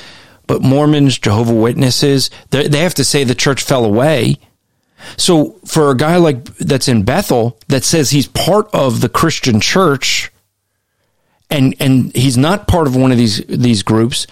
But 0.47 0.61
Mormons, 0.61 1.19
Jehovah 1.19 1.55
Witnesses, 1.55 2.29
they 2.51 2.81
have 2.81 2.95
to 2.97 3.05
say 3.05 3.25
the 3.25 3.35
church 3.35 3.63
fell 3.63 3.87
away. 3.87 4.37
So 5.17 5.59
for 5.65 5.91
a 5.91 5.97
guy 5.97 6.17
like 6.17 6.45
that's 6.59 6.87
in 6.87 7.05
Bethel 7.05 7.59
that 7.69 7.83
says 7.83 8.11
he's 8.11 8.29
part 8.29 8.69
of 8.75 9.01
the 9.01 9.09
Christian 9.09 9.59
church, 9.59 10.31
and 11.51 11.75
and 11.81 12.15
he's 12.15 12.37
not 12.37 12.69
part 12.69 12.87
of 12.87 12.97
one 12.97 13.13
of 13.13 13.19
these 13.19 13.45
these 13.47 13.83
groups, 13.83 14.27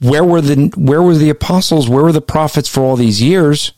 where 0.00 0.24
were 0.24 0.40
the 0.40 0.72
where 0.76 1.02
were 1.02 1.14
the 1.14 1.30
apostles? 1.30 1.88
Where 1.88 2.04
were 2.04 2.12
the 2.12 2.20
prophets 2.20 2.68
for 2.68 2.80
all 2.80 2.96
these 2.96 3.22
years? 3.22 3.72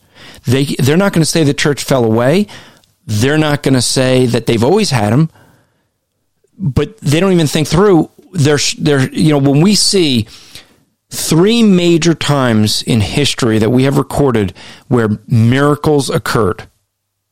They 0.45 0.65
they're 0.65 0.97
not 0.97 1.13
going 1.13 1.21
to 1.21 1.29
say 1.29 1.43
the 1.43 1.53
church 1.53 1.83
fell 1.83 2.05
away. 2.05 2.47
They're 3.05 3.37
not 3.37 3.61
going 3.63 3.75
to 3.75 3.81
say 3.81 4.25
that 4.25 4.47
they've 4.47 4.63
always 4.63 4.89
had 4.89 5.13
them 5.13 5.29
but 6.57 6.97
they 6.99 7.19
don't 7.19 7.33
even 7.33 7.47
think 7.47 7.67
through 7.67 8.09
they're 8.33 8.59
they're 8.77 9.09
you 9.09 9.29
know 9.29 9.37
when 9.37 9.61
we 9.61 9.75
see 9.75 10.27
three 11.09 11.63
major 11.63 12.13
times 12.13 12.81
in 12.83 13.01
history 13.01 13.59
that 13.59 13.69
we 13.69 13.83
have 13.83 13.97
recorded 13.97 14.53
where 14.87 15.19
miracles 15.27 16.09
occurred 16.09 16.67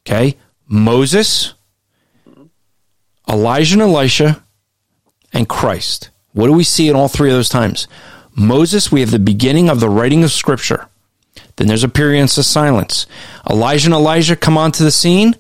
okay? 0.06 0.38
Moses 0.68 1.54
elijah 3.30 3.74
and 3.76 3.82
elisha 3.82 4.44
and 5.34 5.50
christ 5.50 6.10
what 6.34 6.48
do 6.48 6.54
we 6.54 6.64
see 6.64 6.88
in 6.88 6.96
all 6.96 7.08
three 7.08 7.30
of 7.30 7.36
those 7.36 7.50
times 7.50 7.88
Moses, 8.36 8.92
we 8.92 9.02
have 9.02 9.12
the 9.12 9.20
beginning 9.20 9.70
of 9.70 9.80
the 9.80 9.90
writing 9.90 10.24
of 10.24 10.32
scripture. 10.32 10.88
Then 11.56 11.68
there's 11.68 11.84
a 11.84 11.90
period 11.90 12.24
of 12.24 12.30
silence. 12.32 13.06
Elijah 13.50 13.88
and 13.88 13.94
Elisha 13.94 14.36
come 14.36 14.58
onto 14.58 14.84
the 14.84 14.92
scene. 14.92 15.36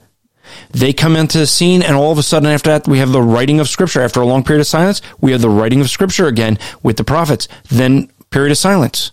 They 0.71 0.93
come 0.93 1.15
into 1.15 1.39
the 1.39 1.47
scene, 1.47 1.81
and 1.81 1.95
all 1.95 2.11
of 2.11 2.19
a 2.19 2.23
sudden, 2.23 2.49
after 2.49 2.69
that, 2.69 2.87
we 2.87 2.99
have 2.99 3.11
the 3.11 3.21
writing 3.21 3.59
of 3.59 3.67
scripture. 3.67 4.01
After 4.01 4.21
a 4.21 4.25
long 4.25 4.43
period 4.43 4.61
of 4.61 4.67
silence, 4.67 5.01
we 5.19 5.31
have 5.31 5.41
the 5.41 5.49
writing 5.49 5.81
of 5.81 5.89
scripture 5.89 6.27
again 6.27 6.59
with 6.83 6.97
the 6.97 7.03
prophets. 7.03 7.47
Then 7.69 8.11
period 8.29 8.51
of 8.51 8.57
silence. 8.57 9.11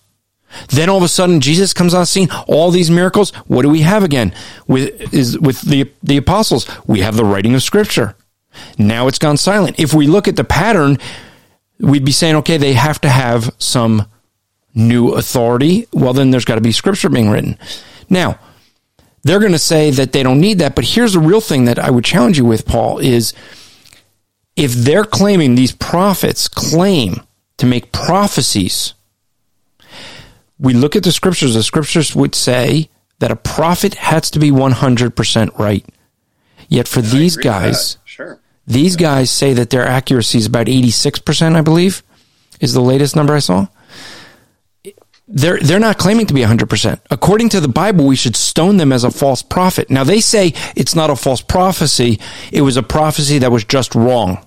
Then 0.68 0.90
all 0.90 0.98
of 0.98 1.02
a 1.02 1.08
sudden, 1.08 1.40
Jesus 1.40 1.72
comes 1.72 1.94
on 1.94 2.00
the 2.00 2.06
scene. 2.06 2.28
All 2.46 2.70
these 2.70 2.90
miracles. 2.90 3.30
What 3.46 3.62
do 3.62 3.70
we 3.70 3.80
have 3.80 4.02
again? 4.02 4.34
With 4.66 5.14
is 5.14 5.38
with 5.38 5.62
the 5.62 5.90
the 6.02 6.16
apostles, 6.16 6.68
we 6.86 7.00
have 7.00 7.16
the 7.16 7.24
writing 7.24 7.54
of 7.54 7.62
scripture. 7.62 8.16
Now 8.78 9.06
it's 9.06 9.18
gone 9.18 9.36
silent. 9.36 9.78
If 9.78 9.94
we 9.94 10.06
look 10.06 10.28
at 10.28 10.36
the 10.36 10.44
pattern, 10.44 10.98
we'd 11.78 12.04
be 12.04 12.12
saying, 12.12 12.36
okay, 12.36 12.56
they 12.56 12.74
have 12.74 13.00
to 13.02 13.08
have 13.08 13.54
some 13.58 14.06
new 14.74 15.10
authority. 15.10 15.86
Well, 15.92 16.12
then 16.12 16.30
there's 16.30 16.44
got 16.44 16.56
to 16.56 16.60
be 16.60 16.72
scripture 16.72 17.08
being 17.08 17.30
written. 17.30 17.58
Now, 18.08 18.38
they're 19.22 19.40
going 19.40 19.52
to 19.52 19.58
say 19.58 19.90
that 19.90 20.12
they 20.12 20.22
don't 20.22 20.40
need 20.40 20.58
that, 20.58 20.74
but 20.74 20.84
here's 20.84 21.12
the 21.12 21.20
real 21.20 21.40
thing 21.40 21.66
that 21.66 21.78
I 21.78 21.90
would 21.90 22.04
challenge 22.04 22.38
you 22.38 22.44
with, 22.44 22.66
Paul, 22.66 22.98
is 22.98 23.34
if 24.56 24.72
they're 24.72 25.04
claiming 25.04 25.54
these 25.54 25.72
prophets 25.72 26.48
claim 26.48 27.20
to 27.58 27.66
make 27.66 27.92
prophecies, 27.92 28.94
we 30.58 30.72
look 30.74 30.96
at 30.96 31.02
the 31.02 31.12
scriptures, 31.12 31.54
the 31.54 31.62
scriptures 31.62 32.14
would 32.14 32.34
say 32.34 32.88
that 33.18 33.30
a 33.30 33.36
prophet 33.36 33.94
has 33.94 34.30
to 34.30 34.38
be 34.38 34.50
100% 34.50 35.58
right. 35.58 35.84
Yet 36.68 36.88
for 36.88 37.00
these 37.00 37.36
guys. 37.36 37.96
These 38.66 38.96
guys 38.96 39.30
say 39.30 39.52
that 39.54 39.70
their 39.70 39.86
accuracy 39.86 40.38
is 40.38 40.46
about 40.46 40.66
86%, 40.66 41.56
I 41.56 41.60
believe, 41.60 42.02
is 42.60 42.72
the 42.72 42.80
latest 42.80 43.16
number 43.16 43.34
I 43.34 43.40
saw. 43.40 43.66
They're, 45.26 45.60
they're 45.60 45.78
not 45.78 45.98
claiming 45.98 46.26
to 46.26 46.34
be 46.34 46.40
100%. 46.40 47.00
According 47.10 47.50
to 47.50 47.60
the 47.60 47.68
Bible, 47.68 48.06
we 48.06 48.16
should 48.16 48.34
stone 48.34 48.78
them 48.78 48.92
as 48.92 49.04
a 49.04 49.10
false 49.12 49.42
prophet. 49.42 49.88
Now, 49.88 50.02
they 50.02 50.20
say 50.20 50.54
it's 50.74 50.94
not 50.94 51.08
a 51.08 51.16
false 51.16 51.40
prophecy. 51.40 52.18
It 52.52 52.62
was 52.62 52.76
a 52.76 52.82
prophecy 52.82 53.38
that 53.38 53.52
was 53.52 53.64
just 53.64 53.94
wrong. 53.94 54.44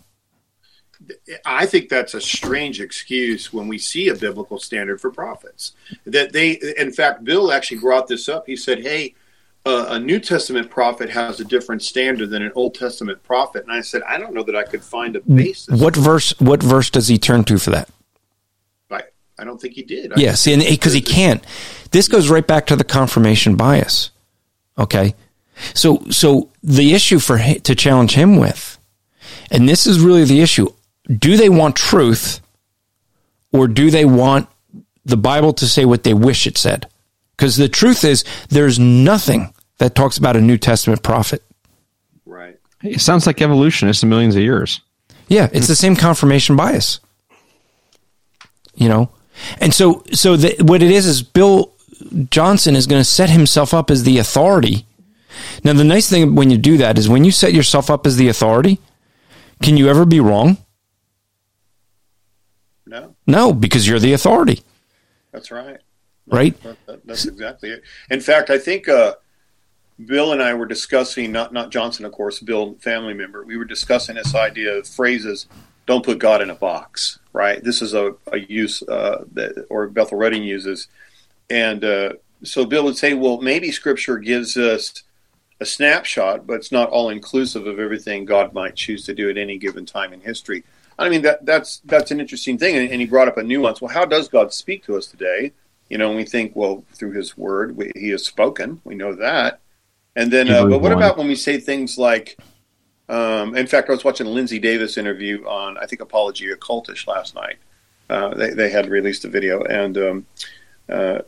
I 1.45 1.65
think 1.65 1.89
that's 1.89 2.13
a 2.13 2.21
strange 2.21 2.81
excuse 2.81 3.53
when 3.53 3.67
we 3.67 3.77
see 3.77 4.09
a 4.09 4.15
biblical 4.15 4.59
standard 4.59 4.99
for 4.99 5.11
prophets. 5.11 5.73
That 6.05 6.33
they, 6.33 6.59
in 6.77 6.91
fact, 6.91 7.23
Bill 7.23 7.51
actually 7.51 7.79
brought 7.79 8.07
this 8.07 8.27
up. 8.27 8.45
He 8.45 8.55
said, 8.55 8.81
"Hey, 8.81 9.15
uh, 9.65 9.85
a 9.89 9.99
New 9.99 10.19
Testament 10.19 10.69
prophet 10.69 11.09
has 11.09 11.39
a 11.39 11.45
different 11.45 11.81
standard 11.81 12.29
than 12.29 12.41
an 12.41 12.51
Old 12.55 12.75
Testament 12.75 13.23
prophet." 13.23 13.63
And 13.63 13.71
I 13.71 13.81
said, 13.81 14.01
"I 14.03 14.17
don't 14.17 14.33
know 14.33 14.43
that 14.43 14.55
I 14.55 14.63
could 14.63 14.83
find 14.83 15.15
a 15.15 15.21
basis." 15.21 15.79
What 15.79 15.95
verse, 15.95 16.37
what 16.39 16.61
verse 16.61 16.89
does 16.89 17.07
he 17.07 17.17
turn 17.17 17.43
to 17.45 17.57
for 17.57 17.71
that? 17.71 17.89
I, 18.91 19.03
I 19.39 19.43
don't 19.43 19.59
think 19.59 19.73
he 19.73 19.83
did. 19.83 20.13
I 20.13 20.15
Yes, 20.17 20.47
and 20.47 20.61
because 20.61 20.93
he 20.93 21.01
can't. 21.01 21.43
This 21.91 22.07
goes 22.07 22.29
right 22.29 22.45
back 22.45 22.67
to 22.67 22.75
the 22.75 22.83
confirmation 22.83 23.55
bias. 23.55 24.11
Okay, 24.77 25.15
so 25.73 26.03
so 26.09 26.49
the 26.63 26.93
issue 26.93 27.19
for 27.19 27.37
to 27.37 27.75
challenge 27.75 28.15
him 28.15 28.37
with, 28.37 28.77
and 29.51 29.69
this 29.69 29.87
is 29.87 29.99
really 29.99 30.25
the 30.25 30.41
issue: 30.41 30.67
do 31.07 31.37
they 31.37 31.49
want 31.49 31.75
truth, 31.75 32.41
or 33.51 33.67
do 33.67 33.91
they 33.91 34.05
want 34.05 34.49
the 35.05 35.17
Bible 35.17 35.53
to 35.53 35.67
say 35.67 35.85
what 35.85 36.03
they 36.03 36.13
wish 36.13 36.47
it 36.47 36.57
said? 36.57 36.87
Because 37.35 37.57
the 37.57 37.69
truth 37.69 38.03
is, 38.03 38.23
there's 38.49 38.79
nothing 38.79 39.52
that 39.83 39.95
talks 39.95 40.17
about 40.17 40.37
a 40.37 40.41
New 40.41 40.57
Testament 40.57 41.03
prophet. 41.03 41.43
Right. 42.25 42.57
It 42.81 43.01
sounds 43.01 43.27
like 43.27 43.41
evolutionists 43.41 44.01
in 44.01 44.07
millions 44.07 44.33
of 44.33 44.41
years. 44.41 44.79
Yeah, 45.27 45.49
it's 45.51 45.67
the 45.67 45.75
same 45.75 45.97
confirmation 45.97 46.55
bias. 46.55 47.01
You 48.75 48.87
know, 48.87 49.09
and 49.59 49.73
so 49.73 50.03
so 50.13 50.37
the, 50.37 50.55
what 50.63 50.81
it 50.81 50.89
is 50.89 51.05
is 51.05 51.21
Bill 51.21 51.73
Johnson 52.31 52.77
is 52.77 52.87
going 52.87 53.01
to 53.01 53.05
set 53.05 53.29
himself 53.29 53.73
up 53.73 53.91
as 53.91 54.03
the 54.03 54.17
authority. 54.19 54.85
Now, 55.65 55.73
the 55.73 55.83
nice 55.83 56.09
thing 56.09 56.33
when 56.35 56.49
you 56.49 56.57
do 56.57 56.77
that 56.77 56.97
is 56.97 57.09
when 57.09 57.25
you 57.25 57.31
set 57.31 57.51
yourself 57.53 57.89
up 57.89 58.07
as 58.07 58.15
the 58.15 58.29
authority, 58.29 58.79
can 59.61 59.75
you 59.75 59.89
ever 59.89 60.05
be 60.05 60.19
wrong? 60.21 60.57
No, 62.85 63.15
No, 63.27 63.51
because 63.53 63.85
you're 63.87 63.99
the 63.99 64.13
authority, 64.13 64.61
that's 65.31 65.51
right. 65.51 65.77
right? 66.27 66.61
That, 66.63 66.77
that- 66.85 67.05
that's 67.07 67.25
exactly 67.25 67.69
it. 67.69 67.81
In 68.09 68.21
fact, 68.21 68.49
I 68.49 68.57
think 68.57 68.87
uh, 68.89 69.15
Bill 70.05 70.31
and 70.33 70.41
I 70.41 70.53
were 70.53 70.65
discussing 70.65 71.31
not 71.31 71.53
not 71.53 71.71
Johnson, 71.71 72.05
of 72.05 72.11
course, 72.11 72.39
Bill, 72.39 72.75
family 72.79 73.13
member. 73.13 73.43
We 73.43 73.57
were 73.57 73.65
discussing 73.65 74.15
this 74.15 74.35
idea 74.35 74.77
of 74.77 74.87
phrases. 74.87 75.47
Don't 75.85 76.05
put 76.05 76.19
God 76.19 76.41
in 76.41 76.49
a 76.49 76.55
box, 76.55 77.19
right? 77.33 77.63
This 77.63 77.81
is 77.81 77.93
a, 77.93 78.15
a 78.31 78.39
use 78.39 78.81
uh, 78.83 79.25
that 79.33 79.65
or 79.69 79.87
Bethel 79.87 80.17
Redding 80.17 80.43
uses, 80.43 80.87
and 81.49 81.83
uh, 81.83 82.13
so 82.43 82.65
Bill 82.65 82.83
would 82.85 82.97
say, 82.97 83.13
well, 83.13 83.41
maybe 83.41 83.71
Scripture 83.71 84.17
gives 84.17 84.57
us 84.57 85.03
a 85.59 85.65
snapshot, 85.65 86.47
but 86.47 86.55
it's 86.55 86.71
not 86.71 86.89
all 86.89 87.09
inclusive 87.09 87.67
of 87.67 87.79
everything 87.79 88.25
God 88.25 88.53
might 88.53 88.75
choose 88.75 89.05
to 89.05 89.13
do 89.13 89.29
at 89.29 89.37
any 89.37 89.57
given 89.57 89.85
time 89.85 90.11
in 90.13 90.21
history. 90.21 90.63
I 90.97 91.09
mean 91.09 91.21
that 91.23 91.45
that's 91.45 91.81
that's 91.85 92.11
an 92.11 92.19
interesting 92.19 92.57
thing, 92.57 92.75
and, 92.75 92.89
and 92.91 93.01
he 93.01 93.07
brought 93.07 93.27
up 93.27 93.37
a 93.37 93.43
nuance. 93.43 93.81
Well, 93.81 93.93
how 93.93 94.05
does 94.05 94.27
God 94.27 94.53
speak 94.53 94.85
to 94.85 94.95
us 94.97 95.07
today? 95.07 95.51
You 95.89 95.97
know, 95.97 96.15
we 96.15 96.23
think, 96.23 96.55
well, 96.55 96.83
through 96.93 97.11
His 97.11 97.37
Word, 97.37 97.75
we, 97.77 97.91
He 97.95 98.09
has 98.09 98.25
spoken. 98.25 98.81
We 98.83 98.95
know 98.95 99.13
that. 99.15 99.59
And 100.15 100.31
then, 100.31 100.49
uh, 100.49 100.65
but 100.65 100.79
what 100.79 100.91
1. 100.91 100.93
about 100.93 101.17
when 101.17 101.27
we 101.27 101.35
say 101.35 101.59
things 101.59 101.97
like? 101.97 102.37
Um, 103.09 103.55
in 103.55 103.67
fact, 103.67 103.89
I 103.89 103.93
was 103.93 104.03
watching 104.03 104.27
a 104.27 104.29
Lindsay 104.29 104.59
Davis 104.59 104.97
interview 104.97 105.45
on, 105.45 105.77
I 105.77 105.85
think, 105.85 106.01
Apologia 106.01 106.55
Cultish 106.55 107.05
last 107.05 107.35
night. 107.35 107.57
Uh, 108.09 108.33
they 108.33 108.51
they 108.51 108.69
had 108.69 108.89
released 108.89 109.25
a 109.25 109.29
video, 109.29 109.63
and 109.63 109.97
um, 109.97 110.25
uh, 110.89 111.19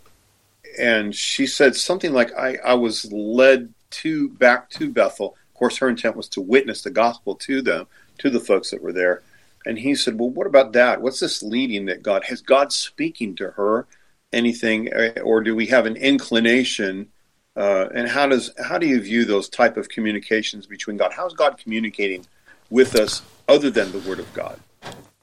and 0.79 1.15
she 1.15 1.47
said 1.47 1.75
something 1.75 2.13
like, 2.13 2.33
"I 2.37 2.57
I 2.63 2.73
was 2.75 3.11
led 3.11 3.73
to 3.91 4.29
back 4.29 4.69
to 4.71 4.89
Bethel. 4.89 5.35
Of 5.49 5.59
course, 5.59 5.77
her 5.77 5.89
intent 5.89 6.15
was 6.15 6.27
to 6.29 6.41
witness 6.41 6.81
the 6.81 6.91
gospel 6.91 7.35
to 7.35 7.61
them, 7.61 7.87
to 8.19 8.29
the 8.29 8.39
folks 8.39 8.71
that 8.71 8.83
were 8.83 8.93
there." 8.93 9.23
And 9.65 9.79
he 9.79 9.95
said, 9.95 10.19
"Well, 10.19 10.29
what 10.29 10.47
about 10.47 10.73
that? 10.73 11.01
What's 11.01 11.19
this 11.19 11.41
leading 11.41 11.85
that 11.85 12.03
God 12.03 12.25
has 12.25 12.41
God 12.41 12.71
speaking 12.71 13.35
to 13.37 13.51
her? 13.51 13.87
Anything, 14.31 14.93
uh, 14.93 15.21
or 15.23 15.41
do 15.41 15.55
we 15.55 15.67
have 15.67 15.85
an 15.85 15.95
inclination?" 15.95 17.09
Uh, 17.55 17.87
and 17.95 18.09
how 18.09 18.27
does 18.27 18.51
how 18.63 18.77
do 18.77 18.85
you 18.85 18.99
view 19.01 19.23
those 19.25 19.47
type 19.47 19.77
of 19.77 19.87
communications 19.89 20.65
between 20.65 20.97
God? 20.97 21.13
How 21.13 21.25
is 21.25 21.33
God 21.33 21.57
communicating 21.57 22.25
with 22.69 22.95
us 22.95 23.21
other 23.47 23.69
than 23.69 23.91
the 23.91 23.99
Word 23.99 24.19
of 24.19 24.31
God? 24.33 24.59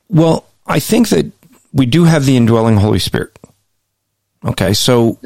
Well, 0.09 0.47
I 0.67 0.79
think 0.79 1.09
that 1.11 1.31
we 1.73 1.87
do 1.87 2.05
have 2.05 2.25
the 2.25 2.37
indwelling 2.37 2.77
Holy 2.77 2.99
Spirit. 2.99 3.39
Okay, 4.45 4.73
so 4.73 5.19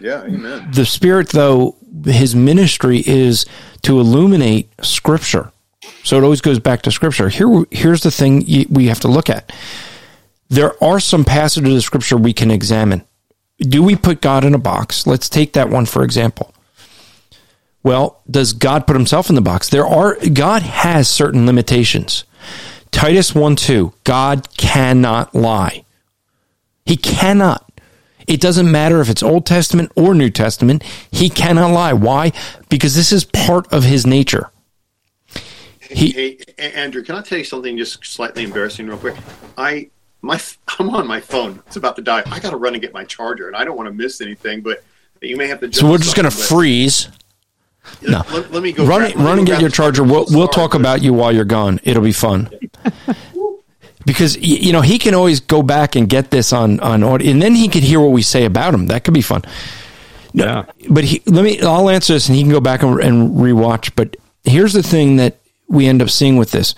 Yeah, 0.00 0.22
amen. 0.22 0.70
the 0.72 0.84
Spirit, 0.84 1.30
though, 1.30 1.76
his 2.04 2.34
ministry 2.34 3.02
is 3.06 3.46
to 3.82 3.98
illuminate 4.00 4.68
Scripture. 4.82 5.52
So 6.04 6.18
it 6.18 6.24
always 6.24 6.40
goes 6.40 6.58
back 6.58 6.82
to 6.82 6.90
Scripture. 6.92 7.28
Here, 7.28 7.64
here's 7.70 8.02
the 8.02 8.10
thing 8.10 8.44
we 8.70 8.86
have 8.86 9.00
to 9.00 9.08
look 9.08 9.30
at. 9.30 9.52
There 10.48 10.82
are 10.82 11.00
some 11.00 11.24
passages 11.24 11.74
of 11.76 11.82
Scripture 11.82 12.16
we 12.16 12.32
can 12.32 12.50
examine. 12.50 13.04
Do 13.60 13.82
we 13.82 13.94
put 13.94 14.20
God 14.20 14.44
in 14.44 14.54
a 14.54 14.58
box? 14.58 15.06
Let's 15.06 15.28
take 15.28 15.52
that 15.52 15.70
one 15.70 15.86
for 15.86 16.02
example. 16.02 16.54
Well, 17.82 18.20
does 18.30 18.52
God 18.52 18.86
put 18.86 18.96
himself 18.96 19.28
in 19.28 19.34
the 19.34 19.40
box? 19.40 19.68
There 19.68 19.86
are 19.86 20.16
God 20.32 20.62
has 20.62 21.08
certain 21.08 21.46
limitations. 21.46 22.24
Titus 22.90 23.34
1 23.34 23.56
2, 23.56 23.92
God 24.04 24.48
cannot 24.56 25.34
lie. 25.34 25.84
He 26.84 26.96
cannot. 26.96 27.70
It 28.26 28.40
doesn't 28.40 28.70
matter 28.70 29.00
if 29.00 29.08
it's 29.08 29.22
Old 29.22 29.46
Testament 29.46 29.92
or 29.96 30.14
New 30.14 30.30
Testament. 30.30 30.82
He 31.10 31.28
cannot 31.30 31.72
lie. 31.72 31.92
Why? 31.92 32.32
Because 32.68 32.94
this 32.94 33.12
is 33.12 33.24
part 33.24 33.72
of 33.72 33.84
his 33.84 34.06
nature. 34.06 34.50
He- 35.80 36.12
hey, 36.12 36.38
Andrew, 36.58 37.02
can 37.02 37.16
I 37.16 37.22
tell 37.22 37.38
you 37.38 37.44
something 37.44 37.76
just 37.76 38.04
slightly 38.04 38.44
embarrassing, 38.44 38.86
real 38.86 38.98
quick? 38.98 39.16
I 39.58 39.88
my 40.22 40.40
I'm 40.78 40.90
on 40.90 41.06
my 41.06 41.20
phone. 41.20 41.62
It's 41.66 41.76
about 41.76 41.96
to 41.96 42.02
die. 42.02 42.22
I 42.26 42.40
got 42.40 42.50
to 42.50 42.56
run 42.56 42.74
and 42.74 42.82
get 42.82 42.92
my 42.92 43.04
charger, 43.04 43.46
and 43.46 43.56
I 43.56 43.64
don't 43.64 43.76
want 43.76 43.88
to 43.88 43.94
miss 43.94 44.20
anything. 44.20 44.60
But 44.60 44.82
you 45.20 45.36
may 45.36 45.46
have 45.48 45.60
to. 45.60 45.72
So 45.72 45.90
we're 45.90 45.98
just 45.98 46.16
going 46.16 46.30
to 46.30 46.36
freeze. 46.36 47.08
no. 48.02 48.22
Let, 48.32 48.52
let 48.52 48.62
me 48.62 48.72
go. 48.72 48.86
Run, 48.86 49.00
grab- 49.00 49.10
it, 49.12 49.18
me 49.18 49.24
run 49.24 49.38
and 49.38 49.46
get 49.46 49.60
your 49.60 49.70
the 49.70 49.76
charger. 49.76 50.02
We'll, 50.02 50.26
we'll 50.30 50.46
sorry, 50.46 50.48
talk 50.48 50.74
about 50.74 51.02
you 51.02 51.12
while 51.12 51.32
you're 51.32 51.44
gone. 51.44 51.80
It'll 51.82 52.02
be 52.02 52.12
fun. 52.12 52.50
Because 54.06 54.34
you 54.38 54.72
know 54.72 54.80
he 54.80 54.98
can 54.98 55.14
always 55.14 55.40
go 55.40 55.62
back 55.62 55.94
and 55.94 56.08
get 56.08 56.30
this 56.30 56.54
on 56.54 56.80
on 56.80 57.02
audio, 57.02 57.30
and 57.30 57.40
then 57.40 57.54
he 57.54 57.68
could 57.68 57.82
hear 57.82 58.00
what 58.00 58.12
we 58.12 58.22
say 58.22 58.46
about 58.46 58.72
him. 58.72 58.86
That 58.86 59.04
could 59.04 59.12
be 59.12 59.20
fun. 59.20 59.42
Yeah. 60.32 60.64
but 60.88 61.04
he, 61.04 61.22
let 61.26 61.44
me 61.44 61.60
i'll 61.60 61.90
answer 61.90 62.12
this 62.12 62.28
and 62.28 62.36
he 62.36 62.42
can 62.42 62.52
go 62.52 62.60
back 62.60 62.82
and, 62.82 63.00
and 63.00 63.30
rewatch 63.36 63.92
but 63.96 64.16
here's 64.44 64.72
the 64.72 64.82
thing 64.82 65.16
that 65.16 65.38
we 65.68 65.86
end 65.86 66.02
up 66.02 66.10
seeing 66.10 66.36
with 66.36 66.50
this 66.52 66.74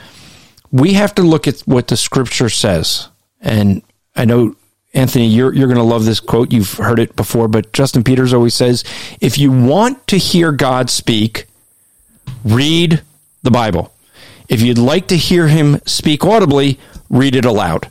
we 0.71 0.95
have 0.95 1.15
to 1.17 1.23
look 1.23 1.47
at 1.47 1.61
what 1.61 1.89
the 1.89 1.97
scripture 1.97 2.49
says 2.49 3.09
and 3.43 3.83
i 4.17 4.25
know 4.25 4.55
anthony 4.95 5.27
you're, 5.27 5.53
you're 5.53 5.69
going 5.69 5.77
to 5.77 5.83
love 5.83 6.05
this 6.05 6.21
quote 6.21 6.53
you've 6.53 6.75
heard 6.75 6.99
it 6.99 7.15
before 7.17 7.49
but 7.49 7.73
justin 7.73 8.03
peters 8.03 8.33
always 8.33 8.55
says 8.55 8.85
if 9.21 9.39
you 9.39 9.53
want 9.53 10.07
to 10.07 10.17
hear 10.17 10.53
god 10.53 10.89
speak 10.89 11.47
read 12.45 13.03
the 13.43 13.51
bible 13.51 13.93
if 14.49 14.63
you'd 14.63 14.79
like 14.79 15.09
to 15.09 15.17
hear 15.17 15.49
him 15.49 15.79
speak 15.85 16.25
audibly 16.25 16.79
read 17.11 17.35
it 17.35 17.45
aloud 17.45 17.91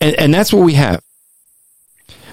and, 0.00 0.14
and 0.16 0.34
that's 0.34 0.52
what 0.52 0.64
we 0.64 0.74
have 0.74 1.02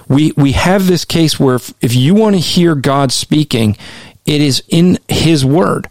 we 0.07 0.31
we 0.37 0.51
have 0.53 0.87
this 0.87 1.05
case 1.05 1.39
where 1.39 1.55
if, 1.55 1.73
if 1.81 1.95
you 1.95 2.13
want 2.13 2.35
to 2.35 2.41
hear 2.41 2.75
God 2.75 3.11
speaking, 3.11 3.77
it 4.25 4.41
is 4.41 4.63
in 4.69 4.99
His 5.07 5.43
Word. 5.43 5.87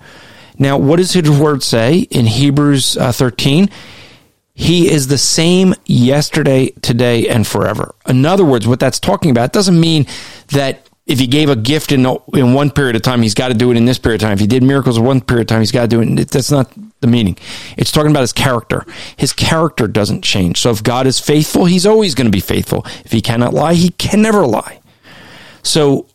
Now, 0.58 0.78
what 0.78 0.96
does 0.96 1.12
His 1.12 1.28
Word 1.28 1.62
say 1.62 2.00
in 2.10 2.26
Hebrews 2.26 2.96
uh, 2.96 3.12
thirteen? 3.12 3.70
He 4.54 4.90
is 4.90 5.08
the 5.08 5.18
same 5.18 5.74
yesterday, 5.84 6.70
today, 6.80 7.28
and 7.28 7.46
forever. 7.46 7.94
In 8.06 8.24
other 8.24 8.44
words, 8.44 8.68
what 8.68 8.78
that's 8.78 9.00
talking 9.00 9.30
about 9.30 9.52
doesn't 9.52 9.78
mean 9.78 10.06
that 10.48 10.88
if 11.06 11.18
he 11.18 11.26
gave 11.26 11.50
a 11.50 11.56
gift 11.56 11.92
in 11.92 12.06
in 12.32 12.54
one 12.54 12.70
period 12.70 12.96
of 12.96 13.02
time, 13.02 13.20
he's 13.20 13.34
got 13.34 13.48
to 13.48 13.54
do 13.54 13.70
it 13.70 13.76
in 13.76 13.84
this 13.84 13.98
period 13.98 14.22
of 14.22 14.26
time. 14.26 14.32
If 14.34 14.40
he 14.40 14.46
did 14.46 14.62
miracles 14.62 14.96
in 14.96 15.04
one 15.04 15.20
period 15.20 15.42
of 15.42 15.46
time, 15.48 15.60
he's 15.60 15.72
got 15.72 15.82
to 15.82 15.88
do 15.88 16.00
it. 16.00 16.28
That's 16.28 16.50
not 16.50 16.72
the 17.00 17.08
meaning. 17.08 17.36
It's 17.76 17.92
talking 17.92 18.10
about 18.10 18.22
his 18.22 18.32
character. 18.32 18.86
His 19.16 19.32
character 19.32 19.86
doesn't 19.86 20.22
change. 20.22 20.60
So 20.60 20.70
if 20.70 20.82
God 20.82 21.06
is 21.06 21.18
faithful, 21.18 21.66
he's 21.66 21.84
always 21.84 22.14
going 22.14 22.26
to 22.26 22.32
be 22.32 22.40
faithful. 22.40 22.86
If 23.04 23.12
he 23.12 23.20
cannot 23.20 23.52
lie, 23.52 23.74
he 23.74 23.90
can 23.90 24.22
never 24.22 24.46
lie. 24.46 24.80
So 25.62 26.06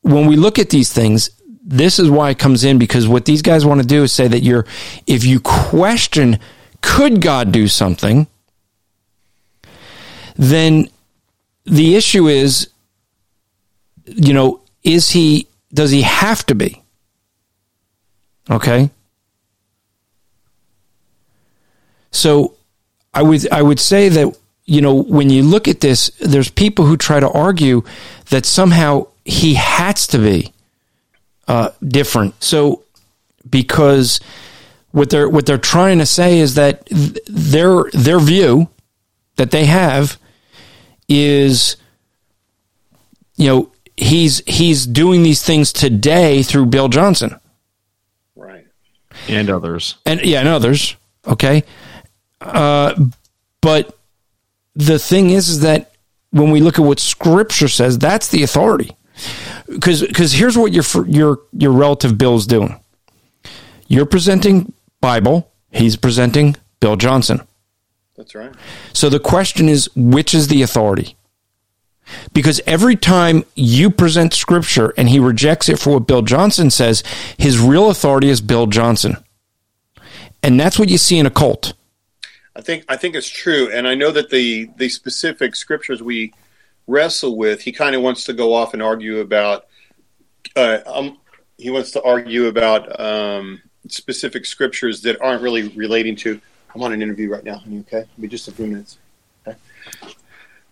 when 0.00 0.26
we 0.26 0.36
look 0.36 0.58
at 0.58 0.70
these 0.70 0.92
things, 0.92 1.30
this 1.64 1.98
is 1.98 2.10
why 2.10 2.30
it 2.30 2.38
comes 2.38 2.64
in 2.64 2.78
because 2.78 3.06
what 3.06 3.24
these 3.24 3.42
guys 3.42 3.64
want 3.64 3.80
to 3.80 3.86
do 3.86 4.02
is 4.02 4.12
say 4.12 4.26
that 4.26 4.42
you're, 4.42 4.66
if 5.06 5.24
you 5.24 5.38
question, 5.40 6.40
could 6.82 7.20
God 7.22 7.52
do 7.52 7.68
something? 7.68 8.26
Then 10.36 10.88
the 11.64 11.96
issue 11.96 12.26
is, 12.26 12.68
you 14.04 14.34
know, 14.34 14.60
is 14.82 15.10
he, 15.10 15.48
does 15.72 15.90
he 15.90 16.02
have 16.02 16.44
to 16.46 16.54
be? 16.54 16.82
Okay. 18.50 18.90
So 22.10 22.54
I 23.14 23.22
would, 23.22 23.50
I 23.50 23.62
would 23.62 23.80
say 23.80 24.08
that, 24.10 24.36
you 24.64 24.80
know, 24.80 24.94
when 24.94 25.30
you 25.30 25.42
look 25.42 25.68
at 25.68 25.80
this, 25.80 26.10
there's 26.20 26.50
people 26.50 26.84
who 26.84 26.96
try 26.96 27.20
to 27.20 27.30
argue 27.30 27.82
that 28.30 28.44
somehow 28.44 29.06
he 29.24 29.54
has 29.54 30.06
to 30.08 30.18
be 30.18 30.52
uh, 31.48 31.70
different. 31.86 32.42
So 32.42 32.82
because 33.48 34.20
what 34.92 35.10
they're 35.10 35.28
what 35.28 35.46
they're 35.46 35.58
trying 35.58 35.98
to 35.98 36.06
say 36.06 36.38
is 36.38 36.54
that 36.54 36.86
their 37.26 37.84
their 37.92 38.20
view 38.20 38.68
that 39.36 39.50
they 39.50 39.64
have 39.64 40.18
is 41.08 41.76
you 43.36 43.48
know 43.48 43.72
he's 43.96 44.42
he's 44.46 44.86
doing 44.86 45.22
these 45.22 45.42
things 45.42 45.72
today 45.72 46.42
through 46.42 46.66
Bill 46.66 46.88
Johnson. 46.88 47.38
Right. 48.36 48.66
And 49.28 49.50
others. 49.50 49.96
and 50.06 50.20
yeah 50.22 50.40
and 50.40 50.48
others. 50.48 50.96
Okay. 51.26 51.64
Uh, 52.40 52.94
but 53.60 53.98
the 54.74 54.98
thing 54.98 55.30
is 55.30 55.48
is 55.48 55.60
that 55.60 55.92
when 56.30 56.50
we 56.50 56.60
look 56.60 56.78
at 56.78 56.84
what 56.84 56.98
scripture 56.98 57.68
says 57.68 57.98
that's 57.98 58.28
the 58.28 58.42
authority. 58.42 58.96
Because 59.68 60.02
because 60.02 60.32
here's 60.32 60.56
what 60.56 60.72
your 60.72 60.82
fr- 60.82 61.06
your 61.06 61.40
your 61.52 61.72
relative 61.72 62.18
bill's 62.18 62.46
doing. 62.46 62.78
You're 63.86 64.06
presenting 64.06 64.72
bible 65.02 65.52
he's 65.70 65.96
presenting 65.96 66.56
bill 66.80 66.96
johnson 66.96 67.42
That's 68.16 68.34
right. 68.34 68.52
so 68.94 69.10
the 69.10 69.20
question 69.20 69.68
is 69.68 69.90
which 69.94 70.32
is 70.32 70.48
the 70.48 70.62
authority 70.62 71.16
because 72.32 72.60
every 72.66 72.96
time 72.96 73.44
you 73.54 73.90
present 73.90 74.32
scripture 74.32 74.94
and 74.96 75.10
he 75.10 75.18
rejects 75.18 75.68
it 75.68 75.78
for 75.78 75.94
what 75.94 76.06
bill 76.06 76.22
johnson 76.22 76.70
says 76.70 77.02
his 77.36 77.58
real 77.58 77.90
authority 77.90 78.30
is 78.30 78.40
bill 78.40 78.66
johnson 78.66 79.16
and 80.42 80.58
that's 80.58 80.78
what 80.78 80.88
you 80.88 80.96
see 80.96 81.18
in 81.18 81.26
a 81.26 81.30
cult 81.30 81.74
I 82.54 82.60
think 82.60 82.84
I 82.88 82.96
think 82.96 83.14
it's 83.14 83.28
true, 83.28 83.70
and 83.72 83.88
I 83.88 83.94
know 83.94 84.10
that 84.10 84.30
the 84.30 84.68
the 84.76 84.88
specific 84.88 85.54
scriptures 85.56 86.02
we 86.02 86.34
wrestle 86.86 87.36
with, 87.36 87.62
he 87.62 87.72
kind 87.72 87.94
of 87.94 88.02
wants 88.02 88.24
to 88.24 88.32
go 88.32 88.52
off 88.54 88.74
and 88.74 88.82
argue 88.82 89.20
about. 89.20 89.66
Uh, 90.54 90.80
um, 90.84 91.18
he 91.56 91.70
wants 91.70 91.92
to 91.92 92.02
argue 92.02 92.46
about 92.46 93.00
um, 93.00 93.62
specific 93.88 94.46
scriptures 94.46 95.02
that 95.02 95.20
aren't 95.20 95.42
really 95.42 95.68
relating 95.68 96.16
to. 96.16 96.40
I'm 96.74 96.82
on 96.82 96.92
an 96.92 97.02
interview 97.02 97.30
right 97.30 97.44
now. 97.44 97.58
honey, 97.58 97.80
Okay, 97.80 98.04
be 98.18 98.28
just 98.28 98.48
a 98.48 98.52
few 98.52 98.66
minutes. 98.66 98.98
Okay, 99.46 99.56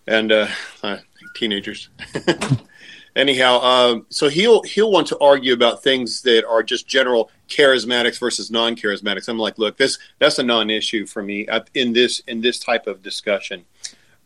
and 0.07 0.31
uh, 0.31 0.47
uh, 0.83 0.97
teenagers. 1.35 1.89
Anyhow, 3.15 3.59
um, 3.59 4.05
so 4.09 4.29
he'll 4.29 4.61
he'll 4.63 4.91
want 4.91 5.07
to 5.07 5.19
argue 5.19 5.53
about 5.53 5.83
things 5.83 6.21
that 6.21 6.45
are 6.45 6.63
just 6.63 6.87
general 6.87 7.29
charismatics 7.49 8.17
versus 8.17 8.49
non-charismatics. 8.49 9.27
I'm 9.27 9.37
like, 9.37 9.57
look, 9.57 9.75
this 9.75 9.99
that's 10.19 10.39
a 10.39 10.43
non-issue 10.43 11.05
for 11.05 11.21
me 11.21 11.45
in 11.73 11.91
this 11.91 12.19
in 12.27 12.39
this 12.39 12.57
type 12.57 12.87
of 12.87 13.03
discussion. 13.03 13.65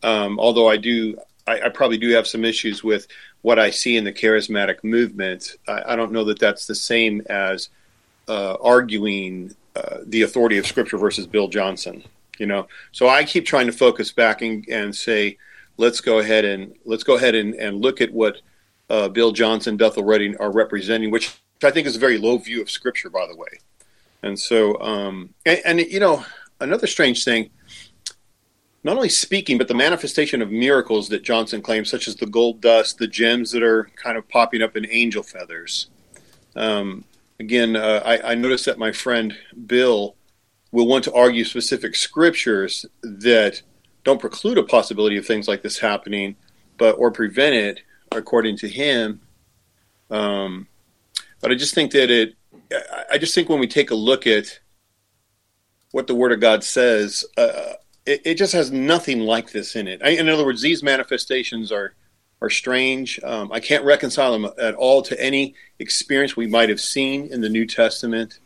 Um, 0.04 0.38
although 0.38 0.68
I 0.68 0.76
do, 0.76 1.16
I, 1.48 1.62
I 1.62 1.68
probably 1.70 1.98
do 1.98 2.10
have 2.10 2.28
some 2.28 2.44
issues 2.44 2.84
with 2.84 3.08
what 3.42 3.58
I 3.58 3.70
see 3.70 3.96
in 3.96 4.04
the 4.04 4.12
charismatic 4.12 4.84
movement. 4.84 5.56
I, 5.66 5.82
I 5.88 5.96
don't 5.96 6.12
know 6.12 6.24
that 6.24 6.38
that's 6.38 6.66
the 6.66 6.74
same 6.76 7.22
as 7.28 7.70
uh, 8.28 8.56
arguing 8.62 9.54
uh, 9.74 9.98
the 10.06 10.22
authority 10.22 10.58
of 10.58 10.66
Scripture 10.66 10.98
versus 10.98 11.26
Bill 11.26 11.48
Johnson. 11.48 12.02
You 12.38 12.46
know, 12.46 12.68
so 12.92 13.08
I 13.08 13.24
keep 13.24 13.46
trying 13.46 13.66
to 13.66 13.72
focus 13.72 14.12
back 14.12 14.42
and, 14.42 14.66
and 14.68 14.94
say, 14.94 15.38
let's 15.78 16.00
go 16.00 16.18
ahead 16.18 16.44
and 16.44 16.74
let's 16.84 17.02
go 17.02 17.16
ahead 17.16 17.34
and, 17.34 17.54
and 17.54 17.80
look 17.80 18.00
at 18.00 18.12
what 18.12 18.40
uh, 18.90 19.08
Bill 19.08 19.32
Johnson, 19.32 19.76
Bethel 19.76 20.04
Redding 20.04 20.36
are 20.38 20.52
representing, 20.52 21.10
which 21.10 21.40
I 21.62 21.70
think 21.70 21.86
is 21.86 21.96
a 21.96 21.98
very 22.00 22.18
low 22.18 22.38
view 22.38 22.60
of 22.60 22.70
Scripture, 22.70 23.10
by 23.10 23.26
the 23.26 23.36
way. 23.36 23.48
And 24.22 24.38
so, 24.38 24.80
um, 24.80 25.30
and, 25.44 25.60
and 25.64 25.80
you 25.80 26.00
know, 26.00 26.24
another 26.60 26.86
strange 26.86 27.24
thing, 27.24 27.50
not 28.84 28.96
only 28.96 29.08
speaking, 29.08 29.58
but 29.58 29.68
the 29.68 29.74
manifestation 29.74 30.42
of 30.42 30.50
miracles 30.50 31.08
that 31.08 31.22
Johnson 31.22 31.60
claims, 31.60 31.90
such 31.90 32.06
as 32.06 32.16
the 32.16 32.26
gold 32.26 32.60
dust, 32.60 32.98
the 32.98 33.08
gems 33.08 33.50
that 33.52 33.62
are 33.62 33.90
kind 33.96 34.16
of 34.16 34.28
popping 34.28 34.62
up 34.62 34.76
in 34.76 34.86
angel 34.90 35.22
feathers. 35.22 35.88
Um, 36.54 37.04
again, 37.40 37.76
uh, 37.76 38.02
I, 38.04 38.32
I 38.32 38.34
noticed 38.34 38.66
that 38.66 38.78
my 38.78 38.92
friend 38.92 39.36
Bill 39.66 40.16
will 40.72 40.86
want 40.86 41.04
to 41.04 41.14
argue 41.14 41.44
specific 41.44 41.94
scriptures 41.94 42.86
that 43.02 43.62
don't 44.04 44.20
preclude 44.20 44.58
a 44.58 44.62
possibility 44.62 45.16
of 45.16 45.26
things 45.26 45.48
like 45.48 45.62
this 45.62 45.78
happening, 45.78 46.36
but 46.78 46.92
or 46.92 47.10
prevent 47.10 47.54
it, 47.54 47.80
according 48.12 48.56
to 48.58 48.68
him. 48.68 49.20
Um, 50.10 50.68
but 51.40 51.50
I 51.50 51.54
just 51.54 51.74
think 51.74 51.92
that 51.92 52.10
it. 52.10 52.34
I- 53.10 53.18
just 53.18 53.34
think 53.34 53.48
when 53.48 53.60
we 53.60 53.68
take 53.68 53.90
a 53.90 53.94
look 53.94 54.26
at 54.26 54.60
what 55.92 56.06
the 56.06 56.14
Word 56.14 56.32
of 56.32 56.40
God 56.40 56.64
says, 56.64 57.24
uh, 57.36 57.74
it, 58.04 58.22
it 58.24 58.34
just 58.34 58.52
has 58.52 58.70
nothing 58.70 59.20
like 59.20 59.52
this 59.52 59.76
in 59.76 59.86
it. 59.88 60.00
I, 60.02 60.10
in 60.10 60.28
other 60.28 60.44
words, 60.44 60.62
these 60.62 60.82
manifestations 60.82 61.70
are 61.70 61.94
are 62.40 62.50
strange. 62.50 63.20
Um, 63.22 63.50
I 63.50 63.60
can't 63.60 63.84
reconcile 63.84 64.32
them 64.32 64.52
at 64.58 64.74
all 64.74 65.02
to 65.02 65.20
any 65.20 65.54
experience 65.78 66.36
we 66.36 66.46
might 66.46 66.68
have 66.68 66.80
seen 66.80 67.32
in 67.32 67.40
the 67.40 67.48
New 67.48 67.66
Testament, 67.66 68.38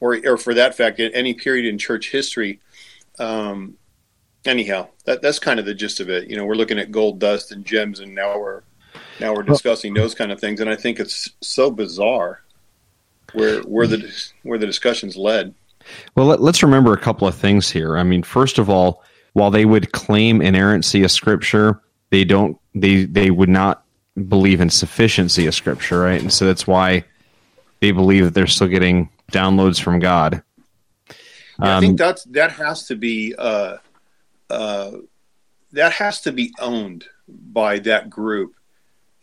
or, 0.00 0.18
or 0.24 0.36
for 0.36 0.54
that 0.54 0.74
fact, 0.74 1.00
at 1.00 1.12
any 1.14 1.34
period 1.34 1.66
in 1.66 1.78
church 1.78 2.10
history. 2.10 2.60
Um, 3.18 3.76
anyhow, 4.44 4.88
that, 5.04 5.22
that's 5.22 5.38
kind 5.38 5.58
of 5.58 5.66
the 5.66 5.74
gist 5.74 6.00
of 6.00 6.08
it. 6.08 6.28
You 6.28 6.36
know, 6.36 6.44
we're 6.44 6.54
looking 6.54 6.78
at 6.78 6.90
gold 6.90 7.18
dust 7.18 7.52
and 7.52 7.64
gems, 7.64 8.00
and 8.00 8.14
now 8.14 8.38
we're 8.38 8.62
now 9.20 9.34
we're 9.34 9.42
discussing 9.42 9.94
those 9.94 10.14
kind 10.14 10.32
of 10.32 10.40
things, 10.40 10.60
and 10.60 10.70
I 10.70 10.76
think 10.76 10.98
it's 10.98 11.30
so 11.40 11.70
bizarre 11.70 12.42
where 13.32 13.60
where 13.62 13.86
the 13.86 14.30
where 14.42 14.58
the 14.58 14.66
discussions 14.66 15.16
led. 15.16 15.54
Well, 16.14 16.26
let, 16.26 16.40
us 16.40 16.62
remember 16.62 16.92
a 16.92 17.00
couple 17.00 17.26
of 17.26 17.34
things 17.34 17.70
here. 17.70 17.96
I 17.96 18.02
mean, 18.02 18.22
first 18.22 18.58
of 18.58 18.68
all, 18.68 19.02
while 19.32 19.50
they 19.50 19.64
would 19.64 19.92
claim 19.92 20.42
inerrancy 20.42 21.02
of 21.02 21.10
Scripture, 21.10 21.80
they 22.10 22.24
don't. 22.24 22.58
They 22.74 23.04
they 23.04 23.30
would 23.30 23.48
not 23.48 23.84
believe 24.28 24.60
in 24.60 24.70
sufficiency 24.70 25.46
of 25.46 25.54
Scripture, 25.54 26.00
right? 26.00 26.20
And 26.20 26.32
so 26.32 26.46
that's 26.46 26.66
why 26.66 27.04
they 27.80 27.92
believe 27.92 28.24
that 28.24 28.34
they're 28.34 28.46
still 28.46 28.68
getting 28.68 29.08
downloads 29.32 29.80
from 29.80 29.98
God. 29.98 30.42
Yeah, 31.62 31.76
I 31.76 31.80
think 31.80 31.92
um, 31.92 31.96
that's 31.96 32.24
that 32.24 32.52
has 32.52 32.86
to 32.86 32.96
be 32.96 33.34
uh, 33.36 33.76
uh, 34.48 34.92
that 35.72 35.92
has 35.92 36.20
to 36.22 36.32
be 36.32 36.52
owned 36.60 37.06
by 37.28 37.78
that 37.80 38.10
group. 38.10 38.54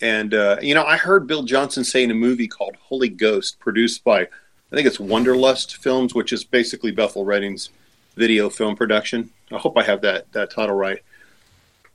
And 0.01 0.33
uh, 0.33 0.57
you 0.61 0.75
know, 0.75 0.83
I 0.83 0.97
heard 0.97 1.27
Bill 1.27 1.43
Johnson 1.43 1.83
say 1.83 2.03
in 2.03 2.11
a 2.11 2.15
movie 2.15 2.47
called 2.47 2.75
Holy 2.79 3.09
Ghost, 3.09 3.59
produced 3.59 4.03
by 4.03 4.21
I 4.21 4.75
think 4.75 4.87
it's 4.87 4.99
Wanderlust 4.99 5.77
Films, 5.77 6.13
which 6.13 6.33
is 6.33 6.43
basically 6.43 6.91
Bethel 6.91 7.25
Redding's 7.25 7.69
video 8.15 8.49
film 8.49 8.75
production. 8.75 9.29
I 9.51 9.57
hope 9.57 9.77
I 9.77 9.83
have 9.83 10.01
that 10.01 10.31
that 10.33 10.51
title 10.51 10.75
right. 10.75 11.01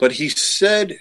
But 0.03 0.11
he 0.11 0.31
said 0.31 0.99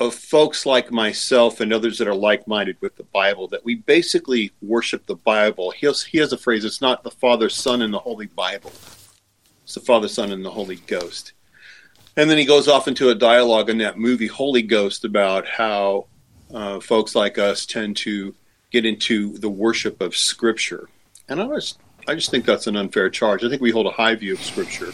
of 0.00 0.14
folks 0.14 0.66
like 0.66 0.92
myself 0.92 1.60
and 1.60 1.72
others 1.72 1.96
that 1.96 2.08
are 2.08 2.14
like-minded 2.14 2.76
with 2.82 2.94
the 2.96 3.04
Bible 3.04 3.48
that 3.48 3.64
we 3.64 3.76
basically 3.76 4.52
worship 4.60 5.06
the 5.06 5.14
Bible. 5.14 5.70
He 5.70 5.86
has, 5.86 6.02
he 6.02 6.18
has 6.18 6.34
a 6.34 6.36
phrase: 6.36 6.62
"It's 6.66 6.82
not 6.82 7.04
the 7.04 7.10
Father, 7.10 7.48
Son, 7.48 7.80
and 7.80 7.94
the 7.94 7.98
Holy 7.98 8.26
Bible; 8.26 8.70
it's 9.64 9.72
the 9.72 9.80
Father, 9.80 10.08
Son, 10.08 10.30
and 10.30 10.44
the 10.44 10.50
Holy 10.50 10.76
Ghost." 10.76 11.32
And 12.18 12.28
then 12.28 12.36
he 12.36 12.44
goes 12.44 12.68
off 12.68 12.86
into 12.86 13.08
a 13.08 13.14
dialogue 13.14 13.70
in 13.70 13.78
that 13.78 13.98
movie 13.98 14.26
Holy 14.26 14.60
Ghost 14.60 15.06
about 15.06 15.48
how 15.48 16.04
uh, 16.52 16.80
folks 16.80 17.14
like 17.14 17.38
us 17.38 17.64
tend 17.64 17.96
to 17.96 18.34
get 18.70 18.84
into 18.84 19.38
the 19.38 19.48
worship 19.48 20.02
of 20.02 20.14
Scripture, 20.14 20.90
and 21.30 21.40
I 21.40 21.46
just 21.46 21.78
I 22.06 22.14
just 22.14 22.30
think 22.30 22.44
that's 22.44 22.66
an 22.66 22.76
unfair 22.76 23.08
charge. 23.08 23.42
I 23.42 23.48
think 23.48 23.62
we 23.62 23.70
hold 23.70 23.86
a 23.86 23.90
high 23.90 24.16
view 24.16 24.34
of 24.34 24.42
Scripture 24.42 24.92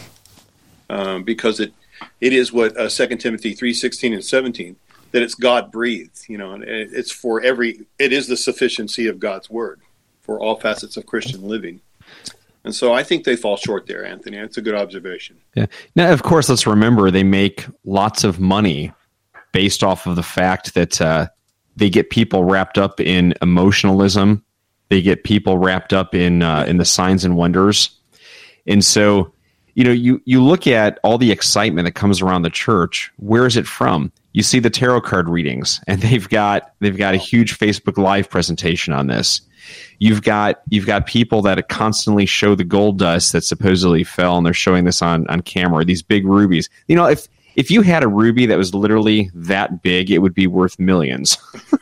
um, 0.89 1.23
because 1.23 1.59
it 1.59 1.73
it 2.21 2.33
is 2.33 2.51
what 2.51 2.75
uh, 2.77 2.89
Second 2.89 3.19
Timothy 3.19 3.53
three 3.53 3.73
sixteen 3.73 4.13
and 4.13 4.23
seventeen 4.23 4.75
that 5.11 5.21
it's 5.21 5.35
God 5.35 5.71
breathed. 5.71 6.25
You 6.27 6.37
know, 6.37 6.53
and 6.53 6.63
it's 6.63 7.11
for 7.11 7.41
every 7.41 7.85
it 7.99 8.13
is 8.13 8.27
the 8.27 8.37
sufficiency 8.37 9.07
of 9.07 9.19
God's 9.19 9.49
word 9.49 9.81
for 10.21 10.39
all 10.39 10.59
facets 10.59 10.97
of 10.97 11.05
Christian 11.05 11.47
living. 11.47 11.81
And 12.63 12.75
so 12.75 12.91
I 12.91 13.03
think 13.03 13.23
they 13.23 13.37
fall 13.37 13.55
short 13.55 13.87
there, 13.87 14.05
Anthony. 14.05 14.37
It's 14.37 14.57
a 14.57 14.61
good 14.61 14.75
observation. 14.75 15.37
Yeah. 15.55 15.67
Now, 15.95 16.11
of 16.11 16.23
course, 16.23 16.49
let's 16.49 16.67
remember 16.67 17.09
they 17.09 17.23
make 17.23 17.65
lots 17.85 18.25
of 18.25 18.41
money 18.41 18.91
based 19.53 19.83
off 19.83 20.05
of 20.05 20.17
the 20.17 20.23
fact 20.23 20.73
that 20.73 20.99
uh, 20.99 21.27
they 21.77 21.89
get 21.89 22.09
people 22.09 22.43
wrapped 22.43 22.77
up 22.77 22.99
in 22.99 23.33
emotionalism. 23.41 24.43
They 24.89 25.01
get 25.01 25.23
people 25.23 25.57
wrapped 25.57 25.93
up 25.93 26.13
in 26.13 26.41
uh, 26.41 26.65
in 26.67 26.75
the 26.75 26.83
signs 26.83 27.23
and 27.23 27.37
wonders, 27.37 27.91
and 28.65 28.83
so 28.83 29.31
you 29.77 29.83
know 29.83 29.91
you 29.91 30.19
you 30.25 30.43
look 30.43 30.65
at 30.65 30.99
all 31.03 31.19
the 31.19 31.31
excitement 31.31 31.85
that 31.85 31.91
comes 31.91 32.19
around 32.19 32.41
the 32.41 32.49
church. 32.49 33.11
Where 33.17 33.45
is 33.45 33.55
it 33.55 33.67
from? 33.67 34.11
You 34.33 34.41
see 34.41 34.57
the 34.57 34.71
tarot 34.71 35.01
card 35.01 35.29
readings, 35.29 35.79
and 35.85 36.01
they've 36.01 36.27
got 36.27 36.73
they've 36.79 36.97
got 36.97 37.13
a 37.13 37.17
huge 37.17 37.57
Facebook 37.59 37.95
Live 37.95 38.27
presentation 38.27 38.91
on 38.91 39.05
this. 39.05 39.39
You've 39.99 40.23
got 40.23 40.63
you've 40.67 40.87
got 40.87 41.05
people 41.05 41.43
that 41.43 41.69
constantly 41.69 42.25
show 42.25 42.55
the 42.55 42.63
gold 42.63 42.97
dust 42.97 43.33
that 43.33 43.43
supposedly 43.43 44.03
fell, 44.03 44.35
and 44.35 44.45
they're 44.47 44.53
showing 44.53 44.85
this 44.85 45.03
on 45.03 45.27
on 45.27 45.41
camera. 45.41 45.85
These 45.85 46.01
big 46.01 46.25
rubies. 46.25 46.71
You 46.87 46.95
know, 46.95 47.05
if 47.05 47.27
if 47.55 47.69
you 47.69 47.83
had 47.83 48.01
a 48.01 48.07
ruby 48.07 48.47
that 48.47 48.57
was 48.57 48.73
literally 48.73 49.29
that 49.35 49.83
big, 49.83 50.09
it 50.09 50.19
would 50.19 50.33
be 50.33 50.47
worth 50.47 50.79
millions. 50.79 51.37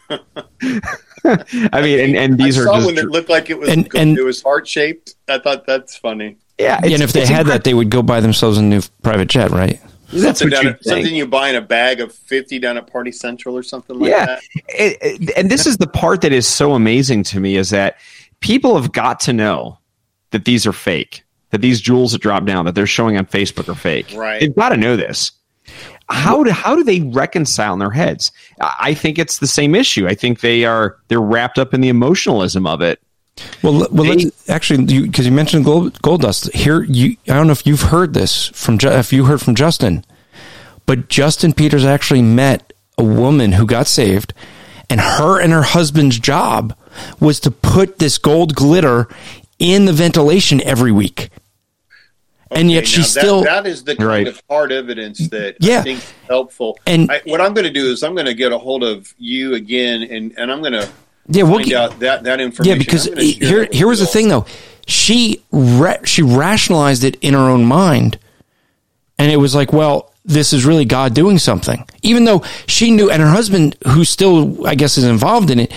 I 1.26 1.82
mean, 1.82 2.00
and, 2.00 2.16
and 2.16 2.38
these 2.38 2.58
I 2.58 2.62
are 2.62 2.66
saw 2.66 2.76
just 2.76 2.86
one 2.86 2.96
that 2.96 3.10
looked 3.10 3.30
like 3.30 3.50
it 3.50 3.58
was 3.58 3.70
and, 3.70 3.88
and, 3.96 4.18
it 4.18 4.24
was 4.24 4.42
heart 4.42 4.68
shaped. 4.68 5.16
I 5.28 5.40
thought 5.40 5.66
that's 5.66 5.96
funny. 5.96 6.38
Yeah, 6.60 6.80
and 6.82 7.02
if 7.02 7.12
they 7.12 7.26
had 7.26 7.48
that, 7.48 7.64
they 7.64 7.74
would 7.74 7.90
go 7.90 8.02
buy 8.02 8.22
themselves 8.22 8.58
a 8.58 8.62
new 8.62 8.82
private 9.02 9.28
jet, 9.28 9.52
right? 9.52 9.82
That's 10.14 10.40
something, 10.40 10.58
what 10.58 10.68
at, 10.68 10.84
something 10.84 11.14
you 11.14 11.28
buy 11.28 11.50
in 11.50 11.56
a 11.56 11.62
bag 11.62 12.00
of 12.00 12.14
50 12.14 12.60
down 12.60 12.78
at 12.78 12.88
Party 12.88 13.12
Central 13.12 13.58
or 13.58 13.64
something 13.64 14.00
like 14.00 14.12
yeah. 14.12 14.26
that. 14.26 14.42
Yeah. 15.20 15.32
And 15.36 15.50
this 15.50 15.66
is 15.66 15.78
the 15.78 15.88
part 15.88 16.22
that 16.22 16.32
is 16.32 16.48
so 16.48 16.74
amazing 16.74 17.24
to 17.24 17.40
me 17.40 17.58
is 17.58 17.72
that 17.72 17.98
people 18.40 18.80
have 18.80 18.92
got 18.92 19.20
to 19.22 19.34
know 19.34 19.80
that 20.32 20.46
these 20.46 20.66
are 20.68 20.74
fake, 20.74 21.24
that 21.50 21.62
these 21.62 21.82
jewels 21.82 22.12
that 22.12 22.22
drop 22.22 22.46
down 22.46 22.66
that 22.66 22.76
they're 22.76 22.88
showing 22.88 23.18
on 23.18 23.26
Facebook 23.26 23.68
are 23.68 23.76
fake. 23.76 24.14
Right. 24.16 24.40
They've 24.40 24.56
got 24.56 24.70
to 24.70 24.78
know 24.78 24.96
this. 24.96 25.32
How 26.10 26.44
do 26.44 26.52
how 26.52 26.76
do 26.76 26.84
they 26.84 27.02
reconcile 27.02 27.74
in 27.74 27.80
their 27.80 27.92
heads? 27.92 28.32
I 28.62 28.94
think 28.94 29.18
it's 29.18 29.40
the 29.40 29.48
same 29.48 29.74
issue. 29.74 30.08
I 30.08 30.14
think 30.14 30.42
they 30.42 30.66
are 30.66 30.98
they're 31.08 31.20
wrapped 31.20 31.58
up 31.58 31.74
in 31.74 31.82
the 31.82 31.90
emotionalism 31.90 32.68
of 32.68 32.82
it. 32.82 33.00
Well, 33.64 33.88
well, 33.92 34.06
they, 34.06 34.16
let's 34.16 34.50
actually 34.50 34.86
because 35.02 35.26
you, 35.26 35.32
you, 35.32 35.36
mentioned 35.36 35.66
gold, 35.66 36.02
gold 36.02 36.22
dust 36.22 36.54
here. 36.54 36.84
You, 36.84 37.18
I 37.28 37.34
don't 37.34 37.48
know 37.48 37.54
if 37.54 37.66
you've 37.66 37.82
heard 37.82 38.14
this 38.14 38.48
from 38.50 38.78
if 38.82 39.12
you 39.12 39.26
heard 39.26 39.42
from 39.42 39.56
Justin, 39.56 40.06
but 40.86 41.10
Justin 41.10 41.54
Peters 41.54 41.86
actually 41.86 42.22
met 42.22 42.72
a 42.98 43.04
woman 43.04 43.54
who 43.54 43.66
got 43.66 43.88
saved, 43.88 44.34
and 44.90 45.02
her 45.02 45.42
and 45.42 45.52
her 45.52 45.64
husband's 45.64 46.20
job 46.20 46.78
was 47.20 47.40
to 47.42 47.52
put 47.52 48.00
this 48.00 48.18
gold 48.18 48.56
glitter 48.56 49.08
in 49.60 49.86
the 49.86 49.94
ventilation 49.94 50.62
every 50.64 50.92
week. 50.92 51.30
Okay, 52.52 52.62
and 52.62 52.70
yet 52.70 52.88
she 52.88 53.02
still 53.02 53.42
that, 53.42 53.64
that 53.64 53.70
is 53.70 53.84
the 53.84 53.96
kind 53.96 54.08
right. 54.08 54.28
of 54.28 54.40
hard 54.48 54.72
evidence 54.72 55.30
that 55.30 55.58
yeah. 55.60 55.80
I 55.80 55.82
think 55.82 56.00
is 56.00 56.14
helpful. 56.28 56.78
And 56.86 57.12
I, 57.12 57.22
what 57.26 57.42
I'm 57.42 57.56
going 57.56 57.66
to 57.66 57.74
do 57.74 57.92
is 57.92 58.04
I'm 58.04 58.14
going 58.14 58.28
to 58.28 58.36
get 58.36 58.52
a 58.52 58.58
hold 58.58 58.84
of 58.84 59.12
you 59.18 59.56
again, 59.56 60.04
and, 60.04 60.32
and 60.38 60.52
I'm 60.52 60.62
going 60.62 60.74
to 60.74 60.88
yeah, 61.28 61.42
we'll 61.42 61.56
find 61.56 61.66
get, 61.66 61.82
out 61.82 62.00
that 62.00 62.24
that 62.24 62.40
information. 62.40 62.76
Yeah, 62.76 62.78
because 62.78 63.06
here 63.06 63.68
here 63.72 63.88
was 63.88 64.00
the 64.00 64.06
thing 64.06 64.28
though, 64.28 64.46
she 64.86 65.44
ra- 65.52 66.04
she 66.04 66.22
rationalized 66.22 67.04
it 67.04 67.18
in 67.22 67.34
her 67.34 67.40
own 67.40 67.66
mind, 67.66 68.20
and 69.18 69.32
it 69.32 69.38
was 69.38 69.56
like, 69.56 69.74
well, 69.74 70.14
this 70.24 70.54
is 70.54 70.66
really 70.66 70.86
God 70.86 71.16
doing 71.16 71.40
something, 71.40 71.84
even 72.04 72.26
though 72.26 72.44
she 72.68 72.92
knew, 72.92 73.10
and 73.10 73.24
her 73.24 73.30
husband, 73.30 73.76
who 73.88 74.06
still 74.06 74.68
I 74.68 74.76
guess 74.76 75.00
is 75.00 75.04
involved 75.04 75.50
in 75.50 75.60
it, 75.60 75.74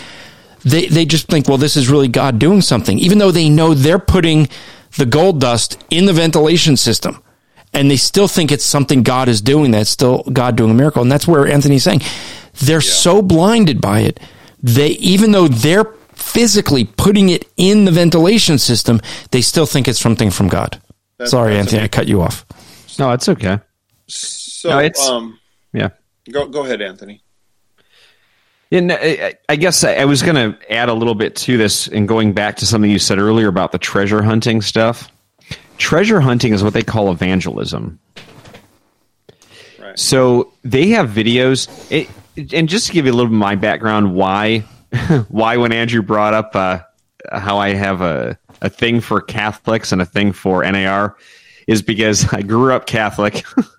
they 0.65 0.87
they 0.87 1.07
just 1.07 1.29
think, 1.29 1.49
well, 1.49 1.57
this 1.57 1.77
is 1.79 1.89
really 1.89 2.09
God 2.09 2.39
doing 2.39 2.61
something, 2.61 2.99
even 2.99 3.17
though 3.17 3.31
they 3.31 3.49
know 3.49 3.73
they're 3.73 3.99
putting 3.99 4.49
the 4.97 5.07
gold 5.07 5.41
dust 5.41 5.83
in 5.91 6.07
the 6.07 6.13
ventilation 6.13 6.77
system. 6.77 7.23
And 7.75 7.91
they 7.91 7.97
still 7.97 8.29
think 8.29 8.51
it's 8.51 8.65
something 8.65 9.03
God 9.03 9.29
is 9.29 9.43
doing. 9.43 9.71
That's 9.73 9.91
still 9.91 10.23
God 10.33 10.57
doing 10.57 10.71
a 10.71 10.75
miracle. 10.75 11.03
And 11.03 11.13
that's 11.13 11.29
where 11.29 11.47
Anthony's 11.47 11.85
saying 11.85 12.01
they're 12.61 12.77
yeah. 12.77 12.81
so 12.81 13.21
blinded 13.23 13.81
by 13.81 14.01
it 14.01 14.19
they 14.63 14.89
even 14.91 15.33
though 15.33 15.49
they're 15.49 15.85
physically 16.15 16.85
putting 16.85 17.29
it 17.29 17.47
in 17.57 17.85
the 17.85 17.91
ventilation 17.91 18.59
system, 18.59 19.01
they 19.31 19.41
still 19.41 19.67
think 19.67 19.89
it's 19.89 20.01
something 20.01 20.31
from 20.31 20.49
God. 20.49 20.81
That's, 21.17 21.31
Sorry, 21.31 21.55
that's 21.55 21.69
Anthony, 21.69 21.83
I 21.83 21.89
cut 21.89 22.09
you 22.09 22.23
off. 22.23 22.45
No, 22.99 23.13
it's 23.13 23.29
okay. 23.29 23.61
So, 24.07 24.71
no, 24.71 24.79
it's, 24.79 25.07
um, 25.09 25.39
yeah, 25.73 25.91
go 26.31 26.49
go 26.49 26.65
ahead, 26.65 26.83
Anthony. 26.83 27.23
And 28.71 28.93
I 28.93 29.57
guess 29.57 29.83
I 29.83 30.05
was 30.05 30.23
going 30.23 30.35
to 30.35 30.73
add 30.73 30.89
a 30.91 30.95
little 30.95 31.15
bit 31.15 31.35
to 31.37 31.57
this, 31.57 31.89
and 31.89 32.07
going 32.07 32.35
back 32.35 32.57
to 32.57 32.67
something 32.67 32.91
you 32.91 32.99
said 32.99 33.19
earlier 33.19 33.49
about 33.49 33.73
the 33.73 33.79
treasure 33.79 34.23
hunting 34.23 34.61
stuff. 34.61 35.11
Treasure 35.79 36.21
hunting 36.21 36.53
is 36.53 36.63
what 36.63 36.75
they 36.75 36.83
call 36.83 37.11
evangelism. 37.11 37.99
Right. 39.81 39.99
So 39.99 40.53
they 40.65 40.89
have 40.89 41.09
videos. 41.09 41.69
It, 41.91 42.11
and 42.53 42.69
just 42.69 42.89
to 42.89 42.93
give 42.93 43.07
you 43.07 43.13
a 43.13 43.15
little 43.15 43.31
bit 43.31 43.37
of 43.37 43.41
my 43.41 43.55
background, 43.55 44.15
why 44.15 44.59
why 45.29 45.57
when 45.57 45.73
Andrew 45.73 46.03
brought 46.03 46.35
up 46.35 46.55
uh, 46.55 46.81
how 47.33 47.59
I 47.59 47.71
have 47.71 48.03
a 48.03 48.39
a 48.61 48.69
thing 48.69 49.01
for 49.01 49.21
Catholics 49.21 49.93
and 49.93 50.03
a 50.03 50.07
thing 50.07 50.33
for 50.33 50.69
NAR 50.71 51.17
is 51.67 51.83
because 51.83 52.33
I 52.33 52.43
grew 52.43 52.73
up 52.73 52.87
Catholic. 52.87 53.45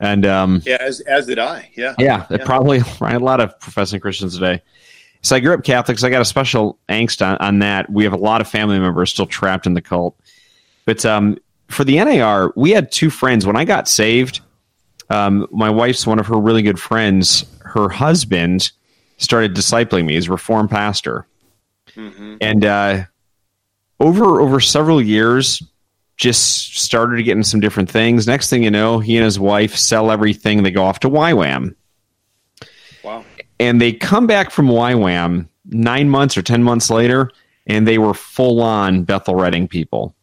and 0.00 0.26
um, 0.26 0.62
yeah, 0.64 0.78
as 0.80 1.00
as 1.00 1.26
did 1.26 1.38
I. 1.38 1.70
Yeah, 1.74 1.94
yeah, 1.98 2.26
yeah. 2.30 2.44
probably 2.44 2.80
right, 3.00 3.14
a 3.14 3.18
lot 3.18 3.40
of 3.40 3.58
professing 3.60 4.00
Christians 4.00 4.34
today. 4.34 4.62
So 5.22 5.34
I 5.34 5.40
grew 5.40 5.52
up 5.52 5.64
Catholic, 5.64 5.98
so 5.98 6.06
I 6.06 6.10
got 6.10 6.22
a 6.22 6.26
special 6.26 6.78
angst 6.88 7.26
on, 7.26 7.36
on 7.38 7.58
that. 7.58 7.90
We 7.90 8.04
have 8.04 8.12
a 8.12 8.18
lot 8.18 8.40
of 8.40 8.48
family 8.48 8.78
members 8.78 9.10
still 9.10 9.26
trapped 9.26 9.66
in 9.66 9.74
the 9.74 9.82
cult. 9.82 10.18
But 10.84 11.04
um, 11.04 11.38
for 11.66 11.84
the 11.84 12.02
NAR, 12.02 12.52
we 12.54 12.70
had 12.70 12.92
two 12.92 13.10
friends. 13.10 13.44
When 13.44 13.56
I 13.56 13.64
got 13.64 13.88
saved, 13.88 14.40
um, 15.10 15.48
my 15.50 15.70
wife's 15.70 16.06
one 16.06 16.20
of 16.20 16.26
her 16.28 16.38
really 16.38 16.62
good 16.62 16.78
friends 16.78 17.44
her 17.68 17.88
husband 17.88 18.72
started 19.18 19.54
discipling 19.54 20.06
me. 20.06 20.14
He's 20.14 20.28
a 20.28 20.32
reformed 20.32 20.70
pastor, 20.70 21.26
mm-hmm. 21.88 22.36
and 22.40 22.64
uh, 22.64 23.04
over 24.00 24.40
over 24.40 24.60
several 24.60 25.02
years, 25.02 25.62
just 26.18 26.76
started 26.78 27.22
getting 27.22 27.44
some 27.44 27.60
different 27.60 27.88
things. 27.90 28.26
Next 28.26 28.50
thing 28.50 28.64
you 28.64 28.70
know, 28.70 28.98
he 28.98 29.16
and 29.16 29.24
his 29.24 29.38
wife 29.38 29.76
sell 29.76 30.10
everything. 30.10 30.62
They 30.64 30.72
go 30.72 30.84
off 30.84 31.00
to 31.00 31.08
YWAM. 31.08 31.74
Wow. 33.04 33.24
and 33.58 33.80
they 33.80 33.92
come 33.92 34.26
back 34.26 34.50
from 34.50 34.66
YWAM 34.66 35.48
nine 35.64 36.10
months 36.10 36.36
or 36.36 36.42
ten 36.42 36.62
months 36.62 36.90
later, 36.90 37.30
and 37.66 37.86
they 37.86 37.96
were 37.96 38.12
full 38.12 38.60
on 38.60 39.04
Bethel 39.04 39.36
Redding 39.36 39.68
people. 39.68 40.14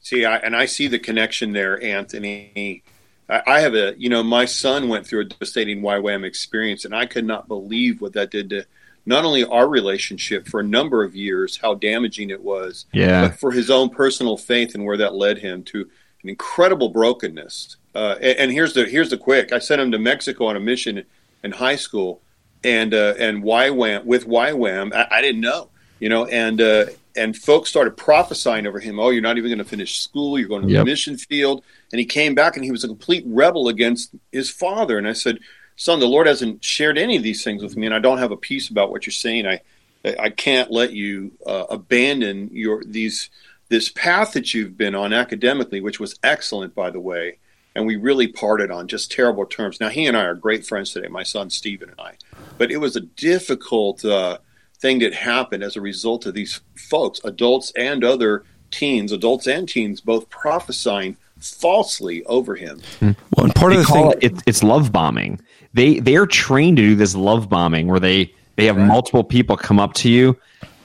See, 0.00 0.24
I, 0.24 0.36
and 0.36 0.56
I 0.56 0.66
see 0.66 0.86
the 0.86 0.98
connection 0.98 1.52
there, 1.52 1.82
Anthony. 1.82 2.82
I, 3.28 3.42
I 3.46 3.60
have 3.60 3.74
a, 3.74 3.94
you 3.98 4.08
know, 4.08 4.22
my 4.22 4.44
son 4.44 4.88
went 4.88 5.06
through 5.06 5.20
a 5.22 5.24
devastating 5.24 5.82
YWAM 5.82 6.24
experience, 6.24 6.84
and 6.84 6.94
I 6.94 7.06
could 7.06 7.26
not 7.26 7.48
believe 7.48 8.00
what 8.00 8.12
that 8.14 8.30
did 8.30 8.48
to 8.50 8.64
not 9.06 9.24
only 9.24 9.44
our 9.44 9.68
relationship 9.68 10.46
for 10.48 10.60
a 10.60 10.64
number 10.64 11.02
of 11.04 11.14
years, 11.16 11.56
how 11.56 11.74
damaging 11.74 12.30
it 12.30 12.42
was, 12.42 12.84
Yeah. 12.92 13.28
but 13.28 13.38
for 13.38 13.50
his 13.52 13.70
own 13.70 13.88
personal 13.90 14.36
faith 14.36 14.74
and 14.74 14.84
where 14.84 14.96
that 14.98 15.14
led 15.14 15.38
him 15.38 15.62
to 15.64 15.80
an 16.22 16.28
incredible 16.28 16.90
brokenness. 16.90 17.76
Uh, 17.94 18.16
and, 18.20 18.38
and 18.38 18.52
here's 18.52 18.74
the 18.74 18.84
here's 18.84 19.10
the 19.10 19.16
quick. 19.18 19.52
I 19.52 19.58
sent 19.58 19.80
him 19.80 19.90
to 19.92 19.98
Mexico 19.98 20.46
on 20.46 20.56
a 20.56 20.60
mission 20.60 21.04
in 21.42 21.50
high 21.52 21.76
school, 21.76 22.20
and 22.62 22.92
uh, 22.94 23.14
and 23.18 23.42
YWAM 23.42 24.04
with 24.04 24.26
YWAM, 24.28 24.94
I, 24.94 25.08
I 25.10 25.20
didn't 25.22 25.40
know, 25.40 25.68
you 25.98 26.08
know, 26.08 26.26
and 26.26 26.60
uh, 26.60 26.86
and 27.16 27.36
folks 27.36 27.68
started 27.70 27.96
prophesying 27.96 28.66
over 28.66 28.78
him. 28.78 29.00
Oh, 29.00 29.10
you're 29.10 29.22
not 29.22 29.38
even 29.38 29.48
going 29.50 29.58
to 29.58 29.64
finish 29.64 29.98
school. 29.98 30.38
You're 30.38 30.48
going 30.48 30.62
to 30.62 30.68
Yep. 30.72 30.84
the 30.84 30.90
mission 30.90 31.16
field. 31.16 31.64
And 31.92 31.98
he 31.98 32.04
came 32.06 32.36
back, 32.36 32.54
and 32.54 32.64
he 32.64 32.70
was 32.70 32.84
a 32.84 32.86
complete 32.88 33.24
rebel 33.26 33.66
against 33.66 34.10
his 34.30 34.48
father. 34.48 34.96
And 34.96 35.08
I 35.08 35.12
said, 35.12 35.40
son, 35.80 35.98
the 35.98 36.06
Lord 36.06 36.26
hasn't 36.26 36.62
shared 36.62 36.98
any 36.98 37.16
of 37.16 37.22
these 37.22 37.42
things 37.42 37.62
with 37.62 37.74
me, 37.74 37.86
and 37.86 37.94
I 37.94 38.00
don't 38.00 38.18
have 38.18 38.32
a 38.32 38.36
peace 38.36 38.68
about 38.68 38.90
what 38.90 39.06
you're 39.06 39.12
saying. 39.12 39.46
I 39.46 39.60
I 40.04 40.30
can't 40.30 40.70
let 40.70 40.92
you 40.92 41.32
uh, 41.46 41.64
abandon 41.70 42.50
your 42.52 42.84
these 42.84 43.30
this 43.68 43.88
path 43.88 44.32
that 44.32 44.52
you've 44.52 44.76
been 44.76 44.94
on 44.94 45.12
academically, 45.12 45.80
which 45.80 45.98
was 45.98 46.18
excellent, 46.22 46.74
by 46.74 46.90
the 46.90 47.00
way. 47.00 47.38
And 47.74 47.86
we 47.86 47.96
really 47.96 48.26
parted 48.26 48.70
on 48.70 48.88
just 48.88 49.12
terrible 49.12 49.46
terms. 49.46 49.80
Now 49.80 49.88
he 49.88 50.06
and 50.06 50.16
I 50.16 50.24
are 50.24 50.34
great 50.34 50.66
friends 50.66 50.90
today, 50.90 51.08
my 51.08 51.22
son 51.22 51.50
Stephen 51.50 51.88
and 51.88 52.00
I. 52.00 52.14
But 52.58 52.70
it 52.70 52.78
was 52.78 52.96
a 52.96 53.00
difficult 53.00 54.04
uh, 54.04 54.38
thing 54.78 54.98
that 54.98 55.14
happened 55.14 55.62
as 55.62 55.76
a 55.76 55.80
result 55.80 56.26
of 56.26 56.34
these 56.34 56.60
folks, 56.74 57.20
adults 57.22 57.72
and 57.76 58.02
other 58.02 58.44
teens, 58.70 59.12
adults 59.12 59.46
and 59.46 59.68
teens, 59.68 60.00
both 60.00 60.28
prophesying 60.28 61.16
falsely 61.40 62.24
over 62.24 62.54
him. 62.54 62.80
Hmm. 62.98 63.10
Well, 63.36 63.46
and 63.46 63.54
part 63.54 63.72
they 63.72 63.80
of 63.80 63.86
the 63.86 63.92
thing, 63.92 64.10
it, 64.20 64.24
it 64.32 64.42
it's 64.46 64.62
love 64.62 64.92
bombing. 64.92 65.40
They 65.74 66.00
they're 66.00 66.26
trained 66.26 66.76
to 66.78 66.82
do 66.82 66.94
this 66.96 67.14
love 67.14 67.48
bombing 67.48 67.88
where 67.88 68.00
they 68.00 68.32
they 68.56 68.66
have 68.66 68.76
multiple 68.78 69.24
people 69.24 69.56
come 69.56 69.78
up 69.80 69.94
to 69.94 70.10
you 70.10 70.36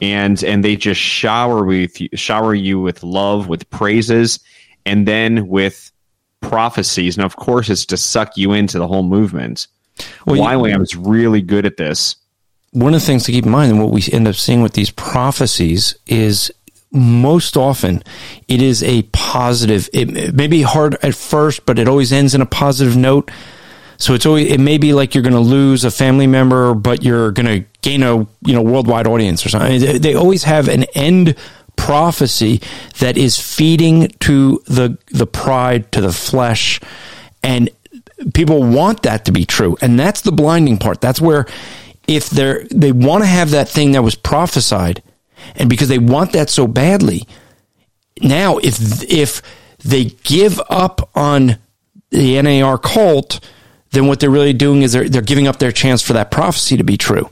and 0.02 0.44
and 0.44 0.64
they 0.64 0.76
just 0.76 1.02
shower 1.02 1.64
with 1.65 1.99
you, 1.99 2.10
shower 2.14 2.53
you 2.53 2.80
with 2.80 3.03
love, 3.03 3.48
with 3.48 3.69
praises, 3.69 4.40
and 4.86 5.07
then 5.07 5.48
with 5.48 5.91
prophecies. 6.41 7.18
And 7.18 7.26
of 7.26 7.36
course, 7.36 7.69
it's 7.69 7.86
to 7.88 7.98
suck 7.98 8.38
you 8.38 8.53
into 8.53 8.77
the 8.77 8.88
whole 8.88 9.03
movement. 9.03 9.68
Well, 10.26 10.36
you- 10.36 10.44
YWAM 10.44 10.82
is 10.82 10.95
really 10.95 11.41
good 11.41 11.65
at 11.65 11.77
this. 11.77 12.15
one 12.72 12.94
of 12.94 12.99
the 13.02 13.06
things 13.07 13.23
to 13.23 13.32
keep 13.32 13.45
in 13.45 13.52
mind 13.52 13.72
and 13.72 13.82
what 13.82 13.91
we 13.91 14.03
end 14.11 14.27
up 14.27 14.36
seeing 14.36 14.61
with 14.61 14.73
these 14.73 14.91
prophecies 14.91 15.95
is 16.07 16.52
most 16.96 17.58
often 17.58 18.04
it 18.48 18.62
is 18.62 18.84
a 18.84 19.04
positive 19.12 19.90
it, 19.94 20.34
may 20.34 20.48
be 20.48 20.62
hard 20.62 20.96
at 21.04 21.16
first 21.16 21.66
but 21.66 21.78
it 21.80 21.88
always 21.88 22.12
ends 22.12 22.34
in 22.34 22.42
a 22.42 22.46
positive 22.46 22.96
note. 22.96 23.30
So 23.98 24.14
it's 24.14 24.26
always 24.26 24.52
it 24.52 24.60
may 24.60 24.78
be 24.78 24.94
like 24.94 25.14
you're 25.14 25.24
going 25.24 25.34
to 25.34 25.40
lose 25.40 25.84
a 25.84 25.92
family 25.92 26.28
member 26.28 26.74
but 26.74 27.04
you're 27.04 27.32
going 27.32 27.46
to 27.46 27.68
gain 27.82 28.04
a 28.04 28.18
you 28.18 28.54
know 28.54 28.62
worldwide 28.62 29.08
audience 29.08 29.46
or 29.46 29.50
something. 29.50 29.80
They, 29.80 29.98
they 29.98 30.14
always 30.16 30.44
have 30.44 30.68
an 30.68 30.84
end 30.96 31.36
prophecy 31.76 32.62
that 33.00 33.18
is 33.18 33.40
feeding 33.40 34.08
to 34.20 34.62
the 34.66 34.98
the 35.12 35.28
pride 35.28 35.92
to 35.92 36.02
the 36.02 36.14
flesh 36.14 36.80
and 37.44 37.70
people 38.34 38.64
want 38.64 39.04
that 39.04 39.26
to 39.26 39.32
be 39.32 39.46
true. 39.46 39.78
And 39.82 40.00
that's 40.00 40.22
the 40.22 40.32
blinding 40.32 40.78
part. 40.78 41.02
That's 41.02 41.22
where 41.22 41.46
if 42.08 42.30
they're 42.30 42.66
they 42.72 42.92
want 42.92 43.24
to 43.24 43.28
have 43.28 43.52
that 43.52 43.70
thing 43.70 43.94
that 43.94 44.04
was 44.04 44.16
prophesied 44.16 45.02
and 45.56 45.70
because 45.70 45.88
they 45.88 46.00
want 46.00 46.34
that 46.34 46.50
so 46.50 46.68
badly 46.68 47.28
now 48.22 48.58
if 48.58 49.04
if 49.12 49.42
they 49.80 50.06
give 50.06 50.60
up 50.70 51.10
on 51.16 51.58
the 52.12 52.42
NAR 52.42 52.78
cult 52.78 53.40
then 53.96 54.08
what 54.08 54.20
they're 54.20 54.30
really 54.30 54.54
doing 54.54 54.84
is 54.84 54.92
they're 54.92 55.10
they're 55.10 55.22
giving 55.22 55.48
up 55.48 55.58
their 55.58 55.72
chance 55.72 56.02
for 56.02 56.14
that 56.14 56.30
prophecy 56.30 56.78
to 56.78 56.84
be 56.84 56.98
true. 56.98 57.30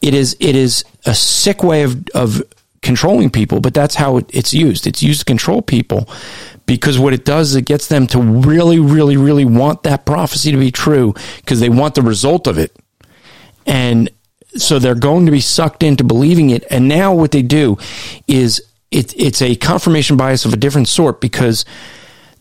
It 0.00 0.14
is 0.14 0.36
it 0.40 0.56
is 0.56 0.84
a 1.04 1.14
sick 1.14 1.62
way 1.62 1.82
of 1.82 2.08
of 2.14 2.42
controlling 2.82 3.30
people 3.30 3.60
but 3.60 3.74
that's 3.74 3.96
how 3.96 4.18
it, 4.18 4.26
it's 4.32 4.54
used. 4.54 4.86
It's 4.86 5.02
used 5.02 5.20
to 5.20 5.24
control 5.24 5.60
people 5.60 6.08
because 6.64 6.98
what 6.98 7.12
it 7.12 7.24
does 7.24 7.50
is 7.50 7.56
it 7.56 7.64
gets 7.64 7.88
them 7.88 8.06
to 8.08 8.20
really 8.20 8.78
really 8.78 9.16
really 9.16 9.44
want 9.44 9.82
that 9.82 10.06
prophecy 10.06 10.52
to 10.52 10.56
be 10.56 10.70
true 10.70 11.14
because 11.38 11.60
they 11.60 11.68
want 11.68 11.94
the 11.94 12.02
result 12.02 12.46
of 12.46 12.56
it. 12.58 12.74
And 13.66 14.08
so 14.58 14.78
they're 14.78 14.94
going 14.94 15.26
to 15.26 15.32
be 15.32 15.40
sucked 15.40 15.82
into 15.82 16.04
believing 16.04 16.50
it. 16.50 16.64
And 16.70 16.88
now 16.88 17.14
what 17.14 17.30
they 17.30 17.42
do 17.42 17.78
is 18.26 18.62
it, 18.90 19.14
it's 19.18 19.42
a 19.42 19.56
confirmation 19.56 20.16
bias 20.16 20.44
of 20.44 20.52
a 20.52 20.56
different 20.56 20.88
sort 20.88 21.20
because 21.20 21.64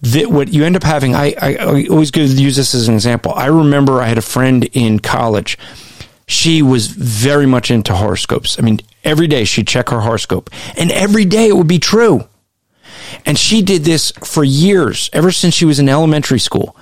the, 0.01 0.25
what 0.25 0.53
you 0.53 0.63
end 0.63 0.75
up 0.75 0.83
having, 0.83 1.15
I, 1.15 1.33
I, 1.41 1.55
I 1.55 1.87
always 1.89 2.15
use 2.15 2.55
this 2.55 2.75
as 2.75 2.87
an 2.87 2.93
example. 2.93 3.33
I 3.33 3.47
remember 3.47 4.01
I 4.01 4.07
had 4.07 4.17
a 4.17 4.21
friend 4.23 4.63
in 4.73 4.99
college. 4.99 5.57
She 6.27 6.61
was 6.61 6.87
very 6.87 7.45
much 7.45 7.71
into 7.71 7.95
horoscopes. 7.95 8.57
I 8.57 8.61
mean, 8.61 8.79
every 9.03 9.27
day 9.27 9.45
she'd 9.45 9.67
check 9.67 9.89
her 9.89 10.01
horoscope, 10.01 10.49
and 10.75 10.91
every 10.91 11.25
day 11.25 11.47
it 11.47 11.55
would 11.55 11.67
be 11.67 11.79
true. 11.79 12.27
And 13.25 13.37
she 13.37 13.61
did 13.61 13.83
this 13.83 14.11
for 14.23 14.43
years, 14.43 15.09
ever 15.13 15.31
since 15.31 15.53
she 15.53 15.65
was 15.65 15.79
in 15.79 15.87
elementary 15.87 16.39
school. 16.39 16.75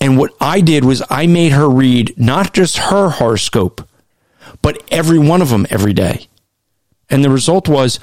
And 0.00 0.16
what 0.16 0.32
I 0.40 0.60
did 0.60 0.84
was 0.84 1.02
I 1.10 1.26
made 1.26 1.52
her 1.52 1.68
read 1.68 2.14
not 2.16 2.54
just 2.54 2.78
her 2.78 3.10
horoscope, 3.10 3.86
but 4.62 4.82
every 4.90 5.18
one 5.18 5.42
of 5.42 5.48
them 5.50 5.66
every 5.70 5.92
day. 5.92 6.26
And 7.08 7.24
the 7.24 7.30
result 7.30 7.68
was 7.68 7.98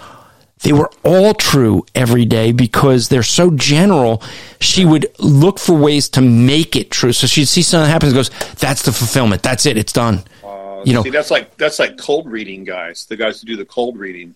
they 0.64 0.74
were 0.74 0.90
all 1.04 1.34
true 1.34 1.86
every 1.94 2.26
day 2.26 2.52
because 2.52 3.10
they're 3.10 3.24
so 3.24 3.52
general. 3.52 4.22
She 4.60 4.86
would 4.86 5.06
look 5.20 5.60
for 5.60 5.74
ways 5.74 6.10
to 6.10 6.22
make 6.22 6.76
it 6.76 6.90
true. 6.92 7.14
So 7.14 7.28
she'd 7.28 7.46
see 7.46 7.62
something 7.62 7.90
happens 7.90 8.12
and 8.14 8.18
goes, 8.18 8.30
that's 8.56 8.82
the 8.84 8.92
fulfillment. 8.92 9.44
That's 9.44 9.66
it. 9.66 9.78
It's 9.78 9.94
done. 9.94 10.24
you 10.84 10.94
know, 10.94 11.04
See, 11.04 11.10
that's 11.12 11.32
like 11.32 11.56
that's 11.58 11.80
like 11.80 11.98
cold 11.98 12.30
reading 12.32 12.64
guys, 12.64 13.06
the 13.06 13.16
guys 13.16 13.40
who 13.42 13.48
do 13.48 13.56
the 13.56 13.66
cold 13.66 13.98
reading 13.98 14.36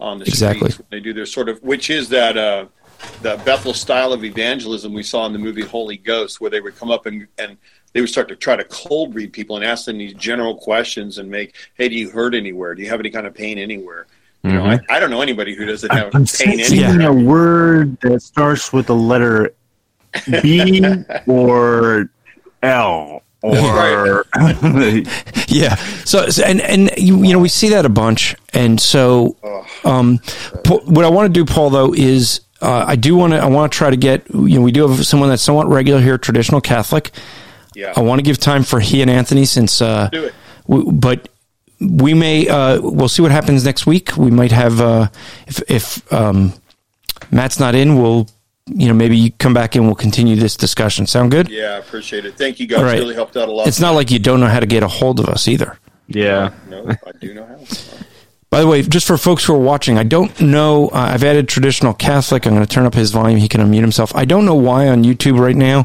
on 0.00 0.18
the 0.18 0.24
Exactly. 0.26 0.70
streets. 0.70 0.88
They 0.90 1.00
do 1.00 1.12
their 1.12 1.26
sort 1.26 1.48
of, 1.48 1.62
which 1.62 1.90
is 1.90 2.08
that 2.10 2.36
uh, 2.36 2.66
the 3.22 3.36
Bethel 3.44 3.74
style 3.74 4.12
of 4.12 4.24
evangelism 4.24 4.92
we 4.92 5.02
saw 5.02 5.26
in 5.26 5.32
the 5.32 5.38
movie 5.38 5.62
Holy 5.62 5.96
Ghost, 5.96 6.40
where 6.40 6.50
they 6.50 6.60
would 6.60 6.76
come 6.76 6.90
up 6.90 7.06
and 7.06 7.26
and 7.38 7.56
they 7.92 8.00
would 8.00 8.10
start 8.10 8.28
to 8.28 8.36
try 8.36 8.54
to 8.56 8.64
cold 8.64 9.14
read 9.14 9.32
people 9.32 9.56
and 9.56 9.64
ask 9.64 9.86
them 9.86 9.98
these 9.98 10.14
general 10.14 10.54
questions 10.56 11.18
and 11.18 11.30
make, 11.30 11.54
hey, 11.74 11.88
do 11.88 11.94
you 11.94 12.10
hurt 12.10 12.34
anywhere? 12.34 12.74
Do 12.74 12.82
you 12.82 12.88
have 12.90 13.00
any 13.00 13.10
kind 13.10 13.26
of 13.26 13.34
pain 13.34 13.58
anywhere? 13.58 14.06
You 14.44 14.52
know, 14.52 14.64
I, 14.64 14.78
I 14.88 15.00
don't 15.00 15.10
know 15.10 15.20
anybody 15.20 15.54
who 15.54 15.66
doesn't 15.66 15.90
have 15.92 16.06
I'm 16.14 16.20
pain 16.22 16.26
sensing 16.26 16.82
anywhere. 16.84 17.08
a 17.08 17.12
word 17.12 18.00
that 18.02 18.20
starts 18.22 18.72
with 18.72 18.86
the 18.86 18.94
letter 18.94 19.52
B 20.42 20.80
or 21.26 22.08
L 22.62 23.22
or 23.42 24.24
yeah. 25.48 25.74
So, 26.04 26.28
so- 26.28 26.44
and 26.44 26.60
and 26.60 26.90
you, 26.96 27.22
you 27.24 27.32
know 27.32 27.38
we 27.38 27.48
see 27.48 27.68
that 27.70 27.84
a 27.84 27.88
bunch, 27.88 28.34
and 28.52 28.80
so 28.80 29.36
um, 29.84 30.18
Pa- 30.64 30.78
what 30.84 31.04
I 31.04 31.08
want 31.08 31.32
to 31.32 31.32
do, 31.32 31.44
Paul, 31.44 31.70
though, 31.70 31.92
is 31.94 32.40
uh, 32.60 32.84
I 32.86 32.96
do 32.96 33.16
want 33.16 33.32
to 33.32 33.38
I 33.40 33.46
want 33.46 33.72
to 33.72 33.76
try 33.76 33.90
to 33.90 33.96
get 33.96 34.28
you 34.30 34.56
know 34.56 34.62
we 34.62 34.72
do 34.72 34.88
have 34.88 35.04
someone 35.06 35.28
that's 35.28 35.42
somewhat 35.42 35.68
regular 35.68 36.00
here, 36.00 36.18
traditional 36.18 36.60
Catholic. 36.60 37.10
Yeah. 37.78 37.92
I 37.96 38.00
want 38.00 38.18
to 38.18 38.22
give 38.24 38.38
time 38.38 38.64
for 38.64 38.80
he 38.80 39.02
and 39.02 39.10
Anthony 39.10 39.44
since, 39.44 39.80
uh, 39.80 40.08
Do 40.10 40.24
it. 40.24 40.34
w- 40.68 40.90
but 40.92 41.28
we 41.80 42.12
may 42.12 42.48
uh, 42.48 42.80
we'll 42.82 43.08
see 43.08 43.22
what 43.22 43.30
happens 43.30 43.64
next 43.64 43.86
week. 43.86 44.16
We 44.16 44.30
might 44.32 44.50
have 44.52 44.80
uh, 44.80 45.08
if 45.46 45.62
if 45.70 46.12
um, 46.12 46.52
Matt's 47.30 47.60
not 47.60 47.74
in, 47.76 48.00
we'll 48.02 48.26
you 48.66 48.88
know 48.88 48.94
maybe 48.94 49.16
you 49.16 49.30
come 49.30 49.54
back 49.54 49.76
and 49.76 49.86
we'll 49.86 49.94
continue 49.94 50.34
this 50.34 50.56
discussion. 50.56 51.06
Sound 51.06 51.30
good? 51.30 51.48
Yeah, 51.48 51.74
I 51.74 51.78
appreciate 51.78 52.24
it. 52.24 52.34
Thank 52.36 52.58
you 52.58 52.66
guys. 52.66 52.78
All 52.80 52.84
right. 52.84 52.98
Really 52.98 53.14
helped 53.14 53.36
out 53.36 53.48
a 53.48 53.52
lot. 53.52 53.68
It's 53.68 53.78
not 53.80 53.94
like 53.94 54.10
you 54.10 54.18
don't 54.18 54.40
know 54.40 54.48
how 54.48 54.58
to 54.60 54.66
get 54.66 54.82
a 54.82 54.88
hold 54.88 55.20
of 55.20 55.26
us 55.26 55.46
either. 55.46 55.78
Yeah. 56.08 56.50
No, 56.68 56.84
I 56.90 57.12
do 57.20 57.32
know 57.34 57.46
how. 57.46 57.58
By 58.50 58.60
the 58.62 58.66
way, 58.66 58.80
just 58.82 59.06
for 59.06 59.16
folks 59.18 59.44
who 59.44 59.54
are 59.54 59.58
watching, 59.58 59.98
I 59.98 60.04
don't 60.04 60.40
know. 60.40 60.88
Uh, 60.88 61.10
I've 61.12 61.22
added 61.22 61.48
traditional 61.48 61.92
Catholic. 61.94 62.46
I'm 62.46 62.54
going 62.54 62.66
to 62.66 62.74
turn 62.74 62.86
up 62.86 62.94
his 62.94 63.10
volume. 63.12 63.38
He 63.38 63.46
can 63.46 63.60
unmute 63.60 63.82
himself. 63.82 64.10
I 64.16 64.24
don't 64.24 64.46
know 64.46 64.54
why 64.54 64.88
on 64.88 65.04
YouTube 65.04 65.38
right 65.38 65.54
now. 65.54 65.84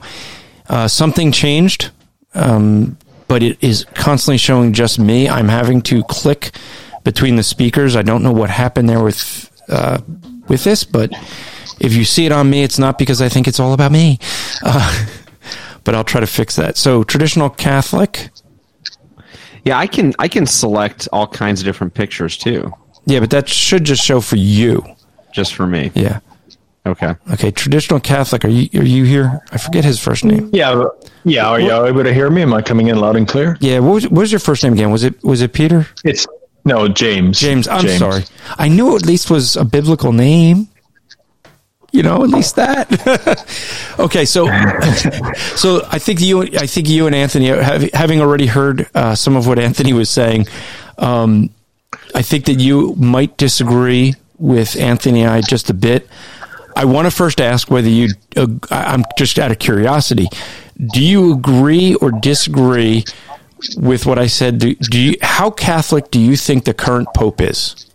Uh, 0.74 0.88
something 0.88 1.32
changed, 1.32 1.92
um, 2.34 2.98
but 3.28 3.44
it 3.44 3.64
is 3.64 3.86
constantly 3.94 4.40
showing 4.40 4.74
just 4.74 4.98
me. 4.98 5.30
I'm 5.30 5.48
having 5.48 5.84
to 5.84 6.04
click 6.06 6.50
between 7.04 7.36
the 7.36 7.44
speakers. 7.44 7.96
I 7.96 8.02
don't 8.02 8.24
know 8.24 8.32
what 8.32 8.50
happened 8.50 8.90
there 8.90 9.04
with 9.04 9.52
uh, 9.70 10.00
with 10.48 10.64
this, 10.64 10.84
but 10.84 11.12
if 11.80 11.94
you 11.94 12.04
see 12.04 12.26
it 12.26 12.32
on 12.32 12.50
me, 12.50 12.64
it's 12.64 12.80
not 12.80 12.98
because 12.98 13.22
I 13.22 13.30
think 13.30 13.48
it's 13.48 13.60
all 13.60 13.74
about 13.74 13.92
me. 13.92 14.18
Uh, 14.64 15.06
but 15.84 15.94
I'll 15.94 16.04
try 16.04 16.22
to 16.22 16.26
fix 16.26 16.56
that. 16.56 16.76
So 16.76 17.04
traditional 17.04 17.52
Catholic. 17.52 18.32
Yeah, 19.66 19.78
I 19.78 19.86
can 19.86 20.16
I 20.18 20.28
can 20.28 20.48
select 20.48 21.08
all 21.14 21.28
kinds 21.28 21.62
of 21.62 21.66
different 21.66 21.94
pictures 21.94 22.36
too, 22.36 22.74
Yeah, 23.06 23.20
but 23.20 23.30
that 23.30 23.48
should 23.48 23.84
just 23.84 24.04
show 24.04 24.22
for 24.22 24.38
you. 24.38 24.84
just 25.34 25.54
for 25.54 25.68
me. 25.68 25.92
Yeah. 25.94 26.20
Okay. 26.86 27.16
Okay, 27.32 27.52
traditional 27.52 28.00
Catholic. 28.00 28.44
Are 28.44 28.50
you 28.50 28.68
are 28.80 28.86
you 28.86 29.06
here? 29.06 29.42
I 29.52 29.58
forget 29.58 29.86
his 29.86 30.00
first 30.00 30.26
name. 30.26 30.50
Yeah, 30.52 30.84
yeah. 31.24 31.48
Are 31.48 31.60
you 31.60 31.72
able 31.86 32.04
to 32.04 32.14
hear 32.14 32.30
me? 32.30 32.42
Am 32.42 32.54
I 32.54 32.62
coming 32.62 32.88
in 32.88 33.00
loud 33.00 33.16
and 33.16 33.26
clear? 33.26 33.58
Yeah. 33.62 33.80
What 33.80 33.94
was, 33.94 34.04
what 34.10 34.20
was 34.20 34.32
your 34.34 34.40
first 34.40 34.64
name 34.64 34.74
again? 34.74 34.92
Was 34.92 35.04
it 35.04 35.24
was 35.24 35.42
it 35.42 35.54
Peter? 35.54 35.88
It's 36.04 36.28
no 36.66 36.90
James. 36.90 37.40
James. 37.40 37.70
I'm 37.70 37.88
sorry. 37.88 38.24
I 38.58 38.68
knew 38.68 38.96
it 38.96 39.04
at 39.04 39.06
least 39.06 39.32
was 39.32 39.56
a 39.56 39.64
biblical 39.64 40.12
name. 40.12 40.68
You 41.94 42.04
know, 42.04 42.24
at 42.24 42.30
least 42.30 42.56
that. 42.58 42.90
okay, 44.00 44.26
so 44.26 44.48
so 45.56 45.88
I 45.90 46.00
think 46.00 46.20
you 46.20 46.42
I 46.42 46.68
think 46.68 46.90
you 46.90 47.06
and 47.08 47.16
Anthony, 47.16 47.48
have, 47.48 47.84
having 47.94 48.20
already 48.20 48.48
heard 48.48 48.90
uh, 48.94 49.16
some 49.16 49.38
of 49.38 49.48
what 49.48 49.58
Anthony 49.58 49.94
was 49.94 50.10
saying, 50.10 50.48
um, 50.98 51.50
I 52.14 52.24
think 52.24 52.46
that 52.46 52.60
you 52.60 52.96
might 52.96 53.38
disagree 53.38 54.16
with 54.38 54.76
Anthony 54.76 55.22
and 55.22 55.32
I 55.32 55.42
just 55.42 55.70
a 55.70 55.74
bit. 55.74 56.10
I 56.76 56.86
want 56.86 57.06
to 57.06 57.12
first 57.12 57.42
ask 57.42 57.70
whether 57.70 57.90
you. 57.90 58.10
Uh, 58.36 58.48
I'm 58.72 59.04
just 59.18 59.40
out 59.40 59.52
of 59.52 59.60
curiosity. 59.60 60.28
Do 60.94 61.04
you 61.04 61.34
agree 61.34 61.96
or 61.96 62.12
disagree 62.12 63.06
with 63.78 64.06
what 64.06 64.20
I 64.20 64.28
said? 64.28 64.60
Do, 64.60 64.76
do 64.76 65.00
you? 65.00 65.16
How 65.22 65.50
Catholic 65.50 66.12
do 66.12 66.20
you 66.20 66.36
think 66.36 66.66
the 66.66 66.74
current 66.74 67.08
Pope 67.16 67.42
is? 67.42 67.88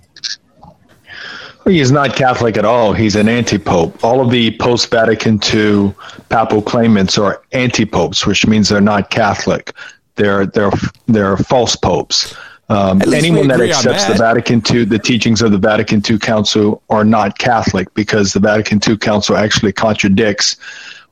He 1.67 1.81
is 1.81 1.93
not 1.93 2.17
Catholic 2.17 2.57
at 2.57 2.65
all. 2.65 2.95
He's 2.95 3.15
an 3.15 3.29
anti-pope. 3.29 4.03
All 4.03 4.23
of 4.23 4.31
the 4.31 4.57
post-Vatican 4.57 5.39
II 5.53 5.95
papal 6.31 6.63
claimants 6.63 7.19
are 7.19 7.43
anti-popes, 7.53 8.27
which 8.27 8.47
means 8.47 8.71
they're 8.71 8.81
not 8.81 9.11
Catholic. 9.11 9.75
They're 10.15 10.47
they're 10.47 10.73
they're 11.07 11.37
false 11.37 11.77
popes. 11.77 12.35
Um, 12.71 13.01
anyone 13.15 13.49
that 13.49 13.61
accepts 13.63 14.05
that. 14.05 14.13
the 14.13 14.19
Vatican 14.19 14.63
II, 14.71 14.85
the 14.85 14.99
teachings 14.99 15.41
of 15.41 15.53
the 15.53 15.59
Vatican 15.59 16.03
II 16.09 16.19
Council 16.19 16.83
are 16.91 17.05
not 17.05 17.39
Catholic 17.39 17.93
because 17.95 18.35
the 18.35 18.41
Vatican 18.41 18.79
II 18.87 18.99
Council 18.99 19.37
actually 19.37 19.73
contradicts 19.73 20.57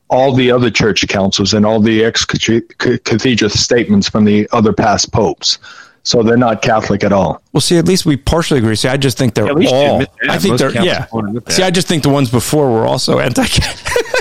all 0.09 0.33
the 0.33 0.51
other 0.51 0.69
church 0.69 1.05
councils 1.07 1.53
and 1.53 1.65
all 1.65 1.79
the 1.79 2.03
ex 2.03 2.23
cathedra 2.25 3.49
statements 3.49 4.07
from 4.07 4.25
the 4.25 4.47
other 4.51 4.71
past 4.71 5.11
popes. 5.11 5.57
So 6.03 6.23
they're 6.23 6.37
not 6.37 6.61
Catholic 6.61 7.03
at 7.03 7.11
all. 7.11 7.41
Well, 7.51 7.59
see, 7.59 7.77
at 7.77 7.85
least 7.85 8.05
we 8.05 8.15
partially 8.15 8.59
agree. 8.59 8.77
See, 8.77 8.87
I 8.87 8.95
just 8.95 9.17
think 9.17 9.33
they're 9.33 9.59
yeah, 9.61 9.69
all. 9.69 10.05
I 10.29 10.37
think 10.37 10.57
they're 10.57 10.71
yeah. 10.71 11.07
See, 11.49 11.63
I 11.63 11.69
just 11.69 11.87
think 11.87 12.03
the 12.03 12.09
ones 12.09 12.31
before 12.31 12.71
were 12.71 12.85
also 12.85 13.19
anti. 13.19 13.43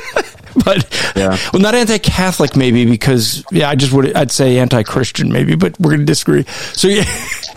but 0.65 1.12
yeah. 1.16 1.37
well, 1.53 1.61
not 1.61 1.74
anti-Catholic 1.74 2.57
maybe 2.57 2.87
because 2.87 3.45
yeah, 3.51 3.69
I 3.69 3.74
just 3.74 3.93
would 3.93 4.15
I'd 4.16 4.31
say 4.31 4.59
anti-Christian 4.59 5.31
maybe, 5.31 5.55
but 5.55 5.78
we're 5.78 5.91
going 5.91 6.01
to 6.01 6.07
disagree. 6.07 6.45
So 6.73 6.89
yeah, 6.89 7.05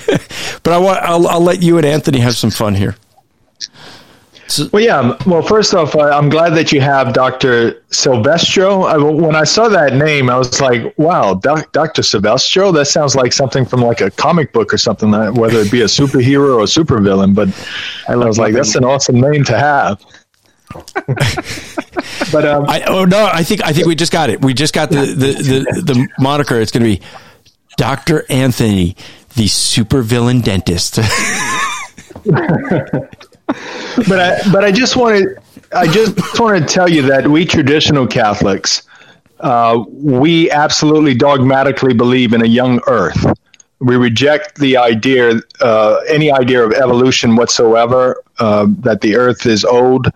but 0.64 0.74
I 0.74 0.78
want 0.78 1.00
I'll, 1.00 1.28
I'll 1.28 1.42
let 1.42 1.62
you 1.62 1.78
and 1.78 1.86
Anthony 1.86 2.20
have 2.20 2.36
some 2.36 2.52
fun 2.52 2.76
here. 2.76 2.96
So, 4.50 4.68
well, 4.74 4.84
yeah. 4.84 4.98
Um, 4.98 5.18
well, 5.28 5.44
first 5.44 5.76
off, 5.76 5.96
uh, 5.96 6.10
I'm 6.10 6.28
glad 6.28 6.56
that 6.56 6.72
you 6.72 6.82
have 6.82 7.14
Dr. 7.14 7.84
Silvestro. 7.92 8.82
I, 8.82 8.98
when 8.98 9.36
I 9.36 9.44
saw 9.44 9.70
that 9.70 9.94
name, 9.94 10.28
I 10.28 10.38
was 10.38 10.60
like, 10.60 10.98
wow, 10.98 11.36
Doc, 11.36 11.72
Dr. 11.72 12.02
Silvestro? 12.02 12.72
That 12.72 12.86
sounds 12.86 13.16
like 13.16 13.32
something 13.32 13.64
from 13.64 13.82
like 13.82 14.02
a 14.02 14.10
comic 14.10 14.52
book 14.52 14.74
or 14.74 14.80
something, 14.80 15.14
uh, 15.14 15.32
whether 15.34 15.60
it 15.60 15.72
be 15.72 15.82
a 15.82 15.86
superhero 15.86 16.56
or 16.56 16.62
a 16.62 16.66
supervillain. 16.66 17.36
But 17.36 17.50
I 18.08 18.16
was 18.16 18.40
like, 18.40 18.56
that's 18.56 18.76
an 18.76 18.84
awesome 18.84 19.22
name 19.22 19.44
to 19.46 19.58
have. 19.58 20.04
but 22.32 22.46
um, 22.46 22.66
I, 22.68 22.84
oh 22.88 23.06
no, 23.06 23.30
I 23.32 23.44
think 23.44 23.64
I 23.64 23.74
think 23.74 23.88
we 23.88 23.96
just 23.96 24.12
got 24.12 24.30
it. 24.30 24.44
We 24.44 24.54
just 24.54 24.74
got 24.74 24.90
the 24.90 25.06
the 25.06 25.34
the, 25.34 25.82
the 25.82 26.08
moniker. 26.20 26.60
It's 26.60 26.72
going 26.72 26.84
to 26.84 27.00
be 27.00 27.02
Doctor 27.78 28.26
Anthony, 28.30 28.96
the 29.36 29.46
supervillain 29.46 30.44
dentist. 30.44 30.96
but 32.26 34.20
I 34.20 34.40
but 34.52 34.64
I 34.64 34.72
just 34.72 34.96
wanted 34.96 35.40
I 35.72 35.88
just 35.88 36.40
want 36.40 36.68
to 36.68 36.74
tell 36.74 36.90
you 36.90 37.04
that 37.04 37.28
we 37.28 37.46
traditional 37.46 38.08
Catholics, 38.08 38.84
uh, 39.40 39.84
we 39.88 40.50
absolutely 40.52 41.16
dogmatically 41.16 41.94
believe 41.94 42.34
in 42.34 42.42
a 42.44 42.48
young 42.48 42.82
Earth. 42.88 43.26
We 43.80 43.96
reject 43.96 44.58
the 44.60 44.78
idea, 44.78 45.40
uh, 45.62 46.00
any 46.08 46.32
idea 46.32 46.64
of 46.64 46.74
evolution 46.74 47.36
whatsoever, 47.36 48.22
uh, 48.40 48.68
that 48.80 49.02
the 49.02 49.16
Earth 49.16 49.46
is 49.46 49.64
old 49.64 50.12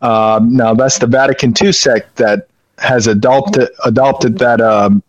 um, 0.00 0.54
now 0.54 0.74
that's 0.74 0.98
the 0.98 1.06
Vatican 1.06 1.52
II 1.60 1.72
sect 1.72 2.16
that 2.16 2.48
has 2.78 3.06
adopted 3.06 3.68
adopted 3.84 4.38
that. 4.38 4.60
Um, 4.60 5.02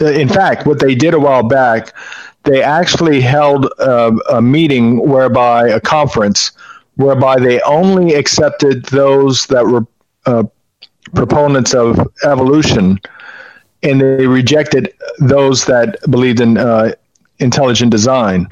in 0.00 0.28
fact, 0.28 0.66
what 0.66 0.80
they 0.80 0.94
did 0.94 1.12
a 1.12 1.20
while 1.20 1.42
back, 1.42 1.94
they 2.44 2.62
actually 2.62 3.20
held 3.20 3.66
a, 3.78 4.16
a 4.30 4.42
meeting 4.42 5.06
whereby 5.06 5.68
a 5.68 5.80
conference 5.80 6.52
whereby 6.96 7.38
they 7.38 7.60
only 7.62 8.14
accepted 8.14 8.84
those 8.86 9.46
that 9.46 9.66
were 9.66 9.86
uh, 10.26 10.44
proponents 11.14 11.74
of 11.74 12.00
evolution, 12.24 12.98
and 13.82 14.00
they 14.00 14.26
rejected 14.26 14.92
those 15.18 15.64
that 15.66 15.98
believed 16.10 16.40
in 16.40 16.56
uh, 16.56 16.92
intelligent 17.38 17.90
design 17.90 18.48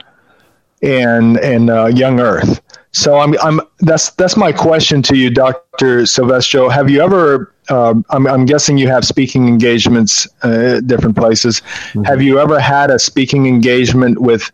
and 0.82 1.38
and 1.38 1.70
uh, 1.70 1.86
young 1.86 2.20
Earth. 2.20 2.60
So 2.92 3.18
I'm, 3.18 3.38
I'm 3.40 3.60
that's 3.80 4.10
that's 4.12 4.36
my 4.36 4.50
question 4.50 5.00
to 5.02 5.16
you, 5.16 5.30
Doctor 5.30 6.06
Silvestro. 6.06 6.68
Have 6.68 6.90
you 6.90 7.00
ever? 7.02 7.54
Um, 7.68 8.04
I'm, 8.10 8.26
I'm, 8.26 8.46
guessing 8.46 8.78
you 8.78 8.88
have 8.88 9.04
speaking 9.04 9.46
engagements 9.46 10.26
uh, 10.42 10.76
at 10.78 10.88
different 10.88 11.16
places. 11.16 11.60
Mm-hmm. 11.60 12.02
Have 12.02 12.20
you 12.20 12.40
ever 12.40 12.58
had 12.58 12.90
a 12.90 12.98
speaking 12.98 13.46
engagement 13.46 14.20
with 14.20 14.50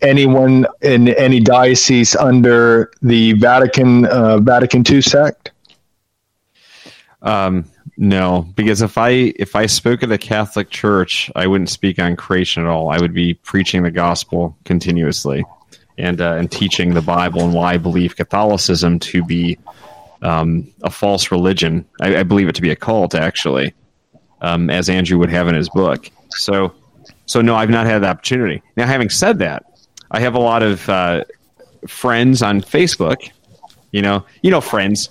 anyone 0.00 0.64
in 0.80 1.08
any 1.08 1.40
diocese 1.40 2.14
under 2.14 2.92
the 3.02 3.32
Vatican 3.32 4.06
uh, 4.06 4.38
Vatican 4.38 4.84
II 4.88 5.02
sect? 5.02 5.50
Um, 7.22 7.64
no, 7.96 8.46
because 8.54 8.80
if 8.80 8.96
I 8.96 9.10
if 9.10 9.56
I 9.56 9.66
spoke 9.66 10.04
at 10.04 10.08
the 10.08 10.18
Catholic 10.18 10.70
Church, 10.70 11.32
I 11.34 11.48
wouldn't 11.48 11.70
speak 11.70 11.98
on 11.98 12.14
creation 12.14 12.62
at 12.62 12.68
all. 12.68 12.90
I 12.90 12.98
would 12.98 13.12
be 13.12 13.34
preaching 13.34 13.82
the 13.82 13.90
gospel 13.90 14.56
continuously 14.64 15.44
and 15.98 16.20
uh, 16.20 16.34
and 16.34 16.50
teaching 16.50 16.94
the 16.94 17.02
Bible 17.02 17.42
and 17.42 17.54
why 17.54 17.74
I 17.74 17.76
believe 17.78 18.16
Catholicism 18.16 18.98
to 19.00 19.24
be 19.24 19.58
um, 20.22 20.72
a 20.82 20.90
false 20.90 21.30
religion. 21.30 21.84
I, 22.00 22.18
I, 22.18 22.22
believe 22.22 22.48
it 22.48 22.54
to 22.56 22.62
be 22.62 22.70
a 22.70 22.76
cult, 22.76 23.14
actually, 23.14 23.74
um, 24.40 24.70
as 24.70 24.88
Andrew 24.88 25.18
would 25.18 25.30
have 25.30 25.48
in 25.48 25.54
his 25.54 25.68
book. 25.68 26.10
So, 26.30 26.72
so 27.26 27.40
no, 27.40 27.54
I've 27.54 27.70
not 27.70 27.86
had 27.86 28.02
the 28.02 28.08
opportunity. 28.08 28.62
Now, 28.76 28.86
having 28.86 29.10
said 29.10 29.38
that, 29.40 29.64
I 30.10 30.20
have 30.20 30.34
a 30.34 30.40
lot 30.40 30.62
of 30.62 30.88
uh, 30.88 31.24
friends 31.86 32.42
on 32.42 32.60
Facebook. 32.60 33.30
You 33.92 34.02
know, 34.02 34.26
you 34.42 34.50
know, 34.50 34.60
friends, 34.60 35.08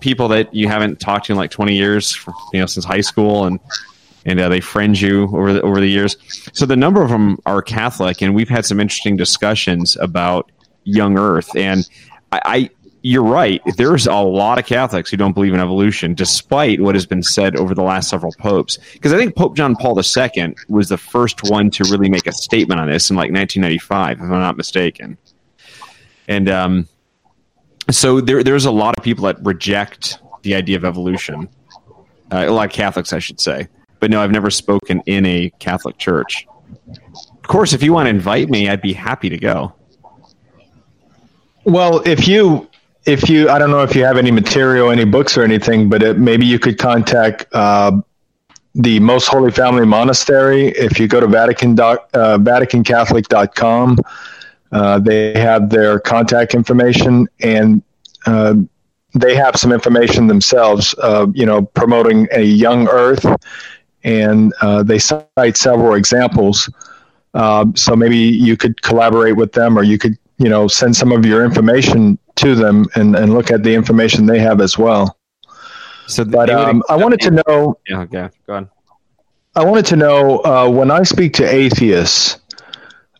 people 0.00 0.28
that 0.28 0.52
you 0.52 0.66
haven't 0.66 0.98
talked 0.98 1.26
to 1.26 1.32
in 1.32 1.38
like 1.38 1.50
twenty 1.50 1.76
years, 1.76 2.18
you 2.52 2.60
know, 2.60 2.66
since 2.66 2.84
high 2.84 3.02
school, 3.02 3.44
and 3.44 3.60
and 4.26 4.40
uh, 4.40 4.48
they 4.48 4.60
friend 4.60 4.98
you 5.00 5.24
over 5.24 5.52
the, 5.52 5.62
over 5.62 5.80
the 5.80 5.88
years. 5.88 6.16
So 6.52 6.66
the 6.66 6.76
number 6.76 7.02
of 7.02 7.10
them 7.10 7.38
are 7.46 7.62
Catholic, 7.62 8.22
and 8.22 8.34
we've 8.34 8.48
had 8.48 8.64
some 8.64 8.80
interesting 8.80 9.16
discussions 9.16 9.96
about 9.96 10.50
young 10.84 11.18
Earth. 11.18 11.54
And 11.56 11.88
I, 12.32 12.40
I 12.44 12.70
you're 13.02 13.22
right. 13.22 13.60
There's 13.76 14.06
a 14.06 14.14
lot 14.14 14.58
of 14.58 14.64
Catholics 14.64 15.10
who 15.10 15.18
don't 15.18 15.34
believe 15.34 15.52
in 15.52 15.60
evolution, 15.60 16.14
despite 16.14 16.80
what 16.80 16.94
has 16.94 17.04
been 17.04 17.22
said 17.22 17.54
over 17.54 17.74
the 17.74 17.82
last 17.82 18.08
several 18.08 18.32
popes. 18.38 18.78
Because 18.94 19.12
I 19.12 19.18
think 19.18 19.36
Pope 19.36 19.56
John 19.56 19.76
Paul 19.76 20.00
II 20.00 20.54
was 20.68 20.88
the 20.88 20.96
first 20.96 21.42
one 21.50 21.70
to 21.72 21.84
really 21.84 22.08
make 22.08 22.26
a 22.26 22.32
statement 22.32 22.80
on 22.80 22.88
this 22.88 23.10
in 23.10 23.16
like 23.16 23.30
1995, 23.30 24.16
if 24.16 24.22
I'm 24.22 24.30
not 24.30 24.56
mistaken. 24.56 25.18
And 26.28 26.48
um, 26.48 26.88
so 27.90 28.22
there, 28.22 28.42
there's 28.42 28.64
a 28.64 28.70
lot 28.70 28.96
of 28.96 29.04
people 29.04 29.24
that 29.26 29.36
reject 29.44 30.18
the 30.40 30.54
idea 30.54 30.78
of 30.78 30.86
evolution. 30.86 31.50
Uh, 32.32 32.46
a 32.48 32.52
lot 32.52 32.64
of 32.64 32.72
Catholics, 32.72 33.12
I 33.12 33.18
should 33.18 33.38
say 33.38 33.68
but 34.04 34.10
no, 34.10 34.20
I've 34.20 34.32
never 34.32 34.50
spoken 34.50 35.02
in 35.06 35.24
a 35.24 35.48
Catholic 35.60 35.96
church. 35.96 36.46
Of 36.90 37.42
course, 37.44 37.72
if 37.72 37.82
you 37.82 37.94
want 37.94 38.04
to 38.04 38.10
invite 38.10 38.50
me, 38.50 38.68
I'd 38.68 38.82
be 38.82 38.92
happy 38.92 39.30
to 39.30 39.38
go. 39.38 39.72
Well, 41.64 42.06
if 42.06 42.28
you 42.28 42.68
if 43.06 43.30
you 43.30 43.48
I 43.48 43.58
don't 43.58 43.70
know 43.70 43.82
if 43.82 43.96
you 43.96 44.04
have 44.04 44.18
any 44.18 44.30
material, 44.30 44.90
any 44.90 45.06
books 45.06 45.38
or 45.38 45.42
anything, 45.42 45.88
but 45.88 46.02
it, 46.02 46.18
maybe 46.18 46.44
you 46.44 46.58
could 46.58 46.76
contact 46.78 47.46
uh, 47.54 47.98
the 48.74 49.00
Most 49.00 49.28
Holy 49.28 49.50
Family 49.50 49.86
Monastery. 49.86 50.66
If 50.66 51.00
you 51.00 51.08
go 51.08 51.18
to 51.18 51.26
Vatican 51.26 51.74
doc, 51.74 52.10
uh, 52.12 52.36
VaticanCatholic.com, 52.36 54.00
uh, 54.70 54.98
they 54.98 55.32
have 55.32 55.70
their 55.70 55.98
contact 55.98 56.52
information 56.52 57.26
and 57.40 57.82
uh, 58.26 58.54
they 59.14 59.34
have 59.34 59.56
some 59.56 59.72
information 59.72 60.26
themselves. 60.26 60.94
Uh, 60.98 61.26
you 61.32 61.46
know, 61.46 61.62
promoting 61.62 62.28
a 62.32 62.42
young 62.42 62.88
Earth 62.88 63.24
and 64.04 64.52
uh, 64.60 64.82
they 64.82 64.98
cite 64.98 65.56
several 65.56 65.94
examples. 65.94 66.70
Uh, 67.34 67.66
so 67.74 67.96
maybe 67.96 68.16
you 68.16 68.56
could 68.56 68.80
collaborate 68.82 69.36
with 69.36 69.52
them, 69.52 69.76
or 69.76 69.82
you 69.82 69.98
could, 69.98 70.16
you 70.38 70.48
know, 70.48 70.68
send 70.68 70.94
some 70.94 71.10
of 71.10 71.26
your 71.26 71.44
information 71.44 72.18
to 72.36 72.54
them 72.54 72.84
and, 72.94 73.16
and 73.16 73.34
look 73.34 73.50
at 73.50 73.62
the 73.62 73.74
information 73.74 74.26
they 74.26 74.38
have 74.38 74.60
as 74.60 74.78
well. 74.78 75.16
So, 76.06 76.24
but 76.24 76.50
um, 76.50 76.82
I 76.88 76.96
wanted 76.96 77.20
to 77.22 77.30
know. 77.30 77.78
Yeah, 77.88 78.00
okay, 78.00 78.28
go 78.46 78.54
on. 78.54 78.70
I 79.56 79.64
wanted 79.64 79.86
to 79.86 79.96
know 79.96 80.44
uh, 80.44 80.68
when 80.68 80.90
I 80.90 81.02
speak 81.02 81.32
to 81.34 81.44
atheists, 81.44 82.38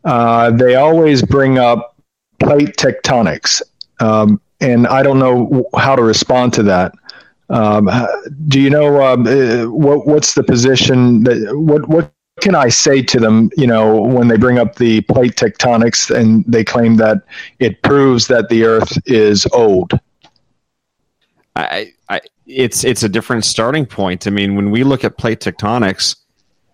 uh, 0.05 0.51
they 0.51 0.75
always 0.75 1.23
bring 1.23 1.59
up 1.59 1.97
plate 2.41 2.77
tectonics. 2.77 3.63
Um, 4.01 4.41
and 4.61 4.87
I 4.87 5.03
don't 5.03 5.19
know 5.19 5.67
how 5.77 5.97
to 5.97 6.03
respond 6.03 6.53
to 6.55 6.63
that. 6.65 6.93
Um, 7.51 7.91
do 8.49 8.61
you 8.61 8.71
know 8.71 9.03
um, 9.05 9.27
uh, 9.27 9.71
what 9.71 10.07
what's 10.07 10.35
the 10.35 10.43
position 10.43 11.25
that 11.25 11.57
what 11.57 11.89
what 11.89 12.11
can 12.41 12.55
I 12.55 12.69
say 12.69 13.03
to 13.03 13.21
them? 13.21 13.51
You 13.57 13.67
know, 13.67 14.01
when 14.01 14.29
they 14.29 14.37
bring 14.37 14.59
up 14.59 14.77
the 14.77 15.03
plate 15.03 15.37
tectonics 15.37 16.15
and 16.15 16.45
they 16.47 16.65
claim 16.65 16.97
that 16.97 17.19
it 17.59 17.83
proves 17.83 18.27
that 18.29 18.49
the 18.49 18.65
Earth 18.65 18.99
is 19.07 19.47
old. 19.53 19.93
I, 21.57 21.93
I, 22.09 22.21
it's 22.47 22.83
it's 22.85 23.03
a 23.03 23.09
different 23.09 23.45
starting 23.45 23.87
point. 23.87 24.27
I 24.27 24.31
mean, 24.31 24.57
when 24.57 24.71
we 24.71 24.83
look 24.83 25.05
at 25.05 25.19
plate 25.19 25.41
tectonics, 25.41 26.17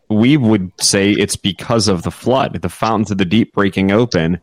we 0.09 0.37
would 0.37 0.73
say 0.81 1.11
it's 1.13 1.37
because 1.37 1.89
of 1.89 2.03
the 2.03 2.11
flood, 2.11 2.61
the 2.63 2.69
fountains 2.69 3.11
of 3.11 3.19
the 3.19 3.25
deep 3.25 3.53
breaking 3.53 3.91
open. 3.91 4.41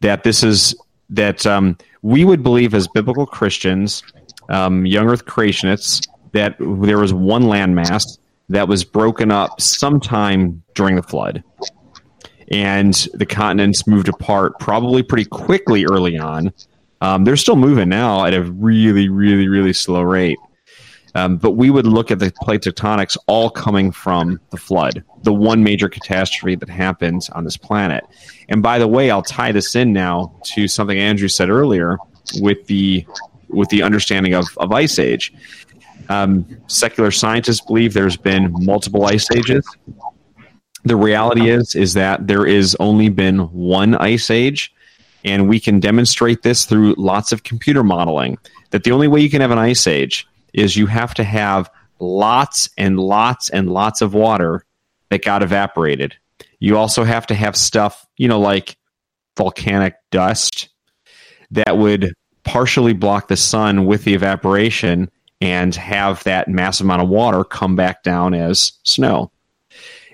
That 0.00 0.22
this 0.22 0.42
is 0.42 0.76
that 1.10 1.46
um, 1.46 1.76
we 2.02 2.24
would 2.24 2.42
believe 2.42 2.74
as 2.74 2.86
biblical 2.88 3.26
Christians, 3.26 4.02
um, 4.48 4.86
young 4.86 5.08
Earth 5.08 5.24
creationists, 5.24 6.06
that 6.32 6.56
there 6.58 6.98
was 6.98 7.14
one 7.14 7.44
landmass 7.44 8.18
that 8.48 8.68
was 8.68 8.84
broken 8.84 9.30
up 9.30 9.60
sometime 9.60 10.62
during 10.74 10.96
the 10.96 11.02
flood. 11.02 11.42
And 12.50 12.92
the 13.14 13.26
continents 13.26 13.86
moved 13.86 14.08
apart 14.08 14.58
probably 14.60 15.02
pretty 15.02 15.24
quickly 15.24 15.86
early 15.86 16.18
on. 16.18 16.52
Um, 17.00 17.24
they're 17.24 17.36
still 17.36 17.56
moving 17.56 17.88
now 17.88 18.24
at 18.24 18.34
a 18.34 18.42
really, 18.42 19.08
really, 19.08 19.48
really 19.48 19.72
slow 19.72 20.02
rate. 20.02 20.38
Um, 21.14 21.36
but 21.36 21.52
we 21.52 21.70
would 21.70 21.86
look 21.86 22.10
at 22.10 22.18
the 22.18 22.32
plate 22.42 22.62
tectonics 22.62 23.16
all 23.28 23.48
coming 23.48 23.92
from 23.92 24.40
the 24.50 24.56
flood, 24.56 25.04
the 25.22 25.32
one 25.32 25.62
major 25.62 25.88
catastrophe 25.88 26.56
that 26.56 26.68
happened 26.68 27.28
on 27.32 27.44
this 27.44 27.56
planet. 27.56 28.04
And 28.48 28.62
by 28.62 28.78
the 28.78 28.88
way, 28.88 29.10
I'll 29.10 29.22
tie 29.22 29.52
this 29.52 29.76
in 29.76 29.92
now 29.92 30.34
to 30.46 30.66
something 30.66 30.98
Andrew 30.98 31.28
said 31.28 31.50
earlier 31.50 31.98
with 32.40 32.66
the 32.66 33.06
with 33.54 33.68
the 33.68 33.82
understanding 33.82 34.34
of, 34.34 34.46
of 34.58 34.72
ice 34.72 34.98
age. 34.98 35.32
Um, 36.08 36.46
secular 36.66 37.10
scientists 37.10 37.60
believe 37.60 37.94
there's 37.94 38.16
been 38.16 38.52
multiple 38.64 39.06
ice 39.06 39.30
ages. 39.30 39.66
The 40.84 40.96
reality 40.96 41.48
is 41.48 41.74
is 41.74 41.94
that 41.94 42.26
there 42.26 42.46
is 42.46 42.76
only 42.78 43.08
been 43.08 43.38
one 43.52 43.94
ice 43.94 44.30
age, 44.30 44.72
and 45.24 45.48
we 45.48 45.58
can 45.58 45.80
demonstrate 45.80 46.42
this 46.42 46.66
through 46.66 46.94
lots 46.98 47.32
of 47.32 47.42
computer 47.42 47.82
modeling. 47.82 48.36
That 48.70 48.84
the 48.84 48.92
only 48.92 49.08
way 49.08 49.20
you 49.20 49.30
can 49.30 49.40
have 49.40 49.50
an 49.50 49.58
ice 49.58 49.86
age 49.86 50.26
is 50.52 50.76
you 50.76 50.86
have 50.86 51.14
to 51.14 51.24
have 51.24 51.70
lots 52.00 52.68
and 52.76 52.98
lots 52.98 53.48
and 53.48 53.70
lots 53.70 54.02
of 54.02 54.12
water 54.12 54.64
that 55.08 55.24
got 55.24 55.42
evaporated. 55.42 56.14
You 56.58 56.76
also 56.76 57.04
have 57.04 57.26
to 57.28 57.34
have 57.34 57.56
stuff, 57.56 58.06
you 58.16 58.28
know, 58.28 58.40
like 58.40 58.76
volcanic 59.36 59.94
dust 60.10 60.68
that 61.50 61.78
would 61.78 62.12
partially 62.44 62.92
block 62.92 63.28
the 63.28 63.36
sun 63.36 63.86
with 63.86 64.04
the 64.04 64.14
evaporation 64.14 65.10
and 65.40 65.74
have 65.74 66.22
that 66.24 66.48
massive 66.48 66.86
amount 66.86 67.02
of 67.02 67.08
water 67.08 67.44
come 67.44 67.76
back 67.76 68.02
down 68.02 68.34
as 68.34 68.72
snow. 68.82 69.30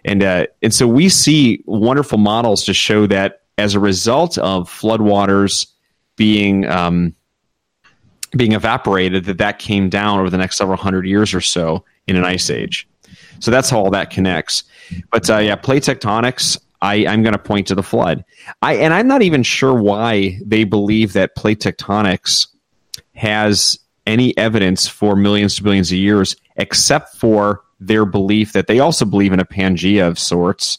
And 0.05 0.23
uh, 0.23 0.47
and 0.63 0.73
so 0.73 0.87
we 0.89 1.09
see 1.09 1.63
wonderful 1.67 2.19
models 2.19 2.65
to 2.65 2.75
show 2.75 3.07
that 3.09 3.43
as 3.59 3.75
a 3.75 3.81
result 3.81 4.39
of 4.39 4.71
floodwaters 4.71 5.67
being 6.17 6.67
um, 6.67 7.15
being 8.37 8.53
evaporated, 8.53 9.25
that 9.27 9.39
that 9.39 9.59
came 9.59 9.91
down 9.91 10.19
over 10.19 10.31
the 10.31 10.39
next 10.39 10.57
several 10.57 10.79
hundred 10.79 11.07
years 11.07 11.35
or 11.35 11.41
so 11.41 11.85
in 12.07 12.17
an 12.17 12.25
ice 12.25 12.49
age. 12.49 12.89
So 13.41 13.51
that's 13.51 13.69
how 13.69 13.81
all 13.81 13.91
that 13.91 14.11
connects. 14.11 14.65
But 15.11 15.29
uh, 15.29 15.39
yeah, 15.39 15.57
plate 15.57 15.83
tectonics. 15.83 16.59
I, 16.83 17.07
I'm 17.07 17.23
going 17.23 17.35
to 17.35 17.39
point 17.39 17.67
to 17.69 17.75
the 17.75 17.83
flood. 17.83 18.25
I 18.63 18.75
and 18.75 18.95
I'm 18.95 19.07
not 19.07 19.23
even 19.23 19.43
sure 19.43 19.75
why 19.75 20.39
they 20.45 20.65
believe 20.65 21.13
that 21.13 21.37
plate 21.37 21.61
tectonics 21.61 22.47
has 23.15 23.79
any 24.07 24.37
evidence 24.39 24.89
for 24.89 25.15
millions 25.15 25.57
to 25.57 25.63
billions 25.63 25.93
of 25.93 25.99
years, 25.99 26.37
except 26.57 27.17
for 27.17 27.63
their 27.81 28.05
belief 28.05 28.53
that 28.53 28.67
they 28.67 28.81
also 28.81 29.05
believe 29.05 29.33
in 29.33 29.41
a 29.41 29.45
Pangea 29.45 30.07
of 30.07 30.19
sorts 30.19 30.79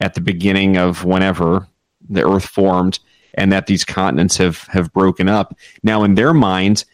at 0.00 0.14
the 0.14 0.20
beginning 0.20 0.76
of 0.76 1.04
whenever 1.04 1.66
the 2.08 2.26
Earth 2.28 2.46
formed, 2.46 2.98
and 3.34 3.52
that 3.52 3.66
these 3.66 3.84
continents 3.84 4.36
have 4.36 4.62
have 4.64 4.92
broken 4.92 5.28
up. 5.28 5.56
Now, 5.82 6.04
in 6.04 6.14
their 6.14 6.34
mind, 6.34 6.84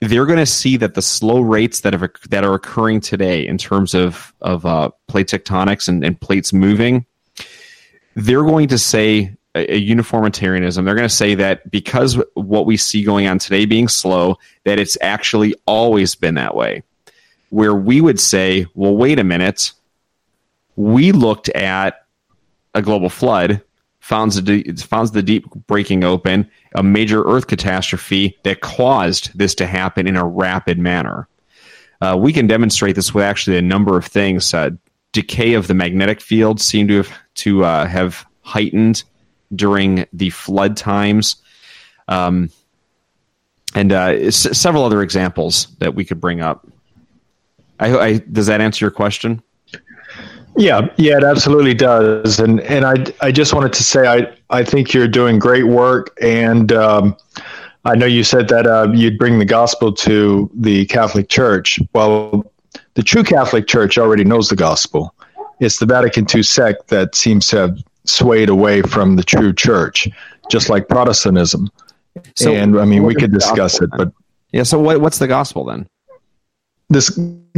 they're 0.00 0.26
going 0.26 0.38
to 0.38 0.46
see 0.46 0.76
that 0.78 0.94
the 0.94 1.02
slow 1.02 1.40
rates 1.40 1.80
that 1.80 1.92
have 1.92 2.10
that 2.28 2.44
are 2.44 2.54
occurring 2.54 3.00
today 3.00 3.46
in 3.46 3.58
terms 3.58 3.94
of 3.94 4.34
of 4.40 4.66
uh, 4.66 4.90
plate 5.08 5.28
tectonics 5.28 5.88
and, 5.88 6.04
and 6.04 6.20
plates 6.20 6.52
moving, 6.52 7.06
they're 8.14 8.44
going 8.44 8.68
to 8.68 8.78
say 8.78 9.36
a, 9.54 9.74
a 9.74 9.76
uniformitarianism. 9.76 10.84
They're 10.84 10.94
going 10.94 11.08
to 11.08 11.14
say 11.14 11.34
that 11.36 11.70
because 11.70 12.18
what 12.34 12.66
we 12.66 12.76
see 12.76 13.02
going 13.02 13.26
on 13.26 13.38
today 13.38 13.64
being 13.66 13.88
slow, 13.88 14.38
that 14.64 14.78
it's 14.78 14.98
actually 15.00 15.54
always 15.66 16.14
been 16.14 16.34
that 16.34 16.54
way. 16.54 16.82
Where 17.50 17.74
we 17.74 18.00
would 18.00 18.20
say, 18.20 18.66
well, 18.74 18.96
wait 18.96 19.18
a 19.18 19.24
minute, 19.24 19.72
we 20.76 21.12
looked 21.12 21.48
at 21.50 22.06
a 22.74 22.82
global 22.82 23.08
flood, 23.08 23.60
found 23.98 24.32
the, 24.32 24.62
found 24.74 25.08
the 25.08 25.22
deep 25.22 25.46
breaking 25.66 26.04
open, 26.04 26.48
a 26.76 26.82
major 26.82 27.24
Earth 27.24 27.48
catastrophe 27.48 28.38
that 28.44 28.60
caused 28.60 29.36
this 29.36 29.54
to 29.56 29.66
happen 29.66 30.06
in 30.06 30.16
a 30.16 30.24
rapid 30.24 30.78
manner. 30.78 31.26
Uh, 32.00 32.16
we 32.18 32.32
can 32.32 32.46
demonstrate 32.46 32.94
this 32.94 33.12
with 33.12 33.24
actually 33.24 33.58
a 33.58 33.62
number 33.62 33.96
of 33.96 34.06
things. 34.06 34.54
Uh, 34.54 34.70
decay 35.12 35.54
of 35.54 35.66
the 35.66 35.74
magnetic 35.74 36.20
field 36.20 36.60
seemed 36.60 36.88
to 36.88 36.96
have 36.98 37.12
to 37.40 37.64
uh, 37.64 37.86
have 37.86 38.26
heightened 38.42 39.04
during 39.54 40.06
the 40.12 40.30
flood 40.30 40.76
times, 40.76 41.36
um, 42.08 42.50
and 43.74 43.92
uh, 43.92 44.14
s- 44.18 44.58
several 44.58 44.84
other 44.84 45.02
examples 45.02 45.68
that 45.78 45.94
we 45.94 46.04
could 46.04 46.20
bring 46.20 46.40
up. 46.40 46.66
I, 47.78 47.98
I, 47.98 48.18
does 48.18 48.46
that 48.46 48.60
answer 48.60 48.84
your 48.84 48.90
question? 48.90 49.42
Yeah, 50.56 50.88
yeah, 50.96 51.16
it 51.16 51.24
absolutely 51.24 51.74
does. 51.74 52.40
And 52.40 52.60
and 52.60 52.84
I 52.84 53.06
I 53.20 53.32
just 53.32 53.54
wanted 53.54 53.72
to 53.74 53.82
say 53.82 54.06
I 54.06 54.32
I 54.50 54.64
think 54.64 54.92
you're 54.92 55.08
doing 55.08 55.38
great 55.38 55.66
work, 55.68 56.16
and 56.20 56.72
um, 56.72 57.16
I 57.84 57.94
know 57.94 58.06
you 58.06 58.24
said 58.24 58.48
that 58.48 58.66
uh, 58.66 58.90
you'd 58.92 59.18
bring 59.18 59.38
the 59.38 59.44
gospel 59.44 59.92
to 59.92 60.50
the 60.54 60.86
Catholic 60.86 61.28
Church. 61.28 61.78
Well, 61.94 62.52
the 62.94 63.02
true 63.02 63.22
Catholic 63.22 63.66
Church 63.66 63.96
already 63.96 64.24
knows 64.24 64.48
the 64.48 64.56
gospel. 64.56 65.14
It's 65.60 65.78
the 65.78 65.86
Vatican 65.86 66.26
II 66.34 66.42
sect 66.42 66.88
that 66.88 67.14
seems 67.14 67.48
to 67.48 67.56
have 67.58 67.78
swayed 68.04 68.48
away 68.48 68.82
from 68.82 69.16
the 69.16 69.22
true 69.22 69.52
church, 69.52 70.08
just 70.50 70.68
like 70.68 70.88
Protestantism. 70.88 71.68
So 72.34 72.52
and 72.52 72.78
I 72.78 72.84
mean, 72.84 73.04
we 73.04 73.14
could 73.14 73.32
discuss 73.32 73.80
it, 73.80 73.90
but 73.96 74.12
yeah. 74.52 74.64
So 74.64 74.80
what, 74.80 75.00
what's 75.00 75.18
the 75.18 75.28
gospel 75.28 75.64
then? 75.64 75.86
This 76.88 77.10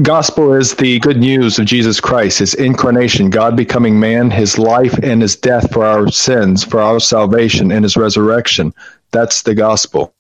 gospel 0.02 0.52
is 0.52 0.74
the 0.74 0.98
good 0.98 1.16
news 1.16 1.58
of 1.58 1.64
Jesus 1.64 2.00
Christ, 2.00 2.40
his 2.40 2.52
incarnation, 2.52 3.30
God 3.30 3.56
becoming 3.56 3.98
man, 3.98 4.30
his 4.30 4.58
life 4.58 4.92
and 5.02 5.22
his 5.22 5.36
death 5.36 5.72
for 5.72 5.86
our 5.86 6.10
sins, 6.10 6.62
for 6.62 6.82
our 6.82 7.00
salvation, 7.00 7.72
and 7.72 7.82
his 7.82 7.96
resurrection. 7.96 8.74
That's 9.10 9.42
the 9.42 9.54
gospel. 9.54 10.14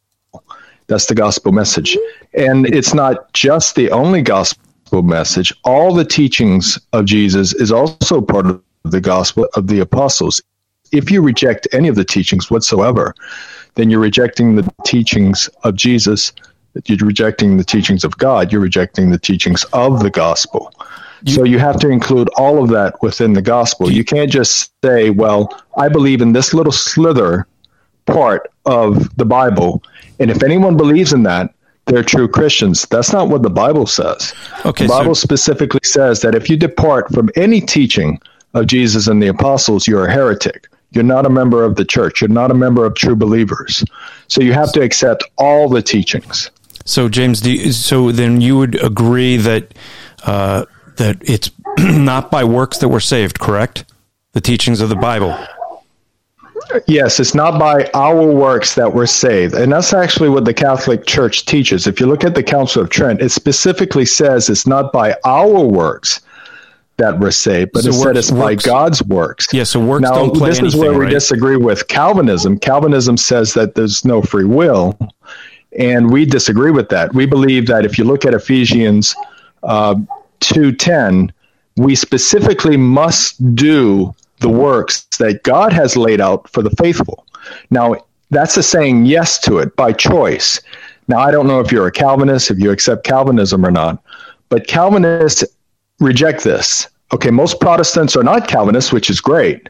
That's 0.86 1.06
the 1.06 1.14
gospel 1.14 1.52
message. 1.52 1.96
And 2.32 2.66
it's 2.66 2.94
not 2.94 3.30
just 3.34 3.74
the 3.74 3.90
only 3.90 4.22
gospel 4.22 4.61
message. 5.00 5.52
All 5.64 5.94
the 5.94 6.04
teachings 6.04 6.78
of 6.92 7.06
Jesus 7.06 7.54
is 7.54 7.72
also 7.72 8.20
part 8.20 8.46
of 8.46 8.62
the 8.82 9.00
gospel 9.00 9.48
of 9.54 9.68
the 9.68 9.80
apostles. 9.80 10.42
If 10.92 11.10
you 11.10 11.22
reject 11.22 11.66
any 11.72 11.88
of 11.88 11.94
the 11.94 12.04
teachings 12.04 12.50
whatsoever, 12.50 13.14
then 13.76 13.88
you're 13.88 14.00
rejecting 14.00 14.56
the 14.56 14.70
teachings 14.84 15.48
of 15.64 15.76
Jesus, 15.76 16.32
you're 16.84 17.06
rejecting 17.06 17.56
the 17.56 17.64
teachings 17.64 18.04
of 18.04 18.16
God, 18.18 18.52
you're 18.52 18.60
rejecting 18.60 19.10
the 19.10 19.18
teachings 19.18 19.64
of 19.72 20.02
the 20.02 20.10
gospel. 20.10 20.72
so 21.26 21.44
you 21.44 21.58
have 21.58 21.78
to 21.78 21.88
include 21.88 22.28
all 22.36 22.62
of 22.62 22.68
that 22.70 23.00
within 23.00 23.32
the 23.32 23.42
gospel. 23.42 23.90
You 23.90 24.04
can't 24.04 24.30
just 24.30 24.72
say, 24.84 25.10
well, 25.10 25.48
I 25.76 25.88
believe 25.88 26.20
in 26.20 26.32
this 26.32 26.52
little 26.52 26.72
slither 26.72 27.46
part 28.06 28.50
of 28.66 29.16
the 29.16 29.24
Bible, 29.24 29.82
and 30.18 30.30
if 30.30 30.42
anyone 30.42 30.76
believes 30.76 31.12
in 31.12 31.22
that, 31.22 31.54
they're 31.86 32.02
true 32.02 32.28
Christians. 32.28 32.86
That's 32.86 33.12
not 33.12 33.28
what 33.28 33.42
the 33.42 33.50
Bible 33.50 33.86
says. 33.86 34.34
Okay, 34.64 34.84
the 34.84 34.88
Bible 34.88 35.14
so- 35.14 35.26
specifically 35.26 35.80
says 35.84 36.20
that 36.20 36.34
if 36.34 36.48
you 36.48 36.56
depart 36.56 37.12
from 37.12 37.30
any 37.36 37.60
teaching 37.60 38.20
of 38.54 38.66
Jesus 38.66 39.08
and 39.08 39.22
the 39.22 39.28
apostles, 39.28 39.86
you're 39.86 40.06
a 40.06 40.12
heretic. 40.12 40.68
You're 40.92 41.04
not 41.04 41.24
a 41.24 41.30
member 41.30 41.64
of 41.64 41.76
the 41.76 41.84
church. 41.84 42.20
You're 42.20 42.28
not 42.28 42.50
a 42.50 42.54
member 42.54 42.84
of 42.84 42.94
true 42.94 43.16
believers. 43.16 43.82
So 44.28 44.42
you 44.42 44.52
have 44.52 44.72
to 44.72 44.82
accept 44.82 45.24
all 45.38 45.68
the 45.68 45.80
teachings. 45.80 46.50
So, 46.84 47.08
James, 47.08 47.46
you, 47.46 47.72
so 47.72 48.12
then 48.12 48.40
you 48.40 48.58
would 48.58 48.82
agree 48.82 49.38
that 49.38 49.72
uh, 50.24 50.66
that 50.96 51.16
it's 51.22 51.50
not 51.78 52.30
by 52.30 52.44
works 52.44 52.78
that 52.78 52.88
we're 52.88 53.00
saved, 53.00 53.38
correct? 53.38 53.84
The 54.32 54.40
teachings 54.40 54.80
of 54.80 54.88
the 54.88 54.96
Bible. 54.96 55.36
Yes, 56.86 57.20
it's 57.20 57.34
not 57.34 57.58
by 57.58 57.90
our 57.94 58.24
works 58.32 58.74
that 58.74 58.92
we're 58.94 59.06
saved. 59.06 59.54
And 59.54 59.72
that's 59.72 59.92
actually 59.92 60.28
what 60.28 60.44
the 60.44 60.54
Catholic 60.54 61.06
Church 61.06 61.44
teaches. 61.44 61.86
If 61.86 62.00
you 62.00 62.06
look 62.06 62.24
at 62.24 62.34
the 62.34 62.42
Council 62.42 62.82
of 62.82 62.90
Trent, 62.90 63.20
it 63.20 63.30
specifically 63.30 64.04
says 64.06 64.48
it's 64.48 64.66
not 64.66 64.92
by 64.92 65.16
our 65.24 65.60
works 65.60 66.20
that 66.98 67.18
we're 67.18 67.30
saved, 67.30 67.72
but 67.72 67.82
so 67.82 67.88
instead 67.88 68.06
works, 68.14 68.18
it's 68.18 68.30
by 68.30 68.54
God's 68.54 69.02
works. 69.04 69.46
Yeah, 69.52 69.64
so 69.64 69.80
works 69.84 70.02
now, 70.02 70.14
don't 70.14 70.36
play 70.36 70.50
This 70.50 70.58
anything, 70.58 70.78
is 70.78 70.84
where 70.84 70.92
we 70.98 71.04
right? 71.06 71.10
disagree 71.10 71.56
with 71.56 71.88
Calvinism. 71.88 72.58
Calvinism 72.58 73.16
says 73.16 73.54
that 73.54 73.74
there's 73.74 74.04
no 74.04 74.22
free 74.22 74.44
will. 74.44 74.96
and 75.78 76.12
we 76.12 76.24
disagree 76.26 76.70
with 76.70 76.90
that. 76.90 77.14
We 77.14 77.26
believe 77.26 77.66
that 77.66 77.84
if 77.84 77.96
you 77.98 78.04
look 78.04 78.24
at 78.24 78.34
Ephesians 78.34 79.14
uh, 79.62 79.94
two 80.40 80.72
ten, 80.72 81.32
we 81.76 81.94
specifically 81.94 82.76
must 82.76 83.54
do 83.54 84.14
the 84.42 84.48
works 84.48 85.04
that 85.18 85.42
God 85.42 85.72
has 85.72 85.96
laid 85.96 86.20
out 86.20 86.48
for 86.50 86.62
the 86.62 86.70
faithful. 86.70 87.26
Now, 87.70 87.96
that's 88.30 88.56
a 88.56 88.62
saying 88.62 89.06
yes 89.06 89.38
to 89.40 89.58
it 89.58 89.74
by 89.76 89.92
choice. 89.92 90.60
Now, 91.08 91.18
I 91.18 91.30
don't 91.30 91.46
know 91.46 91.60
if 91.60 91.72
you're 91.72 91.86
a 91.86 91.92
Calvinist, 91.92 92.50
if 92.50 92.58
you 92.58 92.70
accept 92.70 93.04
Calvinism 93.04 93.64
or 93.64 93.70
not, 93.70 94.02
but 94.48 94.66
Calvinists 94.66 95.44
reject 95.98 96.44
this. 96.44 96.88
Okay, 97.12 97.30
most 97.30 97.60
Protestants 97.60 98.16
are 98.16 98.22
not 98.22 98.48
Calvinists, 98.48 98.92
which 98.92 99.10
is 99.10 99.20
great, 99.20 99.68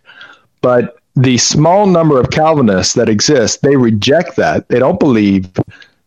but 0.61 0.99
the 1.17 1.39
small 1.39 1.87
number 1.87 2.21
of 2.21 2.31
Calvinists 2.31 2.95
that 2.95 3.09
exist, 3.09 3.63
they 3.63 3.77
reject 3.77 4.37
that. 4.37 4.69
They 4.69 4.79
don't 4.79 5.01
believe 5.01 5.51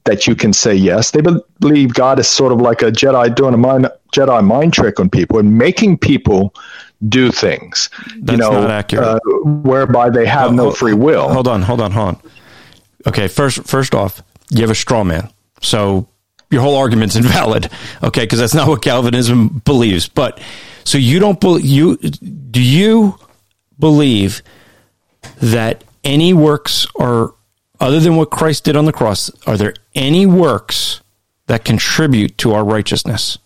that 0.06 0.28
you 0.28 0.36
can 0.36 0.54
say 0.54 0.74
yes. 0.74 1.12
They 1.12 1.22
believe 1.60 1.94
God 1.94 2.20
is 2.20 2.28
sort 2.28 2.52
of 2.52 2.62
like 2.62 2.82
a 2.82 2.92
Jedi 2.92 3.36
doing 3.36 3.54
a 3.54 3.58
mind, 3.58 3.90
Jedi 4.14 4.44
mind 4.44 4.74
trick 4.74 5.00
on 5.00 5.10
people 5.10 5.40
and 5.40 5.58
making 5.58 5.98
people 5.98 6.54
do 7.10 7.32
things. 7.32 7.90
That's 8.18 8.32
you 8.32 8.38
know, 8.38 8.52
not 8.52 8.70
accurate. 8.70 9.06
Uh, 9.08 9.20
whereby 9.44 10.10
they 10.10 10.26
have 10.26 10.54
no 10.54 10.72
free 10.72 10.94
will. 10.94 11.30
Hold 11.30 11.48
on, 11.48 11.62
hold 11.62 11.82
on, 11.82 11.92
hold 11.92 12.08
on. 12.10 12.22
Okay, 13.08 13.28
first 13.28 13.66
first 13.66 13.94
off, 13.94 14.22
you 14.50 14.62
have 14.62 14.72
a 14.72 14.76
straw 14.76 15.04
man. 15.04 15.32
So 15.62 16.08
your 16.50 16.62
whole 16.62 16.76
argument's 16.76 17.16
invalid. 17.16 17.70
Okay, 18.04 18.22
because 18.24 18.40
that's 18.40 18.54
not 18.54 18.68
what 18.68 18.82
Calvinism 18.82 19.62
believes. 19.66 20.08
But 20.08 20.40
so 20.84 20.98
you 20.98 21.20
don't 21.20 21.40
believe 21.40 21.66
you 21.66 21.98
do 21.98 22.62
you 22.62 23.18
believe 23.80 24.42
that 25.42 25.84
any 26.04 26.34
works 26.34 26.88
are 27.00 27.34
other 27.80 28.00
than 28.00 28.16
what 28.16 28.32
Christ 28.32 28.64
did 28.64 28.76
on 28.76 28.86
the 28.86 28.94
cross, 28.94 29.30
are 29.46 29.58
there 29.58 29.74
any 29.94 30.26
works 30.26 31.02
that 31.48 31.66
contribute 31.66 32.38
to 32.40 32.54
our 32.54 32.64
righteousness? 32.64 33.38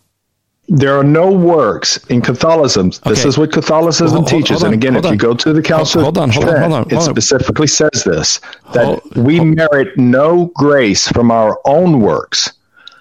There 0.71 0.95
are 0.97 1.03
no 1.03 1.31
works 1.31 1.97
in 2.09 2.21
Catholicism. 2.21 2.89
This 2.91 3.21
Okay. 3.21 3.29
is 3.29 3.37
what 3.39 3.51
Catholicism 3.51 4.05
Well, 4.07 4.21
hold- 4.21 4.27
teaches. 4.29 4.49
hold 4.61 4.63
on, 4.65 4.73
and 4.73 4.83
again, 4.83 4.95
if 4.95 5.05
you 5.05 5.15
go 5.17 5.33
to 5.33 5.51
the 5.51 5.61
Council 5.63 6.03
Hold 6.03 6.17
on, 6.19 6.29
of 6.29 6.35
hold 6.35 6.47
on, 6.49 6.59
hold 6.61 6.73
on, 6.73 6.81
it 6.89 6.93
on. 6.93 7.01
specifically 7.01 7.65
says 7.67 8.03
this 8.05 8.39
that 8.73 9.01
we 9.15 9.39
merit 9.39 9.97
no 9.97 10.51
grace 10.55 11.07
from 11.07 11.31
our 11.31 11.57
own 11.65 12.01
works. 12.01 12.51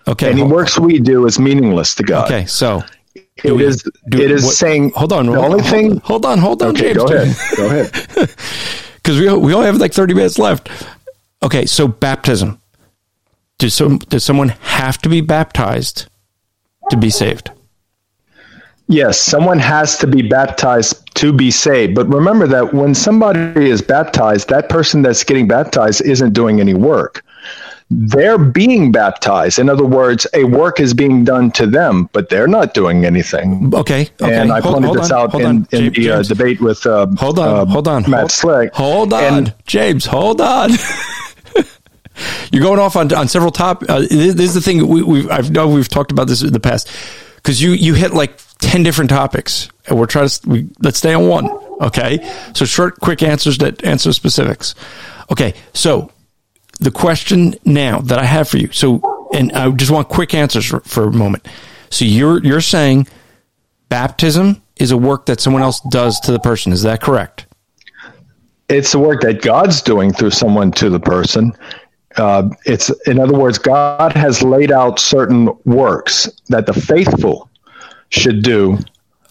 Okay. 0.09 0.31
Any 0.31 0.43
works 0.43 0.79
we 0.79 0.99
do 0.99 1.27
is 1.27 1.39
meaningless 1.39 1.95
to 1.97 2.03
God. 2.03 2.25
Okay, 2.25 2.47
so 2.47 2.83
It 3.45 3.55
we- 3.55 3.65
is. 3.67 3.83
do- 4.09 4.19
it 4.23 4.31
is 4.31 4.45
what- 4.45 4.55
saying. 4.55 4.93
hold 4.97 5.13
on, 5.13 5.27
The 5.27 5.33
hold 5.33 5.45
only 5.45 5.61
on, 5.63 5.71
thing. 5.71 6.01
Hold 6.05 6.25
on, 6.25 6.39
hold 6.39 6.63
on, 6.63 6.69
Okay, 6.71 6.95
James. 6.95 6.97
go 6.97 7.05
ahead. 7.07 7.37
Go 7.59 7.67
ahead. 7.67 7.91
because 8.97 9.21
we 9.21 9.31
we 9.31 9.53
only 9.53 9.67
have 9.67 9.77
like 9.77 9.93
thirty 9.93 10.15
minutes 10.15 10.39
left. 10.39 10.71
Okay, 11.43 11.67
so 11.67 11.87
baptism. 11.87 12.59
Does 13.59 13.75
some 13.75 13.99
does 14.09 14.25
someone 14.25 14.55
have 14.63 14.97
to 15.03 15.11
be 15.11 15.21
baptized 15.21 16.07
to 16.91 16.97
be 16.97 17.11
saved? 17.11 17.51
Yes, 18.89 19.21
someone 19.21 19.59
has 19.59 19.99
to 19.99 20.07
be 20.07 20.23
baptized 20.23 21.15
to 21.17 21.33
be 21.33 21.51
saved. 21.51 21.95
But 21.95 22.09
remember 22.09 22.47
that 22.47 22.73
when 22.73 22.95
somebody 22.95 23.69
is 23.69 23.83
baptized, 23.83 24.49
that 24.49 24.69
person 24.71 25.03
that's 25.03 25.23
getting 25.25 25.47
baptized 25.47 26.01
isn't 26.03 26.33
doing 26.33 26.59
any 26.61 26.73
work. 26.75 27.23
They're 27.91 28.39
being 28.39 28.93
baptized. 28.93 29.59
In 29.59 29.71
other 29.71 29.85
words, 29.85 30.27
a 30.35 30.45
work 30.45 30.79
is 30.79 30.93
being 30.93 31.25
done 31.25 31.51
to 31.53 31.67
them, 31.67 32.09
but 32.13 32.29
they're 32.29 32.47
not 32.47 32.75
doing 32.75 33.07
anything. 33.07 33.75
Okay, 33.75 34.09
okay. 34.21 34.35
and 34.37 34.53
I 34.53 34.61
hold- 34.61 34.75
pointed 34.75 34.87
hold 34.89 34.99
this 34.99 35.11
on, 35.11 35.19
out 35.19 35.35
in, 35.41 35.47
in 35.57 35.67
James- 35.93 35.97
the 35.97 36.11
uh, 36.11 36.23
debate 36.23 36.61
with 36.61 36.85
uh, 36.87 37.07
Hold 37.19 37.39
on, 37.39 37.49
uh, 37.49 37.65
hold 37.65 37.89
on, 37.89 38.03
Matt 38.11 38.21
hold, 38.21 38.31
Slick. 38.33 38.75
Hold 38.75 39.13
on, 39.15 39.23
And- 39.23 39.55
James. 39.67 40.05
Hold 40.07 40.41
on. 40.43 40.71
You're 42.53 42.63
going 42.63 42.81
off 42.81 42.97
on, 42.97 43.13
on 43.15 43.29
several 43.29 43.53
top. 43.53 43.83
Uh, 43.89 44.01
this, 44.01 44.35
this 44.35 44.49
is 44.49 44.55
the 44.55 44.61
thing 44.61 44.87
we, 44.87 45.03
we've 45.03 45.31
I 45.31 45.41
know 45.41 45.69
we've 45.69 45.89
talked 45.89 46.11
about 46.11 46.27
this 46.27 46.43
in 46.43 46.53
the 46.53 46.61
past 46.61 46.91
because 47.37 47.63
you 47.63 47.71
you 47.71 47.95
hit 47.95 48.13
like 48.13 48.39
ten 48.59 48.83
different 48.83 49.11
topics 49.11 49.69
and 49.87 49.99
we're 49.99 50.07
trying 50.07 50.29
to 50.29 50.49
we, 50.49 50.69
let's 50.81 50.99
stay 50.99 51.15
on 51.15 51.29
one. 51.29 51.49
Okay, 51.81 52.19
so 52.55 52.65
short, 52.65 53.01
quick 53.01 53.23
answers 53.23 53.59
that 53.59 53.85
answer 53.85 54.13
specifics. 54.13 54.75
Okay, 55.31 55.55
so 55.73 56.11
the 56.81 56.91
question 56.91 57.55
now 57.65 58.01
that 58.01 58.19
I 58.19 58.25
have 58.25 58.49
for 58.49 58.59
you. 58.59 58.71
So, 58.73 59.29
and 59.33 59.53
I 59.53 59.71
just 59.71 59.91
want 59.91 60.09
quick 60.09 60.35
answers 60.35 60.67
for, 60.67 60.81
for 60.81 61.05
a 61.05 61.13
moment. 61.13 61.47
So 61.91 62.05
you're 62.05 62.43
you're 62.45 62.61
saying 62.61 63.07
baptism 63.89 64.63
is 64.77 64.91
a 64.91 64.97
work 64.97 65.27
that 65.27 65.41
someone 65.41 65.63
else 65.63 65.81
does 65.91 66.21
to 66.21 66.33
the 66.33 66.39
person. 66.39 66.73
Is 66.73 66.83
that 66.83 67.01
correct? 67.01 67.47
it's 68.69 68.93
the 68.93 68.99
work 68.99 69.23
that 69.23 69.43
God's 69.43 69.81
doing 69.81 70.13
through 70.13 70.31
someone 70.31 70.71
to 70.73 70.91
the 70.91 71.01
person. 71.01 71.53
Uh, 72.17 72.49
it's 72.65 72.91
in 73.07 73.19
other 73.19 73.37
words, 73.37 73.59
God 73.59 74.13
has 74.13 74.43
laid 74.43 74.73
out 74.73 74.99
certain 74.99 75.49
works 75.65 76.29
that 76.49 76.67
the 76.67 76.73
faithful 76.73 77.48
should 78.11 78.43
do, 78.43 78.79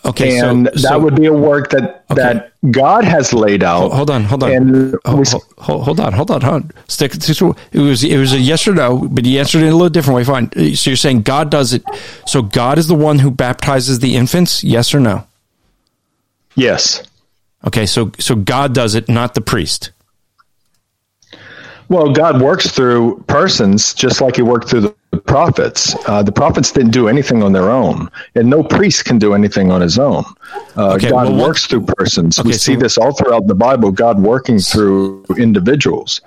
Okay, 0.05 0.37
and 0.39 0.67
so, 0.67 0.71
that 0.81 0.89
so- 0.89 0.99
would 0.99 1.15
be 1.15 1.25
a 1.25 1.33
work 1.33 1.69
that 1.71 2.07
that 2.09 2.53
God 2.71 3.03
has 3.03 3.33
laid 3.33 3.63
out. 3.63 3.91
hold 3.91 4.09
on, 4.09 4.23
hold 4.23 4.43
on, 4.43 4.51
And 4.51 4.95
Ho- 5.05 5.15
we- 5.17 5.23
ho- 5.27 5.41
ho- 5.57 5.79
hold 5.81 5.99
on, 5.99 6.13
hold 6.13 6.31
on, 6.31 6.41
hold 6.41 6.53
on. 6.63 6.71
Stick. 6.87 7.11
to- 7.13 7.55
It 7.71 7.79
was 7.79 8.03
it 8.03 8.17
was 8.17 8.33
a 8.33 8.39
yes 8.39 8.67
or 8.67 8.73
no, 8.73 9.07
but 9.11 9.25
he 9.25 9.37
answered 9.39 9.61
it 9.63 9.65
in 9.67 9.71
a 9.71 9.75
little 9.75 9.89
different 9.89 10.15
way. 10.17 10.23
Fine. 10.23 10.75
So 10.75 10.89
you're 10.89 10.95
saying 10.97 11.21
God 11.23 11.49
does 11.49 11.73
it. 11.73 11.83
So 12.25 12.41
God 12.41 12.77
is 12.77 12.87
the 12.87 12.95
one 12.95 13.19
who 13.19 13.31
baptizes 13.31 13.99
the 13.99 14.15
infants. 14.15 14.63
Yes 14.63 14.93
or 14.95 14.99
no? 14.99 15.25
yes. 16.55 17.03
Okay, 17.65 17.85
so 17.85 18.11
so 18.19 18.35
God 18.35 18.73
does 18.73 18.95
it, 18.95 19.09
not 19.09 19.33
the 19.33 19.41
priest. 19.41 19.91
Well, 21.89 22.11
God 22.11 22.41
works 22.41 22.69
through 22.71 23.23
persons 23.27 23.93
just 23.93 24.19
like 24.21 24.35
He 24.35 24.41
worked 24.41 24.69
through 24.69 24.81
the 24.81 24.95
prophets. 25.27 25.95
Uh, 26.07 26.23
the 26.23 26.31
prophets 26.31 26.71
didn't 26.71 26.91
do 26.91 27.07
anything 27.07 27.43
on 27.43 27.51
their 27.51 27.69
own, 27.69 28.09
and 28.35 28.49
no 28.49 28.63
priest 28.63 29.05
can 29.05 29.19
do 29.19 29.33
anything 29.35 29.71
on 29.71 29.81
his 29.81 29.99
own. 29.99 30.23
Uh, 30.75 30.93
Okay, 30.95 31.09
God 31.09 31.29
well, 31.29 31.47
works 31.47 31.65
through 31.67 31.85
persons. 31.85 32.39
we 32.43 32.49
Okay, 32.51 32.57
see 32.57 32.73
so- 32.73 32.79
this 32.79 32.97
all 32.97 33.13
throughout 33.13 33.45
the 33.47 33.55
Bible. 33.55 33.91
God 33.91 34.19
working 34.19 34.57
through 34.59 35.23
individuals. 35.37 36.21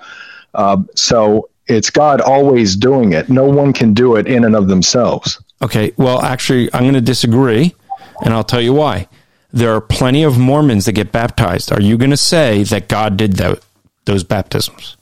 Uh, 0.53 0.77
so 0.95 1.49
it's 1.67 1.89
God 1.89 2.21
always 2.21 2.75
doing 2.75 3.13
it. 3.13 3.29
No 3.29 3.45
one 3.45 3.73
can 3.73 3.93
do 3.93 4.15
it 4.15 4.27
in 4.27 4.43
and 4.45 4.55
of 4.55 4.67
themselves. 4.67 5.39
Okay, 5.61 5.91
well, 5.97 6.21
actually, 6.21 6.73
I'm 6.73 6.81
going 6.83 6.93
to 6.95 7.01
disagree, 7.01 7.75
and 8.23 8.33
I'll 8.33 8.43
tell 8.43 8.61
you 8.61 8.73
why. 8.73 9.07
There 9.53 9.73
are 9.75 9.81
plenty 9.81 10.23
of 10.23 10.37
Mormons 10.37 10.85
that 10.85 10.93
get 10.93 11.11
baptized. 11.11 11.71
Are 11.73 11.81
you 11.81 11.97
going 11.97 12.11
to 12.11 12.17
say 12.17 12.63
that 12.63 12.87
God 12.87 13.17
did 13.17 13.33
tho- 13.33 13.59
those 14.05 14.23
baptisms? 14.23 14.95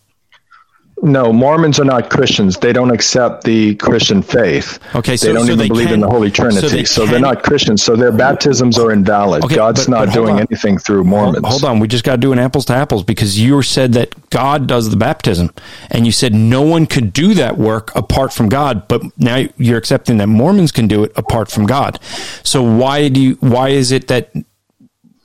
No, 1.02 1.32
Mormons 1.32 1.80
are 1.80 1.86
not 1.86 2.10
Christians. 2.10 2.58
They 2.58 2.74
don't 2.74 2.92
accept 2.92 3.46
the 3.46 3.76
Christian 3.76 4.22
faith. 4.22 4.80
Okay, 4.96 5.16
they 5.16 5.32
don't 5.32 5.46
so 5.46 5.54
even 5.54 5.58
they 5.58 5.68
believe 5.70 5.92
in 5.92 6.02
the 6.02 6.10
Holy 6.10 6.30
so 6.30 6.44
Trinity. 6.44 6.68
they 6.68 6.84
So, 6.84 7.06
they're 7.06 7.20
not 7.20 7.42
Christians. 7.44 7.82
So 7.84 7.96
their 7.96 8.12
baptisms 8.12 8.78
are 8.78 8.92
invalid. 8.92 9.46
Okay, 9.46 9.56
God's 9.56 9.86
but- 9.86 9.92
not 9.92 10.06
but 10.08 10.14
doing 10.14 10.36
on. 10.36 10.40
anything 10.50 10.78
through 10.78 11.06
Mormons. 11.06 11.46
Hold 11.48 11.64
on, 11.64 11.80
we 11.80 11.88
just 11.88 12.04
got 12.04 12.14
to 12.14 12.18
do 12.18 12.34
an 12.34 12.40
apples 12.40 12.66
to 12.66 12.74
apples 12.74 13.04
because 13.04 13.40
you 13.40 13.62
said 13.62 13.94
that 13.94 14.30
God 14.30 14.68
does 14.68 14.90
the 14.90 14.98
baptism, 14.98 15.54
and 15.90 16.06
you 16.06 16.12
said 16.12 16.34
no 16.34 16.62
one 16.62 16.86
could 16.86 17.14
do 17.14 17.34
that 17.34 17.58
work 17.58 17.96
apart 17.96 18.34
from 18.34 18.50
God. 18.50 18.88
But 18.88 19.02
now 19.18 19.46
you're 19.58 19.78
accepting 19.78 20.18
that 20.18 20.28
Mormons 20.28 20.72
can 20.72 20.88
do 20.88 21.04
it 21.06 21.14
apart 21.16 21.50
from 21.50 21.66
God. 21.66 22.00
So 22.44 22.62
why 22.62 23.08
do 23.08 23.22
you? 23.22 23.38
Why 23.40 23.70
is 23.70 23.92
it 23.92 24.08
that? 24.10 24.32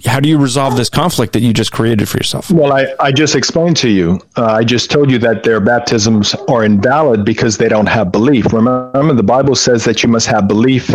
How 0.07 0.21
do 0.21 0.29
you 0.29 0.39
resolve 0.39 0.77
this 0.77 0.91
conflict 0.91 1.33
that 1.33 1.41
you 1.41 1.53
just 1.53 1.73
created 1.73 2.09
for 2.09 2.19
yourself? 2.19 2.51
Well, 2.51 2.73
I, 2.73 2.87
I 3.01 3.11
just 3.11 3.35
explained 3.35 3.77
to 3.79 3.89
you. 3.89 4.21
Uh, 4.37 4.45
I 4.47 4.63
just 4.63 4.91
told 4.91 5.11
you 5.11 5.19
that 5.19 5.43
their 5.45 5.61
baptisms 5.61 6.35
are 6.49 6.65
invalid 6.65 7.25
because 7.25 7.57
they 7.57 7.69
don't 7.69 7.87
have 7.87 8.13
belief. 8.13 8.53
Remember, 8.53 9.15
the 9.15 9.23
Bible 9.23 9.55
says 9.55 9.85
that 9.85 10.03
you 10.03 10.09
must 10.09 10.27
have 10.27 10.47
belief 10.47 10.91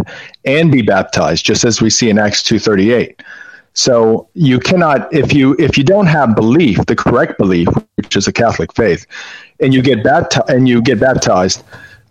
and 0.46 0.72
be 0.72 0.82
baptized, 0.82 1.46
just 1.46 1.64
as 1.66 1.82
we 1.82 1.90
see 1.90 2.10
in 2.10 2.20
Acts 2.20 2.44
two 2.44 2.60
thirty 2.60 2.94
eight. 2.94 3.22
So 3.74 4.30
you 4.34 4.60
cannot, 4.60 5.12
if 5.14 5.34
you 5.34 5.56
if 5.60 5.78
you 5.78 5.84
don't 5.84 6.08
have 6.08 6.36
belief, 6.36 6.78
the 6.86 6.96
correct 6.96 7.38
belief, 7.38 7.68
which 7.96 8.16
is 8.16 8.28
a 8.28 8.34
Catholic 8.34 8.74
faith, 8.74 9.06
and 9.60 9.74
you 9.74 9.82
get 9.82 10.04
baptized 10.04 10.50
and 10.50 10.68
you 10.68 10.82
get 10.82 11.00
baptized. 11.00 11.64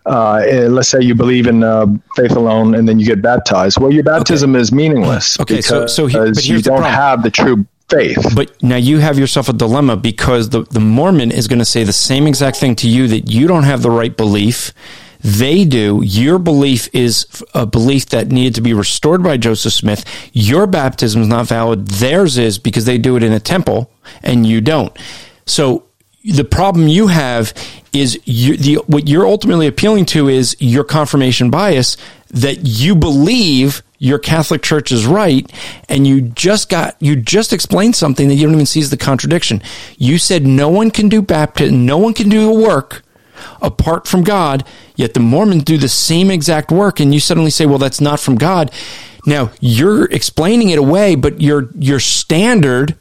Uh, 0.08 0.68
let's 0.70 0.88
say 0.88 1.00
you 1.02 1.14
believe 1.14 1.46
in 1.46 1.62
uh, 1.62 1.86
faith 2.16 2.32
alone, 2.32 2.74
and 2.74 2.88
then 2.88 2.98
you 2.98 3.06
get 3.06 3.20
baptized. 3.22 3.78
Well, 3.78 3.92
your 3.92 4.04
baptism 4.04 4.56
is 4.56 4.72
meaningless 4.72 5.38
Okay, 5.40 5.60
so- 5.60 5.80
because 5.80 5.94
so 5.94 6.06
he- 6.06 6.18
but 6.18 6.46
you 6.46 6.60
don't 6.62 6.82
have 6.82 7.22
the 7.22 7.30
true 7.30 7.66
faith. 7.90 8.32
But 8.34 8.62
now 8.62 8.76
you 8.76 8.98
have 8.98 9.18
yourself 9.18 9.48
a 9.48 9.52
dilemma 9.52 9.96
because 9.96 10.50
the, 10.50 10.62
the 10.64 10.80
Mormon 10.80 11.30
is 11.30 11.48
going 11.48 11.58
to 11.58 11.64
say 11.64 11.84
the 11.84 11.92
same 11.92 12.26
exact 12.26 12.56
thing 12.58 12.74
to 12.76 12.88
you 12.88 13.08
that 13.08 13.30
you 13.30 13.46
don't 13.46 13.62
have 13.64 13.82
the 13.82 13.90
right 13.90 14.14
belief. 14.14 14.72
They 15.20 15.64
do. 15.64 16.00
Your 16.04 16.38
belief 16.38 16.88
is 16.94 17.26
a 17.54 17.66
belief 17.66 18.06
that 18.10 18.28
needed 18.28 18.54
to 18.54 18.60
be 18.60 18.72
restored 18.72 19.22
by 19.22 19.36
Joseph 19.36 19.72
Smith. 19.72 20.04
Your 20.32 20.66
baptism 20.66 21.22
is 21.22 21.28
not 21.28 21.46
valid. 21.48 21.88
Theirs 21.88 22.38
is 22.38 22.58
because 22.58 22.84
they 22.84 22.98
do 22.98 23.16
it 23.16 23.22
in 23.22 23.32
a 23.32 23.40
temple 23.40 23.90
and 24.22 24.46
you 24.46 24.60
don't. 24.60 24.96
So 25.44 25.87
the 26.24 26.44
problem 26.44 26.88
you 26.88 27.06
have 27.06 27.54
is 27.92 28.18
you, 28.24 28.56
the 28.56 28.74
what 28.86 29.08
you're 29.08 29.26
ultimately 29.26 29.66
appealing 29.66 30.04
to 30.06 30.28
is 30.28 30.56
your 30.58 30.84
confirmation 30.84 31.50
bias 31.50 31.96
that 32.30 32.58
you 32.62 32.94
believe 32.94 33.82
your 33.98 34.18
Catholic 34.18 34.62
Church 34.62 34.92
is 34.92 35.06
right, 35.06 35.50
and 35.88 36.06
you 36.06 36.20
just 36.20 36.68
got 36.68 36.96
you 37.00 37.16
just 37.16 37.52
explained 37.52 37.96
something 37.96 38.28
that 38.28 38.34
you 38.34 38.46
don't 38.46 38.54
even 38.54 38.66
see 38.66 38.80
as 38.80 38.90
the 38.90 38.96
contradiction. 38.96 39.62
You 39.96 40.18
said 40.18 40.46
no 40.46 40.68
one 40.68 40.90
can 40.90 41.08
do 41.08 41.22
baptism, 41.22 41.86
no 41.86 41.98
one 41.98 42.14
can 42.14 42.28
do 42.28 42.50
a 42.50 42.60
work 42.60 43.02
apart 43.60 44.06
from 44.06 44.24
God, 44.24 44.64
yet 44.96 45.14
the 45.14 45.20
Mormons 45.20 45.64
do 45.64 45.78
the 45.78 45.88
same 45.88 46.30
exact 46.30 46.70
work, 46.70 47.00
and 47.00 47.14
you 47.14 47.20
suddenly 47.20 47.50
say, 47.50 47.66
well, 47.66 47.78
that's 47.78 48.00
not 48.00 48.20
from 48.20 48.36
God. 48.36 48.70
Now, 49.26 49.50
you're 49.60 50.06
explaining 50.06 50.70
it 50.70 50.78
away, 50.78 51.14
but 51.14 51.40
your, 51.40 51.68
your 51.78 52.00
standard 52.00 52.96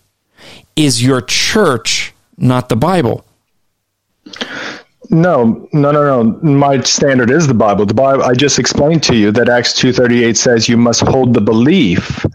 is 0.76 1.04
your 1.04 1.22
church, 1.22 2.14
not 2.38 2.70
the 2.70 2.76
Bible. 2.76 3.26
No, 5.10 5.68
no, 5.72 5.92
no, 5.92 6.22
no. 6.22 6.40
My 6.42 6.82
standard 6.82 7.32
is 7.32 7.48
the 7.48 7.54
Bible. 7.54 7.86
The 7.86 7.94
Bible. 7.94 8.24
I 8.24 8.34
just 8.34 8.60
explained 8.60 9.04
to 9.04 9.16
you 9.16 9.32
that 9.32 9.48
Acts 9.48 9.74
two 9.74 9.94
thirty 9.94 10.24
eight 10.24 10.38
says 10.38 10.68
you 10.68 10.76
must 10.76 11.02
hold 11.02 11.34
the 11.34 11.42
belief, 11.42 12.26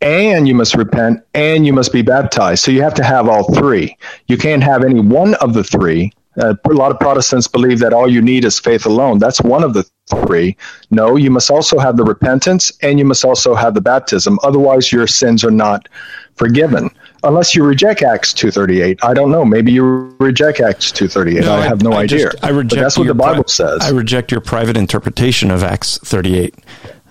and 0.00 0.48
you 0.48 0.54
must 0.54 0.74
repent, 0.74 1.22
and 1.34 1.66
you 1.66 1.74
must 1.74 1.92
be 1.92 2.00
baptized. 2.00 2.64
So 2.64 2.70
you 2.70 2.82
have 2.82 2.94
to 2.94 3.04
have 3.04 3.28
all 3.28 3.52
three. 3.54 3.96
You 4.26 4.38
can't 4.38 4.62
have 4.62 4.84
any 4.84 5.00
one 5.00 5.34
of 5.34 5.52
the 5.52 5.64
three. 5.64 6.12
Uh, 6.38 6.54
a 6.64 6.72
lot 6.72 6.90
of 6.90 6.98
Protestants 6.98 7.46
believe 7.46 7.78
that 7.78 7.94
all 7.94 8.10
you 8.10 8.20
need 8.20 8.44
is 8.44 8.58
faith 8.58 8.84
alone. 8.86 9.18
That's 9.18 9.40
one 9.40 9.62
of 9.62 9.74
the 9.74 9.84
three. 10.08 10.56
No, 10.90 11.16
you 11.16 11.30
must 11.30 11.50
also 11.50 11.78
have 11.78 11.96
the 11.96 12.04
repentance, 12.04 12.72
and 12.82 12.98
you 12.98 13.04
must 13.04 13.24
also 13.24 13.54
have 13.54 13.74
the 13.74 13.80
baptism. 13.80 14.38
Otherwise, 14.42 14.92
your 14.92 15.06
sins 15.06 15.44
are 15.44 15.50
not 15.50 15.88
forgiven 16.36 16.90
unless 17.24 17.54
you 17.54 17.64
reject 17.64 18.02
Acts 18.02 18.32
238. 18.32 19.00
I 19.02 19.14
don't 19.14 19.30
know. 19.30 19.44
Maybe 19.44 19.72
you 19.72 20.14
reject 20.18 20.60
Acts 20.60 20.90
238. 20.92 21.44
No, 21.44 21.54
I, 21.54 21.60
have 21.62 21.82
no 21.82 21.92
I 21.92 22.02
idea. 22.02 22.30
Just, 22.30 22.44
I 22.44 22.50
reject 22.50 22.70
but 22.70 22.80
that's 22.80 22.98
what 22.98 23.06
the 23.06 23.14
Bible 23.14 23.44
pri- 23.44 23.50
says. 23.50 23.80
I 23.82 23.90
reject 23.90 24.30
your 24.30 24.40
private 24.40 24.76
interpretation 24.76 25.50
of 25.50 25.62
Acts 25.62 25.98
38. 25.98 26.54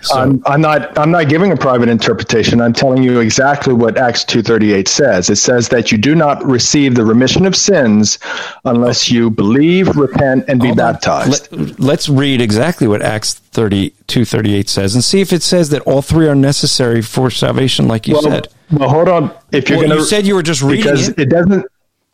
So. 0.05 0.15
I'm, 0.15 0.43
I'm, 0.45 0.61
not. 0.61 0.97
I'm 0.97 1.11
not 1.11 1.29
giving 1.29 1.51
a 1.51 1.57
private 1.57 1.89
interpretation. 1.89 2.61
I'm 2.61 2.73
telling 2.73 3.01
you 3.01 3.19
exactly 3.19 3.73
what 3.73 3.97
Acts 3.97 4.23
two 4.23 4.43
thirty 4.43 4.71
eight 4.73 4.87
says. 4.87 5.29
It 5.29 5.37
says 5.37 5.69
that 5.69 5.91
you 5.91 5.97
do 5.97 6.15
not 6.15 6.43
receive 6.45 6.95
the 6.95 7.03
remission 7.03 7.45
of 7.45 7.55
sins 7.55 8.19
unless 8.65 9.09
you 9.09 9.29
believe, 9.29 9.95
repent, 9.95 10.45
and 10.47 10.59
be 10.59 10.67
Hold 10.67 10.77
baptized. 10.77 11.51
Let, 11.79 11.99
us 11.99 12.09
read 12.09 12.41
exactly 12.41 12.87
what 12.87 13.01
Acts 13.01 13.33
thirty 13.33 13.93
two 14.07 14.25
thirty 14.25 14.53
eight 14.53 14.69
says, 14.69 14.93
and 14.93 15.03
see 15.03 15.21
if 15.21 15.33
it 15.33 15.41
says 15.41 15.69
that 15.69 15.81
all 15.81 16.01
three 16.01 16.27
are 16.27 16.35
necessary 16.35 17.01
for 17.01 17.31
salvation, 17.31 17.87
like 17.87 18.07
you 18.07 18.13
well, 18.13 18.23
said. 18.23 18.47
Well, 18.71 18.89
hold 18.89 19.09
on. 19.09 19.35
If 19.51 19.69
you're 19.69 19.79
well, 19.79 19.87
going 19.87 19.97
to, 19.97 20.03
you 20.03 20.09
said 20.09 20.27
you 20.27 20.35
were 20.35 20.43
just 20.43 20.61
reading 20.61 20.83
because 20.83 21.09
it. 21.09 21.19
it 21.19 21.29
doesn't. 21.29 21.65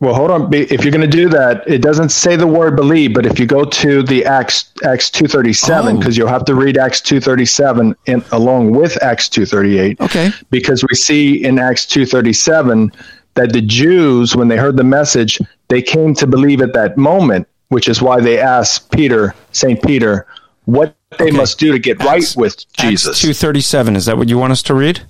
Well, 0.02 0.16
hold 0.16 0.32
on. 0.32 0.52
If 0.52 0.84
you're 0.84 0.92
going 0.92 1.08
to 1.10 1.18
do 1.18 1.30
that, 1.30 1.64
it 1.68 1.84
doesn't 1.84 2.10
say 2.10 2.36
the 2.36 2.48
word 2.48 2.76
believe, 2.76 3.14
but 3.14 3.28
if 3.28 3.40
you 3.40 3.46
go 3.46 3.64
to 3.64 4.02
the 4.02 4.26
Acts 4.26 4.74
Acts 4.84 5.12
two 5.12 5.28
thirty 5.28 5.54
seven, 5.54 6.00
because 6.00 6.18
oh. 6.18 6.22
you'll 6.22 6.28
have 6.28 6.44
to 6.46 6.56
read 6.56 6.76
Acts 6.76 7.02
two 7.02 7.22
thirty 7.22 7.46
seven 7.46 7.96
along 8.32 8.72
with 8.72 9.02
Acts 9.04 9.30
two 9.30 9.46
thirty 9.46 9.78
eight. 9.78 10.02
Okay. 10.02 10.32
Because 10.50 10.84
we 10.90 10.96
see 10.96 11.46
in 11.46 11.60
Acts 11.60 11.86
two 11.86 12.08
thirty 12.08 12.34
seven 12.34 12.92
that 13.36 13.54
the 13.54 13.62
Jews, 13.62 14.36
when 14.36 14.48
they 14.48 14.58
heard 14.58 14.76
the 14.76 14.84
message, 14.84 15.40
they 15.68 15.84
came 15.84 16.16
to 16.16 16.26
believe 16.26 16.62
at 16.62 16.74
that 16.74 16.98
moment, 16.98 17.48
which 17.70 17.88
is 17.88 18.02
why 18.02 18.20
they 18.20 18.40
asked 18.40 18.92
Peter, 18.92 19.36
Saint 19.52 19.84
Peter, 19.84 20.26
what 20.66 20.96
they 21.20 21.26
okay. 21.26 21.38
must 21.38 21.60
do 21.60 21.72
to 21.72 21.78
get 21.78 22.02
Acts, 22.02 22.36
right 22.36 22.42
with 22.42 22.74
Jesus. 22.74 23.40
Thirty 23.40 23.62
seven. 23.62 23.96
Is 23.96 24.08
that 24.08 24.18
what 24.18 24.30
you 24.30 24.40
want 24.40 24.52
us 24.52 24.64
to 24.64 24.74
read? 24.74 25.04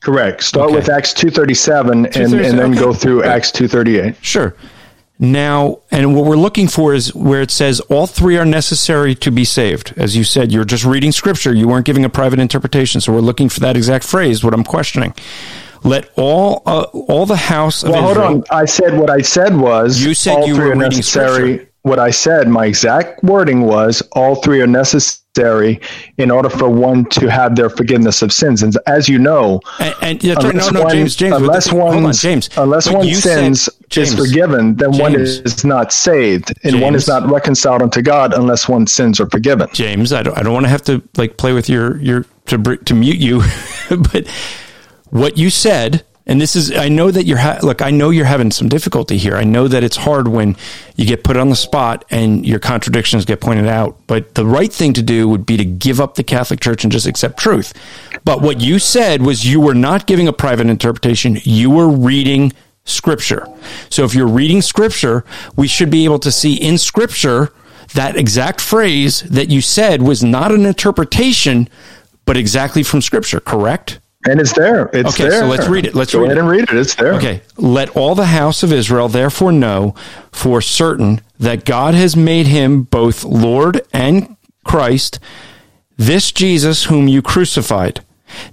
Correct. 0.00 0.42
Start 0.42 0.66
okay. 0.66 0.76
with 0.76 0.88
Acts 0.88 1.12
237 1.12 2.06
and, 2.06 2.16
and 2.16 2.32
then 2.32 2.58
okay. 2.58 2.78
go 2.78 2.92
through 2.92 3.22
Acts 3.22 3.52
238. 3.52 4.16
Sure. 4.24 4.54
Now, 5.18 5.80
and 5.90 6.16
what 6.16 6.24
we're 6.24 6.36
looking 6.36 6.66
for 6.66 6.94
is 6.94 7.14
where 7.14 7.42
it 7.42 7.50
says 7.50 7.80
all 7.90 8.06
three 8.06 8.38
are 8.38 8.46
necessary 8.46 9.14
to 9.16 9.30
be 9.30 9.44
saved. 9.44 9.92
As 9.98 10.16
you 10.16 10.24
said, 10.24 10.50
you're 10.50 10.64
just 10.64 10.86
reading 10.86 11.12
scripture. 11.12 11.54
You 11.54 11.68
weren't 11.68 11.84
giving 11.84 12.06
a 12.06 12.08
private 12.08 12.38
interpretation. 12.38 13.02
So 13.02 13.12
we're 13.12 13.20
looking 13.20 13.50
for 13.50 13.60
that 13.60 13.76
exact 13.76 14.04
phrase, 14.04 14.42
what 14.42 14.54
I'm 14.54 14.64
questioning. 14.64 15.14
Let 15.84 16.10
all 16.16 16.62
uh, 16.64 16.84
all 16.92 17.26
the 17.26 17.36
house 17.36 17.82
of 17.82 17.90
well, 17.90 18.02
hold 18.02 18.18
on. 18.18 18.44
I 18.50 18.66
said 18.66 18.98
what 18.98 19.08
I 19.08 19.20
said 19.20 19.56
was 19.56 20.02
you 20.02 20.12
said 20.12 20.46
you 20.46 20.56
were 20.56 20.66
reading 20.66 20.80
necessary. 20.80 21.54
Scripture 21.54 21.70
what 21.82 21.98
I 21.98 22.10
said, 22.10 22.48
my 22.48 22.66
exact 22.66 23.22
wording 23.24 23.62
was 23.62 24.02
all 24.12 24.36
three 24.36 24.60
are 24.60 24.66
necessary 24.66 25.19
in 25.38 26.30
order 26.30 26.50
for 26.50 26.68
one 26.68 27.04
to 27.06 27.30
have 27.30 27.54
their 27.54 27.70
forgiveness 27.70 28.20
of 28.22 28.32
sins. 28.32 28.62
And 28.62 28.76
as 28.86 29.08
you 29.08 29.18
know, 29.18 29.60
and, 29.78 29.94
and 30.02 30.24
no, 30.24 30.70
no, 30.70 30.82
one, 30.82 30.90
James, 30.90 31.16
James, 31.16 31.36
unless 31.36 31.72
one, 31.72 32.04
on, 32.04 32.12
James, 32.12 32.50
unless 32.56 32.90
one 32.90 33.06
sins 33.14 33.64
said, 33.64 33.74
James, 33.88 34.12
is 34.12 34.18
forgiven, 34.18 34.74
then 34.76 34.92
James, 34.92 35.00
one 35.00 35.14
is 35.14 35.64
not 35.64 35.92
saved, 35.92 36.50
and 36.64 36.72
James, 36.72 36.82
one 36.82 36.94
is 36.94 37.06
not 37.08 37.30
reconciled 37.30 37.80
unto 37.80 38.02
God 38.02 38.34
unless 38.34 38.68
one's 38.68 38.92
sins 38.92 39.20
are 39.20 39.30
forgiven. 39.30 39.68
James, 39.72 40.12
I 40.12 40.22
don't, 40.22 40.36
I 40.36 40.42
don't 40.42 40.52
want 40.52 40.66
to 40.66 40.70
have 40.70 40.82
to 40.82 41.02
like 41.16 41.36
play 41.36 41.52
with 41.52 41.68
your 41.68 41.98
your 41.98 42.24
to 42.46 42.76
to 42.76 42.94
mute 42.94 43.18
you, 43.18 43.42
but 44.12 44.26
what 45.10 45.38
you 45.38 45.48
said 45.50 46.04
and 46.26 46.40
this 46.40 46.54
is, 46.54 46.70
I 46.72 46.88
know 46.88 47.10
that 47.10 47.24
you're, 47.26 47.38
ha- 47.38 47.58
look, 47.62 47.82
I 47.82 47.90
know 47.90 48.10
you're 48.10 48.24
having 48.24 48.50
some 48.50 48.68
difficulty 48.68 49.16
here. 49.16 49.36
I 49.36 49.44
know 49.44 49.66
that 49.66 49.82
it's 49.82 49.96
hard 49.96 50.28
when 50.28 50.56
you 50.94 51.06
get 51.06 51.24
put 51.24 51.36
on 51.36 51.48
the 51.48 51.56
spot 51.56 52.04
and 52.10 52.46
your 52.46 52.58
contradictions 52.58 53.24
get 53.24 53.40
pointed 53.40 53.66
out. 53.66 53.98
But 54.06 54.34
the 54.34 54.46
right 54.46 54.72
thing 54.72 54.92
to 54.92 55.02
do 55.02 55.28
would 55.28 55.46
be 55.46 55.56
to 55.56 55.64
give 55.64 56.00
up 56.00 56.14
the 56.14 56.22
Catholic 56.22 56.60
Church 56.60 56.84
and 56.84 56.92
just 56.92 57.06
accept 57.06 57.38
truth. 57.38 57.72
But 58.24 58.42
what 58.42 58.60
you 58.60 58.78
said 58.78 59.22
was 59.22 59.46
you 59.46 59.60
were 59.60 59.74
not 59.74 60.06
giving 60.06 60.28
a 60.28 60.32
private 60.32 60.68
interpretation. 60.68 61.38
You 61.42 61.70
were 61.70 61.88
reading 61.88 62.52
scripture. 62.84 63.46
So 63.88 64.04
if 64.04 64.14
you're 64.14 64.28
reading 64.28 64.62
scripture, 64.62 65.24
we 65.56 65.68
should 65.68 65.90
be 65.90 66.04
able 66.04 66.18
to 66.20 66.30
see 66.30 66.54
in 66.54 66.78
scripture 66.78 67.52
that 67.94 68.16
exact 68.16 68.60
phrase 68.60 69.22
that 69.22 69.50
you 69.50 69.60
said 69.60 70.02
was 70.02 70.22
not 70.22 70.52
an 70.52 70.64
interpretation, 70.64 71.68
but 72.24 72.36
exactly 72.36 72.82
from 72.82 73.00
scripture, 73.00 73.40
correct? 73.40 74.00
And 74.26 74.38
it's 74.38 74.52
there. 74.52 74.90
It's 74.92 75.14
okay, 75.14 75.30
there. 75.30 75.40
so 75.40 75.46
let's 75.46 75.66
read 75.66 75.86
it. 75.86 75.94
Let's 75.94 76.12
Go 76.12 76.20
read 76.20 76.26
ahead 76.26 76.36
it. 76.36 76.40
and 76.40 76.48
read 76.50 76.62
it. 76.64 76.72
It's 76.74 76.94
there. 76.94 77.14
Okay. 77.14 77.40
Let 77.56 77.96
all 77.96 78.14
the 78.14 78.26
house 78.26 78.62
of 78.62 78.72
Israel 78.72 79.08
therefore 79.08 79.50
know 79.50 79.94
for 80.30 80.60
certain 80.60 81.22
that 81.38 81.64
God 81.64 81.94
has 81.94 82.16
made 82.16 82.46
him 82.46 82.82
both 82.82 83.24
Lord 83.24 83.80
and 83.94 84.36
Christ, 84.62 85.18
this 85.96 86.32
Jesus 86.32 86.84
whom 86.84 87.08
you 87.08 87.22
crucified. 87.22 88.04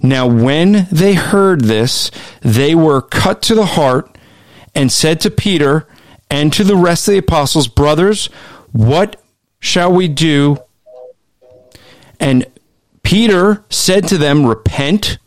Now, 0.02 0.26
when 0.26 0.88
they 0.90 1.14
heard 1.14 1.62
this, 1.62 2.10
they 2.40 2.74
were 2.74 3.02
cut 3.02 3.42
to 3.42 3.54
the 3.54 3.66
heart 3.66 4.16
and 4.74 4.90
said 4.90 5.20
to 5.20 5.30
Peter 5.30 5.86
and 6.30 6.50
to 6.54 6.64
the 6.64 6.76
rest 6.76 7.06
of 7.08 7.12
the 7.12 7.18
apostles, 7.18 7.68
Brothers, 7.68 8.26
what 8.72 9.20
shall 9.60 9.92
we 9.92 10.08
do? 10.08 10.56
And 12.18 12.46
Peter 13.02 13.64
said 13.68 14.08
to 14.08 14.18
them, 14.18 14.46
Repent 14.46 15.18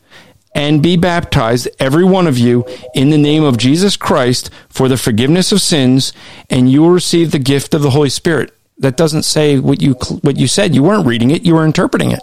and 0.53 0.84
be 0.84 0.98
baptized, 0.98 1.68
every 1.80 2.03
one 2.03 2.28
of 2.28 2.38
you, 2.38 2.65
in 2.94 3.10
the 3.10 3.18
name 3.18 3.44
of 3.44 3.57
Jesus 3.57 3.95
Christ 3.95 4.49
for 4.69 4.88
the 4.88 4.98
forgiveness 4.98 5.52
of 5.52 5.61
sins, 5.61 6.14
and 6.49 6.69
you 6.69 6.82
will 6.82 6.91
receive 6.91 7.32
the 7.32 7.40
gift 7.40 7.73
of 7.73 7.82
the 7.82 7.91
Holy 7.91 8.10
Spirit. 8.10 8.53
That 8.80 8.98
doesn't 8.98 9.23
say 9.23 9.60
what 9.60 9.80
you 9.80 9.94
what 10.23 10.38
you 10.38 10.48
said. 10.48 10.73
You 10.73 10.82
weren't 10.82 11.06
reading 11.06 11.30
it; 11.30 11.44
you 11.44 11.53
were 11.53 11.65
interpreting 11.65 12.11
it. 12.11 12.22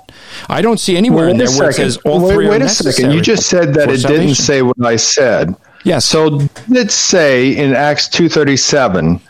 I 0.48 0.60
don't 0.60 0.80
see 0.80 0.96
anywhere 0.96 1.26
wait 1.26 1.32
in 1.32 1.36
there 1.38 1.50
where 1.50 1.70
it 1.70 1.74
says 1.74 1.98
all 1.98 2.26
wait, 2.26 2.34
three 2.34 2.48
wait 2.48 2.62
a 2.62 2.68
second. 2.68 3.12
You 3.12 3.20
just 3.20 3.48
said 3.48 3.74
that 3.74 3.88
it 3.88 4.00
salvation. 4.00 4.26
didn't 4.26 4.34
say 4.34 4.62
what 4.62 4.84
I 4.84 4.96
said. 4.96 5.54
Yes. 5.84 6.04
So 6.04 6.40
it 6.68 6.90
say 6.90 7.56
in 7.56 7.74
Acts 7.74 8.08
two 8.08 8.28
thirty 8.28 8.56
seven 8.56 9.20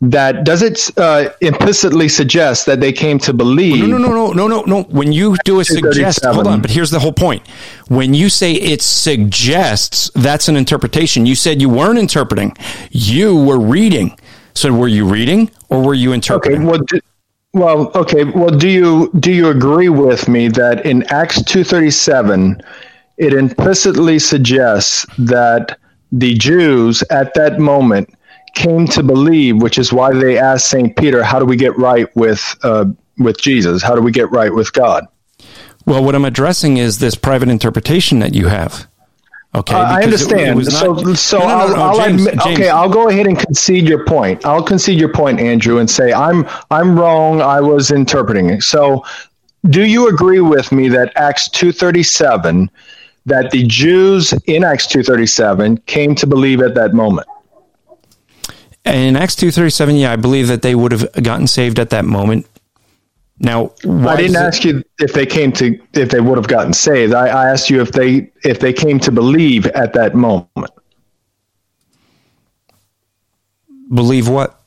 that 0.00 0.44
does 0.44 0.62
it 0.62 0.90
uh, 0.98 1.30
implicitly 1.40 2.08
suggest 2.08 2.66
that 2.66 2.80
they 2.80 2.92
came 2.92 3.18
to 3.20 3.32
believe? 3.32 3.86
No, 3.86 3.98
no, 3.98 3.98
no, 3.98 4.32
no, 4.32 4.32
no, 4.32 4.46
no, 4.46 4.62
no. 4.62 4.82
When 4.84 5.12
you 5.12 5.36
do 5.44 5.60
a 5.60 5.64
suggest, 5.64 6.24
hold 6.24 6.46
on. 6.46 6.60
But 6.60 6.70
here's 6.70 6.90
the 6.90 7.00
whole 7.00 7.12
point. 7.12 7.46
When 7.88 8.14
you 8.14 8.28
say 8.28 8.52
it 8.52 8.82
suggests, 8.82 10.10
that's 10.14 10.48
an 10.48 10.56
interpretation. 10.56 11.26
You 11.26 11.34
said 11.34 11.60
you 11.60 11.68
weren't 11.68 11.98
interpreting; 11.98 12.56
you 12.90 13.36
were 13.44 13.58
reading. 13.58 14.18
So, 14.54 14.72
were 14.72 14.88
you 14.88 15.06
reading 15.08 15.50
or 15.68 15.82
were 15.82 15.94
you 15.94 16.12
interpreting? 16.12 16.62
Okay. 16.62 16.70
Well, 16.70 16.80
do, 16.86 17.00
well, 17.54 17.90
okay. 17.94 18.24
Well, 18.24 18.50
do 18.50 18.68
you 18.68 19.10
do 19.18 19.32
you 19.32 19.48
agree 19.48 19.88
with 19.88 20.28
me 20.28 20.48
that 20.48 20.84
in 20.84 21.02
Acts 21.04 21.42
two 21.42 21.64
thirty 21.64 21.90
seven, 21.90 22.60
it 23.16 23.32
implicitly 23.32 24.18
suggests 24.18 25.06
that 25.18 25.78
the 26.12 26.34
Jews 26.34 27.02
at 27.10 27.34
that 27.34 27.58
moment 27.58 28.14
came 28.54 28.86
to 28.88 29.02
believe, 29.02 29.60
which 29.60 29.78
is 29.78 29.92
why 29.92 30.12
they 30.12 30.38
asked 30.38 30.66
Saint 30.66 30.96
Peter, 30.96 31.22
"How 31.22 31.38
do 31.38 31.44
we 31.44 31.56
get 31.56 31.76
right 31.78 32.14
with 32.16 32.56
uh, 32.62 32.86
with 33.18 33.40
Jesus? 33.40 33.82
How 33.82 33.94
do 33.94 34.02
we 34.02 34.12
get 34.12 34.30
right 34.30 34.54
with 34.54 34.72
God?" 34.72 35.06
Well, 35.86 36.02
what 36.02 36.14
I'm 36.14 36.24
addressing 36.24 36.78
is 36.78 36.98
this 36.98 37.14
private 37.14 37.48
interpretation 37.48 38.18
that 38.20 38.34
you 38.34 38.46
have. 38.48 38.86
Okay, 39.54 39.74
uh, 39.74 39.78
I 39.78 40.02
understand. 40.02 40.60
It, 40.60 40.68
it 40.68 40.70
so, 40.72 40.92
not, 40.94 41.16
so 41.16 41.38
no, 41.38 41.46
no, 41.46 41.54
I'll, 41.54 41.68
no, 41.68 41.76
I'll 41.76 41.96
James, 41.96 42.26
admit, 42.26 42.44
James. 42.44 42.58
okay, 42.58 42.68
I'll 42.70 42.88
go 42.88 43.08
ahead 43.08 43.26
and 43.26 43.38
concede 43.38 43.88
your 43.88 44.04
point. 44.04 44.44
I'll 44.44 44.64
concede 44.64 44.98
your 44.98 45.12
point, 45.12 45.38
Andrew, 45.38 45.78
and 45.78 45.88
say 45.88 46.12
I'm 46.12 46.48
I'm 46.70 46.98
wrong. 46.98 47.40
I 47.40 47.60
was 47.60 47.92
interpreting 47.92 48.50
it. 48.50 48.62
So, 48.62 49.04
do 49.66 49.84
you 49.84 50.08
agree 50.08 50.40
with 50.40 50.72
me 50.72 50.88
that 50.88 51.12
Acts 51.16 51.48
two 51.48 51.70
thirty 51.70 52.02
seven, 52.02 52.68
that 53.26 53.52
the 53.52 53.62
Jews 53.64 54.32
in 54.46 54.64
Acts 54.64 54.88
two 54.88 55.04
thirty 55.04 55.26
seven 55.26 55.76
came 55.86 56.16
to 56.16 56.26
believe 56.26 56.60
at 56.60 56.74
that 56.74 56.92
moment? 56.94 57.28
In 58.84 59.16
Acts 59.16 59.36
two 59.36 59.50
thirty 59.50 59.70
seven, 59.70 59.96
yeah, 59.96 60.12
I 60.12 60.16
believe 60.16 60.48
that 60.48 60.62
they 60.62 60.74
would 60.74 60.92
have 60.92 61.10
gotten 61.22 61.46
saved 61.46 61.78
at 61.78 61.90
that 61.90 62.04
moment. 62.04 62.46
Now, 63.38 63.72
I 63.84 64.16
didn't 64.16 64.36
ask 64.36 64.64
you 64.64 64.82
if 65.00 65.12
they 65.12 65.26
came 65.26 65.52
to 65.52 65.78
if 65.92 66.10
they 66.10 66.20
would 66.20 66.38
have 66.38 66.46
gotten 66.46 66.72
saved. 66.72 67.12
I, 67.12 67.26
I 67.26 67.50
asked 67.50 67.68
you 67.68 67.80
if 67.80 67.92
they 67.92 68.30
if 68.44 68.60
they 68.60 68.72
came 68.72 69.00
to 69.00 69.10
believe 69.10 69.66
at 69.66 69.92
that 69.94 70.14
moment. 70.14 70.70
Believe 73.90 74.28
what? 74.28 74.64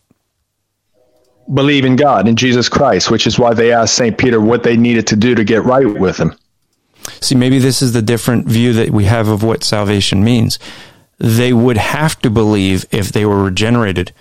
believe 1.54 1.86
in 1.86 1.96
God 1.96 2.28
and 2.28 2.38
Jesus 2.38 2.70
Christ, 2.70 3.10
which 3.12 3.28
is 3.28 3.40
why 3.40 3.54
they 3.54 3.72
asked 3.72 3.96
St. 3.96 4.18
Peter 4.18 4.42
what 4.42 4.64
they 4.64 4.76
needed 4.76 5.08
to 5.08 5.16
do 5.16 5.36
to 5.36 5.44
get 5.44 5.64
right 5.64 5.88
with 5.88 6.18
him. 6.18 6.34
See, 7.22 7.36
maybe 7.36 7.60
this 7.60 7.82
is 7.82 7.94
the 7.94 8.02
different 8.02 8.48
view 8.48 8.74
that 8.74 8.90
we 8.90 9.06
have 9.06 9.28
of 9.28 9.44
what 9.44 9.64
salvation 9.64 10.24
means. 10.24 10.60
They 11.20 11.52
would 11.54 11.78
have 11.78 12.20
to 12.22 12.30
believe 12.30 12.86
if 12.92 13.12
they 13.12 13.26
were 13.26 13.44
regenerated. 13.44 14.14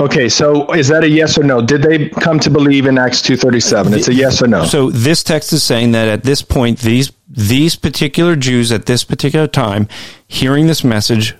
Okay, 0.00 0.28
so 0.28 0.72
is 0.72 0.88
that 0.88 1.04
a 1.04 1.08
yes 1.08 1.38
or 1.38 1.44
no? 1.44 1.62
Did 1.62 1.82
they 1.82 2.08
come 2.08 2.40
to 2.40 2.50
believe 2.50 2.86
in 2.86 2.98
Acts 2.98 3.22
2:37? 3.22 3.94
It's 3.94 4.08
a 4.08 4.14
yes 4.14 4.42
or 4.42 4.48
no. 4.48 4.64
So 4.64 4.90
this 4.90 5.22
text 5.22 5.52
is 5.52 5.62
saying 5.62 5.92
that 5.92 6.08
at 6.08 6.24
this 6.24 6.42
point 6.42 6.80
these 6.80 7.12
these 7.28 7.76
particular 7.76 8.34
Jews 8.34 8.72
at 8.72 8.86
this 8.86 9.04
particular 9.04 9.46
time 9.46 9.86
hearing 10.26 10.66
this 10.66 10.82
message 10.82 11.34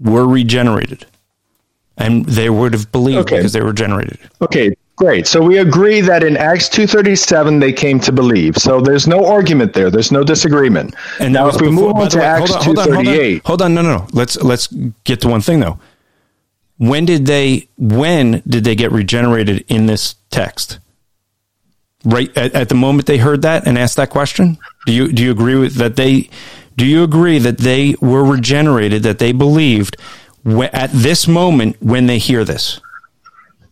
were 0.00 0.26
regenerated. 0.26 1.06
And 1.96 2.24
they 2.24 2.48
would 2.50 2.72
have 2.72 2.90
believed 2.90 3.18
Okay. 3.20 3.36
because 3.36 3.52
they 3.52 3.60
were 3.60 3.74
generated. 3.74 4.18
Okay, 4.40 4.72
great. 5.00 5.26
So 5.26 5.40
we 5.40 5.58
agree 5.58 6.02
that 6.02 6.22
in 6.22 6.36
Acts 6.36 6.68
2:37 6.68 7.58
they 7.58 7.72
came 7.72 7.98
to 8.00 8.12
believe. 8.12 8.56
So 8.58 8.80
there's 8.80 9.06
no 9.06 9.26
argument 9.26 9.72
there. 9.72 9.90
There's 9.90 10.12
no 10.12 10.22
disagreement. 10.22 10.94
And 11.18 11.32
now 11.32 11.48
if 11.48 11.60
we 11.60 11.68
before- 11.68 11.94
move 11.94 11.96
on 11.96 12.10
to 12.10 12.18
way, 12.18 12.24
Acts 12.24 12.38
hold 12.38 12.50
on, 12.50 12.64
hold 12.64 12.78
on, 12.78 12.94
hold 12.94 13.06
on. 13.08 13.14
2:38. 13.14 13.42
Hold 13.46 13.62
on, 13.62 13.74
no, 13.74 13.82
no, 13.82 13.96
no. 13.98 14.06
Let's 14.12 14.36
let's 14.42 14.68
get 15.04 15.22
to 15.22 15.28
one 15.28 15.40
thing 15.40 15.60
though. 15.60 15.78
When 16.76 17.06
did 17.06 17.26
they 17.26 17.68
when 17.78 18.42
did 18.46 18.64
they 18.64 18.74
get 18.74 18.92
regenerated 18.92 19.64
in 19.68 19.86
this 19.86 20.16
text? 20.30 20.78
Right 22.04 22.34
at, 22.36 22.54
at 22.54 22.68
the 22.68 22.74
moment 22.74 23.06
they 23.06 23.18
heard 23.18 23.42
that 23.42 23.66
and 23.66 23.78
asked 23.78 23.96
that 23.96 24.10
question? 24.10 24.58
Do 24.86 24.92
you 24.92 25.12
do 25.12 25.22
you 25.22 25.30
agree 25.30 25.56
with 25.56 25.74
that 25.76 25.96
they 25.96 26.28
do 26.76 26.84
you 26.84 27.02
agree 27.04 27.38
that 27.38 27.58
they 27.58 27.94
were 28.00 28.24
regenerated 28.24 29.02
that 29.04 29.18
they 29.18 29.32
believed 29.32 29.96
at 30.72 30.90
this 30.92 31.26
moment 31.26 31.76
when 31.80 32.06
they 32.06 32.18
hear 32.18 32.44
this? 32.44 32.80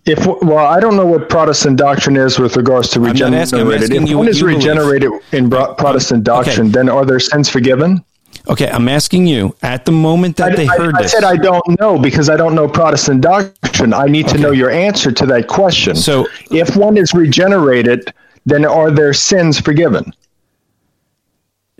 If 0.09 0.27
well, 0.27 0.67
I 0.67 0.81
don't 0.81 0.97
know 0.97 1.07
what 1.07 1.29
Protestant 1.29 1.77
doctrine 1.79 2.17
is 2.17 2.39
with 2.39 2.57
regards 2.57 2.89
to 2.91 3.01
not 3.01 3.11
asking, 3.11 3.27
I'm 3.27 3.33
regenerated. 3.69 3.83
asking 3.93 4.09
If 4.09 4.15
one 4.17 4.29
is 4.29 4.41
believe. 4.41 4.57
regenerated 4.57 5.11
in 5.33 5.51
Protestant 5.51 6.25
doctrine, 6.25 6.71
then 6.71 6.89
are 6.89 7.05
their 7.05 7.21
sins 7.21 7.49
forgiven? 7.51 8.03
Okay, 8.49 8.71
I'm 8.71 8.89
asking 8.89 9.27
you 9.27 9.55
at 9.63 9.85
the 9.85 9.93
moment 9.93 10.37
that 10.39 10.53
I, 10.53 10.57
they 10.57 10.67
I- 10.69 10.77
heard 10.79 10.95
I 10.95 11.03
this. 11.03 11.15
I 11.15 11.21
said 11.21 11.25
I 11.25 11.37
don't 11.37 11.79
know 11.79 11.99
because 11.99 12.31
I 12.31 12.37
don't 12.39 12.55
know 12.55 12.67
Protestant 12.67 13.21
doctrine. 13.21 13.93
I 13.93 14.07
need 14.07 14.27
to 14.29 14.39
know 14.39 14.51
your 14.51 14.71
answer 14.71 15.13
to 15.13 15.27
that 15.27 15.47
question. 15.47 15.95
So- 15.95 16.27
if 16.51 16.75
one 16.75 16.97
is 16.97 17.13
regenerated, 17.13 18.11
then 18.47 18.65
are 18.65 18.91
their 18.91 19.13
sins 19.13 19.61
forgiven? 19.61 20.13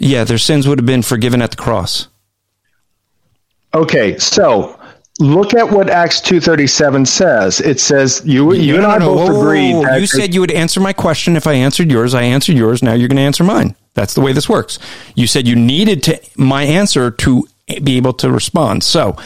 yeah, 0.01 0.23
their 0.23 0.39
sins 0.39 0.69
would 0.69 0.79
have 0.79 0.87
been 0.87 1.03
forgiven 1.03 1.41
at 1.43 1.51
the 1.51 1.57
cross. 1.57 2.07
Okay, 3.75 4.17
so 4.19 4.78
look 5.19 5.55
at 5.55 5.69
what 5.71 5.91
Acts 5.91 6.21
two 6.21 6.41
thirty 6.41 6.67
seven 6.67 7.05
says. 7.07 7.61
It 7.61 7.81
says 7.81 8.23
you 8.25 8.53
you 8.55 8.75
and 8.75 8.83
No, 8.85 8.91
I 8.91 8.99
no, 8.99 9.15
both 9.15 9.29
whoa, 9.31 9.41
agreed. 9.41 9.73
whoa, 9.75 9.83
whoa. 9.83 9.97
You 9.97 10.07
said 10.07 10.35
you 10.35 10.41
would 10.41 10.51
answer 10.53 10.81
my 10.81 10.93
question 10.93 11.37
if 11.37 11.47
I 11.47 11.55
answered 11.55 11.91
yours. 11.91 12.15
I 12.15 12.23
answered 12.23 12.57
yours. 12.57 12.83
Now 12.83 12.95
you're 12.95 13.09
going 13.09 13.17
to 13.17 13.23
answer 13.23 13.45
mine. 13.45 13.75
That's 13.95 14.15
the 14.15 14.21
way 14.21 14.33
this 14.33 14.49
works. 14.49 14.79
You 15.17 15.27
said 15.27 15.49
you 15.49 15.57
needed 15.57 16.03
to 16.05 16.21
my 16.37 16.63
answer 16.63 17.11
to 17.11 17.49
be 17.83 17.97
able 17.97 18.13
to 18.15 18.31
respond. 18.31 18.83
So, 18.85 19.17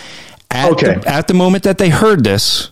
at, 0.50 0.70
Okay. 0.72 0.94
the, 0.94 1.08
at 1.08 1.28
the 1.28 1.34
moment 1.34 1.64
that 1.64 1.78
they 1.78 1.90
heard 1.90 2.24
this, 2.24 2.70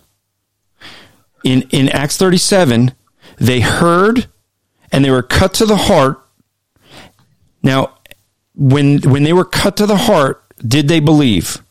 in 1.43 1.61
in 1.69 1.89
Acts 1.89 2.17
37, 2.17 2.91
they 3.37 3.61
heard 3.61 4.27
and 4.91 5.05
they 5.05 5.11
were 5.11 5.23
cut 5.23 5.53
to 5.55 5.65
the 5.65 5.77
heart. 5.77 6.19
Now, 7.63 7.97
when 8.55 8.99
when 9.01 9.23
they 9.23 9.33
were 9.33 9.45
cut 9.45 9.77
to 9.77 9.85
the 9.85 9.97
heart, 9.97 10.43
did 10.67 10.87
they 10.87 10.99
believe? 10.99 11.61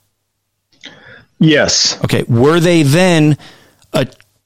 Yes. 1.41 1.99
Okay, 2.05 2.23
were 2.29 2.61
they 2.61 2.85
then 2.85 3.37
uh, 3.93 4.05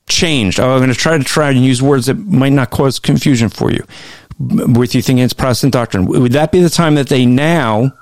changed? 0.08 0.58
Oh, 0.58 0.72
I'm 0.72 0.78
going 0.78 0.88
to 0.88 0.94
try 0.94 1.18
to 1.18 1.24
try 1.24 1.50
and 1.50 1.62
use 1.62 1.82
words 1.82 2.06
that 2.06 2.14
might 2.14 2.52
not 2.52 2.70
cause 2.70 2.98
confusion 2.98 3.50
for 3.50 3.70
you. 3.70 3.84
With 4.38 4.94
you 4.94 5.02
thinking 5.02 5.24
it's 5.24 5.32
Protestant 5.32 5.72
doctrine, 5.72 6.06
would 6.06 6.32
that 6.32 6.50
be 6.50 6.60
the 6.60 6.70
time 6.70 6.96
that 6.96 7.08
they 7.08 7.26
now 7.26 7.92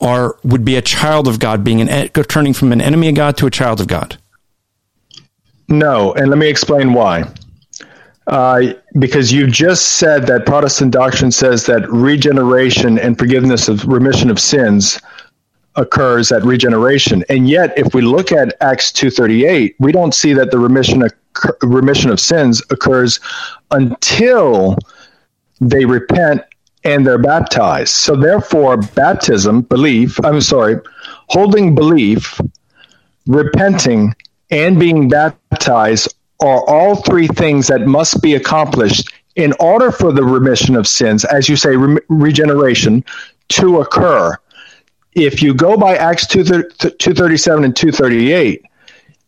are 0.00 0.36
would 0.44 0.64
be 0.64 0.76
a 0.76 0.82
child 0.82 1.28
of 1.28 1.40
God, 1.40 1.64
being 1.64 1.80
an 1.80 2.08
turning 2.08 2.54
from 2.54 2.72
an 2.72 2.80
enemy 2.80 3.08
of 3.08 3.14
God 3.14 3.36
to 3.38 3.46
a 3.46 3.50
child 3.50 3.80
of 3.80 3.86
God? 3.88 4.16
No, 5.68 6.14
and 6.14 6.28
let 6.28 6.38
me 6.38 6.48
explain 6.48 6.92
why. 6.92 7.24
Uh, 8.26 8.74
because 8.98 9.32
you 9.32 9.46
just 9.46 9.92
said 9.92 10.26
that 10.26 10.44
Protestant 10.44 10.92
doctrine 10.92 11.30
says 11.30 11.64
that 11.66 11.88
regeneration 11.90 12.98
and 12.98 13.18
forgiveness 13.18 13.68
of 13.68 13.86
remission 13.86 14.30
of 14.30 14.38
sins 14.38 15.00
occurs 15.78 16.30
at 16.30 16.42
regeneration, 16.44 17.24
and 17.28 17.48
yet 17.48 17.72
if 17.78 17.94
we 17.94 18.02
look 18.02 18.32
at 18.32 18.54
Acts 18.60 18.92
two 18.92 19.10
thirty 19.10 19.46
eight, 19.46 19.76
we 19.78 19.92
don't 19.92 20.14
see 20.14 20.34
that 20.34 20.50
the 20.50 20.58
remission 20.58 21.02
occur- 21.02 21.56
remission 21.62 22.10
of 22.10 22.20
sins 22.20 22.62
occurs 22.70 23.20
until 23.70 24.76
they 25.60 25.84
repent 25.84 26.42
and 26.84 27.06
they're 27.06 27.18
baptized. 27.18 27.94
So 27.94 28.14
therefore, 28.16 28.76
baptism, 28.76 29.62
belief. 29.62 30.18
I'm 30.24 30.40
sorry, 30.40 30.76
holding 31.28 31.74
belief 31.74 32.40
repenting, 33.26 34.14
and 34.50 34.78
being 34.80 35.08
baptized 35.08 36.14
are 36.40 36.64
all 36.68 36.96
three 36.96 37.28
things 37.28 37.66
that 37.68 37.82
must 37.86 38.22
be 38.22 38.34
accomplished 38.34 39.12
in 39.36 39.52
order 39.60 39.92
for 39.92 40.12
the 40.12 40.24
remission 40.24 40.74
of 40.74 40.86
sins, 40.86 41.24
as 41.26 41.48
you 41.48 41.56
say, 41.56 41.76
re- 41.76 42.00
regeneration, 42.08 43.04
to 43.48 43.80
occur. 43.80 44.36
If 45.24 45.42
you 45.42 45.54
go 45.54 45.76
by 45.76 45.96
Acts 45.96 46.26
2, 46.26 46.44
237 46.44 47.64
and 47.64 47.74
238, 47.74 48.62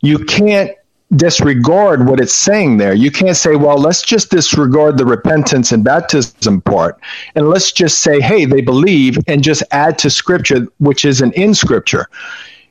you 0.02 0.18
can't 0.24 0.70
disregard 1.16 2.06
what 2.06 2.20
it's 2.20 2.34
saying 2.34 2.76
there. 2.76 2.94
You 2.94 3.10
can't 3.10 3.36
say, 3.36 3.56
well, 3.56 3.76
let's 3.76 4.02
just 4.02 4.30
disregard 4.30 4.96
the 4.96 5.04
repentance 5.04 5.72
and 5.72 5.82
baptism 5.82 6.60
part, 6.60 7.00
and 7.34 7.48
let's 7.48 7.72
just 7.72 7.98
say, 7.98 8.20
hey, 8.20 8.44
they 8.44 8.60
believe, 8.60 9.18
and 9.26 9.42
just 9.42 9.62
add 9.72 9.98
to 9.98 10.10
Scripture, 10.10 10.68
which 10.78 11.04
isn't 11.04 11.34
in 11.34 11.54
Scripture. 11.54 12.08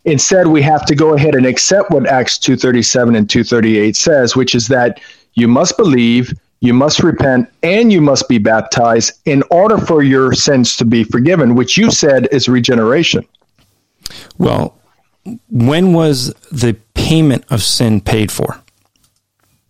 Instead, 0.05 0.47
we 0.47 0.61
have 0.61 0.85
to 0.85 0.95
go 0.95 1.13
ahead 1.13 1.35
and 1.35 1.45
accept 1.45 1.91
what 1.91 2.07
Acts 2.07 2.37
237 2.37 3.15
and 3.15 3.29
238 3.29 3.95
says, 3.95 4.35
which 4.35 4.55
is 4.55 4.69
that 4.69 5.01
you 5.33 5.47
must 5.47 5.75
believe, 5.75 6.33
you 6.61 6.73
must 6.73 7.01
repent, 7.03 7.49
and 7.63 7.91
you 7.91 8.01
must 8.01 8.27
be 8.27 8.37
baptized 8.37 9.13
in 9.25 9.43
order 9.49 9.77
for 9.77 10.03
your 10.03 10.33
sins 10.33 10.75
to 10.77 10.85
be 10.85 11.03
forgiven, 11.03 11.55
which 11.55 11.77
you 11.77 11.89
said 11.89 12.27
is 12.31 12.49
regeneration. 12.49 13.25
Well, 14.37 14.75
when 15.49 15.93
was 15.93 16.33
the 16.51 16.75
payment 16.95 17.45
of 17.49 17.61
sin 17.63 18.01
paid 18.01 18.31
for? 18.31 18.59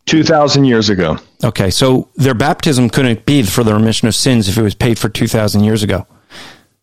2,000 0.08 0.66
years 0.66 0.90
ago. 0.90 1.18
Okay, 1.44 1.70
so 1.70 2.08
their 2.16 2.34
baptism 2.34 2.90
couldn't 2.90 3.26
be 3.26 3.44
for 3.44 3.64
the 3.64 3.74
remission 3.74 4.08
of 4.08 4.16
sins 4.16 4.50
if 4.50 4.58
it 4.58 4.64
was 4.64 4.74
paid 4.74 4.98
for 4.98 5.10
2,000 5.10 5.64
years 5.64 5.84
ago. 5.84 6.08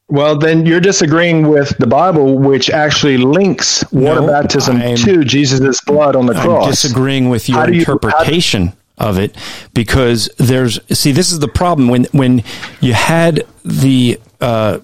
Well, 0.09 0.39
then 0.39 0.65
you're 0.65 0.78
disagreeing 0.81 1.49
with 1.49 1.77
the 1.78 1.87
Bible, 1.89 2.39
which 2.39 2.70
actually 2.70 3.16
links 3.16 3.83
water 3.91 4.20
No, 4.20 4.27
baptism 4.28 4.77
I'm- 4.77 4.97
to 4.99 5.24
Jesus' 5.24 5.81
blood 5.81 6.15
on 6.15 6.27
the 6.27 6.35
cross. 6.35 6.65
I'm 6.65 6.70
disagreeing 6.70 7.28
with 7.28 7.49
your 7.49 7.69
you- 7.69 7.81
interpretation 7.81 8.73
of 8.98 9.18
it 9.18 9.36
because 9.74 10.31
there's 10.39 10.81
see 10.98 11.12
this 11.12 11.31
is 11.32 11.39
the 11.39 11.48
problem 11.48 11.89
when 11.89 12.05
when 12.12 12.43
you 12.81 12.94
had 12.94 13.47
the 13.64 14.20
uh, 14.40 14.78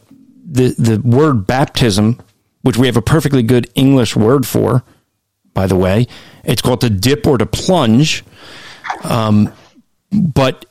the 0.45 0.75
the 0.79 1.01
word 1.01 1.47
baptism, 1.47 2.21
which 2.63 2.77
we 2.77 2.87
have 2.87 2.97
a 2.97 3.03
perfectly 3.03 3.43
good 3.43 3.71
English 3.75 4.15
word 4.17 4.47
for, 4.47 4.83
by 5.55 5.67
the 5.67 5.77
way, 5.77 6.07
it's 6.45 6.63
called 6.63 6.81
to 6.83 6.91
dip 6.91 7.27
or 7.27 7.39
to 7.39 7.47
plunge. 7.47 8.25
Um, 9.05 9.53
but 10.11 10.67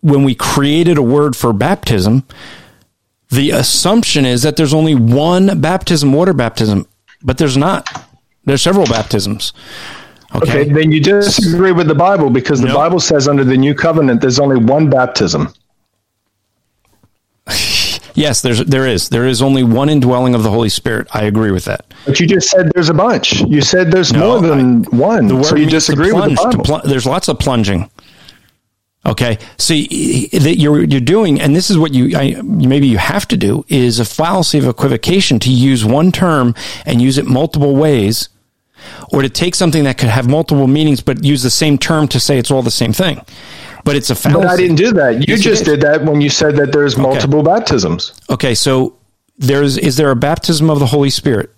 when 0.00 0.24
we 0.24 0.34
created 0.34 0.98
a 0.98 1.02
word 1.02 1.34
for 1.34 1.52
baptism, 1.54 2.24
the 3.30 3.50
assumption 3.52 4.26
is 4.26 4.42
that 4.42 4.56
there's 4.56 4.74
only 4.74 4.94
one 4.94 5.60
baptism, 5.60 6.12
water 6.12 6.34
baptism, 6.34 6.86
but 7.22 7.38
there's 7.38 7.56
not. 7.56 7.88
There's 8.44 8.60
several 8.60 8.86
baptisms. 8.86 9.54
Okay. 10.36 10.62
Okay, 10.62 10.72
then 10.72 10.90
you 10.90 11.00
disagree 11.00 11.72
with 11.72 11.86
the 11.86 11.94
Bible 11.94 12.28
because 12.30 12.60
the 12.60 12.66
No. 12.68 12.74
Bible 12.74 12.98
says 13.00 13.28
under 13.28 13.44
the 13.44 13.56
new 13.56 13.74
covenant 13.74 14.20
there's 14.20 14.38
only 14.40 14.56
one 14.56 14.90
baptism. 14.90 15.52
Yes, 18.16 18.42
there's 18.42 18.60
there 18.64 18.86
is 18.86 19.08
there 19.08 19.26
is 19.26 19.42
only 19.42 19.64
one 19.64 19.88
indwelling 19.88 20.36
of 20.36 20.44
the 20.44 20.50
Holy 20.50 20.68
Spirit. 20.68 21.08
I 21.12 21.24
agree 21.24 21.50
with 21.50 21.64
that. 21.64 21.84
But 22.06 22.20
you 22.20 22.28
just 22.28 22.48
said 22.48 22.70
there's 22.72 22.88
a 22.88 22.94
bunch. 22.94 23.40
You 23.40 23.60
said 23.60 23.90
there's 23.90 24.12
No, 24.12 24.40
more 24.40 24.48
than 24.48 24.84
one. 24.84 25.26
The 25.26 25.34
word 25.34 25.44
so 25.46 25.56
you 25.56 25.66
disagree 25.68 26.12
with 26.12 26.26
the 26.30 26.36
Bible. 26.36 26.62
pl- 26.62 26.80
there's 26.84 27.06
lots 27.06 27.26
of 27.26 27.40
plunging. 27.40 27.90
Okay, 29.04 29.36
see 29.58 30.28
that 30.28 30.58
you're 30.58 30.84
you're 30.84 31.00
doing, 31.00 31.40
and 31.40 31.56
this 31.56 31.70
is 31.70 31.76
what 31.76 31.92
you 31.92 32.16
I, 32.16 32.40
maybe 32.42 32.86
you 32.86 32.98
have 32.98 33.26
to 33.28 33.36
do 33.36 33.64
is 33.68 33.98
a 33.98 34.04
fallacy 34.04 34.58
of 34.58 34.66
equivocation 34.68 35.40
to 35.40 35.50
use 35.50 35.84
one 35.84 36.12
term 36.12 36.54
and 36.86 37.02
use 37.02 37.18
it 37.18 37.26
multiple 37.26 37.74
ways, 37.74 38.28
or 39.12 39.22
to 39.22 39.28
take 39.28 39.54
something 39.54 39.84
that 39.84 39.98
could 39.98 40.08
have 40.08 40.28
multiple 40.28 40.66
meanings 40.66 41.00
but 41.00 41.22
use 41.24 41.42
the 41.42 41.50
same 41.50 41.78
term 41.78 42.08
to 42.08 42.20
say 42.20 42.38
it's 42.38 42.50
all 42.50 42.62
the 42.62 42.70
same 42.70 42.92
thing. 42.92 43.20
But 43.84 43.96
it's 43.96 44.08
a 44.10 44.14
fallacy. 44.14 44.40
but 44.46 44.48
I 44.50 44.56
didn't 44.56 44.76
do 44.76 44.92
that. 44.92 45.14
You 45.16 45.34
Yes, 45.34 45.40
just 45.42 45.64
did. 45.64 45.80
did 45.80 45.80
that 45.82 46.04
when 46.04 46.20
you 46.20 46.30
said 46.30 46.56
that 46.56 46.72
there's 46.72 46.96
multiple 46.96 47.42
baptisms. 47.42 48.12
Okay, 48.30 48.54
so 48.54 48.96
there's 49.38 49.76
is 49.76 49.96
there 49.96 50.10
a 50.10 50.16
baptism 50.16 50.70
of 50.70 50.78
the 50.78 50.86
Holy 50.86 51.10
Spirit? 51.10 51.53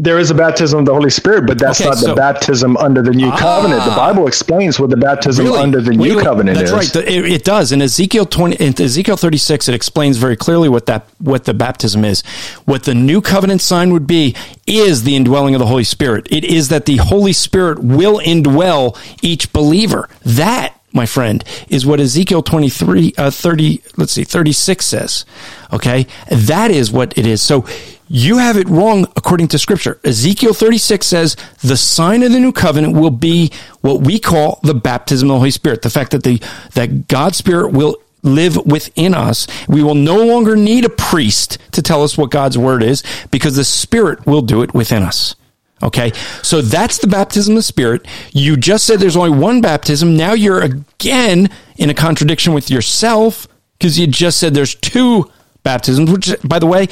There 0.00 0.20
is 0.20 0.30
a 0.30 0.34
baptism 0.34 0.78
of 0.78 0.86
the 0.86 0.94
Holy 0.94 1.10
Spirit, 1.10 1.44
but 1.48 1.58
that's 1.58 1.80
Okay, 1.80 1.88
not 1.90 1.98
so- 1.98 2.06
the 2.10 2.14
baptism 2.14 2.76
under 2.76 3.02
the 3.02 3.10
new 3.10 3.32
covenant. 3.32 3.84
The 3.84 3.90
Bible 3.96 4.28
explains 4.28 4.78
what 4.78 4.90
the 4.90 4.96
baptism 4.96 5.46
Really? 5.46 5.58
under 5.60 5.80
the 5.80 5.90
new 5.90 6.20
covenant 6.20 6.56
that's 6.56 6.70
is. 6.70 6.76
right. 6.76 6.92
The- 6.92 7.12
It, 7.12 7.24
it 7.32 7.44
does. 7.44 7.72
In 7.72 7.82
Ezekiel 7.82 8.24
twenty, 8.24 8.54
in 8.64 8.80
Ezekiel 8.80 9.16
thirty 9.16 9.38
six, 9.38 9.68
it 9.68 9.74
explains 9.74 10.16
very 10.16 10.36
clearly 10.36 10.68
what 10.68 10.86
that 10.86 11.06
what 11.18 11.46
the 11.46 11.54
baptism 11.54 12.04
is. 12.04 12.22
What 12.64 12.84
the 12.84 12.94
new 12.94 13.20
covenant 13.20 13.60
sign 13.60 13.92
would 13.92 14.06
be 14.06 14.36
is 14.68 15.02
the 15.02 15.16
indwelling 15.16 15.56
of 15.56 15.58
the 15.58 15.66
Holy 15.66 15.82
Spirit. 15.84 16.28
It 16.30 16.44
is 16.44 16.68
that 16.68 16.84
the 16.86 16.98
Holy 16.98 17.32
Spirit 17.32 17.80
will 17.82 18.20
indwell 18.20 18.96
each 19.20 19.52
believer. 19.52 20.08
That. 20.24 20.74
My 20.90 21.04
friend, 21.04 21.44
is 21.68 21.84
what 21.84 22.00
Ezekiel 22.00 22.42
23, 22.42 23.12
uh, 23.18 23.30
30, 23.30 23.82
let's 23.98 24.10
see, 24.12 24.24
36 24.24 24.86
says. 24.86 25.26
Okay. 25.70 26.06
That 26.30 26.70
is 26.70 26.90
what 26.90 27.16
it 27.18 27.26
is. 27.26 27.42
So 27.42 27.66
you 28.08 28.38
have 28.38 28.56
it 28.56 28.68
wrong 28.68 29.04
according 29.16 29.48
to 29.48 29.58
scripture. 29.58 30.00
Ezekiel 30.04 30.54
36 30.54 31.06
says 31.06 31.36
the 31.62 31.76
sign 31.76 32.22
of 32.22 32.32
the 32.32 32.40
new 32.40 32.52
covenant 32.52 32.94
will 32.94 33.10
be 33.10 33.52
what 33.80 34.00
we 34.00 34.18
call 34.18 34.60
the 34.62 34.74
baptism 34.74 35.30
of 35.30 35.34
the 35.34 35.38
Holy 35.38 35.50
Spirit. 35.50 35.82
The 35.82 35.90
fact 35.90 36.12
that 36.12 36.22
the, 36.22 36.42
that 36.74 37.08
God's 37.08 37.36
Spirit 37.36 37.72
will 37.72 37.96
live 38.22 38.56
within 38.66 39.14
us. 39.14 39.46
We 39.68 39.82
will 39.82 39.94
no 39.94 40.24
longer 40.24 40.56
need 40.56 40.84
a 40.84 40.90
priest 40.90 41.58
to 41.72 41.82
tell 41.82 42.02
us 42.02 42.18
what 42.18 42.30
God's 42.30 42.58
word 42.58 42.82
is 42.82 43.02
because 43.30 43.56
the 43.56 43.64
Spirit 43.64 44.26
will 44.26 44.42
do 44.42 44.62
it 44.62 44.74
within 44.74 45.02
us. 45.02 45.34
Okay. 45.82 46.12
So 46.42 46.60
that's 46.60 46.98
the 46.98 47.06
baptism 47.06 47.52
of 47.52 47.58
the 47.58 47.62
Spirit. 47.62 48.06
You 48.32 48.56
just 48.56 48.86
said 48.86 48.98
there's 48.98 49.16
only 49.16 49.38
one 49.38 49.60
baptism. 49.60 50.16
Now 50.16 50.32
you're 50.32 50.60
again 50.60 51.50
in 51.76 51.90
a 51.90 51.94
contradiction 51.94 52.52
with 52.52 52.70
yourself 52.70 53.46
because 53.78 53.98
you 53.98 54.08
just 54.08 54.38
said 54.38 54.54
there's 54.54 54.74
two 54.74 55.30
baptisms, 55.62 56.10
which, 56.10 56.34
by 56.42 56.58
the 56.58 56.66
way, 56.66 56.88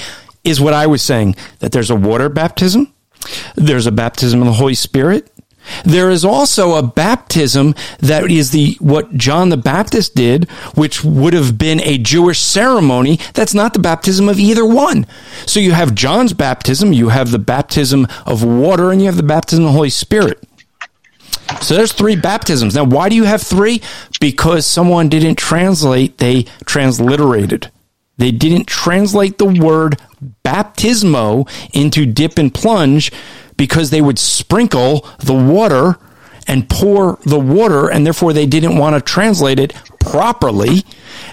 is 0.47 0.61
what 0.61 0.75
I 0.75 0.87
was 0.87 1.03
saying 1.03 1.37
that 1.59 1.73
there's 1.73 1.91
a 1.91 1.97
water 1.97 2.29
baptism, 2.29 2.93
there's 3.55 3.87
a 3.87 3.93
baptism 3.93 4.41
of 4.41 4.47
the 4.47 4.53
Holy 4.53 4.75
Spirit. 4.75 5.31
There 5.85 6.11
is 6.11 6.25
also 6.25 6.75
a 6.75 6.83
baptism 6.83 7.75
that 7.99 8.31
is 8.31 8.53
the 8.53 8.77
what 8.79 9.17
John 9.17 9.49
the 9.49 9.57
Baptist 9.57 10.15
did, 10.15 10.49
which 10.77 11.03
would 11.03 11.33
have 11.33 11.59
been 11.59 11.81
a 11.81 11.99
Jewish 11.99 12.39
ceremony. 12.39 13.19
That's 13.35 13.55
not 13.55 13.73
the 13.73 13.81
baptism 13.81 14.29
of 14.29 14.39
either 14.39 14.65
one. 14.65 15.07
So 15.45 15.59
you 15.59 15.73
have 15.73 15.95
John's 15.95 16.33
baptism, 16.33 16.93
you 16.93 17.09
have 17.09 17.33
the 17.33 17.41
baptism 17.41 18.07
of 18.25 18.45
water, 18.45 18.93
and 18.93 19.01
you 19.01 19.07
have 19.07 19.17
the 19.17 19.25
baptism 19.25 19.65
of 19.65 19.73
the 19.73 19.77
Holy 19.77 19.91
Spirit. 19.91 20.43
So 21.61 21.75
there's 21.75 21.93
three 21.93 22.17
baptisms. 22.17 22.75
Now, 22.75 22.85
why 22.85 23.09
do 23.09 23.17
you 23.17 23.25
have 23.25 23.43
three? 23.43 23.83
Because 24.21 24.67
someone 24.67 25.09
didn't 25.09 25.37
translate, 25.37 26.19
they 26.19 26.45
transliterated. 26.65 27.71
They 28.19 28.31
didn't 28.31 28.67
translate 28.67 29.39
the 29.39 29.47
word 29.47 30.01
baptismo 30.45 31.49
into 31.73 32.07
dip 32.07 32.39
and 32.39 32.53
plunge 32.53 33.13
because 33.57 33.91
they 33.91 34.01
would 34.01 34.19
sprinkle 34.19 35.09
the 35.19 35.35
water 35.35 35.99
and 36.47 36.69
pour 36.69 37.19
the 37.25 37.39
water, 37.39 37.91
and 37.91 38.07
therefore 38.07 38.33
they 38.33 38.47
didn't 38.47 38.77
want 38.77 38.95
to 38.95 39.01
translate 39.01 39.59
it 39.59 39.75
properly. 40.01 40.85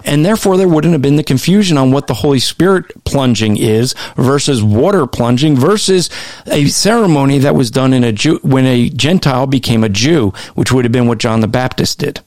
And 0.06 0.26
therefore, 0.26 0.58
there 0.58 0.68
wouldn't 0.68 0.94
have 0.94 1.02
been 1.02 1.16
the 1.16 1.24
confusion 1.24 1.78
on 1.78 1.92
what 1.92 2.08
the 2.08 2.16
Holy 2.16 2.40
Spirit 2.40 3.04
plunging 3.06 3.56
is 3.58 3.94
versus 4.16 4.64
water 4.64 5.06
plunging 5.06 5.56
versus 5.56 6.10
a 6.48 6.66
ceremony 6.66 7.38
that 7.40 7.56
was 7.56 7.72
done 7.72 7.94
in 7.94 8.04
a 8.04 8.12
Jew 8.12 8.40
when 8.42 8.66
a 8.66 8.90
Gentile 8.90 9.48
became 9.48 9.84
a 9.84 9.90
Jew, 9.90 10.34
which 10.56 10.72
would 10.72 10.84
have 10.84 10.92
been 10.92 11.08
what 11.08 11.20
John 11.20 11.42
the 11.42 11.48
Baptist 11.48 12.00
did. 12.00 12.22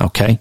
Okay. 0.00 0.38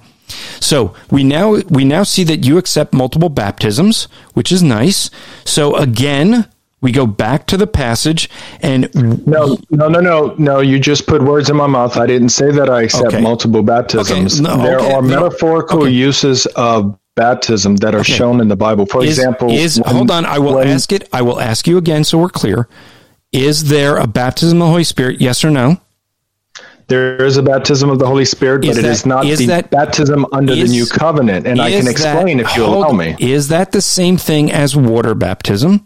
So 0.59 0.93
we 1.11 1.23
now 1.23 1.57
we 1.69 1.85
now 1.85 2.03
see 2.03 2.23
that 2.25 2.45
you 2.45 2.57
accept 2.57 2.93
multiple 2.93 3.29
baptisms, 3.29 4.07
which 4.33 4.51
is 4.51 4.61
nice. 4.63 5.09
So 5.45 5.75
again, 5.75 6.47
we 6.81 6.91
go 6.91 7.07
back 7.07 7.47
to 7.47 7.57
the 7.57 7.67
passage 7.67 8.29
and 8.61 8.89
No, 9.25 9.57
no, 9.69 9.87
no, 9.87 9.99
no, 9.99 10.35
no. 10.37 10.59
You 10.59 10.79
just 10.79 11.07
put 11.07 11.21
words 11.23 11.49
in 11.49 11.55
my 11.55 11.67
mouth. 11.67 11.97
I 11.97 12.05
didn't 12.05 12.29
say 12.29 12.51
that 12.51 12.69
I 12.69 12.83
accept 12.83 13.07
Okay. 13.07 13.21
multiple 13.21 13.63
baptisms. 13.63 14.39
Okay, 14.41 14.49
no, 14.57 14.61
there 14.63 14.79
okay, 14.79 14.93
are 14.93 15.01
no, 15.01 15.07
metaphorical 15.23 15.83
okay. 15.83 15.91
uses 15.91 16.45
of 16.55 16.97
baptism 17.15 17.77
that 17.77 17.95
are 17.95 18.03
shown 18.03 18.39
in 18.41 18.47
the 18.47 18.55
Bible. 18.55 18.85
For 18.85 19.03
is, 19.03 19.17
example, 19.17 19.49
is 19.49 19.79
when- 19.81 19.95
hold 19.95 20.11
on, 20.11 20.25
I 20.25 20.37
will 20.37 20.55
when- 20.55 20.67
ask 20.67 20.91
it. 20.91 21.09
I 21.11 21.23
will 21.23 21.39
ask 21.39 21.67
you 21.67 21.77
again, 21.77 22.03
so 22.03 22.19
we're 22.19 22.29
clear. 22.29 22.67
Is 23.31 23.65
there 23.69 23.97
a 23.97 24.05
baptism 24.05 24.61
of 24.61 24.67
the 24.67 24.71
Holy 24.71 24.83
Spirit? 24.83 25.19
Yes 25.19 25.43
or 25.43 25.49
no? 25.49 25.77
There 26.87 27.23
is 27.25 27.35
a 27.35 27.43
baptism 27.43 27.89
of 27.89 27.99
the 27.99 28.07
Holy 28.07 28.23
Spirit, 28.23 28.61
but 28.61 28.69
Is 28.69 28.77
it 28.77 28.81
that- 28.83 28.91
is 28.91 29.05
not 29.05 29.25
is 29.25 29.39
the 29.39 29.47
that- 29.47 29.69
baptism 29.69 30.25
under 30.31 30.53
is- 30.53 30.69
the 30.69 30.75
new 30.75 30.85
covenant. 30.85 31.45
And 31.45 31.61
I 31.61 31.69
can 31.71 31.87
explain 31.87 32.37
that- 32.37 32.45
if 32.47 32.57
you 32.57 32.65
allow 32.65 32.91
me. 32.91 33.15
Is 33.19 33.49
that 33.49 33.73
the 33.73 33.81
same 33.81 34.17
thing 34.17 34.51
as 34.51 34.75
water 34.75 35.13
baptism? 35.13 35.81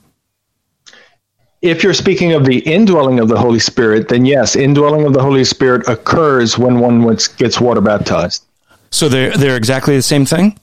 If 1.61 1.83
you're 1.83 1.93
speaking 1.93 2.33
of 2.33 2.45
the 2.45 2.59
indwelling 2.59 3.19
of 3.19 3.27
the 3.27 3.37
Holy 3.37 3.59
Spirit, 3.59 4.09
then 4.09 4.25
yes, 4.25 4.55
indwelling 4.55 5.05
of 5.05 5.13
the 5.13 5.21
Holy 5.21 5.43
Spirit 5.43 5.87
occurs 5.87 6.57
when 6.57 6.79
one 6.79 7.17
gets 7.37 7.61
water 7.61 7.81
baptized. 7.81 8.43
So 8.91 9.07
they're 9.09 9.31
they're 9.37 9.55
exactly 9.55 9.95
the 9.95 10.01
same 10.01 10.25
thing. 10.25 10.57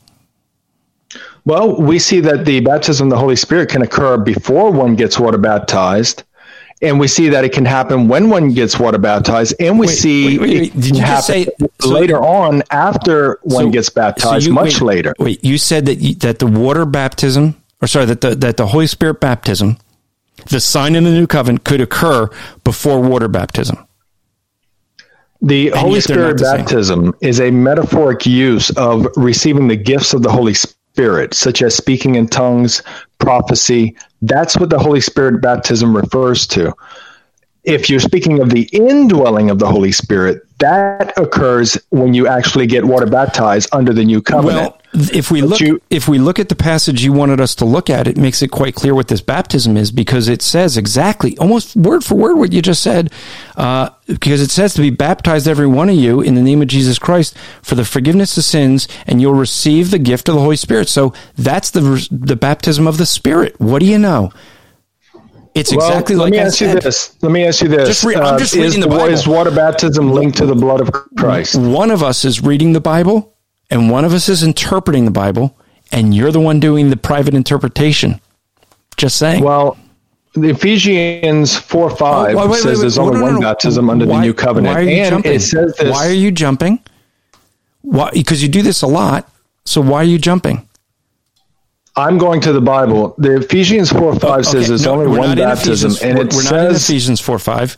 Well, 1.44 1.80
we 1.80 1.98
see 1.98 2.20
that 2.20 2.44
the 2.44 2.60
baptism 2.60 3.06
of 3.06 3.10
the 3.10 3.16
Holy 3.16 3.36
Spirit 3.36 3.70
can 3.70 3.82
occur 3.82 4.18
before 4.18 4.70
one 4.70 4.96
gets 4.96 5.18
water 5.18 5.38
baptized. 5.38 6.24
And 6.80 7.00
we 7.00 7.08
see 7.08 7.28
that 7.30 7.44
it 7.44 7.52
can 7.52 7.64
happen 7.64 8.06
when 8.06 8.30
one 8.30 8.52
gets 8.54 8.78
water 8.78 8.98
baptized, 8.98 9.54
and 9.58 9.80
we 9.80 9.88
Wait, 9.88 9.96
see 9.96 10.38
wait, 10.38 10.40
wait, 10.40 10.50
it 10.56 10.60
wait. 10.60 10.74
Did 10.74 10.84
you 10.96 11.02
just 11.02 11.28
happen 11.28 11.44
say- 11.44 11.68
so- 11.80 11.88
later 11.88 12.18
on 12.24 12.62
after 12.70 13.40
one 13.42 13.64
So- 13.64 13.70
gets 13.70 13.90
baptized, 13.90 14.44
so 14.44 14.48
you- 14.50 14.54
much 14.54 14.80
later. 14.80 15.12
Wait, 15.18 15.42
you 15.44 15.58
said 15.58 15.86
that 15.86 15.96
you, 15.96 16.14
that 16.16 16.38
the 16.38 16.46
water 16.46 16.84
baptism, 16.84 17.56
or 17.82 17.88
sorry, 17.88 18.04
that 18.06 18.20
the 18.20 18.36
that 18.36 18.58
the 18.58 18.66
Holy 18.68 18.86
Spirit 18.86 19.20
baptism, 19.20 19.76
the 20.50 20.60
sign 20.60 20.94
in 20.94 21.02
the 21.02 21.10
new 21.10 21.26
covenant, 21.26 21.64
could 21.64 21.80
occur 21.80 22.30
before 22.62 23.00
water 23.00 23.26
baptism. 23.26 23.76
The 25.42 25.68
And 25.68 25.76
Holy 25.76 26.00
Spirit 26.00 26.38
the 26.38 26.44
baptism 26.44 27.14
is 27.20 27.40
a 27.40 27.50
metaphoric 27.50 28.26
use 28.26 28.70
of 28.70 29.06
receiving 29.16 29.68
the 29.68 29.76
gifts 29.76 30.12
of 30.14 30.22
the 30.22 30.30
Holy 30.30 30.54
Spirit, 30.54 31.32
such 31.34 31.62
as 31.62 31.74
speaking 31.74 32.16
in 32.16 32.26
tongues, 32.28 32.82
prophecy. 33.18 33.96
That's 34.22 34.58
what 34.58 34.70
the 34.70 34.78
Holy 34.78 35.00
Spirit 35.00 35.40
baptism 35.40 35.96
refers 35.96 36.46
to. 36.48 36.74
If 37.68 37.90
you're 37.90 38.00
speaking 38.00 38.40
of 38.40 38.48
the 38.48 38.62
indwelling 38.72 39.50
of 39.50 39.58
the 39.58 39.66
Holy 39.66 39.92
Spirit, 39.92 40.42
that 40.58 41.12
occurs 41.18 41.76
when 41.90 42.14
you 42.14 42.26
actually 42.26 42.66
get 42.66 42.84
water 42.86 43.04
baptized 43.06 43.68
under 43.72 43.92
the 43.92 44.04
new 44.04 44.22
covenant. 44.22 44.72
Well, 44.72 44.78
if 45.12 45.30
we 45.30 45.42
But 45.42 45.50
look 45.50 45.60
you- 45.60 45.80
if 45.90 46.08
we 46.08 46.18
look 46.18 46.38
at 46.38 46.48
the 46.48 46.54
passage 46.54 47.04
you 47.04 47.12
wanted 47.12 47.42
us 47.42 47.54
to 47.56 47.66
look 47.66 47.90
at, 47.90 48.08
it 48.08 48.16
makes 48.16 48.40
it 48.40 48.48
quite 48.48 48.74
clear 48.74 48.94
what 48.94 49.08
this 49.08 49.20
baptism 49.20 49.76
is 49.76 49.92
because 49.92 50.28
it 50.28 50.40
says 50.40 50.78
exactly, 50.78 51.36
almost 51.36 51.76
word 51.76 52.02
for 52.04 52.14
word, 52.14 52.38
what 52.38 52.54
you 52.54 52.62
just 52.62 52.82
said. 52.82 53.10
Uh, 53.54 53.90
because 54.06 54.40
it 54.40 54.50
says 54.50 54.72
to 54.74 54.80
be 54.80 54.88
baptized, 54.90 55.46
every 55.46 55.66
one 55.66 55.90
of 55.90 55.94
you, 55.96 56.22
in 56.22 56.34
the 56.36 56.42
name 56.42 56.62
of 56.62 56.68
Jesus 56.68 56.98
Christ 56.98 57.36
for 57.60 57.74
the 57.74 57.84
forgiveness 57.84 58.36
of 58.38 58.44
sins, 58.44 58.88
and 59.06 59.20
you'll 59.20 59.34
receive 59.34 59.90
the 59.90 59.98
gift 59.98 60.28
of 60.30 60.34
the 60.36 60.40
Holy 60.40 60.56
Spirit. 60.56 60.88
So 60.88 61.12
that's 61.36 61.68
the 61.70 62.08
the 62.10 62.36
baptism 62.36 62.86
of 62.86 62.96
the 62.96 63.06
Spirit. 63.06 63.56
What 63.58 63.80
do 63.80 63.86
you 63.86 63.98
know? 63.98 64.32
It's 65.58 65.74
Well, 65.74 65.86
exactly 65.88 66.14
let 66.14 66.24
like 66.24 66.32
me 66.32 66.38
I 66.38 66.42
ask 66.44 66.60
you 66.60 66.72
this. 66.80 67.16
Let 67.20 67.32
me 67.32 67.44
ask 67.44 67.60
you 67.62 67.68
this. 67.68 67.88
Just 67.88 68.04
re- 68.04 68.14
I'm 68.14 68.34
Uh, 68.34 68.38
just 68.38 68.54
is 68.54 68.62
reading 68.64 68.80
the 68.80 68.86
Bible. 68.88 69.06
Is 69.12 69.26
water 69.26 69.50
baptism 69.50 70.12
linked 70.12 70.38
to 70.38 70.46
the 70.46 70.54
blood 70.54 70.80
of 70.80 70.90
Christ? 71.16 71.56
One 71.56 71.90
of 71.90 72.02
us 72.02 72.24
is 72.24 72.42
reading 72.42 72.72
the 72.74 72.80
Bible, 72.80 73.32
and 73.70 73.90
one 73.90 74.04
of 74.04 74.12
us 74.12 74.28
is 74.28 74.42
interpreting 74.42 75.04
the 75.04 75.10
Bible, 75.10 75.56
and 75.90 76.14
you're 76.14 76.30
the 76.30 76.40
one 76.40 76.60
doing 76.60 76.90
the 76.90 76.96
private 76.96 77.34
interpretation. 77.34 78.20
Just 78.96 79.16
saying. 79.16 79.42
Well, 79.42 79.76
the 80.34 80.50
Ephesians 80.50 81.56
4 81.56 81.90
5 81.90 82.34
Oh, 82.36 82.38
wait, 82.42 82.50
wait, 82.50 82.60
says 82.60 82.64
wait, 82.78 82.80
there's 82.82 82.98
only 82.98 83.14
No, 83.14 83.18
no, 83.18 83.24
one 83.24 83.34
no. 83.36 83.40
baptism 83.40 83.90
under 83.90 84.06
Why- 84.06 84.16
the 84.16 84.22
new 84.22 84.34
covenant. 84.34 84.74
Why 84.76 84.80
are 84.80 84.84
you 84.84 84.96
and 85.02 85.10
jumping? 85.10 85.32
it 85.32 85.40
says 85.42 85.74
this. 85.78 85.90
Why 85.90 86.06
are 86.08 86.12
you 86.12 86.30
jumping? 86.30 86.78
Why? 87.82 88.10
Because 88.12 88.42
you 88.42 88.48
do 88.48 88.62
this 88.62 88.82
a 88.82 88.86
lot. 88.86 89.28
So 89.64 89.80
why 89.80 89.98
are 90.00 90.04
you 90.04 90.18
jumping? 90.18 90.67
I'm 91.98 92.16
going 92.16 92.40
to 92.42 92.52
the 92.52 92.60
Bible. 92.60 93.14
The 93.18 93.36
Ephesians 93.36 93.90
4 93.90 94.14
5 94.14 94.22
Okay, 94.22 94.42
says 94.42 94.68
there's 94.68 94.84
no, 94.84 94.92
only 94.92 95.06
one 95.18 95.36
baptism. 95.36 95.90
Ephesians 95.90 96.02
And 96.02 96.18
it 96.18 96.34
we're 96.34 96.42
not 96.44 96.68
in 96.68 96.74
says, 96.74 96.88
Ephesians 96.88 97.20
four 97.20 97.38
five, 97.38 97.76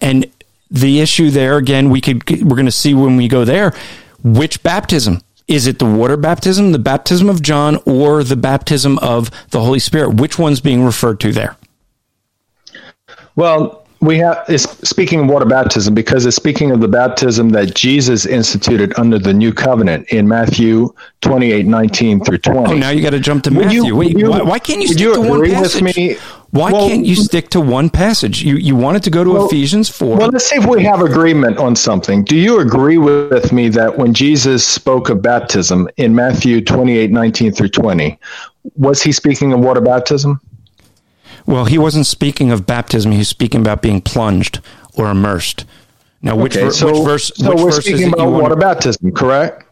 and 0.00 0.30
the 0.70 1.00
issue 1.00 1.30
there 1.30 1.56
again. 1.56 1.90
We 1.90 2.00
could 2.00 2.28
we're 2.30 2.56
going 2.56 2.66
to 2.66 2.72
see 2.72 2.94
when 2.94 3.16
we 3.16 3.28
go 3.28 3.44
there 3.44 3.72
which 4.22 4.62
baptism 4.62 5.20
is 5.48 5.66
it? 5.66 5.78
The 5.78 5.86
water 5.86 6.16
baptism, 6.16 6.72
the 6.72 6.78
baptism 6.78 7.28
of 7.28 7.42
John, 7.42 7.78
or 7.84 8.22
the 8.24 8.36
baptism 8.36 8.98
of 8.98 9.30
the 9.50 9.60
Holy 9.60 9.80
Spirit? 9.80 10.14
Which 10.14 10.38
one's 10.38 10.60
being 10.60 10.84
referred 10.84 11.20
to 11.20 11.32
there? 11.32 11.56
well, 13.34 13.81
we 14.02 14.18
have 14.18 14.44
it's 14.48 14.64
speaking 14.86 15.20
of 15.20 15.26
water 15.28 15.46
baptism 15.46 15.94
because 15.94 16.26
it's 16.26 16.34
speaking 16.34 16.72
of 16.72 16.80
the 16.80 16.88
baptism 16.88 17.50
that 17.50 17.74
Jesus 17.74 18.26
instituted 18.26 18.92
under 18.98 19.16
the 19.16 19.32
new 19.32 19.54
covenant 19.54 20.08
in 20.08 20.26
Matthew 20.26 20.92
28 21.20 21.66
19 21.66 22.24
through 22.24 22.38
20. 22.38 22.72
Oh, 22.72 22.76
now 22.76 22.90
you 22.90 23.00
got 23.00 23.10
to 23.10 23.20
jump 23.20 23.44
to 23.44 23.50
Would 23.50 23.66
Matthew. 23.66 23.84
you- 23.86 23.96
Wait, 23.96 24.18
you- 24.18 24.28
why, 24.28 24.42
why 24.42 24.58
can't 24.58 24.80
you 24.82 24.88
stick 24.88 24.98
you 25.00 25.14
to 25.14 25.20
one 25.20 25.48
passage? 25.48 26.18
Why 26.50 26.70
Well, 26.70 26.88
can't 26.88 27.06
you 27.06 27.14
stick 27.14 27.48
to 27.50 27.60
one 27.60 27.88
passage? 27.88 28.42
You 28.42 28.56
you 28.56 28.74
wanted 28.74 29.04
to 29.04 29.10
go 29.10 29.22
to 29.22 29.30
Well- 29.30 29.46
Ephesians 29.46 29.88
four. 29.88 30.16
Well, 30.16 30.28
let's 30.30 30.46
see 30.50 30.56
if 30.56 30.66
we 30.66 30.82
have 30.82 31.00
agreement 31.00 31.58
on 31.58 31.76
something. 31.76 32.24
Do 32.24 32.36
you 32.36 32.58
agree 32.58 32.98
with 32.98 33.52
me 33.52 33.68
that 33.70 33.96
when 33.96 34.12
Jesus 34.12 34.66
spoke 34.66 35.10
of 35.10 35.22
baptism 35.22 35.88
in 35.96 36.14
Matthew 36.14 36.60
28 36.60 37.12
19 37.12 37.52
through 37.52 37.68
20, 37.68 38.18
was 38.76 39.00
he 39.00 39.12
speaking 39.12 39.52
of 39.52 39.60
water 39.60 39.80
baptism? 39.80 40.40
Well, 41.46 41.64
he 41.64 41.78
wasn't 41.78 42.06
speaking 42.06 42.50
of 42.52 42.66
baptism. 42.66 43.12
He 43.12 43.18
was 43.18 43.28
speaking 43.28 43.60
about 43.60 43.82
being 43.82 44.00
plunged 44.00 44.60
or 44.94 45.10
immersed. 45.10 45.64
Now, 46.22 46.36
which, 46.36 46.56
Okay, 46.56 46.66
ver- 46.66 46.72
so, 46.72 46.92
which 46.92 47.04
verse? 47.04 47.32
so 47.34 47.50
which 47.50 47.58
we're 47.58 47.70
verse 47.72 47.84
speaking 47.84 48.12
about 48.12 48.30
water 48.30 48.54
baptism, 48.56 49.12
correct? 49.12 49.64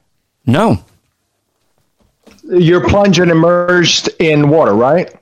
No, 0.46 0.82
You're 2.44 2.88
plunged 2.88 3.20
and 3.20 3.30
immersed 3.30 4.08
in 4.18 4.48
water, 4.48 4.72
right? 4.74 5.14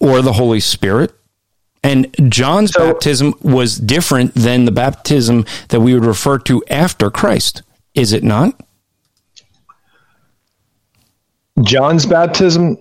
or 0.00 0.22
the 0.22 0.32
Holy 0.34 0.60
Spirit. 0.60 1.12
And 1.84 2.08
John's 2.30 2.72
So- 2.72 2.92
baptism 2.92 3.34
was 3.42 3.76
different 3.76 4.34
than 4.34 4.64
the 4.64 4.70
baptism 4.72 5.44
that 5.68 5.80
we 5.80 5.92
would 5.94 6.04
refer 6.04 6.38
to 6.40 6.62
after 6.70 7.10
Christ. 7.10 7.62
Is 7.94 8.12
it 8.12 8.22
not? 8.24 8.54
John's 11.62 12.06
baptism. 12.06 12.78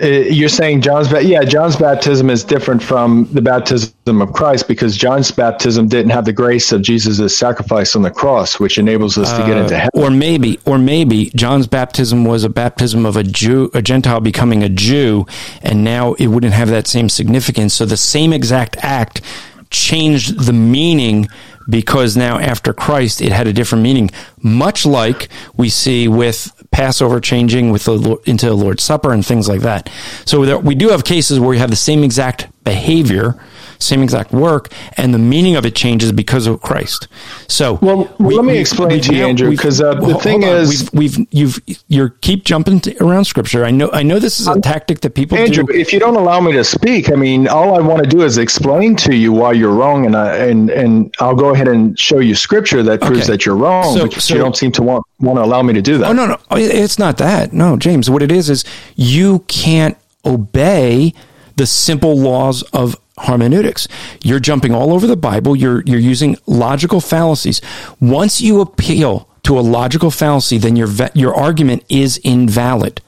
Uh, 0.00 0.06
you're 0.06 0.48
saying 0.48 0.80
John's, 0.80 1.08
ba- 1.08 1.22
yeah, 1.22 1.42
John's 1.44 1.76
baptism 1.76 2.30
is 2.30 2.44
different 2.44 2.82
from 2.82 3.28
the 3.32 3.42
baptism 3.42 4.22
of 4.22 4.32
Christ 4.32 4.66
because 4.66 4.96
John's 4.96 5.30
baptism 5.30 5.86
didn't 5.86 6.12
have 6.12 6.24
the 6.24 6.32
grace 6.32 6.72
of 6.72 6.80
Jesus' 6.80 7.36
sacrifice 7.36 7.94
on 7.94 8.00
the 8.00 8.10
cross, 8.10 8.58
which 8.58 8.78
enables 8.78 9.18
us 9.18 9.30
to 9.36 9.44
get 9.44 9.58
into 9.58 9.76
heaven. 9.76 9.90
Or 9.92 10.10
maybe, 10.10 10.58
or 10.64 10.78
maybe 10.78 11.30
John's 11.36 11.66
baptism 11.66 12.24
was 12.24 12.42
a 12.42 12.48
baptism 12.48 13.04
of 13.04 13.16
a 13.16 13.22
Jew, 13.22 13.70
a 13.74 13.82
Gentile 13.82 14.20
becoming 14.20 14.62
a 14.62 14.70
Jew, 14.70 15.26
and 15.60 15.84
now 15.84 16.14
it 16.14 16.28
wouldn't 16.28 16.54
have 16.54 16.68
that 16.68 16.86
same 16.86 17.10
significance. 17.10 17.74
So 17.74 17.84
the 17.84 17.98
same 17.98 18.32
exact 18.32 18.78
act 18.78 19.20
changed 19.68 20.46
the 20.46 20.54
meaning 20.54 21.28
because 21.68 22.16
now 22.16 22.38
after 22.38 22.72
Christ 22.72 23.20
it 23.20 23.32
had 23.32 23.46
a 23.46 23.52
different 23.52 23.82
meaning. 23.82 24.10
Much 24.40 24.86
like 24.86 25.28
we 25.56 25.68
see 25.68 26.08
with 26.08 26.50
Passover 26.72 27.20
changing 27.20 27.70
with 27.70 27.84
the 27.84 28.20
into 28.24 28.46
the 28.46 28.54
Lord's 28.54 28.82
Supper 28.82 29.12
and 29.12 29.24
things 29.24 29.48
like 29.48 29.60
that. 29.60 29.90
So 30.24 30.44
there, 30.44 30.58
we 30.58 30.74
do 30.74 30.88
have 30.88 31.04
cases 31.04 31.38
where 31.38 31.50
we 31.50 31.58
have 31.58 31.70
the 31.70 31.76
same 31.76 32.02
exact 32.02 32.48
behavior, 32.64 33.38
same 33.82 34.02
exact 34.02 34.32
work, 34.32 34.72
and 34.96 35.12
the 35.12 35.18
meaning 35.18 35.56
of 35.56 35.66
it 35.66 35.74
changes 35.74 36.12
because 36.12 36.46
of 36.46 36.60
Christ. 36.62 37.08
So 37.48 37.78
Well, 37.82 38.08
let 38.18 38.44
me 38.44 38.56
explain 38.58 39.00
to 39.00 39.14
you, 39.14 39.26
Andrew, 39.26 39.54
'cause, 39.56 39.80
uh, 39.80 39.94
the 39.94 40.00
hold 40.12 40.22
thing 40.22 40.42
is- 40.42 40.90
we've, 40.92 41.16
we've 41.18 41.26
you've 41.30 41.60
you're 41.88 42.10
keep 42.20 42.44
jumping 42.44 42.80
to, 42.80 43.02
around 43.02 43.24
scripture. 43.26 43.64
I 43.64 43.70
know 43.70 43.90
I 43.92 44.02
know 44.02 44.18
this 44.18 44.40
is 44.40 44.46
a 44.46 44.60
tactic 44.60 45.00
that 45.00 45.14
people 45.14 45.36
Andrew, 45.38 45.64
do. 45.64 45.72
if 45.72 45.92
you 45.92 45.98
don't 45.98 46.16
allow 46.16 46.40
me 46.40 46.52
to 46.52 46.64
speak, 46.64 47.10
I 47.12 47.14
mean, 47.16 47.48
all 47.48 47.76
I 47.76 47.80
want 47.80 48.02
to 48.04 48.08
do 48.08 48.22
is 48.22 48.38
explain 48.38 48.96
to 48.96 49.14
you 49.14 49.32
why 49.32 49.52
you're 49.52 49.72
wrong, 49.72 50.06
and 50.06 50.16
I, 50.16 50.36
and 50.36 50.70
and 50.70 51.14
I'll 51.20 51.34
go 51.34 51.50
ahead 51.50 51.68
and 51.68 51.98
show 51.98 52.18
you 52.20 52.34
scripture 52.34 52.82
that 52.84 53.00
proves 53.00 53.22
Okay. 53.22 53.32
that 53.32 53.44
you're 53.46 53.56
wrong, 53.56 53.96
So- 53.96 54.06
but 54.06 54.20
so- 54.20 54.34
you 54.34 54.40
don't 54.40 54.56
seem 54.56 54.72
to 54.72 54.82
want 54.82 55.04
want 55.20 55.38
to 55.38 55.44
allow 55.44 55.62
me 55.62 55.72
to 55.74 55.82
do 55.82 55.98
that. 55.98 56.08
Oh 56.10 56.12
no, 56.12 56.26
no, 56.26 56.36
it's 56.52 56.98
not 56.98 57.16
that. 57.18 57.52
No, 57.52 57.76
James, 57.76 58.08
what 58.10 58.22
it 58.22 58.32
is 58.32 58.48
is 58.50 58.64
you 58.96 59.44
can't 59.48 59.96
obey 60.24 61.12
the 61.56 61.66
simple 61.66 62.18
laws 62.18 62.62
of 62.72 62.96
hermeneutics. 63.18 63.88
You're 64.22 64.40
jumping 64.40 64.74
all 64.74 64.92
over 64.92 65.06
the 65.06 65.16
Bible. 65.16 65.54
You're 65.54 65.82
you're 65.82 66.00
using 66.00 66.36
logical 66.46 67.00
fallacies. 67.00 67.60
Once 68.00 68.40
you 68.40 68.60
appeal 68.60 69.28
to 69.44 69.58
a 69.58 69.60
logical 69.60 70.10
fallacy, 70.10 70.58
then 70.58 70.76
your 70.76 70.88
your 71.14 71.34
argument 71.34 71.84
is 71.88 72.18
invalid. 72.18 73.00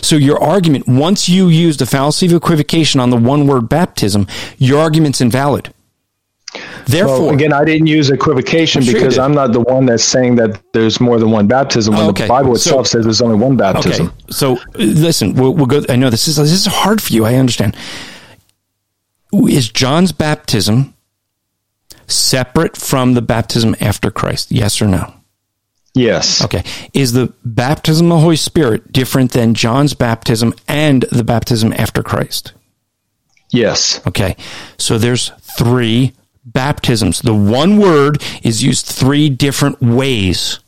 So 0.00 0.16
your 0.16 0.40
argument, 0.40 0.86
once 0.86 1.28
you 1.28 1.48
use 1.48 1.76
the 1.76 1.86
fallacy 1.86 2.26
of 2.26 2.32
equivocation 2.32 3.00
on 3.00 3.10
the 3.10 3.16
one 3.16 3.46
word 3.46 3.68
baptism, 3.68 4.26
your 4.58 4.80
argument's 4.80 5.20
invalid. 5.20 5.72
Therefore, 6.86 7.20
Well, 7.20 7.30
again, 7.30 7.52
I 7.52 7.64
didn't 7.64 7.86
use 7.86 8.10
equivocation 8.10 8.82
sure 8.82 8.94
because. 8.94 9.18
I'm 9.18 9.32
not 9.32 9.52
the 9.52 9.60
one 9.60 9.86
that's 9.86 10.04
saying 10.04 10.36
that 10.36 10.60
there's 10.72 11.00
more 11.00 11.18
than 11.18 11.30
one 11.30 11.46
baptism. 11.46 11.94
When 11.94 12.06
okay. 12.08 12.24
the 12.24 12.28
Bible 12.28 12.56
So- 12.56 12.70
itself 12.70 12.86
says 12.88 13.04
there's 13.04 13.22
only 13.22 13.36
one 13.36 13.56
baptism. 13.56 14.08
Okay, 14.08 14.16
so 14.30 14.56
uh, 14.56 14.60
listen, 14.76 15.34
we'll, 15.34 15.54
we'll 15.54 15.66
go. 15.66 15.82
I 15.88 15.96
know 15.96 16.10
this 16.10 16.28
is 16.28 16.36
this 16.36 16.52
is 16.52 16.66
hard 16.66 17.00
for 17.00 17.12
you. 17.12 17.24
I 17.24 17.36
understand. 17.36 17.76
Is 19.32 19.68
John's 19.68 20.12
baptism 20.12 20.94
separate 22.06 22.76
from 22.76 23.14
the 23.14 23.22
baptism 23.22 23.74
after 23.80 24.10
Christ? 24.10 24.52
Yes 24.52 24.82
or 24.82 24.86
no? 24.86 25.14
Yes. 25.94 26.42
Okay. 26.42 26.64
Is 26.94 27.12
the 27.12 27.32
baptism 27.44 28.10
of 28.10 28.18
the 28.18 28.22
Holy 28.22 28.36
Spirit 28.36 28.92
different 28.92 29.32
than 29.32 29.54
John's 29.54 29.94
baptism 29.94 30.54
and 30.66 31.02
the 31.12 31.24
baptism 31.24 31.72
after 31.74 32.02
Christ? 32.02 32.52
Yes. 33.50 34.00
Okay. 34.06 34.36
So 34.78 34.96
there's 34.96 35.30
three 35.58 36.14
baptisms. 36.44 37.20
The 37.20 37.34
one 37.34 37.78
word 37.78 38.22
is 38.42 38.62
used 38.62 38.86
three 38.86 39.28
different 39.28 39.80
ways. 39.82 40.60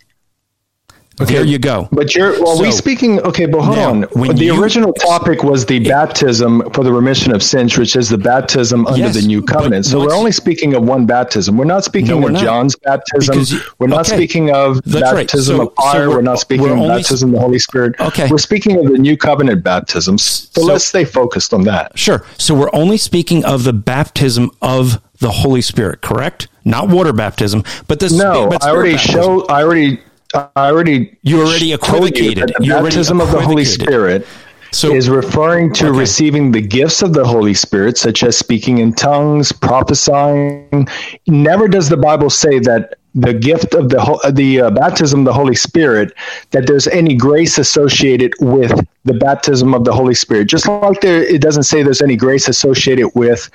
There 1.16 1.44
you 1.44 1.58
go. 1.58 1.88
But 1.92 2.14
you're 2.16 2.32
well. 2.42 2.60
we 2.60 2.70
So, 2.72 2.76
speaking. 2.76 3.20
Okay, 3.20 3.46
but 3.46 3.62
hold 3.62 3.76
now, 3.76 3.90
on. 3.90 4.02
when 4.14 4.34
the 4.34 4.46
you- 4.46 4.60
original 4.62 4.92
topic 4.92 5.44
was 5.44 5.64
the 5.64 5.78
baptism 5.78 6.68
for 6.72 6.82
the 6.82 6.92
remission 6.92 7.32
of 7.32 7.40
sins, 7.42 7.78
which 7.78 7.94
is 7.94 8.08
the 8.08 8.18
baptism 8.18 8.84
under 8.86 8.98
Yes, 8.98 9.14
the 9.14 9.22
new 9.26 9.40
covenant. 9.40 9.86
So 9.86 10.00
we're 10.00 10.14
only 10.14 10.32
speaking 10.32 10.74
of 10.74 10.82
one 10.82 11.06
baptism. 11.06 11.56
We're 11.56 11.66
not 11.66 11.84
speaking 11.84 12.08
No, 12.10 12.18
we're 12.18 12.26
of 12.28 12.32
not. 12.32 12.42
John's 12.42 12.74
baptism. 12.76 13.38
You- 13.58 13.62
we're 13.78 13.86
not 13.86 14.08
okay. 14.08 14.16
speaking 14.16 14.50
of 14.50 14.80
That's 14.84 15.04
right. 15.12 15.26
baptism 15.28 15.56
So- 15.58 15.62
of 15.68 15.72
fire. 15.76 15.92
so 15.92 16.00
we're, 16.00 16.08
we're- 16.16 16.22
not 16.24 16.40
speaking 16.40 16.66
we're 16.66 16.72
of 16.76 16.88
baptism 16.88 17.28
of 17.30 17.34
the 17.36 17.40
Holy 17.40 17.58
Spirit. 17.60 17.94
Okay. 18.00 18.26
We're 18.28 18.38
speaking 18.38 18.76
of 18.84 18.90
the 18.90 18.98
new 18.98 19.16
covenant 19.16 19.62
baptisms. 19.62 20.48
So, 20.52 20.62
let's 20.62 20.84
stay 20.84 21.04
focused 21.04 21.54
on 21.54 21.62
that. 21.64 21.96
Sure. 21.96 22.24
So 22.38 22.54
we're 22.54 22.70
only 22.72 22.96
speaking 22.96 23.44
of 23.44 23.62
the 23.62 23.72
baptism 23.72 24.50
of 24.60 25.00
the 25.20 25.30
Holy 25.30 25.62
Spirit, 25.62 26.00
correct? 26.00 26.48
Not 26.64 26.88
water 26.88 27.12
baptism, 27.12 27.62
but 27.86 28.00
the 28.00 28.08
No, 28.10 28.48
but 28.48 28.64
I 28.64 28.70
already 28.70 28.92
baptism. 28.94 29.20
show. 29.22 29.46
I 29.48 29.62
already. 29.62 30.00
I 30.34 30.48
already. 30.56 31.16
You 31.22 31.40
already 31.40 31.76
told 31.76 32.16
you 32.16 32.34
the 32.34 32.54
You 32.60 32.74
baptism 32.74 33.20
of 33.20 33.30
the 33.30 33.40
Holy. 33.40 33.64
Spirit 33.64 34.26
So 34.72 34.92
is 34.92 35.08
referring 35.08 35.72
to 35.74 35.88
Okay. 35.88 35.98
receiving 35.98 36.50
the 36.50 36.60
gifts 36.60 37.02
of 37.02 37.12
the 37.12 37.24
Holy 37.24 37.54
Spirit, 37.54 37.96
such 37.96 38.22
as 38.24 38.36
speaking 38.36 38.78
in 38.78 38.92
tongues, 38.92 39.52
prophesying. 39.52 40.88
Never 41.28 41.68
does 41.68 41.88
the 41.88 41.96
Bible 41.96 42.30
say 42.30 42.58
that 42.60 42.94
the 43.14 43.32
gift 43.32 43.74
of 43.74 43.88
the 43.90 44.32
the 44.34 44.62
uh, 44.62 44.70
baptism 44.70 45.20
of 45.20 45.26
the 45.26 45.32
Holy 45.32 45.54
Spirit 45.54 46.12
that 46.50 46.66
there's 46.66 46.88
any 46.88 47.14
grace 47.14 47.58
associated 47.58 48.32
with 48.40 48.72
the 49.04 49.14
baptism 49.14 49.74
of 49.74 49.84
the 49.84 49.92
Holy 49.92 50.14
Spirit. 50.14 50.46
Just 50.48 50.66
like 50.66 51.00
there, 51.00 51.22
it 51.22 51.40
doesn't 51.42 51.64
say 51.64 51.82
there's 51.82 52.00
any 52.02 52.16
grace 52.16 52.48
associated 52.48 53.10
with 53.14 53.50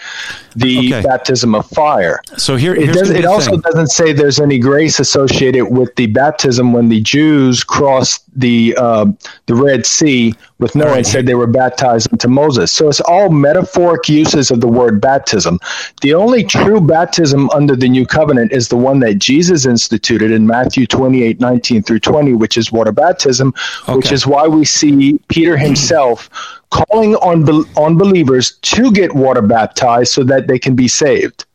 the 0.56 0.78
Okay. 0.94 1.02
baptism 1.02 1.56
of 1.56 1.66
fire. 1.68 2.22
so 2.38 2.56
here, 2.56 2.76
It, 2.76 2.94
does, 2.94 3.10
it 3.10 3.26
also 3.26 3.52
thing. 3.52 3.62
doesn't 3.62 3.88
say 3.88 4.14
there's 4.14 4.40
any 4.40 4.60
grace 4.60 5.00
associated 5.00 5.66
with 5.66 5.96
the 5.96 6.08
baptism 6.08 6.72
when 6.74 6.90
the 6.90 7.02
Jews 7.02 7.64
crossed 7.64 8.24
the 8.40 8.76
uh, 8.78 9.06
the 9.48 9.56
Red 9.56 9.86
Sea 9.86 10.36
with 10.60 10.76
Noah 10.76 10.88
right. 10.90 10.98
and 10.98 11.08
said 11.08 11.26
they 11.26 11.36
were 11.36 11.48
baptized 11.48 12.12
into 12.12 12.28
Moses. 12.28 12.72
So 12.72 12.88
it's 12.90 13.02
all 13.02 13.30
metaphoric 13.30 14.08
uses 14.10 14.52
of 14.52 14.62
the 14.62 14.68
word 14.68 15.02
baptism. 15.02 15.60
The 16.02 16.14
only 16.14 16.44
true 16.44 16.80
baptism 16.82 17.50
under 17.52 17.76
the 17.76 17.90
new 17.90 18.06
covenant 18.06 18.52
is 18.52 18.68
the 18.68 18.78
one 18.78 19.00
that 19.00 19.16
Jesus 19.16 19.66
instituted 19.66 20.32
in 20.32 20.46
Matthew 20.46 20.86
28, 20.86 21.40
19 21.40 21.82
through 21.84 22.00
20, 22.02 22.34
which 22.34 22.58
is 22.58 22.72
water 22.72 22.92
baptism, 22.92 23.54
which 23.88 24.12
is 24.12 24.28
why 24.28 24.48
we 24.48 24.64
see 24.66 25.20
Peter 25.40 25.56
himself 25.56 26.30
calling 26.70 27.16
on, 27.16 27.48
on 27.78 27.98
believers 27.98 28.58
to 28.62 28.92
get 28.92 29.16
water 29.16 29.42
baptized 29.42 30.12
so 30.12 30.22
that 30.22 30.48
they 30.48 30.60
can 30.60 30.76
be 30.76 30.86
saved. 30.86 31.46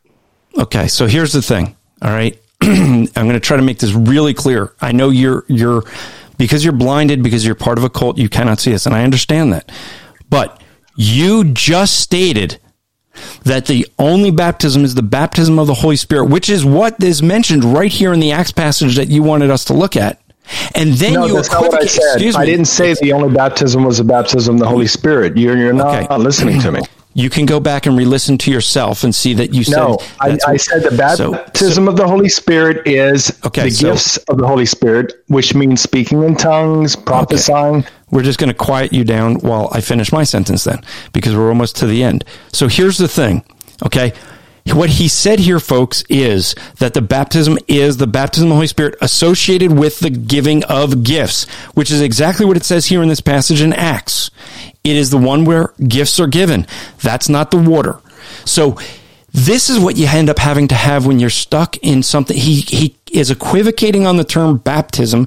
Okay, 0.56 0.88
so 0.88 1.06
here's 1.06 1.34
the 1.34 1.42
thing. 1.42 1.76
All 2.00 2.10
right, 2.10 2.40
I'm 2.62 3.12
going 3.12 3.34
to 3.34 3.40
try 3.40 3.58
to 3.58 3.62
make 3.62 3.80
this 3.80 3.92
really 3.92 4.32
clear. 4.32 4.72
I 4.80 4.92
know 4.92 5.10
you're 5.10 5.44
you're 5.48 5.82
because 6.38 6.64
you're 6.64 6.72
blinded 6.72 7.22
because 7.22 7.44
you're 7.44 7.54
part 7.54 7.76
of 7.76 7.84
a 7.84 7.90
cult. 7.90 8.16
You 8.16 8.30
cannot 8.30 8.58
see 8.58 8.70
this, 8.70 8.86
and 8.86 8.94
I 8.94 9.04
understand 9.04 9.52
that. 9.52 9.70
But 10.30 10.62
you 10.96 11.44
just 11.44 12.00
stated 12.00 12.58
that 13.42 13.66
the 13.66 13.86
only 13.98 14.30
baptism 14.30 14.82
is 14.82 14.94
the 14.94 15.02
baptism 15.02 15.58
of 15.58 15.66
the 15.66 15.74
Holy 15.74 15.96
Spirit, 15.96 16.30
which 16.30 16.48
is 16.48 16.64
what 16.64 17.02
is 17.04 17.22
mentioned 17.22 17.64
right 17.64 17.92
here 17.92 18.14
in 18.14 18.20
the 18.20 18.32
Acts 18.32 18.52
passage 18.52 18.96
that 18.96 19.08
you 19.08 19.22
wanted 19.22 19.50
us 19.50 19.66
to 19.66 19.74
look 19.74 19.94
at. 19.94 20.23
And 20.74 20.92
then 20.94 21.14
No, 21.14 21.26
you 21.26 21.34
that's 21.34 21.50
not 21.50 21.62
what 21.62 21.82
I 21.82 21.86
said. 21.86 22.02
excuse 22.14 22.34
I 22.36 22.40
me. 22.40 22.46
didn't 22.46 22.66
say 22.66 22.94
the 23.00 23.12
only 23.12 23.32
baptism 23.34 23.84
was 23.84 23.98
the 23.98 24.04
baptism 24.04 24.56
of 24.56 24.60
the 24.60 24.66
Holy 24.68 24.86
Spirit. 24.86 25.36
You're, 25.36 25.56
you're 25.56 25.72
not 25.72 26.04
Okay. 26.04 26.16
listening 26.16 26.60
to 26.60 26.72
me. 26.72 26.80
You 27.16 27.30
can 27.30 27.46
go 27.46 27.60
back 27.60 27.86
and 27.86 27.96
re-listen 27.96 28.38
to 28.38 28.50
yourself 28.50 29.04
and 29.04 29.14
see 29.14 29.34
that 29.34 29.54
you 29.54 29.62
said. 29.62 29.76
No, 29.76 29.98
I, 30.18 30.36
I 30.48 30.56
said 30.56 30.82
the 30.82 31.14
so- 31.16 31.30
baptism 31.30 31.86
of 31.86 31.96
the 31.96 32.08
Holy 32.08 32.28
Spirit 32.28 32.88
is 32.88 33.30
Okay, 33.46 33.62
the 33.62 33.70
so- 33.70 33.92
gifts 33.92 34.16
of 34.16 34.36
the 34.38 34.44
Holy 34.48 34.66
Spirit, 34.66 35.12
which 35.28 35.54
means 35.54 35.80
speaking 35.80 36.24
in 36.24 36.34
tongues, 36.34 36.96
prophesying. 36.96 37.84
We're 38.10 38.24
just 38.24 38.40
going 38.40 38.48
to 38.50 38.54
quiet 38.54 38.92
you 38.92 39.04
down 39.04 39.36
while 39.36 39.68
I 39.70 39.80
finish 39.80 40.10
my 40.10 40.24
sentence 40.24 40.64
then, 40.64 40.82
because 41.12 41.36
we're 41.36 41.50
almost 41.50 41.76
to 41.76 41.86
the 41.86 42.02
end. 42.02 42.24
So 42.52 42.66
here's 42.66 42.98
the 42.98 43.06
thing, 43.06 43.44
okay? 43.86 44.12
What 44.72 44.88
he 44.90 45.08
said 45.08 45.40
here, 45.40 45.60
folks, 45.60 46.04
is 46.08 46.54
that 46.78 46.94
the 46.94 47.02
baptism 47.02 47.58
is 47.68 47.98
the 47.98 48.06
baptism 48.06 48.46
of 48.46 48.50
the 48.50 48.54
Holy 48.54 48.66
Spirit 48.66 48.96
associated 49.02 49.78
with 49.78 50.00
the 50.00 50.08
giving 50.08 50.64
of 50.64 51.04
gifts, 51.04 51.44
which 51.74 51.90
is 51.90 52.00
exactly 52.00 52.46
what 52.46 52.56
it 52.56 52.64
says 52.64 52.86
here 52.86 53.02
in 53.02 53.08
this 53.08 53.20
passage 53.20 53.60
in 53.60 53.74
Acts. 53.74 54.30
It 54.82 54.96
is 54.96 55.10
the 55.10 55.18
one 55.18 55.44
where 55.44 55.74
gifts 55.86 56.18
are 56.18 56.26
given. 56.26 56.66
That's 57.02 57.28
not 57.28 57.50
the 57.50 57.58
water. 57.58 58.00
So 58.46 58.78
This 59.34 59.68
is 59.68 59.80
what 59.80 59.96
you 59.96 60.06
end 60.06 60.30
up 60.30 60.38
having 60.38 60.68
to 60.68 60.76
have 60.76 61.06
when 61.06 61.18
you're 61.18 61.28
stuck 61.28 61.76
in 61.78 62.04
something. 62.04 62.36
He, 62.36 62.60
he 62.60 62.96
is 63.10 63.32
equivocating 63.32 64.06
on 64.06 64.16
the 64.16 64.22
term 64.22 64.58
baptism. 64.58 65.26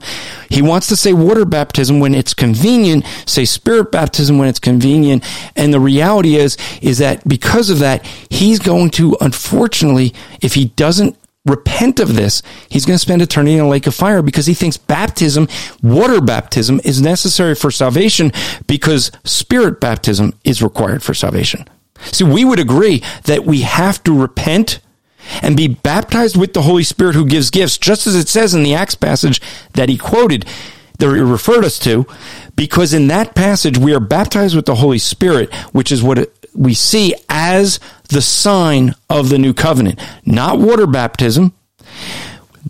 He 0.49 0.61
wants 0.61 0.87
to 0.87 0.95
say 0.95 1.11
water 1.11 1.43
baptism 1.43 1.99
when 1.99 2.15
it's 2.15 2.33
convenient, 2.33 3.05
say 3.25 3.43
spirit 3.43 3.91
baptism 3.91 4.37
when 4.37 4.47
it's 4.47 4.59
convenient. 4.59 5.25
And 5.57 5.73
the 5.73 5.81
reality 5.81 6.37
is, 6.37 6.55
is 6.81 6.99
that 6.99 7.27
because 7.27 7.69
of 7.69 7.79
that, 7.79 8.05
he's 8.29 8.59
going 8.59 8.91
to, 8.91 9.17
unfortunately, 9.19 10.13
if 10.41 10.53
he 10.53 10.69
doesn't 10.69 11.17
repent 11.45 11.99
of 11.99 12.15
this, 12.15 12.41
he's 12.69 12.85
going 12.85 12.95
to 12.95 13.01
spend 13.01 13.21
eternity 13.21 13.55
in 13.55 13.65
a 13.65 13.67
lake 13.67 13.87
of 13.87 13.95
fire 13.95 14.21
because 14.21 14.45
he 14.45 14.53
thinks 14.53 14.77
baptism, 14.77 15.49
water 15.83 16.21
baptism, 16.21 16.79
is 16.85 17.01
necessary 17.01 17.55
for 17.55 17.71
salvation 17.71 18.31
because 18.67 19.11
spirit 19.25 19.81
baptism 19.81 20.33
is 20.45 20.61
required 20.61 21.03
for 21.03 21.13
salvation. 21.13 21.67
See, 22.01 22.23
we 22.23 22.45
would 22.45 22.59
agree 22.59 23.03
that 23.23 23.45
we 23.45 23.61
have 23.61 24.03
to 24.03 24.17
repent 24.17 24.79
and 25.41 25.57
be 25.57 25.67
baptized 25.67 26.37
with 26.37 26.53
the 26.53 26.61
Holy 26.61 26.83
Spirit 26.83 27.15
who 27.15 27.25
gives 27.25 27.49
gifts, 27.49 27.77
just 27.77 28.07
as 28.07 28.15
it 28.15 28.27
says 28.27 28.53
in 28.53 28.63
the 28.63 28.73
Acts 28.73 28.95
passage 28.95 29.41
that 29.73 29.89
he 29.89 29.97
quoted, 29.97 30.45
that 30.99 31.13
he 31.13 31.21
referred 31.21 31.65
us 31.65 31.79
to, 31.79 32.05
because 32.55 32.93
in 32.93 33.07
that 33.07 33.35
passage 33.35 33.77
we 33.77 33.93
are 33.93 33.99
baptized 33.99 34.55
with 34.55 34.65
the 34.65 34.75
Holy 34.75 34.99
Spirit, 34.99 35.53
which 35.71 35.91
is 35.91 36.01
what 36.01 36.31
we 36.55 36.73
see 36.73 37.13
as 37.29 37.79
the 38.09 38.21
sign 38.21 38.95
of 39.09 39.29
the 39.29 39.37
new 39.37 39.53
covenant, 39.53 39.99
not 40.25 40.59
water 40.59 40.87
baptism. 40.87 41.53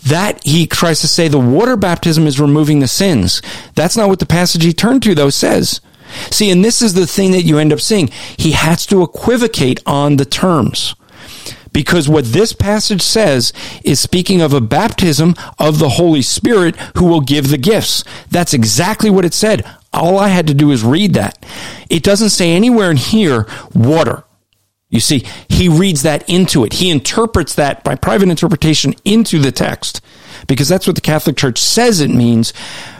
That 0.05 0.43
he 0.43 0.67
tries 0.67 1.01
to 1.01 1.07
say 1.07 1.27
the 1.27 1.39
water 1.39 1.75
baptism 1.75 2.27
is 2.27 2.39
removing 2.39 2.79
the 2.79 2.87
sins. 2.87 3.41
That's 3.73 3.97
not 3.97 4.09
what 4.09 4.19
the 4.19 4.27
passage 4.27 4.63
he 4.63 4.71
turned 4.71 5.01
to 5.03 5.15
though 5.15 5.31
says. 5.31 5.81
See, 6.31 6.49
and 6.49 6.63
this 6.63 6.81
is 6.81 6.93
the 6.93 7.07
thing 7.07 7.31
that 7.31 7.43
you 7.43 7.57
end 7.57 7.73
up 7.73 7.81
seeing. 7.81 8.09
He 8.37 8.51
has 8.51 8.85
to 8.87 9.03
equivocate 9.03 9.81
on 9.85 10.17
the 10.17 10.25
terms. 10.25 10.95
Because 11.73 12.09
what 12.09 12.25
this 12.25 12.53
passage 12.53 13.01
says 13.01 13.53
is 13.83 13.99
speaking 13.99 14.41
of 14.41 14.53
a 14.53 14.61
baptism 14.61 15.35
of 15.59 15.79
the 15.79 15.89
Holy 15.89 16.21
Spirit 16.21 16.75
who 16.97 17.05
will 17.05 17.21
give 17.21 17.49
the 17.49 17.57
gifts. 17.57 18.03
That's 18.31 18.53
exactly 18.53 19.09
what 19.09 19.25
it 19.25 19.33
said. 19.33 19.63
All 19.93 20.17
I 20.17 20.29
had 20.29 20.47
to 20.47 20.53
do 20.53 20.71
is 20.71 20.83
read 20.83 21.13
that. 21.13 21.45
It 21.89 22.03
doesn't 22.03 22.29
say 22.29 22.55
anywhere 22.55 22.89
in 22.89 22.97
here 22.97 23.45
water. 23.73 24.23
You 24.89 25.01
see, 25.01 25.25
he 25.49 25.67
reads 25.67 26.03
that 26.03 26.27
into 26.29 26.63
it. 26.63 26.73
He 26.73 26.89
interprets 26.89 27.55
that 27.55 27.83
by 27.83 27.95
private 27.95 28.29
interpretation 28.29 28.95
into 29.03 29.39
the 29.39 29.51
text 29.51 30.01
because 30.47 30.69
that's 30.69 30.87
what 30.87 30.95
the 30.95 31.01
Catholic 31.01 31.35
Church 31.35 31.59
says 31.59 31.99
it 31.99 32.09
means 32.09 32.53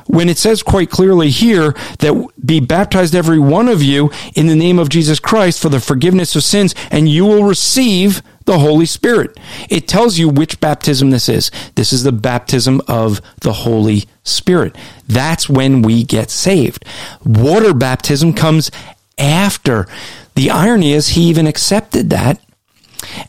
when 0.08 0.30
it 0.30 0.38
says 0.38 0.64
quite 0.64 0.90
clearly 0.90 1.30
here 1.30 1.74
that 2.00 2.30
be 2.46 2.60
baptized 2.60 3.16
every 3.16 3.40
one 3.40 3.68
of 3.68 3.82
you 3.82 4.12
in 4.36 4.48
the 4.48 4.56
name 4.56 4.80
of 4.80 4.90
Jesus 4.90 5.20
Christ 5.20 5.62
for 5.62 5.70
the 5.70 5.80
forgiveness 5.80 6.36
of 6.36 6.44
sins 6.44 6.74
and 6.92 7.08
you 7.10 7.26
will 7.26 7.44
receive 7.44 8.22
the 8.46 8.60
Holy 8.60 8.86
Spirit. 8.86 9.38
It 9.70 9.88
tells 9.88 10.18
you 10.18 10.30
which 10.30 10.60
baptism 10.60 11.10
this 11.10 11.28
is. 11.28 11.52
This 11.76 11.92
is 11.92 12.04
the 12.04 12.12
baptism 12.12 12.82
of 12.88 13.22
the 13.42 13.54
Holy 13.54 14.06
Spirit. 14.24 14.76
That's 15.08 15.50
when 15.50 15.82
we 15.82 16.04
get 16.04 16.32
saved. 16.32 16.86
Water 17.26 17.74
baptism 17.74 18.34
comes 18.34 18.72
after. 19.18 19.88
The 20.36 20.50
irony 20.50 20.94
is 20.94 21.10
he 21.10 21.24
even 21.24 21.48
accepted 21.48 22.10
that 22.12 22.42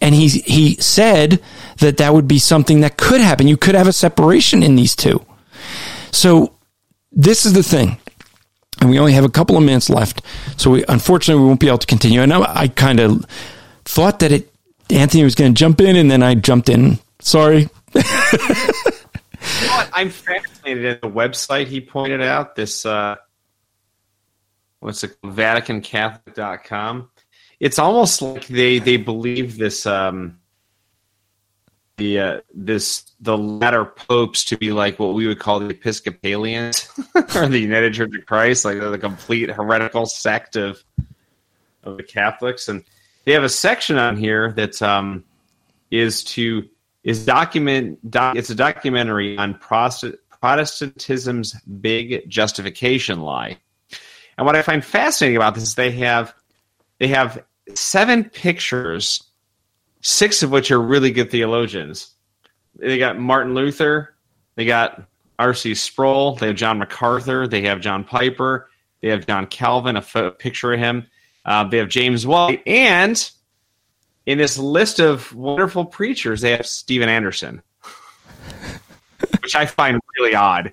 and 0.01 0.15
he 0.15 0.29
he 0.29 0.75
said 0.77 1.41
that 1.79 1.97
that 1.99 2.15
would 2.15 2.29
be 2.29 2.39
something 2.39 2.81
that 2.81 2.97
could 2.97 3.21
happen. 3.21 3.49
You 3.49 3.57
could 3.57 3.75
have 3.75 3.87
a 3.87 3.93
separation 3.93 4.63
in 4.63 4.77
these 4.77 4.97
two. 4.97 5.25
So 6.11 6.53
this 7.19 7.45
is 7.45 7.53
the 7.53 7.63
thing. 7.65 7.99
And 8.81 8.89
we 8.89 8.99
only 8.99 9.13
have 9.13 9.25
a 9.25 9.29
couple 9.29 9.57
of 9.57 9.63
minutes 9.65 9.91
left. 9.91 10.23
So 10.57 10.71
we, 10.71 10.85
unfortunately, 10.89 11.43
we 11.43 11.49
won't 11.49 11.61
be 11.61 11.67
able 11.67 11.79
to 11.79 11.87
continue. 11.87 12.23
And 12.23 12.33
I 12.33 12.63
I 12.63 12.69
kind 12.69 13.01
of 13.01 13.27
thought 13.85 14.21
that 14.21 14.31
it, 14.31 14.55
Anthony 14.89 15.25
was 15.25 15.35
going 15.35 15.53
to 15.53 15.59
jump 15.59 15.81
in 15.81 15.97
and 15.97 16.11
then 16.11 16.23
I 16.23 16.37
jumped 16.37 16.69
in. 16.69 16.99
Sorry. 17.21 17.69
you 17.95 18.03
know 18.03 19.85
I'm 19.93 20.11
fascinated 20.11 20.85
at 20.85 21.03
the 21.03 21.11
website 21.11 21.67
he 21.67 21.81
pointed 21.81 22.23
out. 22.23 22.55
This, 22.55 22.87
uh, 22.87 23.17
what's 24.79 25.03
it, 25.03 25.21
VaticanCatholic.com. 25.23 27.11
It's 27.59 27.81
almost 27.81 28.23
like 28.23 28.47
they, 28.47 28.79
they 28.79 28.97
believe 28.97 29.59
this, 29.59 29.87
um, 29.87 30.38
the 31.99 32.19
uh, 32.19 32.41
this 32.55 33.05
the 33.21 33.37
latter 33.37 33.85
popes 33.85 34.45
to 34.45 34.57
be 34.57 34.73
like 34.73 34.99
what 34.99 35.15
we 35.15 35.27
would 35.27 35.39
call 35.39 35.61
the 35.61 35.69
Episcopalians 35.69 36.89
or 37.35 37.49
the 37.49 37.59
United 37.59 37.93
Church 37.93 38.15
of 38.19 38.25
Christ, 38.25 38.65
like 38.65 38.81
the 38.81 38.99
complete 38.99 39.51
heretical 39.51 40.07
sect 40.07 40.57
of 40.57 40.83
of 41.85 41.99
the 41.99 42.03
Catholics, 42.03 42.69
and 42.69 42.83
they 43.25 43.33
have 43.33 43.45
a 43.45 43.49
section 43.49 43.99
on 43.99 44.17
here 44.17 44.53
that 44.53 44.81
um, 44.81 45.25
is 45.91 46.25
to 46.25 46.67
is 47.05 47.25
document 47.25 48.11
doc, 48.11 48.37
it's 48.37 48.51
a 48.51 48.55
documentary 48.55 49.37
on 49.37 49.55
Protestantism's 49.55 51.61
big 51.63 52.29
justification 52.29 53.21
lie. 53.21 53.59
And 54.37 54.47
what 54.47 54.57
I 54.57 54.63
find 54.63 54.85
fascinating 54.85 55.37
about 55.37 55.55
this 55.55 55.65
is 55.65 55.75
they 55.75 55.93
have 55.93 56.35
they 56.99 57.09
have 57.09 57.45
seven 57.75 58.25
pictures 58.25 59.23
six 60.09 60.43
of 60.43 60.51
which 60.51 60.71
are 60.71 60.81
really 60.81 61.11
good 61.11 61.31
theologians. 61.31 62.15
They 62.77 62.99
got 62.99 63.19
Martin 63.19 63.55
Luther, 63.55 64.15
they 64.55 64.65
got 64.65 65.03
R.C. 65.39 65.75
Sproul, 65.75 66.37
they 66.37 66.47
have 66.47 66.57
John 66.57 66.79
MacArthur, 66.79 67.47
they 67.47 67.63
have 67.63 67.81
John 67.81 68.05
Piper, 68.05 68.71
they 69.03 69.09
have 69.09 69.27
John 69.27 69.47
Calvin, 69.47 69.97
a 69.97 70.31
picture 70.31 70.73
of 70.73 70.81
him. 70.81 71.07
Uh, 71.45 71.65
they 71.65 71.79
have 71.79 71.89
James 71.89 72.27
White, 72.27 72.63
and 72.67 73.31
in 74.27 74.39
this 74.39 74.59
list 74.59 74.99
of 74.99 75.35
wonderful 75.35 75.85
preachers, 75.85 76.41
they 76.41 76.51
have 76.53 76.67
Steven 76.67 77.09
Anderson, 77.09 77.63
which 79.43 79.55
I 79.55 79.67
find 79.67 80.01
really 80.19 80.35
odd. 80.35 80.73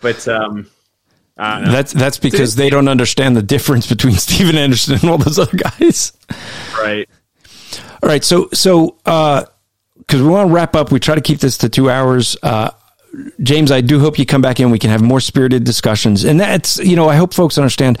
But 0.00 0.26
um, 0.28 0.70
that's 1.36 1.92
that's 1.92 2.18
because 2.18 2.54
they 2.56 2.70
don't 2.70 2.88
understand 2.88 3.36
the 3.36 3.42
difference 3.42 3.86
between 3.86 4.14
Steven 4.16 4.56
Anderson 4.56 4.94
and 4.94 5.10
all 5.10 5.18
those 5.18 5.38
other 5.38 5.56
guys. 5.56 6.12
Right. 6.74 7.08
All 8.02 8.08
right. 8.08 8.24
So, 8.24 8.48
so, 8.52 8.96
uh, 9.06 9.44
cause 10.06 10.20
we 10.20 10.28
want 10.28 10.48
to 10.48 10.54
wrap 10.54 10.76
up. 10.76 10.92
We 10.92 11.00
try 11.00 11.14
to 11.14 11.20
keep 11.20 11.40
this 11.40 11.58
to 11.58 11.68
two 11.68 11.90
hours. 11.90 12.36
Uh, 12.42 12.70
James, 13.42 13.72
I 13.72 13.80
do 13.80 13.98
hope 13.98 14.18
you 14.18 14.26
come 14.26 14.42
back 14.42 14.60
in. 14.60 14.70
We 14.70 14.78
can 14.78 14.90
have 14.90 15.02
more 15.02 15.20
spirited 15.20 15.64
discussions. 15.64 16.24
And 16.24 16.38
that's, 16.38 16.76
you 16.78 16.94
know, 16.94 17.08
I 17.08 17.16
hope 17.16 17.32
folks 17.32 17.56
understand. 17.56 17.98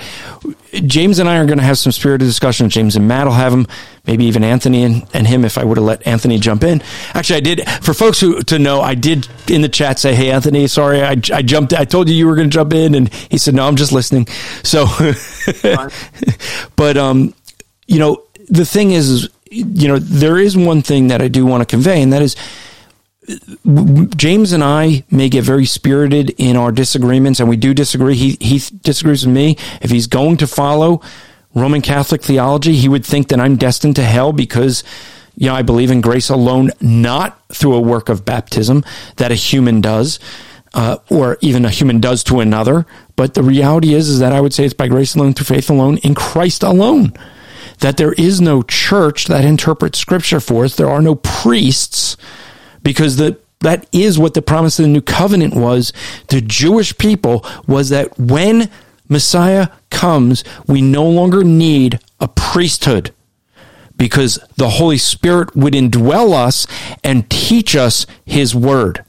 James 0.72 1.18
and 1.18 1.28
I 1.28 1.38
are 1.38 1.46
going 1.46 1.58
to 1.58 1.64
have 1.64 1.78
some 1.78 1.92
spirited 1.92 2.26
discussions. 2.26 2.74
James 2.74 2.94
and 2.94 3.08
Matt 3.08 3.26
will 3.26 3.32
have 3.32 3.52
them. 3.52 3.66
Maybe 4.06 4.26
even 4.26 4.44
Anthony 4.44 4.84
and, 4.84 5.06
and 5.14 5.26
him 5.26 5.44
if 5.44 5.56
I 5.56 5.64
would 5.64 5.78
have 5.78 5.84
let 5.84 6.06
Anthony 6.06 6.38
jump 6.38 6.62
in. 6.62 6.82
Actually, 7.14 7.36
I 7.36 7.40
did. 7.40 7.70
For 7.82 7.94
folks 7.94 8.20
who 8.20 8.42
to 8.42 8.58
know, 8.58 8.80
I 8.80 8.94
did 8.94 9.28
in 9.48 9.62
the 9.62 9.68
chat 9.68 9.98
say, 9.98 10.14
"Hey, 10.14 10.30
Anthony, 10.30 10.66
sorry, 10.66 11.02
I, 11.02 11.16
I 11.32 11.42
jumped. 11.42 11.74
I 11.74 11.84
told 11.84 12.08
you 12.08 12.14
you 12.14 12.26
were 12.26 12.34
going 12.34 12.48
to 12.48 12.54
jump 12.54 12.72
in," 12.72 12.94
and 12.94 13.12
he 13.12 13.36
said, 13.36 13.54
"No, 13.54 13.66
I'm 13.66 13.76
just 13.76 13.92
listening." 13.92 14.26
So, 14.62 14.86
but 16.76 16.96
um, 16.96 17.34
you 17.86 17.98
know, 17.98 18.24
the 18.48 18.64
thing 18.64 18.92
is, 18.92 19.28
you 19.50 19.88
know, 19.88 19.98
there 19.98 20.38
is 20.38 20.56
one 20.56 20.82
thing 20.82 21.08
that 21.08 21.20
I 21.22 21.28
do 21.28 21.46
want 21.46 21.60
to 21.62 21.66
convey, 21.66 22.02
and 22.02 22.12
that 22.12 22.22
is 22.22 22.36
James 24.16 24.52
and 24.52 24.64
I 24.64 25.04
may 25.10 25.28
get 25.28 25.44
very 25.44 25.66
spirited 25.66 26.30
in 26.38 26.56
our 26.56 26.72
disagreements, 26.72 27.40
and 27.40 27.48
we 27.48 27.56
do 27.56 27.74
disagree. 27.74 28.14
He 28.14 28.38
he 28.40 28.62
disagrees 28.82 29.26
with 29.26 29.34
me. 29.34 29.56
If 29.82 29.90
he's 29.90 30.06
going 30.06 30.38
to 30.38 30.46
follow 30.46 31.02
Roman 31.54 31.82
Catholic 31.82 32.22
theology, 32.22 32.74
he 32.74 32.88
would 32.88 33.04
think 33.04 33.28
that 33.28 33.40
I'm 33.40 33.56
destined 33.56 33.96
to 33.96 34.02
hell 34.02 34.32
because 34.32 34.82
you 35.36 35.48
know 35.48 35.54
I 35.54 35.62
believe 35.62 35.90
in 35.90 36.00
grace 36.00 36.30
alone, 36.30 36.70
not 36.80 37.38
through 37.48 37.74
a 37.74 37.80
work 37.80 38.08
of 38.08 38.24
baptism 38.24 38.84
that 39.16 39.30
a 39.30 39.36
human 39.36 39.80
does. 39.80 40.18
Uh, 40.74 40.98
or 41.08 41.38
even 41.40 41.64
a 41.64 41.70
human 41.70 41.98
does 41.98 42.22
to 42.22 42.40
another. 42.40 42.84
But 43.16 43.32
the 43.32 43.42
reality 43.42 43.94
is, 43.94 44.10
is 44.10 44.18
that 44.18 44.34
I 44.34 44.40
would 44.42 44.52
say 44.52 44.66
it's 44.66 44.74
by 44.74 44.86
grace 44.86 45.14
alone, 45.14 45.32
through 45.32 45.56
faith 45.56 45.70
alone, 45.70 45.96
in 45.98 46.14
Christ 46.14 46.62
alone 46.62 47.14
that 47.80 47.96
there 47.96 48.12
is 48.14 48.40
no 48.40 48.62
church 48.62 49.26
that 49.26 49.44
interprets 49.44 49.98
scripture 49.98 50.40
for 50.40 50.64
us. 50.64 50.76
There 50.76 50.90
are 50.90 51.02
no 51.02 51.14
priests 51.16 52.16
because 52.82 53.16
the 53.16 53.38
that 53.60 53.86
is 53.90 54.18
what 54.18 54.34
the 54.34 54.42
promise 54.42 54.78
of 54.78 54.84
the 54.84 54.88
new 54.88 55.00
covenant 55.00 55.54
was 55.54 55.92
to 56.28 56.40
Jewish 56.40 56.96
people 56.96 57.44
was 57.66 57.88
that 57.88 58.16
when 58.18 58.70
Messiah 59.08 59.68
comes, 59.90 60.44
we 60.66 60.80
no 60.80 61.04
longer 61.04 61.42
need 61.42 61.98
a 62.20 62.28
priesthood 62.28 63.12
because 63.96 64.38
the 64.56 64.70
Holy 64.70 64.98
Spirit 64.98 65.56
would 65.56 65.74
indwell 65.74 66.32
us 66.32 66.66
and 67.02 67.28
teach 67.28 67.74
us 67.74 68.06
his 68.24 68.54
word. 68.54 69.04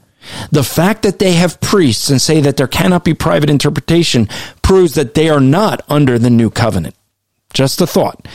The 0.50 0.64
fact 0.64 1.02
that 1.02 1.18
they 1.18 1.32
have 1.34 1.60
priests 1.60 2.10
and 2.10 2.20
say 2.20 2.40
that 2.40 2.56
there 2.56 2.66
cannot 2.66 3.04
be 3.04 3.14
private 3.14 3.50
interpretation 3.50 4.28
proves 4.62 4.94
that 4.94 5.14
they 5.14 5.30
are 5.30 5.40
not 5.40 5.80
under 5.88 6.18
the 6.18 6.30
new 6.30 6.50
covenant. 6.50 6.94
Just 7.52 7.80
a 7.80 7.86
thought. 7.86 8.26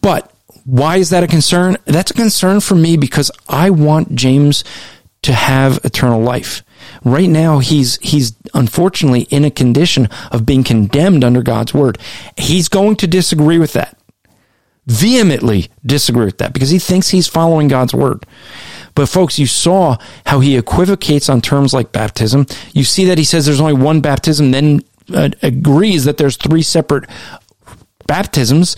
But 0.00 0.32
why 0.64 0.96
is 0.96 1.10
that 1.10 1.24
a 1.24 1.26
concern? 1.26 1.76
That's 1.84 2.10
a 2.10 2.14
concern 2.14 2.60
for 2.60 2.74
me 2.74 2.96
because 2.96 3.30
I 3.48 3.70
want 3.70 4.14
James 4.14 4.64
to 5.22 5.32
have 5.32 5.80
eternal 5.84 6.20
life. 6.20 6.62
Right 7.04 7.28
now, 7.28 7.58
he's, 7.58 7.98
he's 8.00 8.34
unfortunately 8.54 9.22
in 9.22 9.44
a 9.44 9.50
condition 9.50 10.08
of 10.30 10.46
being 10.46 10.64
condemned 10.64 11.24
under 11.24 11.42
God's 11.42 11.74
word. 11.74 11.98
He's 12.36 12.68
going 12.68 12.96
to 12.96 13.06
disagree 13.06 13.58
with 13.58 13.72
that 13.72 13.98
vehemently 14.88 15.68
disagree 15.84 16.24
with 16.24 16.38
that 16.38 16.54
because 16.54 16.70
he 16.70 16.78
thinks 16.78 17.10
he's 17.10 17.28
following 17.28 17.68
God's 17.68 17.94
word. 17.94 18.26
But 18.94 19.08
folks, 19.08 19.38
you 19.38 19.46
saw 19.46 19.98
how 20.26 20.40
he 20.40 20.56
equivocates 20.56 21.28
on 21.28 21.40
terms 21.40 21.72
like 21.72 21.92
baptism. 21.92 22.46
You 22.72 22.82
see 22.82 23.04
that 23.04 23.18
he 23.18 23.24
says 23.24 23.46
there's 23.46 23.60
only 23.60 23.74
one 23.74 24.00
baptism, 24.00 24.50
then 24.50 24.80
uh, 25.14 25.28
agrees 25.42 26.04
that 26.04 26.16
there's 26.16 26.36
three 26.36 26.62
separate 26.62 27.08
baptisms 28.08 28.74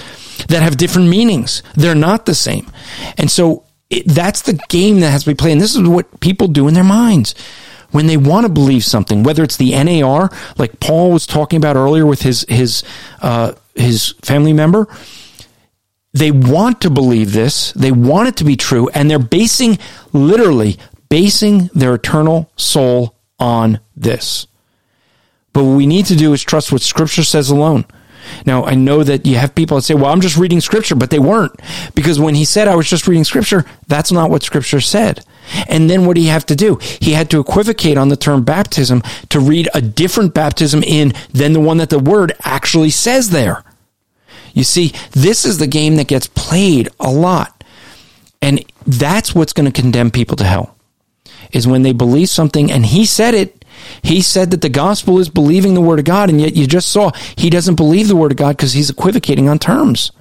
that 0.49 0.63
have 0.63 0.77
different 0.77 1.09
meanings. 1.09 1.63
They're 1.75 1.95
not 1.95 2.27
the 2.27 2.35
same. 2.35 2.71
And 3.17 3.31
so 3.31 3.65
it, 3.89 4.07
that's 4.07 4.43
the 4.43 4.61
game 4.69 5.01
that 5.01 5.11
has 5.11 5.25
to 5.25 5.31
be 5.31 5.35
played. 5.35 5.53
And 5.53 5.61
this 5.61 5.75
is 5.75 5.89
what 5.89 6.21
people 6.21 6.49
do 6.49 6.69
in 6.69 6.75
their 6.75 6.85
minds 6.85 7.35
when 7.91 8.07
they 8.07 8.17
want 8.19 8.47
to 8.47 8.53
believe 8.53 8.85
something, 8.85 9.23
whether 9.23 9.43
it's 9.43 9.57
the 9.57 9.73
NAR, 9.83 10.31
like 10.59 10.79
Paul 10.81 11.11
was 11.11 11.27
talking 11.27 11.57
about 11.57 11.77
earlier 11.77 12.07
with 12.07 12.23
his 12.23 12.45
his 12.49 12.85
uh, 13.23 13.53
his 13.75 14.15
family 14.23 14.53
member. 14.53 14.87
They 16.13 16.33
want 16.33 16.81
to 16.81 16.91
believe 16.91 17.33
this. 17.33 17.73
They 17.73 17.93
want 17.93 18.29
it 18.29 18.37
to 18.39 18.45
be 18.45 18.57
true, 18.57 18.89
and 18.91 19.11
they're 19.11 19.19
basing 19.19 19.79
literally 20.13 20.77
basing 21.09 21.71
their 21.75 21.95
eternal 21.95 22.51
soul 22.57 23.17
on 23.39 23.81
this. 23.97 24.47
But 25.53 25.65
what 25.65 25.77
we 25.77 25.87
need 25.87 26.07
to 26.07 26.17
do 26.17 26.33
is 26.33 26.43
trust 26.43 26.73
what 26.73 26.83
Scripture 26.83 27.25
says 27.25 27.51
alone. 27.51 27.85
Now, 28.47 28.65
I 28.65 28.75
know 28.75 29.03
that 29.03 29.27
you 29.27 29.37
have 29.37 29.55
people 29.55 29.77
that 29.77 29.83
say, 29.83 29.95
well, 29.95 30.13
I'm 30.13 30.21
just 30.21 30.37
reading 30.37 30.61
scripture, 30.61 30.95
but 30.95 31.11
they 31.11 31.19
weren't. 31.19 31.59
Because 31.95 32.21
when 32.21 32.35
he 32.35 32.45
said 32.45 32.69
I 32.69 32.77
was 32.77 32.89
just 32.89 33.07
reading 33.07 33.25
scripture, 33.25 33.65
that's 33.87 34.13
not 34.13 34.31
what 34.31 34.43
scripture 34.43 34.81
said. 34.81 35.25
And 35.69 35.91
then 35.91 36.07
what 36.07 36.15
did 36.15 36.23
he 36.23 36.29
have 36.29 36.47
to 36.47 36.57
do? 36.57 36.79
He 37.01 37.13
had 37.13 37.31
to 37.31 37.41
equivocate 37.41 37.97
on 37.97 38.09
the 38.09 38.17
term 38.17 38.45
baptism 38.45 39.03
to 39.31 39.41
read 39.41 39.69
a 39.75 39.81
different 39.81 40.35
baptism 40.35 40.83
in 40.83 41.13
than 41.33 41.53
the 41.53 41.61
one 41.61 41.79
that 41.79 41.91
the 41.91 41.99
word 41.99 42.33
actually 42.45 42.91
says 42.91 43.31
there. 43.31 43.65
You 44.53 44.65
see, 44.65 44.93
this 45.13 45.45
is 45.45 45.59
the 45.59 45.67
game 45.67 45.97
that 45.97 46.09
gets 46.09 46.27
played 46.27 46.89
a 46.99 47.11
lot. 47.11 47.65
And 48.43 48.65
that's 48.87 49.35
what's 49.35 49.53
going 49.53 49.71
to 49.71 49.81
condemn 49.81 50.11
people 50.11 50.37
to 50.37 50.45
hell. 50.45 50.77
Is 51.53 51.67
when 51.67 51.83
they 51.83 51.93
believe 51.93 52.29
something 52.29 52.71
and 52.71 52.87
he 52.87 53.05
said 53.05 53.35
it 53.35 53.60
he 54.03 54.21
said 54.21 54.51
that 54.51 54.63
the 54.63 54.69
gospel 54.69 55.19
is 55.19 55.29
believing 55.29 55.75
the 55.75 55.81
word 55.81 55.99
of 55.99 56.05
God, 56.05 56.31
and 56.31 56.41
yet 56.41 56.57
you 56.57 56.67
just 56.67 56.91
saw 56.91 57.11
he 57.37 57.51
doesn't 57.51 57.77
believe 57.77 58.09
the 58.09 58.17
word 58.17 58.33
of 58.33 58.39
God 58.39 58.57
because 58.57 58.73
he's 58.73 58.91
equivocating 58.91 59.49
on 59.49 59.59
terms. 59.59 60.13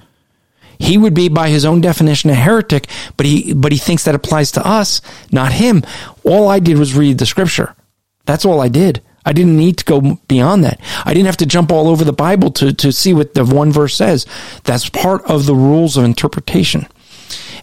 He 0.78 0.96
would 0.96 1.12
be, 1.12 1.28
by 1.28 1.50
his 1.50 1.66
own 1.66 1.82
definition, 1.82 2.30
a 2.30 2.34
heretic, 2.34 2.86
but 3.16 3.26
he 3.26 3.52
but 3.52 3.70
he 3.70 3.78
thinks 3.78 4.04
that 4.04 4.14
applies 4.14 4.52
to 4.52 4.66
us, 4.66 5.02
not 5.30 5.52
him. 5.52 5.82
All 6.24 6.48
I 6.48 6.58
did 6.58 6.78
was 6.78 6.94
read 6.94 7.18
the 7.18 7.26
scripture. 7.26 7.76
That's 8.24 8.46
all 8.46 8.60
I 8.60 8.68
did. 8.68 9.02
I 9.24 9.32
didn't 9.32 9.56
need 9.56 9.76
to 9.78 9.84
go 9.84 10.18
beyond 10.28 10.64
that. 10.64 10.80
I 11.04 11.12
didn't 11.12 11.26
have 11.26 11.36
to 11.38 11.46
jump 11.46 11.70
all 11.70 11.88
over 11.88 12.04
the 12.04 12.12
Bible 12.12 12.50
to, 12.52 12.72
to 12.72 12.92
see 12.92 13.12
what 13.12 13.34
the 13.34 13.44
one 13.44 13.70
verse 13.70 13.94
says. 13.94 14.26
That's 14.64 14.88
part 14.88 15.22
of 15.24 15.44
the 15.44 15.54
rules 15.54 15.96
of 15.96 16.04
interpretation. 16.04 16.86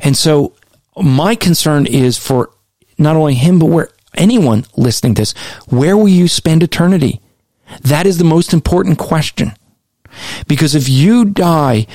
And 0.01 0.15
so 0.15 0.53
my 0.95 1.35
concern 1.35 1.87
is 1.87 2.17
for 2.17 2.51
not 2.99 3.15
only 3.15 3.33
him, 3.33 3.57
but 3.57 3.67
where 3.67 3.89
anyone 4.17 4.65
listening 4.75 5.15
to 5.15 5.21
this, 5.21 5.33
where 5.67 5.95
will 5.95 6.07
you 6.07 6.27
spend 6.27 6.63
eternity? 6.63 7.21
That 7.81 8.05
is 8.05 8.17
the 8.17 8.23
most 8.23 8.53
important 8.53 8.97
question. 8.97 9.53
Because 10.47 10.75
if 10.75 10.89
you 10.89 11.25
die 11.25 11.87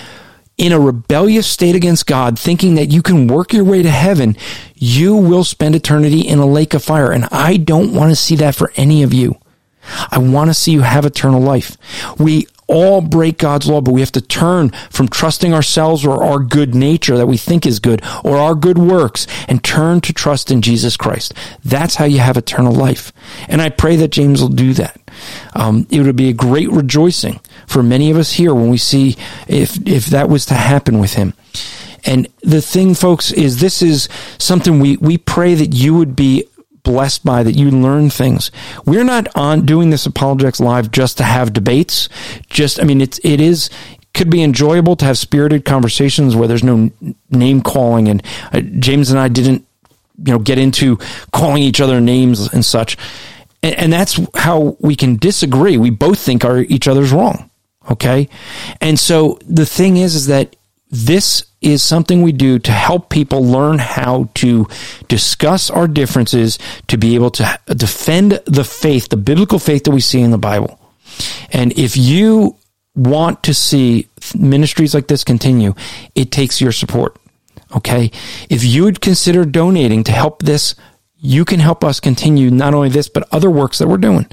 in 0.58 0.72
a 0.72 0.80
rebellious 0.80 1.46
state 1.46 1.74
against 1.74 2.06
God, 2.06 2.38
thinking 2.38 2.74
that 2.74 2.92
you 2.92 3.02
can 3.02 3.26
work 3.26 3.52
your 3.52 3.64
way 3.64 3.82
to 3.82 3.90
heaven, 3.90 4.36
you 4.74 5.16
will 5.16 5.44
spend 5.44 5.74
eternity 5.74 6.20
in 6.20 6.38
a 6.38 6.46
lake 6.46 6.74
of 6.74 6.84
fire. 6.84 7.10
And 7.10 7.26
I 7.32 7.56
don't 7.56 7.94
want 7.94 8.10
to 8.10 8.16
see 8.16 8.36
that 8.36 8.54
for 8.54 8.72
any 8.76 9.02
of 9.02 9.12
you. 9.12 9.38
I 10.10 10.18
want 10.18 10.50
to 10.50 10.54
see 10.54 10.72
you 10.72 10.82
have 10.82 11.04
eternal 11.04 11.40
life. 11.40 11.76
We 12.18 12.46
all 12.72 13.00
break 13.02 13.38
God's 13.38 13.68
law, 13.68 13.80
but 13.80 13.92
we 13.92 14.00
have 14.00 14.12
to 14.12 14.20
turn 14.20 14.70
from 14.90 15.08
trusting 15.08 15.52
ourselves 15.52 16.04
or 16.04 16.24
our 16.24 16.38
good 16.38 16.74
nature 16.74 17.16
that 17.16 17.26
we 17.26 17.36
think 17.36 17.66
is 17.66 17.78
good 17.78 18.02
or 18.24 18.38
our 18.38 18.54
good 18.54 18.78
works 18.78 19.26
and 19.48 19.62
turn 19.62 20.00
to 20.00 20.12
trust 20.12 20.50
in 20.50 20.62
Jesus 20.62 20.96
Christ. 20.96 21.34
That's 21.64 21.96
how 21.96 22.06
you 22.06 22.18
have 22.20 22.36
eternal 22.36 22.72
life. 22.72 23.12
And 23.48 23.60
I 23.60 23.68
pray 23.68 23.96
that 23.96 24.08
James 24.08 24.40
will 24.40 24.48
do 24.48 24.72
that. 24.74 24.98
Um, 25.54 25.86
it 25.90 26.00
would 26.00 26.16
be 26.16 26.30
a 26.30 26.34
great 26.34 26.70
rejoicing 26.70 27.40
for 27.66 27.82
many 27.82 28.10
of 28.10 28.16
us 28.16 28.32
here 28.32 28.54
when 28.54 28.70
we 28.70 28.78
see 28.78 29.16
if, 29.46 29.76
if 29.86 30.06
that 30.06 30.28
was 30.28 30.46
to 30.46 30.54
happen 30.54 30.98
with 30.98 31.14
him. 31.14 31.34
And 32.04 32.26
the 32.40 32.60
thing, 32.60 32.94
folks, 32.94 33.30
is 33.30 33.60
this 33.60 33.80
is 33.80 34.08
something 34.38 34.80
we, 34.80 34.96
we 34.96 35.18
pray 35.18 35.54
that 35.54 35.72
you 35.74 35.94
would 35.94 36.16
be 36.16 36.44
blessed 36.82 37.24
by, 37.24 37.42
that 37.42 37.52
you 37.52 37.70
learn 37.70 38.10
things. 38.10 38.50
We're 38.84 39.04
not 39.04 39.28
on 39.36 39.64
doing 39.64 39.90
this 39.90 40.06
Apologetics 40.06 40.60
Live 40.60 40.90
just 40.90 41.18
to 41.18 41.24
have 41.24 41.52
debates. 41.52 42.08
Just, 42.48 42.80
I 42.80 42.84
mean, 42.84 43.00
it's, 43.00 43.20
it 43.22 43.40
is, 43.40 43.70
could 44.14 44.30
be 44.30 44.42
enjoyable 44.42 44.96
to 44.96 45.04
have 45.04 45.16
spirited 45.16 45.64
conversations 45.64 46.36
where 46.36 46.48
there's 46.48 46.64
no 46.64 46.90
name 47.30 47.62
calling 47.62 48.08
and 48.08 48.22
uh, 48.52 48.60
James 48.60 49.10
and 49.10 49.18
I 49.18 49.28
didn't, 49.28 49.66
you 50.18 50.32
know, 50.32 50.38
get 50.38 50.58
into 50.58 50.98
calling 51.32 51.62
each 51.62 51.80
other 51.80 52.00
names 52.00 52.52
and 52.52 52.64
such. 52.64 52.96
And, 53.62 53.74
and 53.76 53.92
that's 53.92 54.20
how 54.34 54.76
we 54.80 54.96
can 54.96 55.16
disagree. 55.16 55.78
We 55.78 55.90
both 55.90 56.18
think 56.18 56.44
our, 56.44 56.58
each 56.58 56.88
other's 56.88 57.12
wrong. 57.12 57.50
Okay. 57.90 58.28
And 58.80 58.98
so 58.98 59.38
the 59.46 59.66
thing 59.66 59.96
is, 59.96 60.14
is 60.14 60.26
that 60.26 60.54
this 60.92 61.44
is 61.62 61.82
something 61.82 62.20
we 62.22 62.32
do 62.32 62.58
to 62.58 62.70
help 62.70 63.08
people 63.08 63.42
learn 63.42 63.78
how 63.78 64.28
to 64.34 64.68
discuss 65.08 65.70
our 65.70 65.88
differences, 65.88 66.58
to 66.88 66.98
be 66.98 67.14
able 67.14 67.30
to 67.30 67.58
defend 67.68 68.32
the 68.44 68.62
faith, 68.62 69.08
the 69.08 69.16
biblical 69.16 69.58
faith 69.58 69.84
that 69.84 69.90
we 69.90 70.00
see 70.00 70.20
in 70.20 70.30
the 70.30 70.38
Bible. 70.38 70.78
And 71.50 71.72
if 71.78 71.96
you 71.96 72.56
want 72.94 73.42
to 73.44 73.54
see 73.54 74.08
ministries 74.36 74.94
like 74.94 75.08
this 75.08 75.24
continue, 75.24 75.74
it 76.14 76.30
takes 76.30 76.60
your 76.60 76.72
support. 76.72 77.16
Okay. 77.74 78.10
If 78.50 78.62
you 78.62 78.84
would 78.84 79.00
consider 79.00 79.46
donating 79.46 80.04
to 80.04 80.12
help 80.12 80.42
this, 80.42 80.74
you 81.16 81.46
can 81.46 81.60
help 81.60 81.84
us 81.84 82.00
continue 82.00 82.50
not 82.50 82.74
only 82.74 82.90
this, 82.90 83.08
but 83.08 83.26
other 83.32 83.50
works 83.50 83.78
that 83.78 83.88
we're 83.88 83.96
doing. 83.96 84.26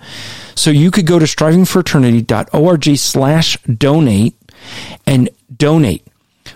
So 0.55 0.71
you 0.71 0.91
could 0.91 1.05
go 1.05 1.19
to 1.19 1.25
strivingforeternity.org 1.25 2.97
slash 2.97 3.57
donate 3.63 4.35
and 5.05 5.29
donate. 5.55 6.05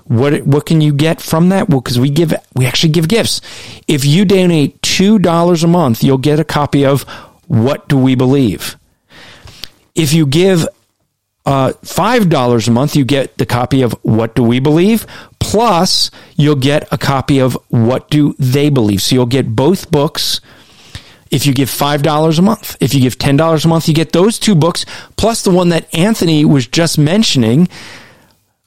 What 0.06 0.44
what 0.44 0.66
can 0.66 0.82
you 0.82 0.94
get 0.94 1.22
from 1.22 1.50
that? 1.50 1.70
Well, 1.70 1.82
because 1.82 2.00
we 2.00 2.10
give 2.10 2.34
we 2.56 2.66
actually 2.66 2.92
give 2.92 3.08
gifts. 3.08 3.42
If 3.88 4.06
you 4.06 4.26
donate 4.26 4.82
two 4.82 5.18
dollars 5.20 5.64
a 5.64 5.68
month, 5.68 6.04
you'll 6.04 6.18
get 6.18 6.40
a 6.40 6.44
copy 6.44 6.86
of 6.86 7.04
What 7.48 7.88
Do 7.88 7.98
We 7.98 8.16
Believe. 8.16 8.76
If 9.96 10.14
you 10.14 10.26
give 10.26 10.68
uh, 11.46 11.74
five 11.84 12.30
dollars 12.30 12.68
a 12.68 12.72
month, 12.72 12.96
you 12.96 13.06
get 13.06 13.38
the 13.38 13.46
copy 13.46 13.82
of 13.82 13.94
What 14.02 14.36
Do 14.36 14.44
We 14.44 14.60
Believe. 14.60 15.06
Plus, 15.40 16.12
you'll 16.36 16.56
get 16.56 16.92
a 16.92 16.98
copy 16.98 17.40
of 17.40 17.58
What 17.70 18.10
Do 18.10 18.36
They 18.40 18.70
Believe. 18.70 19.02
So 19.02 19.16
you'll 19.16 19.26
get 19.26 19.56
both 19.56 19.92
books. 19.92 20.42
If 21.32 21.48
you 21.48 21.54
give 21.54 21.68
$5 21.68 22.38
a 22.38 22.42
month, 22.44 22.78
if 22.80 22.94
you 22.94 23.02
give 23.02 23.18
$10 23.18 23.66
a 23.66 23.68
month, 23.68 23.88
you 23.88 23.94
get 23.96 24.12
those 24.12 24.38
two 24.38 24.54
books, 24.54 24.86
plus 25.18 25.44
the 25.44 25.50
one 25.50 25.70
that 25.70 25.92
Anthony 25.94 26.46
was 26.46 26.68
just 26.68 27.00
mentioning, 27.00 27.68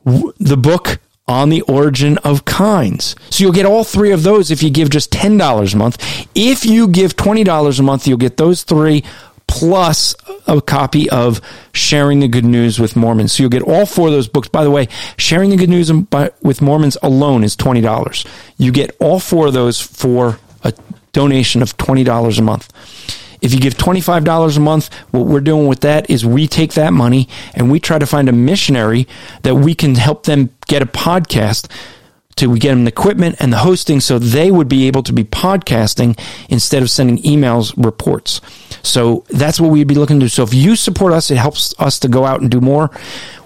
the 0.05 0.57
book 0.57 0.99
on 1.28 1.48
the 1.48 1.62
origin 1.62 2.19
of 2.19 2.44
kinds. 2.44 3.16
So 3.31 3.43
you'll 3.43 3.53
get 3.53 3.66
all 3.66 3.85
three 3.85 4.12
of 4.12 4.23
those 4.23 4.51
if 4.51 4.62
you 4.62 4.70
give 4.70 4.90
just 4.90 5.11
$10 5.11 5.74
a 5.74 5.77
month. 5.77 6.28
If 6.35 6.65
you 6.65 6.89
give 6.89 7.16
$20 7.16 7.78
a 7.78 7.82
month, 7.82 8.07
you'll 8.07 8.19
get 8.19 8.36
those 8.36 8.62
three 8.62 9.05
plus 9.48 10.15
a 10.47 10.61
copy 10.61 11.09
of 11.11 11.40
Sharing 11.73 12.20
the 12.20 12.28
Good 12.28 12.44
News 12.44 12.78
with 12.78 12.97
Mormons. 12.97 13.32
So 13.32 13.43
you'll 13.43 13.51
get 13.51 13.62
all 13.62 13.86
four 13.86 14.09
of 14.09 14.12
those 14.12 14.28
books. 14.28 14.48
By 14.48 14.65
the 14.65 14.70
way, 14.70 14.89
Sharing 15.16 15.51
the 15.51 15.57
Good 15.57 15.69
News 15.70 15.93
with 16.43 16.62
Mormons 16.62 16.97
alone 17.03 17.44
is 17.44 17.57
$20. 17.57 18.27
You 18.59 18.73
get 18.73 18.94
all 19.01 19.19
four 19.19 19.48
of 19.48 19.53
those 19.53 19.81
for 19.81 20.39
a 20.62 20.73
donation 21.12 21.62
of 21.62 21.77
$20 21.77 22.39
a 22.39 22.43
month. 22.43 22.73
If 23.47 23.55
you 23.55 23.60
give 23.60 23.74
$25 23.74 24.56
a 24.56 24.60
month, 24.60 24.93
what 25.12 25.27
we're 25.27 25.40
doing 25.40 25.68
with 25.68 25.82
that 25.82 26.10
is 26.10 26.27
we 26.27 26.48
take 26.48 26.74
that 26.74 26.93
money 26.93 27.28
and 27.55 27.70
we 27.70 27.78
try 27.78 27.97
to 27.97 28.05
find 28.05 28.28
a 28.28 28.32
missionary 28.32 29.06
that 29.43 29.55
we 29.55 29.73
can 29.73 29.94
help 29.94 30.24
them 30.24 30.51
get 30.66 30.82
a 30.82 30.86
podcast 30.86 31.70
to 32.35 32.56
get 32.56 32.70
them 32.70 32.82
the 32.85 32.89
equipment 32.89 33.36
and 33.39 33.52
the 33.52 33.59
hosting 33.59 34.01
so 34.01 34.18
they 34.18 34.51
would 34.51 34.68
be 34.68 34.89
able 34.89 35.05
to 35.05 35.12
be 35.12 35.23
podcasting 35.23 36.18
instead 36.48 36.82
of 36.82 36.90
sending 36.90 37.18
emails 37.18 37.73
reports. 37.82 38.40
So 38.82 39.24
that's 39.28 39.60
what 39.60 39.70
we'd 39.70 39.86
be 39.86 39.94
looking 39.94 40.18
to 40.18 40.24
do. 40.27 40.28
So 40.28 40.43
if 40.43 40.52
you 40.52 40.74
support 40.74 41.12
us, 41.12 41.31
it 41.31 41.36
helps 41.36 41.73
us 41.78 42.01
to 42.01 42.09
go 42.09 42.24
out 42.24 42.40
and 42.40 42.51
do 42.51 42.60
more. 42.60 42.90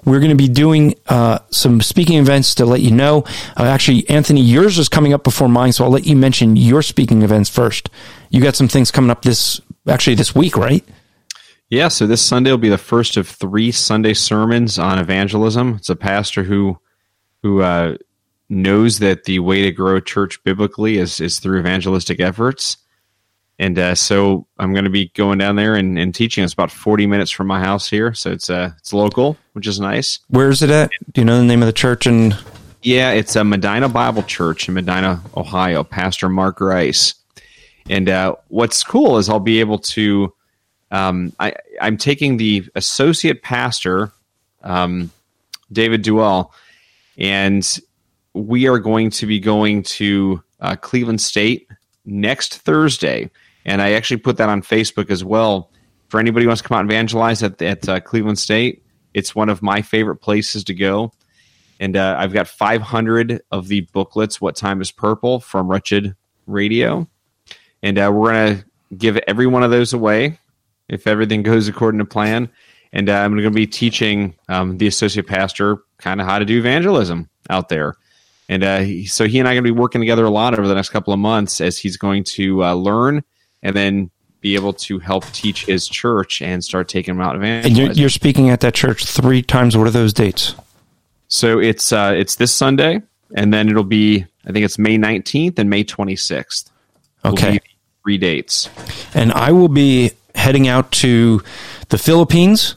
We're 0.03 0.19
going 0.19 0.31
to 0.31 0.35
be 0.35 0.49
doing 0.49 0.95
uh, 1.07 1.39
some 1.51 1.79
speaking 1.81 2.17
events 2.17 2.55
to 2.55 2.65
let 2.65 2.81
you 2.81 2.89
know. 2.89 3.23
Uh, 3.55 3.65
actually, 3.65 4.09
Anthony, 4.09 4.41
yours 4.41 4.79
is 4.79 4.89
coming 4.89 5.13
up 5.13 5.23
before 5.23 5.47
mine, 5.47 5.73
so 5.73 5.83
I'll 5.83 5.91
let 5.91 6.07
you 6.07 6.15
mention 6.15 6.55
your 6.55 6.81
speaking 6.81 7.21
events 7.21 7.51
first. 7.51 7.87
You 8.31 8.41
got 8.41 8.55
some 8.55 8.67
things 8.67 8.89
coming 8.89 9.11
up 9.11 9.21
this 9.21 9.61
actually 9.87 10.15
this 10.15 10.35
week, 10.35 10.57
right? 10.57 10.83
Yeah, 11.69 11.87
so 11.87 12.05
this 12.05 12.21
Sunday 12.21 12.51
will 12.51 12.57
be 12.57 12.69
the 12.69 12.77
first 12.77 13.15
of 13.15 13.27
three 13.27 13.71
Sunday 13.71 14.13
sermons 14.13 14.77
on 14.77 14.99
evangelism. 14.99 15.75
It's 15.75 15.89
a 15.89 15.95
pastor 15.95 16.43
who 16.43 16.77
who 17.43 17.61
uh, 17.61 17.95
knows 18.49 18.99
that 18.99 19.23
the 19.23 19.39
way 19.39 19.63
to 19.63 19.71
grow 19.71 19.95
a 19.95 20.01
church 20.01 20.43
biblically 20.43 20.97
is 20.97 21.21
is 21.21 21.39
through 21.39 21.59
evangelistic 21.59 22.19
efforts. 22.19 22.77
And 23.57 23.77
uh, 23.77 23.95
so 23.95 24.47
I'm 24.57 24.73
going 24.73 24.85
to 24.85 24.89
be 24.89 25.09
going 25.09 25.37
down 25.37 25.55
there 25.55 25.75
and, 25.75 25.97
and 25.97 26.15
teaching. 26.15 26.43
It's 26.43 26.51
about 26.51 26.71
40 26.71 27.05
minutes 27.05 27.29
from 27.29 27.45
my 27.47 27.59
house 27.59 27.87
here, 27.87 28.13
so 28.13 28.31
it's 28.31 28.49
uh 28.49 28.71
it's 28.79 28.91
local, 28.91 29.37
which 29.53 29.67
is 29.67 29.79
nice. 29.79 30.19
Where 30.27 30.49
is 30.49 30.61
it 30.61 30.71
at? 30.71 30.89
Do 31.13 31.21
you 31.21 31.25
know 31.25 31.37
the 31.37 31.45
name 31.45 31.61
of 31.61 31.67
the 31.67 31.73
church? 31.73 32.05
And 32.05 32.37
Yeah, 32.81 33.11
it's 33.11 33.35
a 33.35 33.43
Medina 33.43 33.87
Bible 33.87 34.23
Church 34.23 34.67
in 34.67 34.73
Medina, 34.73 35.21
Ohio. 35.37 35.83
Pastor 35.83 36.27
Mark 36.27 36.59
Rice, 36.59 37.13
and 37.89 38.09
uh, 38.09 38.35
what's 38.47 38.83
cool 38.83 39.17
is 39.17 39.29
I'll 39.29 39.39
be 39.39 39.59
able 39.59 39.79
to. 39.79 40.33
Um, 40.91 41.31
I, 41.39 41.53
I'm 41.79 41.95
taking 41.95 42.35
the 42.35 42.67
associate 42.75 43.43
pastor, 43.43 44.11
um, 44.61 45.09
David 45.71 46.03
Duell, 46.03 46.51
and 47.17 47.79
we 48.33 48.67
are 48.67 48.79
going 48.79 49.09
to 49.11 49.25
be 49.25 49.39
going 49.39 49.83
to 49.83 50.43
uh, 50.59 50.75
Cleveland 50.75 51.21
State 51.21 51.67
next 52.05 52.57
Thursday. 52.57 53.29
And 53.65 53.81
I 53.81 53.93
actually 53.93 54.17
put 54.17 54.37
that 54.37 54.49
on 54.49 54.61
Facebook 54.61 55.09
as 55.09 55.23
well. 55.23 55.69
For 56.09 56.19
anybody 56.19 56.43
who 56.43 56.49
wants 56.49 56.61
to 56.61 56.67
come 56.67 56.75
out 56.75 56.81
and 56.81 56.91
evangelize 56.91 57.41
at, 57.41 57.61
at 57.61 57.87
uh, 57.87 57.99
Cleveland 58.01 58.39
State, 58.39 58.83
it's 59.13 59.35
one 59.35 59.49
of 59.49 59.61
my 59.61 59.81
favorite 59.81 60.17
places 60.17 60.63
to 60.65 60.73
go. 60.73 61.13
And 61.79 61.97
uh, 61.97 62.15
I've 62.17 62.33
got 62.33 62.47
500 62.47 63.41
of 63.51 63.67
the 63.67 63.81
booklets, 63.93 64.39
What 64.39 64.55
Time 64.55 64.81
is 64.81 64.91
Purple, 64.91 65.39
from 65.39 65.67
Wretched 65.67 66.15
Radio. 66.45 67.07
And 67.83 67.97
uh, 67.97 68.11
we're 68.13 68.31
going 68.31 68.57
to 68.57 68.65
give 68.95 69.17
every 69.27 69.47
one 69.47 69.63
of 69.63 69.71
those 69.71 69.93
away 69.93 70.39
if 70.87 71.07
everything 71.07 71.43
goes 71.43 71.67
according 71.67 71.99
to 71.99 72.05
plan. 72.05 72.49
And 72.93 73.09
uh, 73.09 73.13
I'm 73.13 73.31
going 73.31 73.43
to 73.43 73.51
be 73.51 73.67
teaching 73.67 74.35
um, 74.49 74.77
the 74.77 74.87
associate 74.87 75.27
pastor 75.27 75.79
kind 75.97 76.19
of 76.19 76.27
how 76.27 76.39
to 76.39 76.45
do 76.45 76.57
evangelism 76.59 77.29
out 77.49 77.69
there. 77.69 77.95
And 78.49 78.63
uh, 78.63 78.79
he, 78.79 79.05
so 79.05 79.27
he 79.27 79.39
and 79.39 79.47
I 79.47 79.51
are 79.51 79.55
going 79.55 79.63
to 79.63 79.73
be 79.73 79.79
working 79.79 80.01
together 80.01 80.25
a 80.25 80.29
lot 80.29 80.57
over 80.57 80.67
the 80.67 80.75
next 80.75 80.89
couple 80.89 81.13
of 81.13 81.19
months 81.19 81.61
as 81.61 81.77
he's 81.77 81.95
going 81.95 82.25
to 82.25 82.65
uh, 82.65 82.73
learn 82.73 83.23
and 83.63 83.75
then 83.75 84.11
be 84.41 84.55
able 84.55 84.73
to 84.73 84.99
help 84.99 85.25
teach 85.27 85.65
his 85.65 85.87
church 85.87 86.41
and 86.41 86.63
start 86.63 86.89
taking 86.89 87.15
them 87.15 87.21
out 87.21 87.35
And 87.41 87.77
you're, 87.77 87.91
you're 87.91 88.09
speaking 88.09 88.49
at 88.49 88.59
that 88.61 88.73
church 88.73 89.05
three 89.05 89.41
times. 89.41 89.77
What 89.77 89.87
are 89.87 89.91
those 89.91 90.13
dates? 90.13 90.55
So 91.27 91.59
it's 91.59 91.93
uh, 91.93 92.13
it's 92.17 92.35
this 92.35 92.53
Sunday, 92.53 93.01
and 93.35 93.53
then 93.53 93.69
it'll 93.69 93.85
be 93.85 94.25
I 94.45 94.51
think 94.51 94.65
it's 94.65 94.77
May 94.77 94.97
19th 94.97 95.57
and 95.59 95.69
May 95.69 95.85
26th. 95.85 96.69
Will 97.23 97.33
Okay. 97.33 97.59
Three 98.03 98.17
dates. 98.17 98.69
and 99.13 99.31
I 99.31 99.51
will 99.51 99.67
be 99.69 100.11
heading 100.33 100.67
out 100.67 100.91
to 100.93 101.41
the 101.89 101.97
Philippines, 101.97 102.75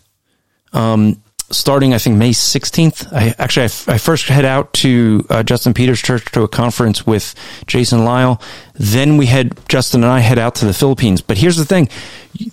um, 0.72 1.22
starting 1.50 1.94
I 1.94 1.98
think 1.98 2.16
May 2.16 2.32
sixteenth. 2.32 3.10
I 3.12 3.34
actually 3.38 3.64
I 3.64 3.98
first 3.98 4.28
head 4.28 4.44
out 4.44 4.72
to 4.74 5.24
uh, 5.30 5.42
Justin 5.42 5.72
Peters 5.72 6.02
Church 6.02 6.24
to 6.32 6.42
a 6.42 6.48
conference 6.48 7.06
with 7.06 7.34
Jason 7.66 8.04
Lisle. 8.04 8.40
Then 8.74 9.16
we 9.16 9.26
head 9.26 9.58
Justin 9.68 10.02
and 10.02 10.12
I 10.12 10.18
head 10.18 10.38
out 10.38 10.56
to 10.56 10.66
the 10.66 10.74
Philippines. 10.74 11.20
But 11.22 11.38
here's 11.38 11.56
the 11.56 11.64
thing: 11.64 11.88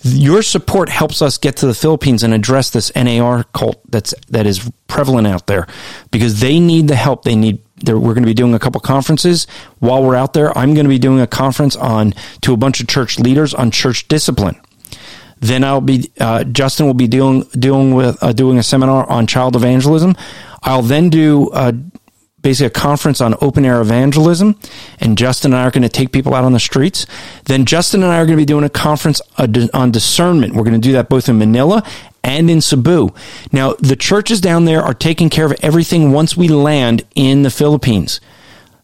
your 0.02 0.42
support 0.42 0.88
helps 0.88 1.20
us 1.20 1.36
get 1.36 1.56
to 1.56 1.66
the 1.66 1.74
Philippines 1.74 2.22
and 2.22 2.32
address 2.32 2.70
this 2.70 2.90
NAR 2.94 3.44
cult 3.52 3.80
that's 3.90 4.14
that 4.28 4.46
is 4.46 4.70
prevalent 4.86 5.26
out 5.26 5.46
there 5.46 5.66
because 6.10 6.40
they 6.40 6.58
need 6.60 6.88
the 6.88 6.96
help. 6.96 7.24
They 7.24 7.36
need. 7.36 7.60
There, 7.82 7.98
we're 7.98 8.14
going 8.14 8.22
to 8.22 8.28
be 8.28 8.34
doing 8.34 8.54
a 8.54 8.58
couple 8.58 8.80
conferences 8.80 9.46
while 9.80 10.02
we're 10.02 10.16
out 10.16 10.32
there. 10.32 10.56
I'm 10.56 10.74
going 10.74 10.84
to 10.84 10.90
be 10.90 10.98
doing 10.98 11.20
a 11.20 11.26
conference 11.26 11.76
on 11.76 12.14
to 12.42 12.52
a 12.52 12.56
bunch 12.56 12.80
of 12.80 12.88
church 12.88 13.18
leaders 13.18 13.54
on 13.54 13.70
church 13.70 14.08
discipline. 14.08 14.60
Then 15.40 15.64
I'll 15.64 15.80
be 15.80 16.10
uh, 16.20 16.44
Justin 16.44 16.86
will 16.86 16.94
be 16.94 17.08
doing 17.08 17.42
doing 17.58 17.94
with 17.94 18.22
uh, 18.22 18.32
doing 18.32 18.58
a 18.58 18.62
seminar 18.62 19.08
on 19.10 19.26
child 19.26 19.56
evangelism. 19.56 20.14
I'll 20.62 20.82
then 20.82 21.10
do 21.10 21.50
uh, 21.50 21.72
basically 22.40 22.66
a 22.66 22.70
conference 22.70 23.20
on 23.20 23.34
open 23.40 23.64
air 23.64 23.80
evangelism, 23.80 24.56
and 25.00 25.18
Justin 25.18 25.52
and 25.52 25.60
I 25.60 25.64
are 25.66 25.72
going 25.72 25.82
to 25.82 25.88
take 25.88 26.12
people 26.12 26.34
out 26.34 26.44
on 26.44 26.52
the 26.52 26.60
streets. 26.60 27.06
Then 27.46 27.64
Justin 27.66 28.04
and 28.04 28.12
I 28.12 28.20
are 28.20 28.26
going 28.26 28.38
to 28.38 28.40
be 28.40 28.46
doing 28.46 28.62
a 28.62 28.70
conference 28.70 29.20
uh, 29.36 29.48
on 29.74 29.90
discernment. 29.90 30.54
We're 30.54 30.62
going 30.62 30.80
to 30.80 30.88
do 30.88 30.92
that 30.92 31.08
both 31.08 31.28
in 31.28 31.38
Manila 31.38 31.82
and 32.24 32.50
in 32.50 32.60
Cebu. 32.60 33.10
Now 33.50 33.74
the 33.74 33.96
churches 33.96 34.40
down 34.40 34.64
there 34.64 34.82
are 34.82 34.94
taking 34.94 35.30
care 35.30 35.46
of 35.46 35.54
everything 35.62 36.12
once 36.12 36.36
we 36.36 36.48
land 36.48 37.02
in 37.14 37.42
the 37.42 37.50
Philippines. 37.50 38.20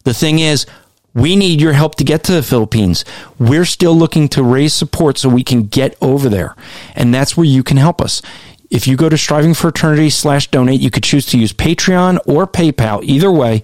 The 0.05 0.15
thing 0.15 0.39
is, 0.39 0.67
we 1.15 1.37
need 1.37 1.61
your 1.61 1.73
help 1.73 1.97
to 1.97 2.05
get 2.05 2.23
to 2.25 2.33
the 2.33 2.43
Philippines. 2.43 3.05
We're 3.39 3.65
still 3.65 3.95
looking 3.95 4.29
to 4.31 4.43
raise 4.43 4.73
support 4.73 5.19
so 5.19 5.29
we 5.29 5.43
can 5.43 5.65
get 5.65 5.97
over 6.01 6.29
there. 6.29 6.55
And 6.95 7.13
that's 7.13 7.37
where 7.37 7.47
you 7.47 7.63
can 7.63 7.77
help 7.77 8.01
us. 8.01 8.23
If 8.71 8.87
you 8.87 8.97
go 8.97 9.09
to 9.09 9.19
striving 9.19 9.55
for 9.55 9.69
eternity 9.69 10.11
slash 10.11 10.51
donate, 10.51 10.81
you 10.81 10.91
could 10.91 11.03
choose 11.03 11.27
to 11.27 11.39
use 11.39 11.53
Patreon 11.53 12.21
or 12.27 12.47
PayPal. 12.47 13.03
Either 13.03 13.31
way, 13.31 13.63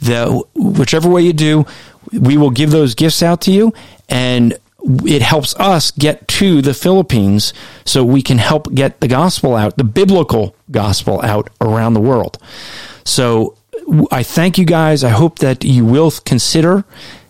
the 0.00 0.42
whichever 0.54 1.08
way 1.08 1.22
you 1.22 1.32
do, 1.32 1.64
we 2.12 2.36
will 2.36 2.50
give 2.50 2.70
those 2.70 2.94
gifts 2.94 3.22
out 3.22 3.40
to 3.42 3.52
you 3.52 3.72
and 4.08 4.58
it 4.84 5.22
helps 5.22 5.54
us 5.56 5.90
get 5.92 6.26
to 6.26 6.60
the 6.60 6.74
Philippines 6.74 7.52
so 7.84 8.04
we 8.04 8.22
can 8.22 8.38
help 8.38 8.72
get 8.74 9.00
the 9.00 9.08
gospel 9.08 9.54
out, 9.54 9.76
the 9.76 9.84
biblical 9.84 10.56
gospel 10.70 11.20
out 11.22 11.50
around 11.60 11.94
the 11.94 12.00
world. 12.00 12.38
So 13.04 13.56
I 14.10 14.22
thank 14.22 14.58
you 14.58 14.64
guys. 14.64 15.04
I 15.04 15.10
hope 15.10 15.38
that 15.38 15.64
you 15.64 15.84
will 15.84 16.10
consider 16.10 16.84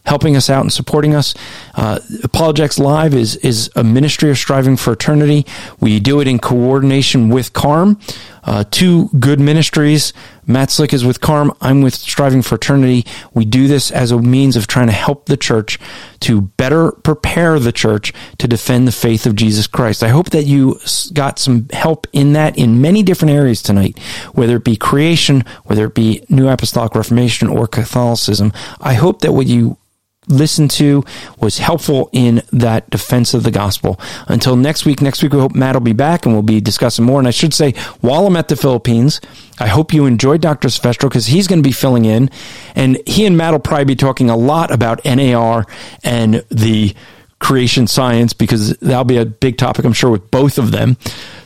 helping 0.04 0.36
us 0.36 0.50
out 0.50 0.62
and 0.62 0.72
supporting 0.72 1.14
us. 1.14 1.34
Uh, 1.74 2.00
Apologetics 2.22 2.78
Live 2.78 3.14
is 3.14 3.36
is 3.36 3.70
a 3.76 3.84
ministry 3.84 4.30
of 4.30 4.38
striving 4.38 4.76
for 4.76 4.92
eternity. 4.92 5.46
We 5.80 6.00
do 6.00 6.20
it 6.20 6.28
in 6.28 6.38
coordination 6.38 7.28
with 7.28 7.52
CARM, 7.52 7.98
uh, 8.44 8.64
two 8.70 9.08
good 9.18 9.40
ministries. 9.40 10.12
Matt 10.46 10.70
Slick 10.70 10.92
is 10.92 11.04
with 11.04 11.20
CARM. 11.20 11.52
I'm 11.60 11.82
with 11.82 11.94
Striving 11.94 12.42
for 12.42 12.56
Eternity. 12.56 13.06
We 13.32 13.44
do 13.44 13.68
this 13.68 13.92
as 13.92 14.10
a 14.10 14.18
means 14.18 14.56
of 14.56 14.66
trying 14.66 14.88
to 14.88 14.92
help 14.92 15.26
the 15.26 15.36
church 15.36 15.78
to 16.20 16.42
better 16.42 16.90
prepare 16.90 17.60
the 17.60 17.70
church 17.70 18.12
to 18.38 18.48
defend 18.48 18.88
the 18.88 18.92
faith 18.92 19.24
of 19.24 19.36
Jesus 19.36 19.68
Christ. 19.68 20.02
I 20.02 20.08
hope 20.08 20.30
that 20.30 20.44
you 20.44 20.80
got 21.12 21.38
some 21.38 21.68
help 21.72 22.08
in 22.12 22.32
that 22.32 22.58
in 22.58 22.80
many 22.80 23.04
different 23.04 23.32
areas 23.32 23.62
tonight, 23.62 23.98
whether 24.32 24.56
it 24.56 24.64
be 24.64 24.76
creation, 24.76 25.44
whether 25.64 25.86
it 25.86 25.94
be 25.94 26.24
New 26.28 26.48
Apostolic 26.48 26.96
Reformation 26.96 27.46
or 27.48 27.68
Catholicism. 27.68 28.52
I 28.80 28.94
hope 28.94 29.20
that 29.20 29.32
what 29.32 29.46
you 29.46 29.78
listened 30.28 30.70
to 30.70 31.04
was 31.40 31.58
helpful 31.58 32.08
in 32.12 32.42
that 32.52 32.88
defense 32.90 33.34
of 33.34 33.42
the 33.42 33.50
gospel. 33.50 33.98
Until 34.28 34.56
next 34.56 34.84
week, 34.84 35.00
next 35.00 35.22
week 35.22 35.32
we 35.32 35.40
hope 35.40 35.54
Matt 35.54 35.74
will 35.74 35.80
be 35.80 35.92
back 35.92 36.24
and 36.24 36.34
we'll 36.34 36.42
be 36.42 36.60
discussing 36.60 37.04
more. 37.04 37.18
And 37.18 37.26
I 37.26 37.32
should 37.32 37.52
say, 37.52 37.72
while 38.00 38.26
I'm 38.26 38.36
at 38.36 38.48
the 38.48 38.56
Philippines, 38.56 39.20
I 39.58 39.66
hope 39.66 39.92
you 39.92 40.06
enjoyed 40.06 40.40
Dr. 40.40 40.68
Silvestro 40.68 41.08
because 41.08 41.26
he's 41.26 41.48
going 41.48 41.62
to 41.62 41.68
be 41.68 41.72
filling 41.72 42.04
in. 42.04 42.30
And 42.74 43.00
he 43.06 43.26
and 43.26 43.36
Matt 43.36 43.52
will 43.52 43.60
probably 43.60 43.86
be 43.86 43.96
talking 43.96 44.30
a 44.30 44.36
lot 44.36 44.70
about 44.70 45.04
NAR 45.04 45.66
and 46.04 46.44
the 46.50 46.94
creation 47.40 47.88
science 47.88 48.32
because 48.32 48.76
that'll 48.78 49.04
be 49.04 49.18
a 49.18 49.26
big 49.26 49.58
topic, 49.58 49.84
I'm 49.84 49.92
sure, 49.92 50.10
with 50.10 50.30
both 50.30 50.58
of 50.58 50.70
them. 50.70 50.96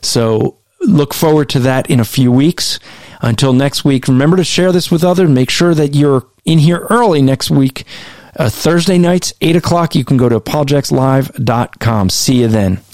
So 0.03 0.59
look 0.83 1.15
forward 1.15 1.49
to 1.51 1.61
that 1.61 1.91
in 1.91 2.01
a 2.01 2.05
few 2.05 2.31
weeks. 2.31 2.79
Until 3.23 3.55
next 3.55 3.85
week, 3.85 4.09
remember 4.09 4.37
to 4.37 4.45
share 4.45 4.73
this 4.73 4.91
with 4.91 5.03
others. 5.03 5.31
Make 5.31 5.49
sure 5.49 5.75
that 5.75 5.95
you're 5.95 6.27
in 6.45 6.59
here 6.59 6.87
early 6.91 7.23
next 7.23 7.51
week. 7.51 7.85
Uh, 8.39 8.51
Thursday 8.51 8.99
nights, 8.99 9.33
8 9.41 9.57
o'clock. 9.57 9.95
You 9.95 10.05
can 10.05 10.17
go 10.17 10.29
to 10.29 10.39
apologeticslive.com. 10.39 12.11
See 12.11 12.41
you 12.41 12.49
then. 12.49 12.81